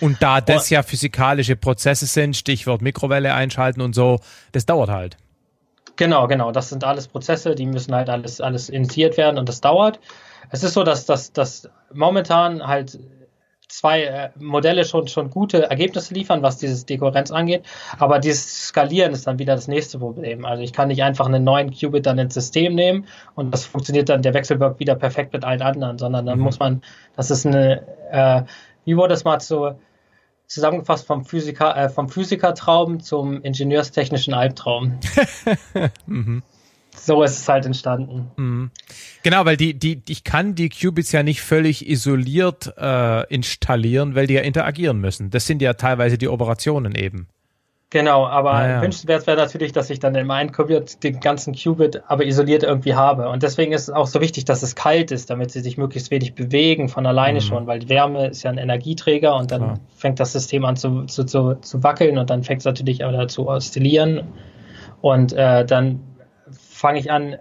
Und 0.00 0.22
da 0.22 0.40
das 0.40 0.70
ja 0.70 0.82
physikalische 0.82 1.56
Prozesse 1.56 2.06
sind, 2.06 2.36
Stichwort 2.36 2.82
Mikrowelle 2.82 3.34
einschalten 3.34 3.80
und 3.80 3.94
so, 3.94 4.20
das 4.52 4.66
dauert 4.66 4.90
halt. 4.90 5.16
Genau, 5.96 6.26
genau. 6.26 6.52
Das 6.52 6.68
sind 6.68 6.84
alles 6.84 7.08
Prozesse, 7.08 7.54
die 7.54 7.66
müssen 7.66 7.94
halt 7.94 8.08
alles, 8.08 8.40
alles 8.40 8.68
initiiert 8.68 9.16
werden 9.16 9.38
und 9.38 9.48
das 9.48 9.60
dauert. 9.60 10.00
Es 10.50 10.62
ist 10.62 10.74
so, 10.74 10.84
dass 10.84 11.06
das 11.06 11.68
momentan 11.92 12.66
halt 12.66 12.98
zwei 13.72 14.02
äh, 14.02 14.30
Modelle 14.38 14.84
schon, 14.84 15.08
schon 15.08 15.30
gute 15.30 15.70
Ergebnisse 15.70 16.12
liefern, 16.12 16.42
was 16.42 16.58
dieses 16.58 16.84
Dekorenz 16.84 17.30
angeht. 17.30 17.64
Aber 17.98 18.18
dieses 18.18 18.68
Skalieren 18.68 19.12
ist 19.12 19.26
dann 19.26 19.38
wieder 19.38 19.54
das 19.54 19.66
nächste 19.66 19.98
Problem. 19.98 20.44
Also 20.44 20.62
ich 20.62 20.74
kann 20.74 20.88
nicht 20.88 21.02
einfach 21.02 21.26
einen 21.26 21.42
neuen 21.42 21.72
Qubit 21.72 22.04
dann 22.04 22.18
ins 22.18 22.34
System 22.34 22.74
nehmen 22.74 23.06
und 23.34 23.52
das 23.52 23.64
funktioniert 23.64 24.10
dann, 24.10 24.20
der 24.20 24.34
Wechsel 24.34 24.60
wirkt 24.60 24.78
wieder 24.78 24.94
perfekt 24.94 25.32
mit 25.32 25.44
allen 25.44 25.62
anderen, 25.62 25.98
sondern 25.98 26.26
dann 26.26 26.38
mhm. 26.38 26.44
muss 26.44 26.58
man, 26.58 26.82
das 27.16 27.30
ist 27.30 27.46
eine, 27.46 27.82
äh, 28.10 28.42
wie 28.84 28.96
wurde 28.96 29.14
es 29.14 29.24
mal 29.24 29.40
so 29.40 29.78
zusammengefasst 30.46 31.06
vom 31.06 31.24
Physiker, 31.24 31.76
äh, 31.76 31.88
vom 31.88 32.08
Physikertraum 32.08 33.00
zum 33.00 33.42
ingenieurstechnischen 33.42 34.34
Albtraum. 34.34 35.00
mhm. 36.06 36.42
So 36.94 37.22
ist 37.22 37.38
es 37.38 37.48
halt 37.48 37.64
entstanden. 37.64 38.30
Mhm. 38.36 38.70
Genau, 39.22 39.44
weil 39.46 39.56
die, 39.56 39.78
die, 39.78 40.02
ich 40.08 40.24
kann 40.24 40.54
die 40.54 40.68
Qubits 40.68 41.10
ja 41.12 41.22
nicht 41.22 41.40
völlig 41.40 41.88
isoliert 41.88 42.74
äh, 42.76 43.26
installieren, 43.32 44.14
weil 44.14 44.26
die 44.26 44.34
ja 44.34 44.42
interagieren 44.42 45.00
müssen. 45.00 45.30
Das 45.30 45.46
sind 45.46 45.62
ja 45.62 45.72
teilweise 45.74 46.18
die 46.18 46.28
Operationen 46.28 46.94
eben. 46.94 47.28
Genau, 47.92 48.26
aber 48.26 48.54
ah, 48.54 48.68
ja. 48.68 48.80
wünschenswert 48.80 49.26
wäre 49.26 49.36
natürlich, 49.36 49.72
dass 49.72 49.90
ich 49.90 49.98
dann 49.98 50.14
in 50.14 50.26
meinem 50.26 50.50
Qubit 50.50 51.04
den 51.04 51.20
ganzen 51.20 51.54
Qubit 51.54 52.02
aber 52.06 52.24
isoliert 52.24 52.62
irgendwie 52.62 52.94
habe. 52.94 53.28
Und 53.28 53.42
deswegen 53.42 53.72
ist 53.72 53.82
es 53.82 53.90
auch 53.90 54.06
so 54.06 54.22
wichtig, 54.22 54.46
dass 54.46 54.62
es 54.62 54.74
kalt 54.74 55.10
ist, 55.10 55.28
damit 55.28 55.50
sie 55.50 55.60
sich 55.60 55.76
möglichst 55.76 56.10
wenig 56.10 56.34
bewegen 56.34 56.88
von 56.88 57.04
alleine 57.04 57.40
mhm. 57.40 57.42
schon, 57.42 57.66
weil 57.66 57.80
die 57.80 57.90
Wärme 57.90 58.28
ist 58.28 58.44
ja 58.44 58.50
ein 58.50 58.56
Energieträger 58.56 59.36
und 59.36 59.50
dann 59.50 59.60
Klar. 59.60 59.80
fängt 59.94 60.20
das 60.20 60.32
System 60.32 60.64
an 60.64 60.76
zu, 60.76 61.04
zu, 61.04 61.24
zu, 61.24 61.56
zu 61.56 61.82
wackeln 61.82 62.16
und 62.16 62.30
dann 62.30 62.44
fängt 62.44 62.60
es 62.60 62.64
natürlich 62.64 63.04
auch 63.04 63.26
zu 63.26 63.46
oszillieren. 63.46 64.22
Und 65.02 65.34
äh, 65.34 65.66
dann 65.66 66.00
fange 66.50 66.98
ich 66.98 67.10
an, 67.10 67.36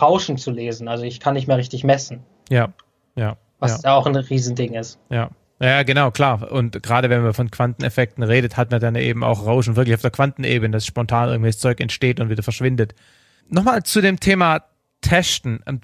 Rauschen 0.00 0.38
zu 0.38 0.50
lesen. 0.50 0.88
Also 0.88 1.04
ich 1.04 1.20
kann 1.20 1.34
nicht 1.34 1.46
mehr 1.46 1.58
richtig 1.58 1.84
messen. 1.84 2.20
Ja, 2.48 2.72
ja. 3.16 3.36
Was 3.58 3.82
ja 3.82 3.94
auch 3.94 4.06
ein 4.06 4.16
Riesending 4.16 4.72
ist. 4.72 4.98
Ja. 5.10 5.28
Ja, 5.60 5.82
genau, 5.82 6.10
klar. 6.12 6.52
Und 6.52 6.82
gerade 6.82 7.10
wenn 7.10 7.22
man 7.22 7.34
von 7.34 7.50
Quanteneffekten 7.50 8.22
redet, 8.22 8.56
hat 8.56 8.70
man 8.70 8.80
dann 8.80 8.94
eben 8.94 9.24
auch 9.24 9.44
Rauschen 9.44 9.74
wirklich 9.74 9.94
auf 9.94 10.02
der 10.02 10.12
Quantenebene, 10.12 10.72
dass 10.72 10.86
spontan 10.86 11.28
irgendwelches 11.28 11.60
Zeug 11.60 11.80
entsteht 11.80 12.20
und 12.20 12.30
wieder 12.30 12.44
verschwindet. 12.44 12.94
Nochmal 13.48 13.82
zu 13.82 14.00
dem 14.00 14.20
Thema 14.20 14.64
Testen. 15.00 15.60
Ähm, 15.66 15.80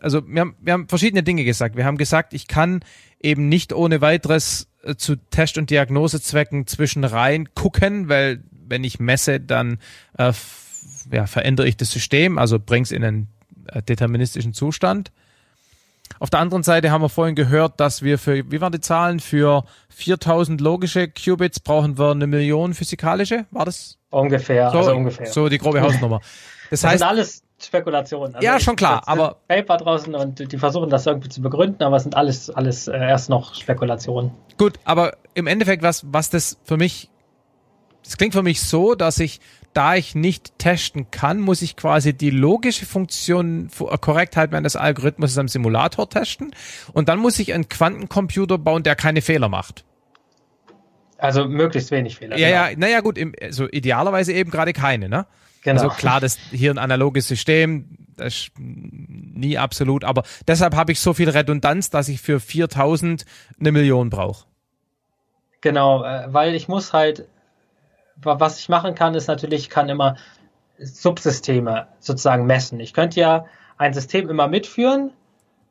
also 0.00 0.26
wir 0.26 0.40
haben, 0.40 0.56
wir 0.60 0.72
haben 0.74 0.88
verschiedene 0.88 1.22
Dinge 1.22 1.44
gesagt. 1.44 1.76
Wir 1.76 1.86
haben 1.86 1.96
gesagt, 1.96 2.34
ich 2.34 2.48
kann 2.48 2.80
eben 3.20 3.48
nicht 3.48 3.72
ohne 3.72 4.02
weiteres 4.02 4.68
äh, 4.82 4.94
zu 4.96 5.16
Test- 5.16 5.56
und 5.56 5.70
Diagnosezwecken 5.70 6.66
zwischen 6.66 7.04
rein 7.04 7.48
gucken, 7.54 8.08
weil 8.08 8.42
wenn 8.50 8.84
ich 8.84 9.00
messe, 9.00 9.40
dann 9.40 9.78
äh, 10.18 10.32
ja, 11.10 11.26
verändere 11.26 11.66
ich 11.66 11.76
das 11.76 11.90
System, 11.90 12.38
also 12.38 12.58
bringe 12.58 12.84
es 12.84 12.92
in 12.92 13.04
einen 13.04 13.28
äh, 13.68 13.82
deterministischen 13.82 14.52
Zustand. 14.52 15.12
Auf 16.20 16.30
der 16.30 16.40
anderen 16.40 16.62
Seite 16.62 16.90
haben 16.90 17.02
wir 17.02 17.08
vorhin 17.08 17.34
gehört, 17.34 17.80
dass 17.80 18.02
wir 18.02 18.18
für, 18.18 18.50
wie 18.50 18.60
waren 18.60 18.72
die 18.72 18.80
Zahlen, 18.80 19.20
für 19.20 19.64
4000 19.88 20.60
logische 20.60 21.08
Qubits 21.08 21.60
brauchen 21.60 21.98
wir 21.98 22.10
eine 22.10 22.26
Million 22.26 22.74
physikalische, 22.74 23.46
war 23.50 23.64
das? 23.64 23.98
Ungefähr, 24.10 24.70
so, 24.70 24.78
also 24.78 24.94
ungefähr. 24.94 25.26
So 25.26 25.48
die 25.48 25.58
grobe 25.58 25.80
Hausnummer. 25.80 26.20
Das, 26.70 26.80
das 26.80 26.90
heißt, 26.90 26.98
sind 27.00 27.08
alles 27.08 27.42
Spekulationen. 27.58 28.34
Also 28.34 28.46
ja, 28.46 28.60
schon 28.60 28.76
klar, 28.76 29.02
aber 29.06 29.36
Paper 29.48 29.76
draußen 29.76 30.14
und 30.14 30.52
die 30.52 30.58
versuchen 30.58 30.90
das 30.90 31.06
irgendwie 31.06 31.28
zu 31.28 31.40
begründen, 31.40 31.82
aber 31.82 31.96
es 31.96 32.02
sind 32.02 32.16
alles 32.16 32.50
alles 32.50 32.88
äh, 32.88 32.96
erst 32.96 33.30
noch 33.30 33.54
Spekulationen. 33.54 34.32
Gut, 34.58 34.78
aber 34.84 35.16
im 35.34 35.46
Endeffekt 35.46 35.82
was 35.82 36.04
was 36.06 36.30
das 36.30 36.58
für 36.64 36.76
mich 36.76 37.10
das 38.04 38.16
klingt 38.18 38.34
für 38.34 38.42
mich 38.42 38.62
so, 38.62 38.94
dass 38.94 39.18
ich 39.18 39.40
da 39.74 39.96
ich 39.96 40.14
nicht 40.14 40.58
testen 40.58 41.10
kann, 41.10 41.40
muss 41.40 41.62
ich 41.62 41.76
quasi 41.76 42.14
die 42.14 42.30
logische 42.30 42.86
Funktion, 42.86 43.68
äh, 43.80 43.98
Korrektheit 43.98 44.52
meines 44.52 44.76
Algorithmus 44.76 45.36
am 45.36 45.48
Simulator 45.48 46.08
testen 46.08 46.54
und 46.92 47.08
dann 47.08 47.18
muss 47.18 47.38
ich 47.38 47.52
einen 47.52 47.68
Quantencomputer 47.68 48.58
bauen, 48.58 48.82
der 48.82 48.96
keine 48.96 49.20
Fehler 49.20 49.48
macht. 49.48 49.84
Also 51.18 51.46
möglichst 51.46 51.90
wenig 51.90 52.16
Fehler. 52.16 52.36
Ja, 52.36 52.48
genau. 52.48 52.70
ja, 52.70 52.76
naja 52.76 53.00
gut, 53.00 53.18
im, 53.18 53.34
also 53.40 53.68
idealerweise 53.68 54.32
eben 54.32 54.50
gerade 54.50 54.72
keine, 54.72 55.08
ne? 55.08 55.26
Genau. 55.62 55.82
Also 55.82 55.96
klar, 55.96 56.20
das 56.20 56.38
hier 56.50 56.70
ein 56.70 56.78
analoges 56.78 57.26
System, 57.26 57.96
das 58.16 58.34
ist 58.34 58.50
nie 58.58 59.58
absolut, 59.58 60.04
aber 60.04 60.22
deshalb 60.46 60.76
habe 60.76 60.92
ich 60.92 61.00
so 61.00 61.14
viel 61.14 61.30
Redundanz, 61.30 61.90
dass 61.90 62.08
ich 62.08 62.20
für 62.20 62.40
4000 62.40 63.24
eine 63.58 63.72
Million 63.72 64.10
brauche. 64.10 64.44
Genau, 65.62 66.04
äh, 66.04 66.26
weil 66.28 66.54
ich 66.54 66.68
muss 66.68 66.92
halt 66.92 67.26
was 68.16 68.58
ich 68.58 68.68
machen 68.68 68.94
kann, 68.94 69.14
ist 69.14 69.28
natürlich, 69.28 69.62
ich 69.62 69.70
kann 69.70 69.88
immer 69.88 70.16
Subsysteme 70.78 71.88
sozusagen 72.00 72.46
messen. 72.46 72.80
Ich 72.80 72.94
könnte 72.94 73.20
ja 73.20 73.46
ein 73.76 73.94
System 73.94 74.28
immer 74.28 74.48
mitführen. 74.48 75.12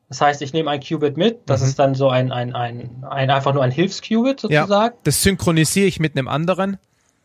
Das 0.10 0.22
heißt, 0.22 0.42
ich 0.42 0.54
nehme 0.54 0.70
ein 0.70 0.80
Qubit 0.80 1.18
mit, 1.18 1.42
das 1.48 1.62
mhm. 1.62 1.68
ist 1.68 1.80
dann 1.80 1.96
so 1.96 2.10
ein, 2.10 2.32
ein, 2.32 2.54
ein, 2.54 3.04
ein 3.10 3.30
einfach 3.32 3.54
nur 3.54 3.64
ein 3.64 3.72
Hilfsqubit 3.72 4.42
sozusagen. 4.42 4.72
Ja, 4.72 4.92
das 5.04 5.24
synchronisiere 5.24 5.88
ich 5.88 6.00
mit 6.00 6.16
einem 6.16 6.28
anderen. 6.28 6.78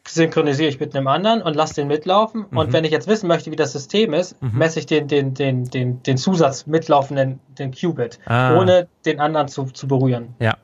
Synchronisiere 0.07 0.71
ich 0.71 0.81
mit 0.81 0.97
einem 0.97 1.07
anderen 1.07 1.43
und 1.43 1.55
lasse 1.55 1.75
den 1.75 1.89
mitlaufen. 1.89 2.47
Mhm. 2.51 2.57
Und 2.57 2.73
wenn 2.73 2.85
ich 2.85 2.91
jetzt 2.91 3.07
wissen 3.07 3.29
möchte, 3.29 3.51
wie 3.51 3.57
das 3.57 3.73
System 3.73 4.15
ist, 4.15 4.41
mhm. 4.41 4.57
messe 4.57 4.79
ich 4.79 4.87
den, 4.87 5.07
den, 5.07 5.35
den, 5.35 5.65
den, 5.65 6.03
den 6.03 6.17
Zusatz 6.17 6.67
mitlaufenden, 6.67 7.41
den 7.59 7.73
Qubit, 7.73 8.19
ah. 8.25 8.57
ohne 8.57 8.89
den 9.05 9.21
anderen 9.21 9.49
zu, 9.49 9.65
zu 9.65 9.87
berühren. 9.87 10.35
Ja. 10.39 10.57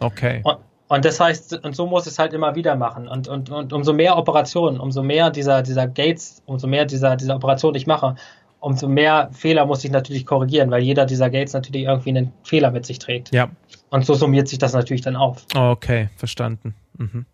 Okay. 0.00 0.40
Und, 0.44 0.58
und 0.88 1.04
das 1.04 1.20
heißt, 1.20 1.64
und 1.64 1.76
so 1.76 1.86
muss 1.86 2.06
es 2.06 2.18
halt 2.18 2.32
immer 2.32 2.54
wieder 2.54 2.74
machen. 2.74 3.08
Und, 3.08 3.28
und, 3.28 3.50
und 3.50 3.72
umso 3.72 3.92
mehr 3.92 4.16
Operationen, 4.16 4.80
umso 4.80 5.02
mehr 5.02 5.30
dieser, 5.30 5.62
dieser 5.62 5.86
Gates, 5.86 6.42
umso 6.46 6.66
mehr 6.66 6.86
dieser, 6.86 7.14
dieser 7.16 7.36
Operation 7.36 7.74
ich 7.74 7.86
mache, 7.86 8.16
umso 8.60 8.88
mehr 8.88 9.28
Fehler 9.32 9.66
muss 9.66 9.84
ich 9.84 9.90
natürlich 9.90 10.24
korrigieren, 10.24 10.70
weil 10.70 10.82
jeder 10.82 11.04
dieser 11.04 11.28
Gates 11.28 11.52
natürlich 11.52 11.82
irgendwie 11.82 12.10
einen 12.10 12.32
Fehler 12.42 12.70
mit 12.70 12.86
sich 12.86 12.98
trägt. 12.98 13.32
Ja. 13.32 13.50
Und 13.90 14.06
so 14.06 14.14
summiert 14.14 14.48
sich 14.48 14.58
das 14.58 14.72
natürlich 14.72 15.02
dann 15.02 15.16
auf. 15.16 15.44
Okay, 15.54 16.08
verstanden. 16.16 16.74
Mhm. 16.96 17.26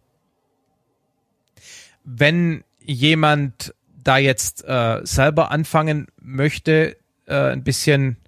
Wenn 2.03 2.65
jemand 2.81 3.73
da 4.03 4.19
jetzt 4.19 4.65
äh, 4.67 5.01
selber 5.05 5.51
anfangen 5.51 6.09
möchte, 6.21 6.97
äh, 7.27 7.53
ein 7.53 7.65
bisschen 7.65 8.19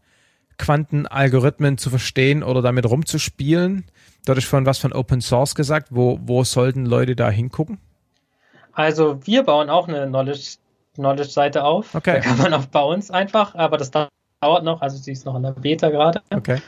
Quantenalgorithmen 0.56 1.76
zu 1.76 1.90
verstehen 1.90 2.42
oder 2.42 2.62
damit 2.62 2.86
rumzuspielen, 2.86 3.84
Du 4.26 4.32
hattest 4.32 4.48
vorhin 4.48 4.66
was 4.66 4.78
von 4.78 4.92
Open 4.92 5.20
Source 5.20 5.54
gesagt. 5.54 5.88
Wo, 5.90 6.18
wo 6.20 6.42
sollten 6.42 6.84
Leute 6.84 7.14
da 7.14 7.30
hingucken? 7.30 7.78
Also 8.72 9.24
wir 9.24 9.44
bauen 9.44 9.70
auch 9.70 9.86
eine 9.86 10.08
Knowledge, 10.08 10.56
Knowledge 10.96 11.30
Seite 11.30 11.64
auf. 11.64 11.94
Okay. 11.94 12.14
Da 12.14 12.20
kann 12.20 12.38
man 12.38 12.52
auch 12.52 12.66
bei 12.66 12.82
uns 12.82 13.12
einfach, 13.12 13.54
aber 13.54 13.78
das 13.78 13.92
dauert 13.92 14.64
noch, 14.64 14.82
also 14.82 14.96
sie 14.96 15.12
ist 15.12 15.24
noch 15.26 15.36
in 15.36 15.44
der 15.44 15.52
Beta 15.52 15.90
gerade. 15.90 16.22
Okay. 16.34 16.60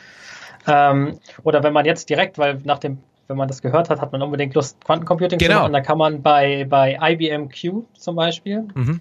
Ähm, 0.69 1.19
oder 1.43 1.65
wenn 1.65 1.73
man 1.73 1.85
jetzt 1.85 2.09
direkt, 2.09 2.39
weil 2.39 2.61
nach 2.63 2.79
dem, 2.79 2.99
wenn 3.27 3.37
man 3.37 3.49
das 3.49 3.61
gehört 3.61 3.91
hat, 3.91 4.01
hat 4.01 4.13
man 4.13 4.23
unbedingt 4.23 4.55
Lust, 4.55 4.83
Quantencomputing 4.85 5.41
genau. 5.41 5.55
zu 5.55 5.61
machen, 5.63 5.73
da 5.73 5.81
kann 5.81 5.99
man 5.99 6.23
bei, 6.23 6.65
bei 6.69 6.97
IBM 7.01 7.49
Q 7.49 7.87
zum 7.95 8.15
Beispiel, 8.15 8.69
mhm. 8.73 9.01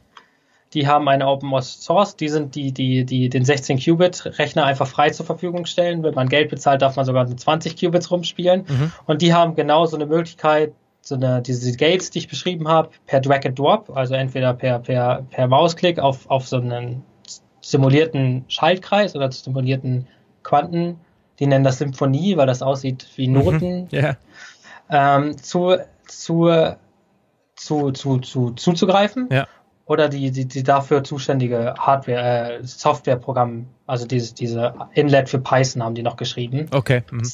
Die 0.77 0.85
haben 0.85 1.09
eine 1.09 1.27
Open 1.27 1.59
Source, 1.63 2.17
die 2.17 2.29
sind 2.29 2.53
die, 2.53 2.71
die, 2.71 3.03
die 3.03 3.29
den 3.29 3.43
16 3.43 3.79
Qubit 3.79 4.37
Rechner 4.37 4.63
einfach 4.63 4.85
frei 4.85 5.09
zur 5.09 5.25
Verfügung 5.25 5.65
stellen. 5.65 6.03
Wenn 6.03 6.13
man 6.13 6.29
Geld 6.29 6.51
bezahlt, 6.51 6.83
darf 6.83 6.95
man 6.97 7.03
sogar 7.03 7.27
mit 7.27 7.39
20 7.39 7.75
Qubits 7.75 8.11
rumspielen. 8.11 8.65
Mhm. 8.67 8.91
Und 9.07 9.23
die 9.23 9.33
haben 9.33 9.55
genau 9.55 9.87
so 9.87 9.95
eine 9.97 10.05
Möglichkeit, 10.05 10.73
so 11.01 11.15
eine, 11.15 11.41
diese 11.41 11.75
Gates, 11.75 12.11
die 12.11 12.19
ich 12.19 12.27
beschrieben 12.27 12.67
habe, 12.67 12.91
per 13.07 13.21
Drag 13.21 13.43
and 13.43 13.57
Drop, 13.57 13.89
also 13.97 14.13
entweder 14.13 14.53
per, 14.53 14.77
per, 14.77 15.25
per 15.31 15.47
Mausklick 15.47 15.97
auf, 15.97 16.29
auf 16.29 16.47
so 16.47 16.57
einen 16.57 17.01
simulierten 17.61 18.45
Schaltkreis 18.47 19.15
oder 19.15 19.31
simulierten 19.31 20.05
Quanten, 20.43 20.99
die 21.39 21.47
nennen 21.47 21.63
das 21.63 21.79
Symphonie, 21.79 22.37
weil 22.37 22.45
das 22.45 22.61
aussieht 22.61 23.07
wie 23.15 23.27
mhm. 23.27 23.33
Noten, 23.33 23.81
mhm. 23.85 23.87
yeah. 23.91 24.17
ähm, 24.91 25.39
zu, 25.39 25.77
zu, 26.07 26.75
zu, 27.55 27.91
zu, 27.93 28.19
zu, 28.19 28.51
zuzugreifen. 28.51 29.27
Ja 29.31 29.47
oder 29.87 30.09
die, 30.09 30.31
die, 30.31 30.45
die 30.45 30.63
dafür 30.63 31.03
zuständige 31.03 31.73
Hardware, 31.79 32.59
äh, 32.59 32.63
Softwareprogramm, 32.63 33.67
also 33.87 34.05
dieses, 34.05 34.33
diese 34.33 34.73
Inlet 34.93 35.29
für 35.29 35.39
Python 35.39 35.81
haben 35.81 35.95
die 35.95 36.03
noch 36.03 36.17
geschrieben. 36.17 36.67
Okay. 36.71 37.03
Mhm. 37.09 37.29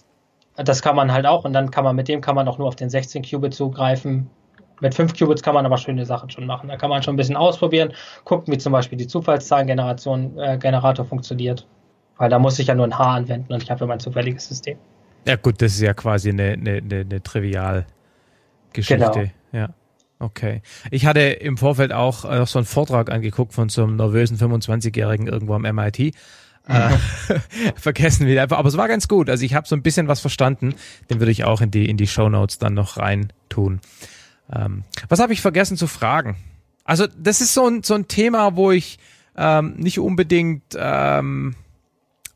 Das 0.55 0.83
kann 0.83 0.95
man 0.95 1.11
halt 1.11 1.25
auch 1.25 1.45
und 1.45 1.53
dann 1.53 1.71
kann 1.71 1.83
man 1.83 1.95
mit 1.95 2.07
dem 2.07 2.21
kann 2.21 2.35
man 2.35 2.47
auch 2.47 2.59
nur 2.59 2.67
auf 2.67 2.75
den 2.75 2.89
16 2.89 3.23
Qubit 3.23 3.55
zugreifen. 3.55 4.29
Mit 4.81 4.93
5 4.93 5.17
Qubits 5.17 5.41
kann 5.41 5.55
man 5.55 5.65
aber 5.65 5.77
schöne 5.77 6.05
Sachen 6.05 6.29
schon 6.29 6.45
machen. 6.45 6.69
Da 6.69 6.77
kann 6.77 6.91
man 6.91 7.01
schon 7.01 7.15
ein 7.15 7.17
bisschen 7.17 7.35
ausprobieren, 7.35 7.93
gucken, 8.23 8.53
wie 8.53 8.59
zum 8.59 8.71
Beispiel 8.71 8.97
die 8.97 9.07
Zufallszahlengeneration 9.07 10.37
äh, 10.37 10.57
Generator 10.59 11.05
funktioniert. 11.05 11.65
Weil 12.17 12.29
da 12.29 12.37
muss 12.37 12.59
ich 12.59 12.67
ja 12.67 12.75
nur 12.75 12.85
ein 12.85 12.97
H 12.97 13.15
anwenden 13.15 13.51
und 13.51 13.63
ich 13.63 13.71
habe 13.71 13.81
ja 13.81 13.87
mein 13.87 13.99
zufälliges 13.99 14.47
System. 14.47 14.77
Ja 15.27 15.37
gut, 15.37 15.59
das 15.61 15.73
ist 15.73 15.81
ja 15.81 15.95
quasi 15.95 16.29
eine, 16.29 16.51
eine, 16.51 16.71
eine, 16.73 16.99
eine 16.99 17.23
Trivialgeschichte. 17.23 18.97
Genau. 18.97 19.23
Ja. 19.53 19.69
Okay. 20.23 20.61
Ich 20.89 21.05
hatte 21.05 21.19
im 21.19 21.57
Vorfeld 21.57 21.91
auch 21.91 22.23
äh, 22.23 22.37
noch 22.37 22.47
so 22.47 22.57
einen 22.57 22.65
Vortrag 22.65 23.11
angeguckt 23.11 23.53
von 23.53 23.67
so 23.67 23.83
einem 23.83 23.97
nervösen 23.97 24.37
25-Jährigen 24.37 25.27
irgendwo 25.27 25.53
am 25.53 25.63
MIT. 25.63 25.99
Äh, 25.99 26.11
vergessen 27.75 28.25
wieder 28.25 28.43
einfach, 28.43 28.57
aber 28.57 28.69
es 28.69 28.77
war 28.77 28.87
ganz 28.87 29.09
gut. 29.09 29.29
Also 29.29 29.43
ich 29.43 29.53
habe 29.53 29.67
so 29.67 29.75
ein 29.75 29.83
bisschen 29.83 30.07
was 30.07 30.21
verstanden. 30.21 30.75
Den 31.09 31.19
würde 31.19 31.33
ich 31.33 31.43
auch 31.43 31.59
in 31.59 31.71
die 31.71 31.89
in 31.89 31.97
die 31.97 32.07
Show 32.07 32.29
Notes 32.29 32.57
dann 32.57 32.73
noch 32.73 32.95
rein 32.95 33.33
tun. 33.49 33.81
Ähm, 34.49 34.85
was 35.09 35.19
habe 35.19 35.33
ich 35.33 35.41
vergessen 35.41 35.75
zu 35.75 35.87
fragen? 35.87 36.37
Also 36.85 37.05
das 37.17 37.41
ist 37.41 37.53
so 37.53 37.67
ein 37.67 37.83
so 37.83 37.95
ein 37.95 38.07
Thema, 38.07 38.55
wo 38.55 38.71
ich 38.71 38.97
ähm, 39.35 39.73
nicht 39.75 39.99
unbedingt 39.99 40.63
ähm, 40.77 41.53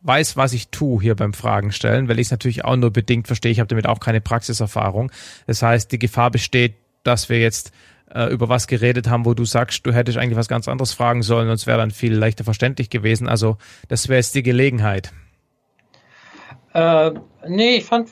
weiß, 0.02 0.36
was 0.36 0.52
ich 0.52 0.70
tue 0.70 1.02
hier 1.02 1.16
beim 1.16 1.32
Fragen 1.32 1.72
stellen, 1.72 2.10
weil 2.10 2.20
ich 2.20 2.28
es 2.28 2.32
natürlich 2.32 2.66
auch 2.66 2.76
nur 2.76 2.92
bedingt 2.92 3.28
verstehe. 3.28 3.54
Ich 3.54 3.62
habe 3.62 3.68
damit 3.68 3.88
auch 3.88 4.02
keine 4.02 4.20
Praxiserfahrung. 4.20 5.10
Das 5.46 5.62
heißt, 5.62 5.90
die 5.90 6.00
Gefahr 6.00 6.32
besteht, 6.32 6.76
dass 7.08 7.30
wir 7.30 7.40
jetzt 7.40 7.72
äh, 8.14 8.32
über 8.32 8.50
was 8.50 8.68
geredet 8.68 9.10
haben, 9.10 9.26
wo 9.26 9.34
du 9.34 9.46
sagst, 9.46 9.86
du 9.86 9.94
hättest 9.94 10.18
eigentlich 10.18 10.38
was 10.38 10.48
ganz 10.48 10.68
anderes 10.68 10.94
fragen 10.94 11.24
sollen 11.24 11.50
und 11.50 11.56
es 11.56 11.68
wäre 11.68 11.78
dann 11.78 11.92
viel 11.92 12.14
leichter 12.14 12.44
verständlich 12.44 12.90
gewesen. 12.90 13.28
Also 13.28 13.58
das 13.88 14.08
wäre 14.08 14.18
jetzt 14.18 14.36
die 14.36 14.44
Gelegenheit. 14.44 15.12
Äh, 16.74 17.12
nee, 17.48 17.78
ich 17.78 17.86
fand, 17.86 18.10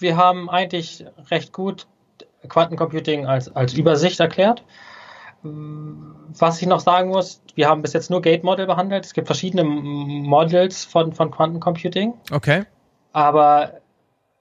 wir 0.00 0.16
haben 0.16 0.50
eigentlich 0.50 1.04
recht 1.30 1.52
gut 1.52 1.86
Quantencomputing 2.48 3.26
als, 3.26 3.54
als 3.54 3.74
Übersicht 3.74 4.20
erklärt. 4.20 4.64
Was 5.42 6.62
ich 6.62 6.68
noch 6.68 6.80
sagen 6.80 7.08
muss, 7.08 7.42
wir 7.54 7.68
haben 7.68 7.82
bis 7.82 7.92
jetzt 7.94 8.10
nur 8.10 8.22
Gate-Model 8.22 8.66
behandelt. 8.66 9.04
Es 9.04 9.12
gibt 9.12 9.26
verschiedene 9.26 9.64
Models 9.64 10.84
von, 10.84 11.12
von 11.12 11.30
Quantencomputing. 11.30 12.14
Okay. 12.30 12.64
Aber 13.12 13.81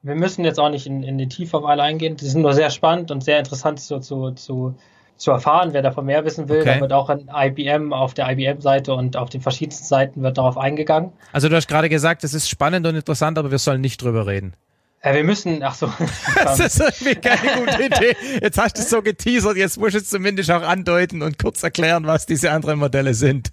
wir 0.04 0.16
müssen 0.16 0.44
jetzt 0.44 0.60
auch 0.60 0.70
nicht 0.70 0.88
in, 0.88 1.04
in 1.04 1.18
die 1.18 1.28
Tiefe 1.28 1.58
auf 1.58 1.66
alle 1.66 1.84
eingehen. 1.84 2.16
Die 2.16 2.26
sind 2.26 2.42
nur 2.42 2.54
sehr 2.54 2.70
spannend 2.70 3.12
und 3.12 3.24
sehr 3.24 3.40
interessant 3.40 3.80
zu, 3.80 4.00
zu, 4.00 4.32
zu, 4.32 4.76
zu 5.18 5.32
erfahren. 5.32 5.74
Wer 5.74 5.82
davon 5.82 6.06
mehr 6.06 6.26
wissen 6.26 6.50
will, 6.50 6.62
okay. 6.62 6.76
da 6.76 6.82
wird 6.82 6.94
auch 6.94 7.10
an 7.10 7.30
IBM 7.34 7.94
auf 7.94 8.14
der 8.14 8.30
IBM-Seite 8.32 8.94
und 8.94 9.16
auf 9.16 9.30
den 9.30 9.42
verschiedensten 9.42 9.86
Seiten 9.86 10.24
wird 10.24 10.38
darauf 10.38 10.58
eingegangen. 10.58 11.12
Also 11.32 11.50
du 11.50 11.56
hast 11.56 11.68
gerade 11.68 11.90
gesagt, 11.90 12.24
es 12.24 12.34
ist 12.34 12.50
spannend 12.50 12.88
und 12.88 12.96
interessant, 12.96 13.38
aber 13.38 13.52
wir 13.52 13.60
sollen 13.60 13.82
nicht 13.82 14.02
drüber 14.02 14.26
reden. 14.26 14.56
Ja, 15.04 15.16
wir 15.16 15.24
müssen, 15.24 15.64
ach 15.64 15.74
so. 15.74 15.92
das 16.36 16.60
ist 16.60 16.80
irgendwie 16.80 17.16
keine 17.16 17.66
gute 17.66 17.84
Idee. 17.84 18.16
Jetzt 18.42 18.58
hast 18.58 18.78
du 18.78 18.82
es 18.82 18.90
so 18.90 19.02
geteasert, 19.02 19.58
jetzt 19.58 19.80
musst 19.80 19.94
du 19.94 20.00
es 20.00 20.10
zumindest 20.10 20.52
auch 20.52 20.62
andeuten 20.62 21.22
und 21.22 21.40
kurz 21.40 21.62
erklären, 21.64 22.06
was 22.06 22.26
diese 22.26 22.52
anderen 22.52 22.80
Modelle 22.80 23.14
sind. 23.14 23.52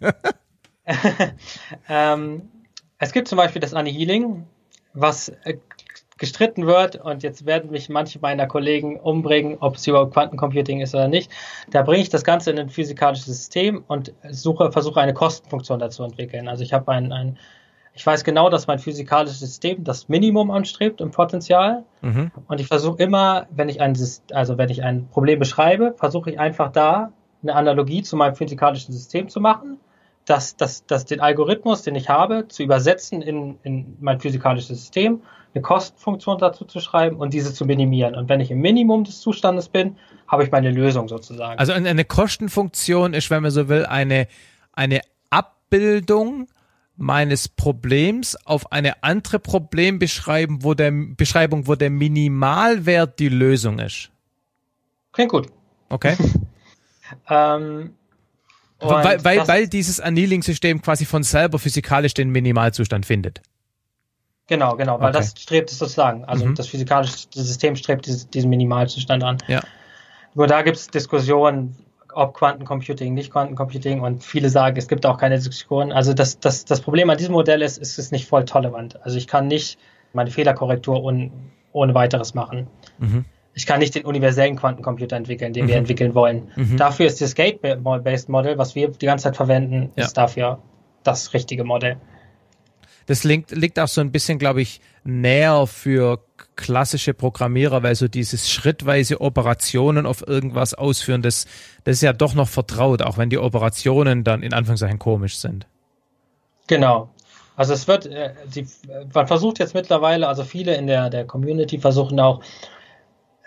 ähm, 1.88 2.48
es 2.98 3.12
gibt 3.12 3.28
zum 3.28 3.36
Beispiel 3.36 3.60
das 3.60 3.74
Annihiling, 3.74 4.46
was 4.92 5.30
äh, 5.44 5.56
gestritten 6.18 6.66
wird 6.66 6.96
und 6.96 7.22
jetzt 7.22 7.46
werden 7.46 7.70
mich 7.70 7.88
manche 7.88 8.18
meiner 8.18 8.46
Kollegen 8.46 8.98
umbringen, 8.98 9.56
ob 9.60 9.76
es 9.76 9.86
überhaupt 9.86 10.12
Quantencomputing 10.12 10.80
ist 10.80 10.94
oder 10.94 11.08
nicht. 11.08 11.30
Da 11.70 11.82
bringe 11.82 12.02
ich 12.02 12.08
das 12.08 12.24
Ganze 12.24 12.50
in 12.50 12.58
ein 12.58 12.68
physikalisches 12.68 13.26
System 13.26 13.84
und 13.86 14.12
suche, 14.30 14.72
versuche 14.72 15.00
eine 15.00 15.14
Kostenfunktion 15.14 15.78
dazu 15.78 16.02
entwickeln. 16.02 16.48
Also 16.48 16.62
ich 16.62 16.72
habe 16.72 16.90
ein, 16.92 17.12
ein 17.12 17.38
ich 17.94 18.06
weiß 18.06 18.22
genau, 18.22 18.48
dass 18.48 18.68
mein 18.68 18.78
physikalisches 18.78 19.40
System 19.40 19.82
das 19.82 20.08
Minimum 20.08 20.52
anstrebt 20.52 21.00
im 21.00 21.10
Potenzial. 21.10 21.84
Mhm. 22.00 22.30
Und 22.46 22.60
ich 22.60 22.68
versuche 22.68 23.02
immer, 23.02 23.46
wenn 23.50 23.68
ich 23.68 23.80
ein, 23.80 23.96
also 24.32 24.56
wenn 24.56 24.68
ich 24.68 24.84
ein 24.84 25.08
Problem 25.08 25.40
beschreibe, 25.40 25.94
versuche 25.96 26.30
ich 26.30 26.38
einfach 26.38 26.70
da 26.70 27.12
eine 27.42 27.54
Analogie 27.54 28.02
zu 28.02 28.16
meinem 28.16 28.36
physikalischen 28.36 28.92
System 28.92 29.28
zu 29.28 29.40
machen, 29.40 29.78
dass, 30.26 30.56
dass, 30.56 30.86
dass 30.86 31.06
den 31.06 31.20
Algorithmus, 31.20 31.82
den 31.82 31.94
ich 31.94 32.08
habe, 32.08 32.46
zu 32.48 32.62
übersetzen 32.62 33.22
in, 33.22 33.58
in 33.62 33.96
mein 34.00 34.20
physikalisches 34.20 34.78
System 34.78 35.22
eine 35.58 35.62
Kostenfunktion 35.62 36.38
dazu 36.38 36.64
zu 36.64 36.80
schreiben 36.80 37.16
und 37.16 37.34
diese 37.34 37.52
zu 37.52 37.64
minimieren. 37.64 38.14
Und 38.14 38.28
wenn 38.28 38.40
ich 38.40 38.50
im 38.50 38.60
Minimum 38.60 39.04
des 39.04 39.20
Zustandes 39.20 39.68
bin, 39.68 39.96
habe 40.28 40.44
ich 40.44 40.50
meine 40.50 40.70
Lösung 40.70 41.08
sozusagen. 41.08 41.58
Also 41.58 41.72
eine 41.72 42.04
Kostenfunktion 42.04 43.12
ist, 43.12 43.30
wenn 43.30 43.42
man 43.42 43.50
so 43.50 43.68
will, 43.68 43.84
eine, 43.86 44.28
eine 44.72 45.00
Abbildung 45.30 46.48
meines 46.96 47.48
Problems 47.48 48.36
auf 48.46 48.72
eine 48.72 49.02
andere 49.02 49.38
Problembeschreibung, 49.38 50.62
wo 50.62 50.74
der 50.74 50.92
Beschreibung, 50.92 51.66
wo 51.66 51.74
der 51.74 51.90
Minimalwert 51.90 53.18
die 53.18 53.28
Lösung 53.28 53.78
ist. 53.78 54.10
Klingt 55.12 55.30
gut. 55.30 55.48
Okay. 55.88 56.16
ähm, 57.30 57.94
weil, 58.80 59.24
weil, 59.24 59.48
weil 59.48 59.68
dieses 59.68 59.98
Annealing-System 59.98 60.82
quasi 60.82 61.04
von 61.04 61.24
selber 61.24 61.58
physikalisch 61.58 62.14
den 62.14 62.30
Minimalzustand 62.30 63.06
findet. 63.06 63.42
Genau, 64.48 64.76
genau, 64.76 64.98
weil 64.98 65.10
okay. 65.10 65.18
das 65.18 65.34
strebt 65.40 65.70
es 65.70 65.78
sozusagen. 65.78 66.24
Also 66.24 66.46
mhm. 66.46 66.54
das 66.54 66.66
physikalische 66.68 67.28
System 67.30 67.76
strebt 67.76 68.06
diesen 68.34 68.50
Minimalzustand 68.50 69.22
an. 69.22 69.38
Ja. 69.46 69.60
Nur 70.34 70.46
da 70.46 70.62
gibt 70.62 70.78
es 70.78 70.88
Diskussionen, 70.88 71.76
ob 72.14 72.34
Quantencomputing, 72.34 73.12
nicht 73.12 73.30
Quantencomputing 73.30 74.00
und 74.00 74.24
viele 74.24 74.48
sagen, 74.48 74.76
es 74.76 74.88
gibt 74.88 75.04
auch 75.04 75.18
keine 75.18 75.36
Diskussionen. 75.36 75.92
Also 75.92 76.14
das, 76.14 76.40
das, 76.40 76.64
das 76.64 76.80
Problem 76.80 77.10
an 77.10 77.18
diesem 77.18 77.34
Modell 77.34 77.60
ist, 77.60 77.80
es 77.80 77.98
ist 77.98 78.10
nicht 78.10 78.26
voll 78.26 78.46
tolerant. 78.46 78.98
Also 79.04 79.18
ich 79.18 79.26
kann 79.26 79.46
nicht 79.46 79.78
meine 80.14 80.30
Fehlerkorrektur 80.30 81.04
un, 81.04 81.30
ohne 81.72 81.94
weiteres 81.94 82.32
machen. 82.32 82.68
Mhm. 82.98 83.26
Ich 83.52 83.66
kann 83.66 83.80
nicht 83.80 83.94
den 83.94 84.04
universellen 84.04 84.56
Quantencomputer 84.56 85.16
entwickeln, 85.16 85.52
den 85.52 85.66
mhm. 85.66 85.68
wir 85.68 85.76
entwickeln 85.76 86.14
wollen. 86.14 86.48
Mhm. 86.56 86.78
Dafür 86.78 87.06
ist 87.06 87.20
das 87.20 87.34
Gate-Based 87.34 88.28
Model, 88.30 88.56
was 88.56 88.74
wir 88.74 88.88
die 88.88 89.06
ganze 89.06 89.24
Zeit 89.24 89.36
verwenden, 89.36 89.90
ja. 89.96 90.04
ist 90.04 90.16
dafür 90.16 90.60
das 91.02 91.34
richtige 91.34 91.64
Modell. 91.64 91.98
Das 93.08 93.24
liegt, 93.24 93.52
liegt 93.52 93.80
auch 93.80 93.88
so 93.88 94.02
ein 94.02 94.12
bisschen, 94.12 94.38
glaube 94.38 94.60
ich, 94.60 94.82
näher 95.02 95.66
für 95.66 96.22
klassische 96.56 97.14
Programmierer, 97.14 97.82
weil 97.82 97.94
so 97.94 98.06
dieses 98.06 98.50
schrittweise 98.50 99.22
Operationen 99.22 100.04
auf 100.04 100.26
irgendwas 100.28 100.74
ausführen, 100.74 101.22
das, 101.22 101.46
das 101.84 101.96
ist 101.96 102.02
ja 102.02 102.12
doch 102.12 102.34
noch 102.34 102.48
vertraut, 102.48 103.00
auch 103.00 103.16
wenn 103.16 103.30
die 103.30 103.38
Operationen 103.38 104.24
dann 104.24 104.42
in 104.42 104.52
Anführungszeichen 104.52 104.98
komisch 104.98 105.38
sind. 105.38 105.66
Genau. 106.66 107.08
Also 107.56 107.72
es 107.72 107.88
wird, 107.88 108.04
äh, 108.04 108.34
die, 108.54 108.66
man 109.14 109.26
versucht 109.26 109.58
jetzt 109.58 109.72
mittlerweile, 109.72 110.28
also 110.28 110.44
viele 110.44 110.74
in 110.74 110.86
der, 110.86 111.08
der 111.08 111.24
Community 111.24 111.78
versuchen 111.78 112.20
auch 112.20 112.42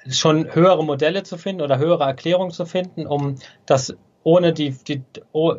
schon 0.10 0.56
höhere 0.56 0.84
Modelle 0.84 1.22
zu 1.22 1.38
finden 1.38 1.62
oder 1.62 1.78
höhere 1.78 2.06
Erklärungen 2.06 2.52
zu 2.52 2.66
finden, 2.66 3.06
um 3.06 3.36
das 3.68 3.96
ohne 4.24 4.54
die, 4.54 4.76
die 4.88 5.04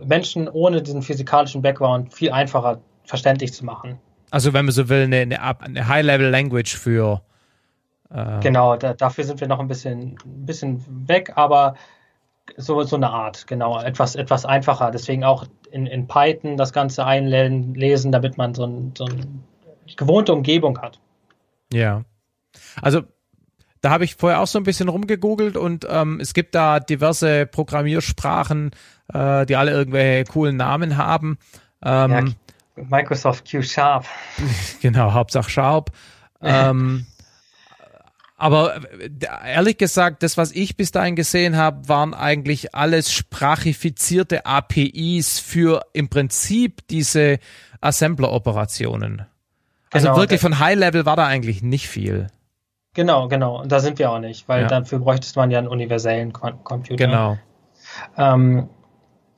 Menschen 0.05 0.49
ohne 0.49 0.83
diesen 0.83 1.03
physikalischen 1.03 1.62
Background 1.62 2.12
viel 2.12 2.33
einfacher 2.33 2.81
verständlich 3.05 3.53
zu 3.53 3.65
machen. 3.65 3.99
Also 4.31 4.53
wenn 4.53 4.65
man 4.65 4.73
so 4.73 4.89
will, 4.89 5.05
eine, 5.05 5.41
eine, 5.41 5.89
High-Level-Language 5.89 6.77
für 6.77 7.23
äh 8.11 8.41
Genau, 8.41 8.77
da, 8.77 8.95
dafür 8.95 9.24
sind 9.24 9.41
wir 9.41 9.49
noch 9.49 9.61
ein 9.61 9.69
bisschen, 9.69 10.16
ein 10.24 10.47
bisschen 10.47 11.09
weg, 11.09 11.33
aber 11.37 11.74
so, 12.57 12.83
so 12.83 12.97
eine 12.97 13.11
Art, 13.11 13.47
genau, 13.47 13.81
etwas, 13.81 14.15
etwas 14.15 14.45
einfacher. 14.45 14.91
Deswegen 14.91 15.24
auch 15.24 15.47
in, 15.70 15.87
in 15.87 16.07
Python 16.07 16.57
das 16.57 16.73
Ganze 16.73 17.05
einlesen, 17.05 18.12
damit 18.12 18.37
man 18.37 18.55
so, 18.55 18.65
ein, 18.65 18.93
so 18.97 19.05
eine 19.05 19.27
gewohnte 19.97 20.33
Umgebung 20.33 20.81
hat. 20.81 20.99
Ja. 21.73 22.03
Also 22.81 23.03
da 23.81 23.91
habe 23.91 24.05
ich 24.05 24.15
vorher 24.15 24.41
auch 24.41 24.47
so 24.47 24.59
ein 24.59 24.65
bisschen 24.65 24.89
rumgegoogelt 24.89 25.57
und 25.57 25.87
ähm, 25.91 26.20
es 26.20 26.35
gibt 26.35 26.55
da 26.55 26.79
diverse 26.79 27.47
Programmiersprachen, 27.47 28.70
äh, 29.12 29.45
die 29.47 29.57
alle 29.57 29.73
irgendwelche 29.73 30.31
coolen 30.31 30.57
Namen 30.57 30.97
haben. 30.97 31.39
Ähm, 31.85 32.11
ja, 32.11 32.24
Microsoft 32.77 33.51
Q 33.51 33.62
Sharp. 33.62 34.07
Genau, 34.81 35.12
Hauptsache 35.12 35.51
Sharp. 35.51 35.90
ähm, 36.40 37.07
aber 38.36 38.81
ehrlich 39.44 39.78
gesagt, 39.78 40.24
das, 40.24 40.36
was 40.36 40.51
ich 40.51 40.77
bis 40.77 40.90
dahin 40.90 41.15
gesehen 41.15 41.57
habe, 41.57 41.89
waren 41.89 42.12
eigentlich 42.12 42.74
alles 42.74 43.12
sprachifizierte 43.12 44.47
APIs 44.47 45.39
für 45.39 45.82
im 45.93 46.09
Prinzip 46.09 46.85
diese 46.89 47.39
Assembler-Operationen. 47.81 49.27
Also 49.93 50.09
genau, 50.09 50.19
wirklich 50.19 50.40
von 50.40 50.59
High 50.59 50.77
Level 50.77 51.07
war 51.07 51.15
da 51.15 51.27
eigentlich 51.27 51.62
nicht 51.62 51.89
viel. 51.89 52.27
Genau, 52.94 53.28
genau. 53.28 53.61
Und 53.62 53.70
da 53.70 53.78
sind 53.78 54.01
wir 54.01 54.11
auch 54.11 54.19
nicht, 54.19 54.49
weil 54.49 54.62
ja. 54.62 54.66
dafür 54.66 54.99
bräuchte 54.99 55.28
man 55.36 55.53
ja 55.53 55.59
einen 55.59 55.69
universellen 55.69 56.32
Computer. 56.32 56.97
Genau. 56.97 57.39
Ähm, 58.16 58.69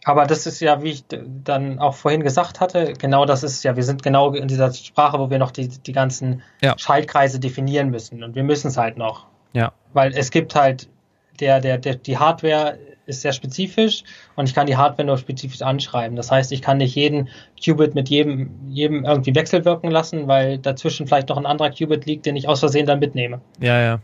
aber 0.04 0.26
das 0.26 0.46
ist 0.46 0.60
ja, 0.60 0.82
wie 0.82 0.90
ich 0.90 1.04
dann 1.08 1.78
auch 1.78 1.94
vorhin 1.94 2.22
gesagt 2.22 2.60
hatte, 2.60 2.92
genau 2.92 3.24
das 3.24 3.42
ist 3.42 3.64
ja, 3.64 3.74
wir 3.74 3.82
sind 3.82 4.02
genau 4.02 4.32
in 4.34 4.48
dieser 4.48 4.72
Sprache, 4.72 5.18
wo 5.18 5.30
wir 5.30 5.38
noch 5.38 5.50
die, 5.50 5.68
die 5.68 5.92
ganzen 5.92 6.42
ja. 6.62 6.74
Schaltkreise 6.78 7.40
definieren 7.40 7.90
müssen. 7.90 8.22
Und 8.22 8.34
wir 8.34 8.44
müssen 8.44 8.68
es 8.68 8.76
halt 8.76 8.98
noch. 8.98 9.26
Ja. 9.54 9.72
Weil 9.94 10.12
es 10.14 10.30
gibt 10.30 10.54
halt, 10.54 10.88
der, 11.40 11.60
der, 11.60 11.78
der, 11.78 11.94
die 11.94 12.18
Hardware 12.18 12.78
ist 13.06 13.22
sehr 13.22 13.32
spezifisch 13.32 14.04
und 14.36 14.48
ich 14.48 14.54
kann 14.54 14.66
die 14.66 14.76
Hardware 14.76 15.06
nur 15.06 15.16
spezifisch 15.16 15.62
anschreiben. 15.62 16.16
Das 16.16 16.30
heißt, 16.30 16.52
ich 16.52 16.60
kann 16.60 16.78
nicht 16.78 16.94
jeden 16.94 17.28
Qubit 17.62 17.94
mit 17.94 18.10
jedem, 18.10 18.50
jedem 18.68 19.04
irgendwie 19.04 19.34
wechselwirken 19.34 19.90
lassen, 19.90 20.28
weil 20.28 20.58
dazwischen 20.58 21.06
vielleicht 21.06 21.30
noch 21.30 21.38
ein 21.38 21.46
anderer 21.46 21.70
Qubit 21.70 22.04
liegt, 22.04 22.26
den 22.26 22.36
ich 22.36 22.46
aus 22.46 22.60
Versehen 22.60 22.86
dann 22.86 22.98
mitnehme. 22.98 23.40
Ja, 23.58 23.80
ja. 23.80 24.00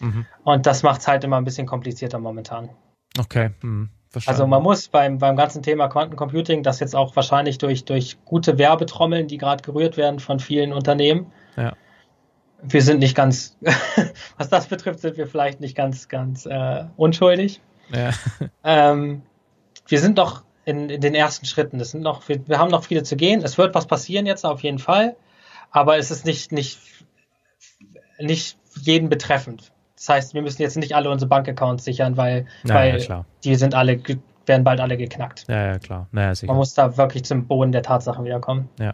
Mhm. 0.00 0.26
Und 0.42 0.66
das 0.66 0.82
macht 0.82 1.00
es 1.00 1.08
halt 1.08 1.22
immer 1.22 1.36
ein 1.36 1.44
bisschen 1.44 1.66
komplizierter 1.66 2.18
momentan. 2.18 2.70
Okay. 3.18 3.50
Mhm. 3.62 3.90
Also 4.26 4.46
man 4.46 4.62
muss 4.62 4.88
beim, 4.88 5.18
beim 5.18 5.36
ganzen 5.36 5.62
Thema 5.62 5.88
Quantencomputing, 5.88 6.62
das 6.62 6.80
jetzt 6.80 6.94
auch 6.94 7.14
wahrscheinlich 7.16 7.58
durch, 7.58 7.84
durch 7.84 8.18
gute 8.24 8.58
Werbetrommeln, 8.58 9.28
die 9.28 9.38
gerade 9.38 9.62
gerührt 9.62 9.96
werden 9.96 10.20
von 10.20 10.40
vielen 10.40 10.72
Unternehmen, 10.72 11.32
ja. 11.56 11.74
wir 12.62 12.82
sind 12.82 13.00
nicht 13.00 13.14
ganz, 13.14 13.56
was 14.38 14.48
das 14.48 14.66
betrifft, 14.66 15.00
sind 15.00 15.16
wir 15.16 15.26
vielleicht 15.26 15.60
nicht 15.60 15.76
ganz, 15.76 16.08
ganz 16.08 16.46
äh, 16.46 16.84
unschuldig. 16.96 17.60
Ja. 17.92 18.10
Ähm, 18.62 19.22
wir 19.86 20.00
sind 20.00 20.16
noch 20.16 20.42
in, 20.64 20.88
in, 20.88 21.00
den 21.00 21.14
ersten 21.14 21.46
Schritten. 21.46 21.78
Das 21.78 21.90
sind 21.90 22.02
noch, 22.02 22.28
wir, 22.28 22.46
wir 22.48 22.58
haben 22.58 22.70
noch 22.70 22.84
viele 22.84 23.02
zu 23.02 23.16
gehen. 23.16 23.42
Es 23.42 23.58
wird 23.58 23.74
was 23.74 23.86
passieren 23.86 24.26
jetzt 24.26 24.44
auf 24.44 24.62
jeden 24.62 24.78
Fall, 24.78 25.16
aber 25.70 25.98
es 25.98 26.10
ist 26.10 26.24
nicht, 26.24 26.52
nicht, 26.52 26.78
nicht 28.18 28.58
jeden 28.80 29.08
betreffend. 29.08 29.73
Das 30.04 30.16
heißt, 30.16 30.34
wir 30.34 30.42
müssen 30.42 30.60
jetzt 30.60 30.76
nicht 30.76 30.94
alle 30.94 31.08
unsere 31.08 31.30
Bankaccounts 31.30 31.82
sichern, 31.82 32.18
weil, 32.18 32.46
naja, 32.62 32.92
weil 32.92 33.00
klar. 33.00 33.24
die 33.42 33.54
sind 33.54 33.74
alle, 33.74 33.98
werden 34.44 34.62
bald 34.62 34.78
alle 34.78 34.98
geknackt. 34.98 35.46
Ja, 35.48 35.68
ja, 35.68 35.78
klar. 35.78 36.08
Naja, 36.12 36.34
sicher. 36.34 36.48
Man 36.48 36.58
muss 36.58 36.74
da 36.74 36.98
wirklich 36.98 37.24
zum 37.24 37.46
Boden 37.46 37.72
der 37.72 37.82
Tatsachen 37.82 38.22
wiederkommen. 38.26 38.68
Ja. 38.78 38.92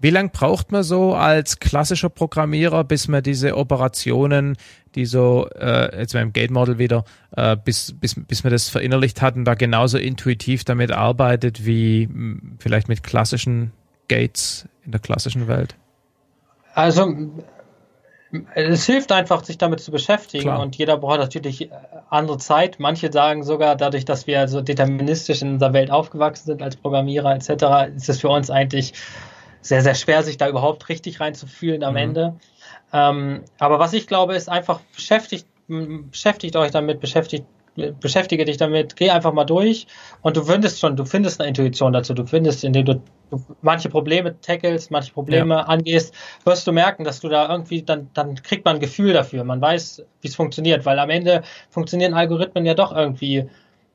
Wie 0.00 0.08
lange 0.08 0.30
braucht 0.30 0.72
man 0.72 0.82
so 0.82 1.14
als 1.14 1.58
klassischer 1.58 2.08
Programmierer, 2.08 2.84
bis 2.84 3.06
man 3.06 3.22
diese 3.22 3.54
Operationen, 3.54 4.56
die 4.94 5.04
so, 5.04 5.46
äh, 5.58 5.94
jetzt 5.98 6.14
beim 6.14 6.32
Gate 6.32 6.50
Model 6.50 6.78
wieder, 6.78 7.04
äh, 7.36 7.54
bis, 7.62 7.94
bis, 8.00 8.14
bis 8.18 8.42
man 8.42 8.50
das 8.50 8.70
verinnerlicht 8.70 9.20
hat 9.20 9.36
und 9.36 9.44
da 9.44 9.52
genauso 9.52 9.98
intuitiv 9.98 10.64
damit 10.64 10.90
arbeitet 10.90 11.66
wie 11.66 12.06
mh, 12.10 12.40
vielleicht 12.60 12.88
mit 12.88 13.02
klassischen 13.02 13.72
Gates 14.08 14.66
in 14.86 14.92
der 14.92 15.00
klassischen 15.00 15.48
Welt? 15.48 15.76
Also 16.72 17.14
es 18.54 18.86
hilft 18.86 19.10
einfach, 19.10 19.42
sich 19.44 19.58
damit 19.58 19.80
zu 19.80 19.90
beschäftigen 19.90 20.44
Klar. 20.44 20.60
und 20.60 20.76
jeder 20.76 20.96
braucht 20.96 21.18
natürlich 21.18 21.62
äh, 21.62 21.70
andere 22.10 22.38
Zeit. 22.38 22.78
Manche 22.78 23.10
sagen 23.12 23.42
sogar, 23.42 23.76
dadurch, 23.76 24.04
dass 24.04 24.26
wir 24.26 24.46
so 24.46 24.60
deterministisch 24.60 25.42
in 25.42 25.54
unserer 25.54 25.72
Welt 25.72 25.90
aufgewachsen 25.90 26.46
sind 26.46 26.62
als 26.62 26.76
Programmierer 26.76 27.34
etc., 27.34 27.94
ist 27.96 28.08
es 28.08 28.20
für 28.20 28.28
uns 28.28 28.50
eigentlich 28.50 28.92
sehr, 29.62 29.82
sehr 29.82 29.94
schwer, 29.94 30.22
sich 30.22 30.36
da 30.36 30.48
überhaupt 30.48 30.88
richtig 30.88 31.20
reinzufühlen 31.20 31.82
am 31.82 31.94
mhm. 31.94 31.98
Ende. 31.98 32.34
Ähm, 32.92 33.42
aber 33.58 33.78
was 33.78 33.92
ich 33.92 34.06
glaube, 34.06 34.34
ist 34.34 34.48
einfach 34.48 34.80
beschäftigt, 34.94 35.46
beschäftigt 35.68 36.56
euch 36.56 36.70
damit, 36.70 37.00
beschäftigt 37.00 37.46
beschäftige 38.00 38.44
dich 38.44 38.56
damit, 38.56 38.96
geh 38.96 39.10
einfach 39.10 39.32
mal 39.32 39.44
durch 39.44 39.86
und 40.22 40.36
du 40.36 40.42
findest 40.42 40.80
schon, 40.80 40.96
du 40.96 41.04
findest 41.04 41.40
eine 41.40 41.48
Intuition 41.48 41.92
dazu, 41.92 42.14
du 42.14 42.26
findest, 42.26 42.64
indem 42.64 42.84
du, 42.84 43.02
du 43.30 43.44
manche 43.62 43.88
Probleme 43.88 44.40
tackelst, 44.40 44.90
manche 44.90 45.12
Probleme 45.12 45.54
ja. 45.54 45.60
angehst, 45.62 46.14
wirst 46.44 46.66
du 46.66 46.72
merken, 46.72 47.04
dass 47.04 47.20
du 47.20 47.28
da 47.28 47.50
irgendwie, 47.50 47.82
dann, 47.82 48.10
dann 48.14 48.34
kriegt 48.36 48.64
man 48.64 48.76
ein 48.76 48.80
Gefühl 48.80 49.12
dafür, 49.12 49.44
man 49.44 49.60
weiß, 49.60 50.02
wie 50.20 50.28
es 50.28 50.34
funktioniert, 50.34 50.84
weil 50.86 50.98
am 50.98 51.10
Ende 51.10 51.42
funktionieren 51.70 52.14
Algorithmen 52.14 52.66
ja 52.66 52.74
doch 52.74 52.94
irgendwie 52.94 53.48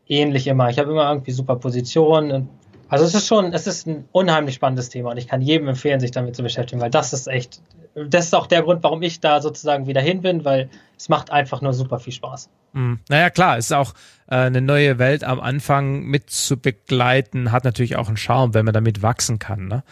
ähnlich 0.08 0.48
immer. 0.48 0.70
Ich 0.70 0.80
habe 0.80 0.92
immer 0.92 1.10
irgendwie 1.10 1.32
Superpositionen. 1.32 2.50
Also 2.90 3.06
es 3.06 3.16
ist 3.16 3.28
schon, 3.28 3.54
es 3.54 3.66
ist 3.66 3.88
ein 3.88 4.06
unheimlich 4.12 4.56
spannendes 4.56 4.90
Thema 4.90 5.12
und 5.12 5.18
ich 5.18 5.28
kann 5.28 5.42
jedem 5.42 5.68
empfehlen, 5.68 6.00
sich 6.00 6.12
damit 6.12 6.36
zu 6.36 6.44
beschäftigen, 6.44 6.82
weil 6.82 6.92
das 6.92 7.14
ist 7.14 7.28
echt 7.28 7.62
das 7.96 8.26
ist 8.26 8.36
auch 8.36 8.48
der 8.48 8.62
Grund, 8.62 8.84
warum 8.84 9.02
ich 9.02 9.22
da 9.22 9.42
sozusagen 9.42 9.88
wieder 9.88 10.02
hin 10.02 10.22
bin, 10.22 10.44
weil 10.44 10.70
es 10.98 11.10
macht 11.10 11.32
einfach 11.32 11.62
nur 11.62 11.74
super 11.74 12.00
viel 12.00 12.14
Spaß. 12.14 12.50
Mhm. 12.74 13.00
Naja, 13.10 13.30
klar, 13.30 13.58
es 13.58 13.66
ist 13.66 13.72
auch 13.72 13.94
äh, 14.28 14.36
eine 14.36 14.62
neue 14.62 15.00
Welt 15.00 15.24
am 15.24 15.40
Anfang 15.40 16.04
mit 16.04 16.30
zu 16.30 16.58
begleiten, 16.58 17.52
hat 17.52 17.64
natürlich 17.64 17.96
auch 17.96 18.08
einen 18.08 18.18
Charme, 18.18 18.54
wenn 18.54 18.66
man 18.66 18.74
damit 18.74 19.02
wachsen 19.02 19.40
kann. 19.40 19.68
Ne? 19.68 19.84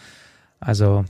Also, 0.60 1.04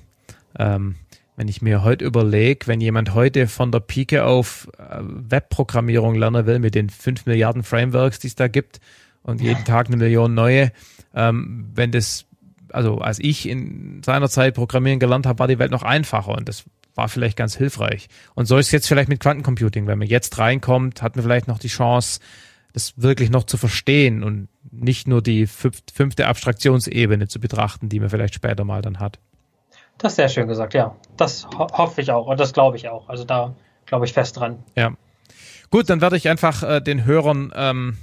ähm, 0.57 0.95
wenn 1.37 1.49
ich 1.49 1.62
mir 1.62 1.83
heute 1.83 2.05
überlege, 2.05 2.69
wenn 2.69 2.81
jemand 2.81 3.12
heute 3.12 3.49
von 3.49 3.73
der 3.73 3.81
Pike 3.81 4.25
auf 4.25 4.69
äh, 4.79 4.99
Webprogrammierung 5.01 6.15
lernen 6.15 6.47
will 6.47 6.61
mit 6.61 6.77
den 6.77 6.91
fünf 6.91 7.27
Milliarden 7.27 7.65
Frameworks, 7.65 8.21
die 8.21 8.29
es 8.29 8.37
da 8.37 8.47
gibt 8.47 8.79
und 9.25 9.41
jeden 9.41 9.59
ja. 9.59 9.65
Tag 9.65 9.89
eine 9.89 9.97
Million 9.97 10.33
neue, 10.33 10.71
ähm, 11.12 11.73
wenn 11.75 11.91
das 11.91 12.27
also 12.71 12.99
als 12.99 13.21
ich 13.21 13.49
in 13.49 14.03
seiner 14.05 14.29
Zeit 14.29 14.55
Programmieren 14.55 14.99
gelernt 14.99 15.27
habe, 15.27 15.39
war 15.39 15.49
die 15.49 15.61
Welt 15.61 15.71
noch 15.71 15.85
einfacher 15.85 16.33
und 16.33 16.49
das 16.49 16.65
war 16.95 17.09
vielleicht 17.09 17.37
ganz 17.37 17.57
hilfreich. 17.57 18.09
Und 18.35 18.47
so 18.47 18.57
ist 18.57 18.66
es 18.66 18.73
jetzt 18.73 18.89
vielleicht 18.89 19.09
mit 19.09 19.21
Quantencomputing. 19.21 19.87
Wenn 19.87 19.99
man 19.99 20.09
jetzt 20.09 20.39
reinkommt, 20.39 21.03
hat 21.03 21.16
man 21.16 21.25
vielleicht 21.25 21.49
noch 21.49 21.59
die 21.59 21.69
Chance, 21.69 22.21
das 22.73 22.95
wirklich 22.97 23.31
noch 23.31 23.45
zu 23.45 23.57
verstehen 23.57 24.23
und 24.23 24.49
nicht 24.71 25.07
nur 25.07 25.23
die 25.23 25.47
fünfte 25.47 26.27
Abstraktionsebene 26.27 27.29
zu 27.29 27.41
betrachten, 27.41 27.89
die 27.89 28.01
man 28.01 28.11
vielleicht 28.11 28.35
später 28.35 28.65
mal 28.65 28.83
dann 28.83 28.99
hat. 28.99 29.19
Das 29.99 30.12
ist 30.12 30.16
sehr 30.16 30.29
schön 30.29 30.49
gesagt, 30.49 30.75
ja. 30.75 30.97
Das 31.16 31.47
ho 31.57 31.69
hoffe 31.73 32.01
ich 32.01 32.11
auch 32.11 32.27
und 32.27 32.41
das 32.41 32.53
glaube 32.53 32.77
ich 32.77 32.89
auch. 32.89 33.09
Also 33.09 33.25
da 33.25 33.55
glaube 33.87 34.07
ich 34.07 34.12
fest 34.12 34.37
dran. 34.37 34.65
Ja. 34.75 34.97
Gut, 35.71 35.89
dann 35.89 36.01
werde 36.01 36.16
ich 36.16 36.29
einfach 36.29 36.62
äh, 36.65 36.81
den 36.81 37.05
Hörern 37.05 37.53
ähm, 37.55 37.97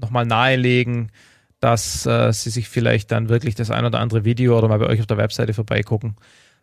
nochmal 0.00 0.26
nahelegen, 0.26 1.12
dass 1.60 2.06
äh, 2.06 2.32
sie 2.32 2.50
sich 2.50 2.68
vielleicht 2.68 3.12
dann 3.12 3.28
wirklich 3.28 3.54
das 3.54 3.70
ein 3.70 3.84
oder 3.84 4.00
andere 4.00 4.24
Video 4.24 4.58
oder 4.58 4.68
mal 4.68 4.80
bei 4.80 4.86
euch 4.86 5.00
auf 5.00 5.06
der 5.06 5.16
Webseite 5.16 5.54
vorbeigucken 5.54 6.16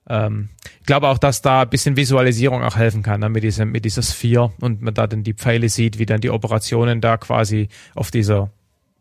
ähm, 0.09 0.49
ich 0.79 0.85
glaube 0.85 1.07
auch, 1.07 1.17
dass 1.17 1.41
da 1.41 1.61
ein 1.61 1.69
bisschen 1.69 1.95
Visualisierung 1.95 2.63
auch 2.63 2.75
helfen 2.75 3.03
kann, 3.03 3.21
ne, 3.21 3.29
mit, 3.29 3.43
diesem, 3.43 3.71
mit 3.71 3.85
dieser 3.85 4.03
Sphere 4.03 4.51
und 4.59 4.81
man 4.81 4.93
da 4.93 5.07
dann 5.07 5.23
die 5.23 5.33
Pfeile 5.33 5.69
sieht, 5.69 5.97
wie 5.99 6.05
dann 6.05 6.21
die 6.21 6.29
Operationen 6.29 7.01
da 7.01 7.17
quasi 7.17 7.69
auf 7.95 8.11
dieser, 8.11 8.49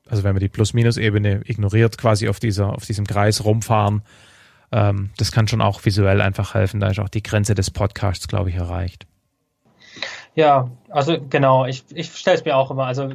also 0.08 0.22
wenn 0.22 0.34
man 0.34 0.40
die 0.40 0.48
Plus-Minus-Ebene 0.48 1.42
ignoriert, 1.44 1.98
quasi 1.98 2.28
auf 2.28 2.38
dieser, 2.38 2.72
auf 2.74 2.86
diesem 2.86 3.06
Kreis 3.06 3.44
rumfahren. 3.44 4.02
Ähm, 4.70 5.10
das 5.16 5.32
kann 5.32 5.48
schon 5.48 5.60
auch 5.60 5.84
visuell 5.84 6.20
einfach 6.20 6.54
helfen. 6.54 6.80
Da 6.80 6.88
ist 6.88 7.00
auch 7.00 7.08
die 7.08 7.22
Grenze 7.22 7.54
des 7.54 7.70
Podcasts, 7.70 8.28
glaube 8.28 8.50
ich, 8.50 8.56
erreicht. 8.56 9.06
Ja, 10.34 10.70
also 10.88 11.18
genau, 11.28 11.66
ich, 11.66 11.84
ich 11.90 12.10
stelle 12.14 12.38
es 12.38 12.44
mir 12.44 12.56
auch 12.56 12.70
immer, 12.70 12.86
also 12.86 13.14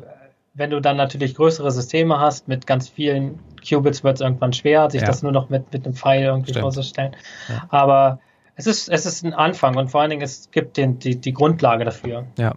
wenn 0.58 0.72
du 0.72 0.82
dann 0.82 0.98
natürlich 0.98 1.36
größere 1.36 1.72
Systeme 1.72 2.20
hast 2.20 2.48
mit 2.48 2.66
ganz 2.66 2.90
vielen 2.90 3.40
Qubits, 3.68 4.04
wird 4.04 4.16
es 4.16 4.22
irgendwann 4.22 4.54
schwer, 4.54 4.90
sich 4.90 5.02
ja. 5.02 5.08
das 5.08 5.22
nur 5.22 5.32
noch 5.32 5.50
mit, 5.50 5.72
mit 5.72 5.86
einem 5.86 5.94
Pfeil 5.94 6.24
irgendwie 6.24 6.50
Stimmt. 6.50 6.64
vorzustellen. 6.64 7.16
Ja. 7.48 7.68
Aber 7.70 8.20
es 8.56 8.66
ist, 8.66 8.90
es 8.90 9.06
ist 9.06 9.24
ein 9.24 9.36
Anfang 9.36 9.78
und 9.78 9.90
vor 9.90 10.02
allen 10.02 10.10
Dingen, 10.10 10.24
es 10.24 10.50
gibt 10.50 10.78
den, 10.78 10.98
die, 10.98 11.22
die 11.22 11.32
Grundlage 11.32 11.86
dafür. 11.86 12.26
Ja. 12.40 12.56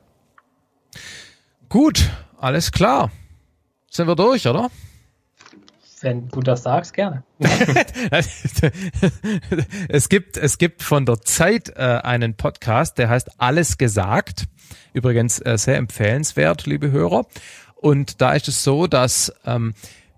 Gut, 1.68 2.08
alles 2.38 2.72
klar. 2.72 3.10
Sind 3.90 4.08
wir 4.08 4.16
durch, 4.16 4.48
oder? 4.48 4.70
Wenn 6.00 6.28
du 6.28 6.40
das 6.40 6.62
sagst, 6.62 6.94
gerne. 6.94 7.22
es 9.88 10.08
gibt, 10.08 10.38
es 10.38 10.56
gibt 10.56 10.82
von 10.82 11.04
der 11.04 11.20
Zeit 11.20 11.68
äh, 11.76 12.00
einen 12.02 12.34
Podcast, 12.34 12.96
der 12.96 13.10
heißt 13.10 13.38
Alles 13.38 13.76
gesagt. 13.76 14.44
Übrigens 14.94 15.38
äh, 15.40 15.58
sehr 15.58 15.76
empfehlenswert, 15.76 16.64
liebe 16.64 16.90
Hörer. 16.90 17.26
Und 17.80 18.20
da 18.20 18.32
ist 18.34 18.46
es 18.46 18.62
so, 18.62 18.86
dass 18.86 19.32
ähm, 19.46 19.72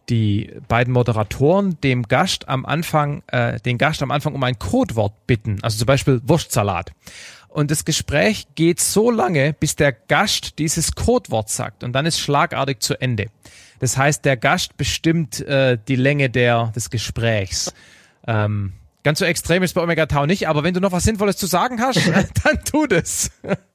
die 0.09 0.53
beiden 0.67 0.93
Moderatoren 0.93 1.81
dem 1.81 2.03
Gast 2.03 2.49
am 2.49 2.67
Anfang, 2.67 3.23
äh, 3.29 3.61
den 3.61 3.79
Gast 3.79 4.03
am 4.03 4.11
Anfang 4.11 4.35
um 4.35 4.43
ein 4.43 4.59
Codewort 4.59 5.29
bitten, 5.29 5.63
also 5.63 5.79
zum 5.79 5.87
Beispiel 5.87 6.21
Wurstsalat. 6.25 6.91
Und 7.49 7.71
das 7.71 7.85
Gespräch 7.85 8.49
geht 8.57 8.81
so 8.81 9.13
lange, 9.13 9.53
bis 9.53 9.77
der 9.77 9.93
Gast 9.93 10.59
dieses 10.59 10.97
Codewort 10.97 11.51
sagt 11.51 11.85
und 11.85 11.93
dann 11.93 12.05
ist 12.05 12.19
schlagartig 12.19 12.81
zu 12.81 13.01
Ende. 13.01 13.27
Das 13.79 13.97
heißt, 13.97 14.25
der 14.25 14.37
Gast 14.37 14.77
bestimmt 14.77 15.41
äh, 15.41 15.79
die 15.87 15.97
Länge 15.97 16.31
der, 16.31 16.73
des 16.75 16.91
Gesprächs. 16.91 17.73
Ähm, 18.27 18.73
ganz 19.05 19.21
so 19.21 19.25
extrem 19.25 19.63
ist 19.63 19.75
bei 19.75 19.83
Omega 19.83 20.07
Tau 20.07 20.27
nicht, 20.27 20.49
aber 20.49 20.65
wenn 20.65 20.75
du 20.75 20.81
noch 20.81 20.93
was 20.93 21.05
Sinnvolles 21.05 21.37
zu 21.37 21.47
sagen 21.47 21.81
hast, 21.81 22.01
dann 22.45 22.65
tu 22.65 22.87
das. 22.87 23.31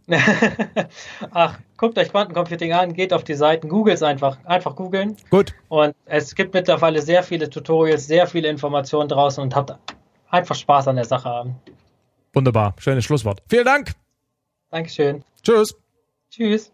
Ach, 1.32 1.60
guckt 1.78 1.98
euch 1.98 2.10
Quantencomputing 2.10 2.74
an, 2.74 2.94
geht 2.94 3.14
auf 3.14 3.24
die 3.24 3.36
Seiten, 3.36 3.70
googelt 3.70 3.96
es 3.96 4.04
einfach, 4.04 4.38
einfach 4.46 4.76
googeln. 4.76 5.16
Gut. 5.30 5.54
Und 5.70 5.96
es 6.06 6.36
gibt 6.36 6.54
mittlerweile 6.54 7.02
sehr 7.02 7.24
viele 7.24 7.50
Tutorials, 7.50 8.08
sehr 8.08 8.28
viele 8.28 8.50
Informationen 8.50 9.08
draußen 9.08 9.42
und 9.42 9.56
habt 9.56 9.74
einfach 10.30 10.56
Spaß 10.56 10.88
an 10.88 10.96
der 10.96 11.06
Sache 11.06 11.30
haben. 11.30 11.56
Wunderbar, 12.34 12.76
schönes 12.80 13.06
Schlusswort. 13.06 13.42
Vielen 13.48 13.66
Dank. 13.66 13.92
Dankeschön. 14.70 15.24
Tschüss. 15.42 15.76
Tschüss. 16.30 16.72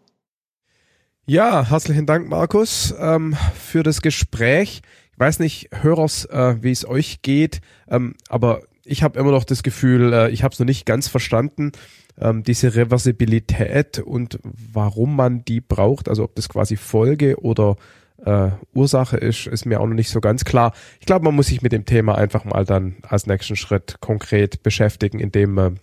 Ja, 1.26 1.64
herzlichen 1.70 2.06
Dank, 2.06 2.28
Markus, 2.28 2.94
ähm, 2.98 3.36
für 3.54 3.82
das 3.82 4.02
Gespräch. 4.02 4.82
Ich 5.12 5.18
weiß 5.18 5.38
nicht, 5.38 5.70
Hörers, 5.72 6.26
äh, 6.26 6.56
wie 6.62 6.72
es 6.72 6.86
euch 6.86 7.22
geht, 7.22 7.60
ähm, 7.88 8.14
aber 8.28 8.62
ich 8.84 9.02
habe 9.02 9.18
immer 9.18 9.30
noch 9.30 9.44
das 9.44 9.62
Gefühl, 9.62 10.12
äh, 10.12 10.30
ich 10.30 10.42
habe 10.42 10.52
es 10.52 10.58
noch 10.58 10.66
nicht 10.66 10.86
ganz 10.86 11.08
verstanden 11.08 11.72
ähm, 12.20 12.42
diese 12.42 12.74
Reversibilität 12.74 13.98
und 13.98 14.38
warum 14.42 15.16
man 15.16 15.44
die 15.44 15.60
braucht, 15.60 16.08
also 16.08 16.24
ob 16.24 16.34
das 16.34 16.48
quasi 16.48 16.76
Folge 16.76 17.40
oder 17.40 17.76
äh, 18.24 18.50
Ursache 18.72 19.16
ist, 19.16 19.46
ist 19.46 19.66
mir 19.66 19.80
auch 19.80 19.86
noch 19.86 19.94
nicht 19.94 20.10
so 20.10 20.20
ganz 20.20 20.44
klar. 20.44 20.72
Ich 21.00 21.06
glaube, 21.06 21.24
man 21.24 21.34
muss 21.34 21.48
sich 21.48 21.62
mit 21.62 21.72
dem 21.72 21.84
Thema 21.84 22.16
einfach 22.16 22.44
mal 22.44 22.64
dann 22.64 22.96
als 23.02 23.26
nächsten 23.26 23.56
Schritt 23.56 23.96
konkret 24.00 24.62
beschäftigen, 24.62 25.18
indem 25.18 25.54
man 25.54 25.80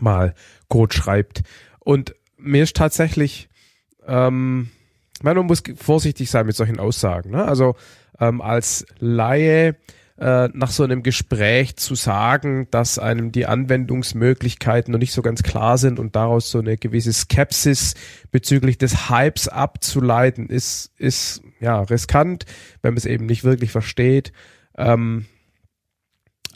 mal 0.00 0.34
Code 0.68 0.94
schreibt. 0.94 1.42
Und 1.80 2.14
mir 2.36 2.62
ist 2.62 2.76
tatsächlich, 2.76 3.48
ähm, 4.06 4.70
man 5.22 5.36
muss 5.46 5.62
vorsichtig 5.76 6.30
sein 6.30 6.46
mit 6.46 6.54
solchen 6.54 6.78
Aussagen. 6.78 7.30
Ne? 7.30 7.44
Also 7.44 7.74
ähm, 8.20 8.40
als 8.40 8.86
Laie 9.00 9.76
äh, 10.18 10.48
nach 10.52 10.70
so 10.70 10.82
einem 10.82 11.04
Gespräch 11.04 11.76
zu 11.76 11.94
sagen, 11.94 12.66
dass 12.72 12.98
einem 12.98 13.30
die 13.30 13.46
Anwendungsmöglichkeiten 13.46 14.90
noch 14.90 14.98
nicht 14.98 15.12
so 15.12 15.22
ganz 15.22 15.44
klar 15.44 15.78
sind 15.78 16.00
und 16.00 16.16
daraus 16.16 16.50
so 16.50 16.58
eine 16.58 16.76
gewisse 16.76 17.12
Skepsis 17.12 17.94
bezüglich 18.32 18.78
des 18.78 19.08
Hypes 19.08 19.46
abzuleiten, 19.46 20.48
ist, 20.48 20.90
ist 20.96 21.42
ja 21.60 21.80
riskant, 21.82 22.46
wenn 22.82 22.94
man 22.94 22.98
es 22.98 23.06
eben 23.06 23.26
nicht 23.26 23.44
wirklich 23.44 23.70
versteht. 23.70 24.32
Ähm, 24.76 25.26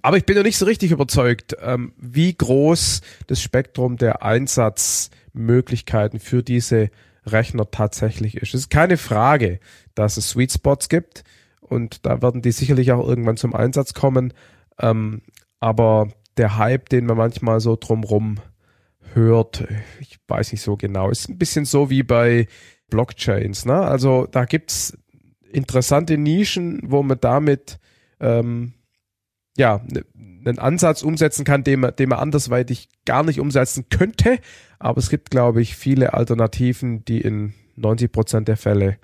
aber 0.02 0.16
ich 0.16 0.26
bin 0.26 0.36
noch 0.36 0.42
nicht 0.42 0.58
so 0.58 0.66
richtig 0.66 0.90
überzeugt, 0.90 1.56
ähm, 1.60 1.92
wie 1.96 2.34
groß 2.34 3.00
das 3.28 3.40
Spektrum 3.40 3.96
der 3.96 4.24
Einsatzmöglichkeiten 4.24 6.18
für 6.18 6.42
diese 6.42 6.90
Rechner 7.24 7.70
tatsächlich 7.70 8.36
ist. 8.38 8.54
Es 8.54 8.62
ist 8.62 8.70
keine 8.70 8.96
Frage, 8.96 9.60
dass 9.94 10.16
es 10.16 10.30
Sweet 10.30 10.50
Spots 10.50 10.88
gibt 10.88 11.22
und 11.72 12.06
da 12.06 12.22
werden 12.22 12.42
die 12.42 12.52
sicherlich 12.52 12.92
auch 12.92 13.06
irgendwann 13.06 13.36
zum 13.36 13.54
Einsatz 13.54 13.94
kommen. 13.94 14.32
Ähm, 14.78 15.22
aber 15.58 16.08
der 16.36 16.58
Hype, 16.58 16.88
den 16.88 17.06
man 17.06 17.16
manchmal 17.16 17.60
so 17.60 17.76
drumrum 17.76 18.36
hört, 19.14 19.66
ich 20.00 20.18
weiß 20.28 20.52
nicht 20.52 20.62
so 20.62 20.76
genau, 20.76 21.10
ist 21.10 21.28
ein 21.28 21.38
bisschen 21.38 21.64
so 21.64 21.90
wie 21.90 22.02
bei 22.02 22.46
Blockchains. 22.90 23.64
Ne? 23.64 23.74
Also 23.74 24.26
da 24.30 24.44
gibt's 24.44 24.96
interessante 25.50 26.18
Nischen, 26.18 26.80
wo 26.84 27.02
man 27.02 27.18
damit 27.20 27.78
ähm, 28.20 28.74
ja 29.56 29.82
einen 30.14 30.58
Ansatz 30.58 31.02
umsetzen 31.02 31.44
kann, 31.44 31.64
den 31.64 31.80
man, 31.80 31.96
den 31.96 32.08
man 32.08 32.18
andersweitig 32.18 32.88
gar 33.04 33.22
nicht 33.22 33.40
umsetzen 33.40 33.86
könnte. 33.90 34.38
Aber 34.78 34.98
es 34.98 35.10
gibt, 35.10 35.30
glaube 35.30 35.62
ich, 35.62 35.76
viele 35.76 36.14
Alternativen, 36.14 37.04
die 37.04 37.20
in 37.20 37.54
90 37.76 38.12
Prozent 38.12 38.48
der 38.48 38.56
Fälle 38.56 38.98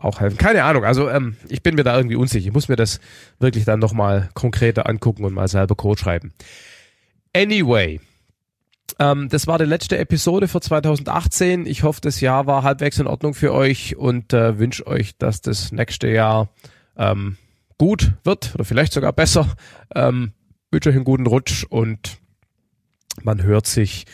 auch 0.00 0.20
helfen. 0.20 0.38
Keine 0.38 0.64
Ahnung, 0.64 0.84
also 0.84 1.08
ähm, 1.08 1.36
ich 1.48 1.62
bin 1.62 1.74
mir 1.74 1.84
da 1.84 1.96
irgendwie 1.96 2.16
unsicher. 2.16 2.46
Ich 2.46 2.52
muss 2.52 2.68
mir 2.68 2.76
das 2.76 3.00
wirklich 3.38 3.64
dann 3.64 3.78
nochmal 3.78 4.30
konkreter 4.34 4.88
angucken 4.88 5.24
und 5.24 5.34
mal 5.34 5.48
selber 5.48 5.74
Code 5.74 6.00
schreiben. 6.00 6.32
Anyway, 7.34 8.00
ähm, 8.98 9.28
das 9.28 9.46
war 9.46 9.58
die 9.58 9.64
letzte 9.64 9.98
Episode 9.98 10.48
für 10.48 10.60
2018. 10.60 11.66
Ich 11.66 11.82
hoffe, 11.82 12.00
das 12.00 12.20
Jahr 12.20 12.46
war 12.46 12.62
halbwegs 12.62 12.98
in 12.98 13.06
Ordnung 13.06 13.34
für 13.34 13.52
euch 13.52 13.96
und 13.96 14.32
äh, 14.32 14.58
wünsche 14.58 14.86
euch, 14.86 15.16
dass 15.16 15.40
das 15.40 15.72
nächste 15.72 16.08
Jahr 16.08 16.48
ähm, 16.96 17.36
gut 17.78 18.12
wird 18.24 18.54
oder 18.54 18.64
vielleicht 18.64 18.92
sogar 18.92 19.12
besser. 19.12 19.46
Ähm, 19.94 20.32
wünsche 20.70 20.90
euch 20.90 20.96
einen 20.96 21.04
guten 21.04 21.26
Rutsch 21.26 21.64
und 21.64 22.18
man 23.22 23.42
hört 23.42 23.66
sich 23.66 24.06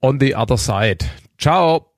on 0.00 0.20
the 0.20 0.34
other 0.34 0.58
side. 0.58 1.04
Ciao! 1.38 1.97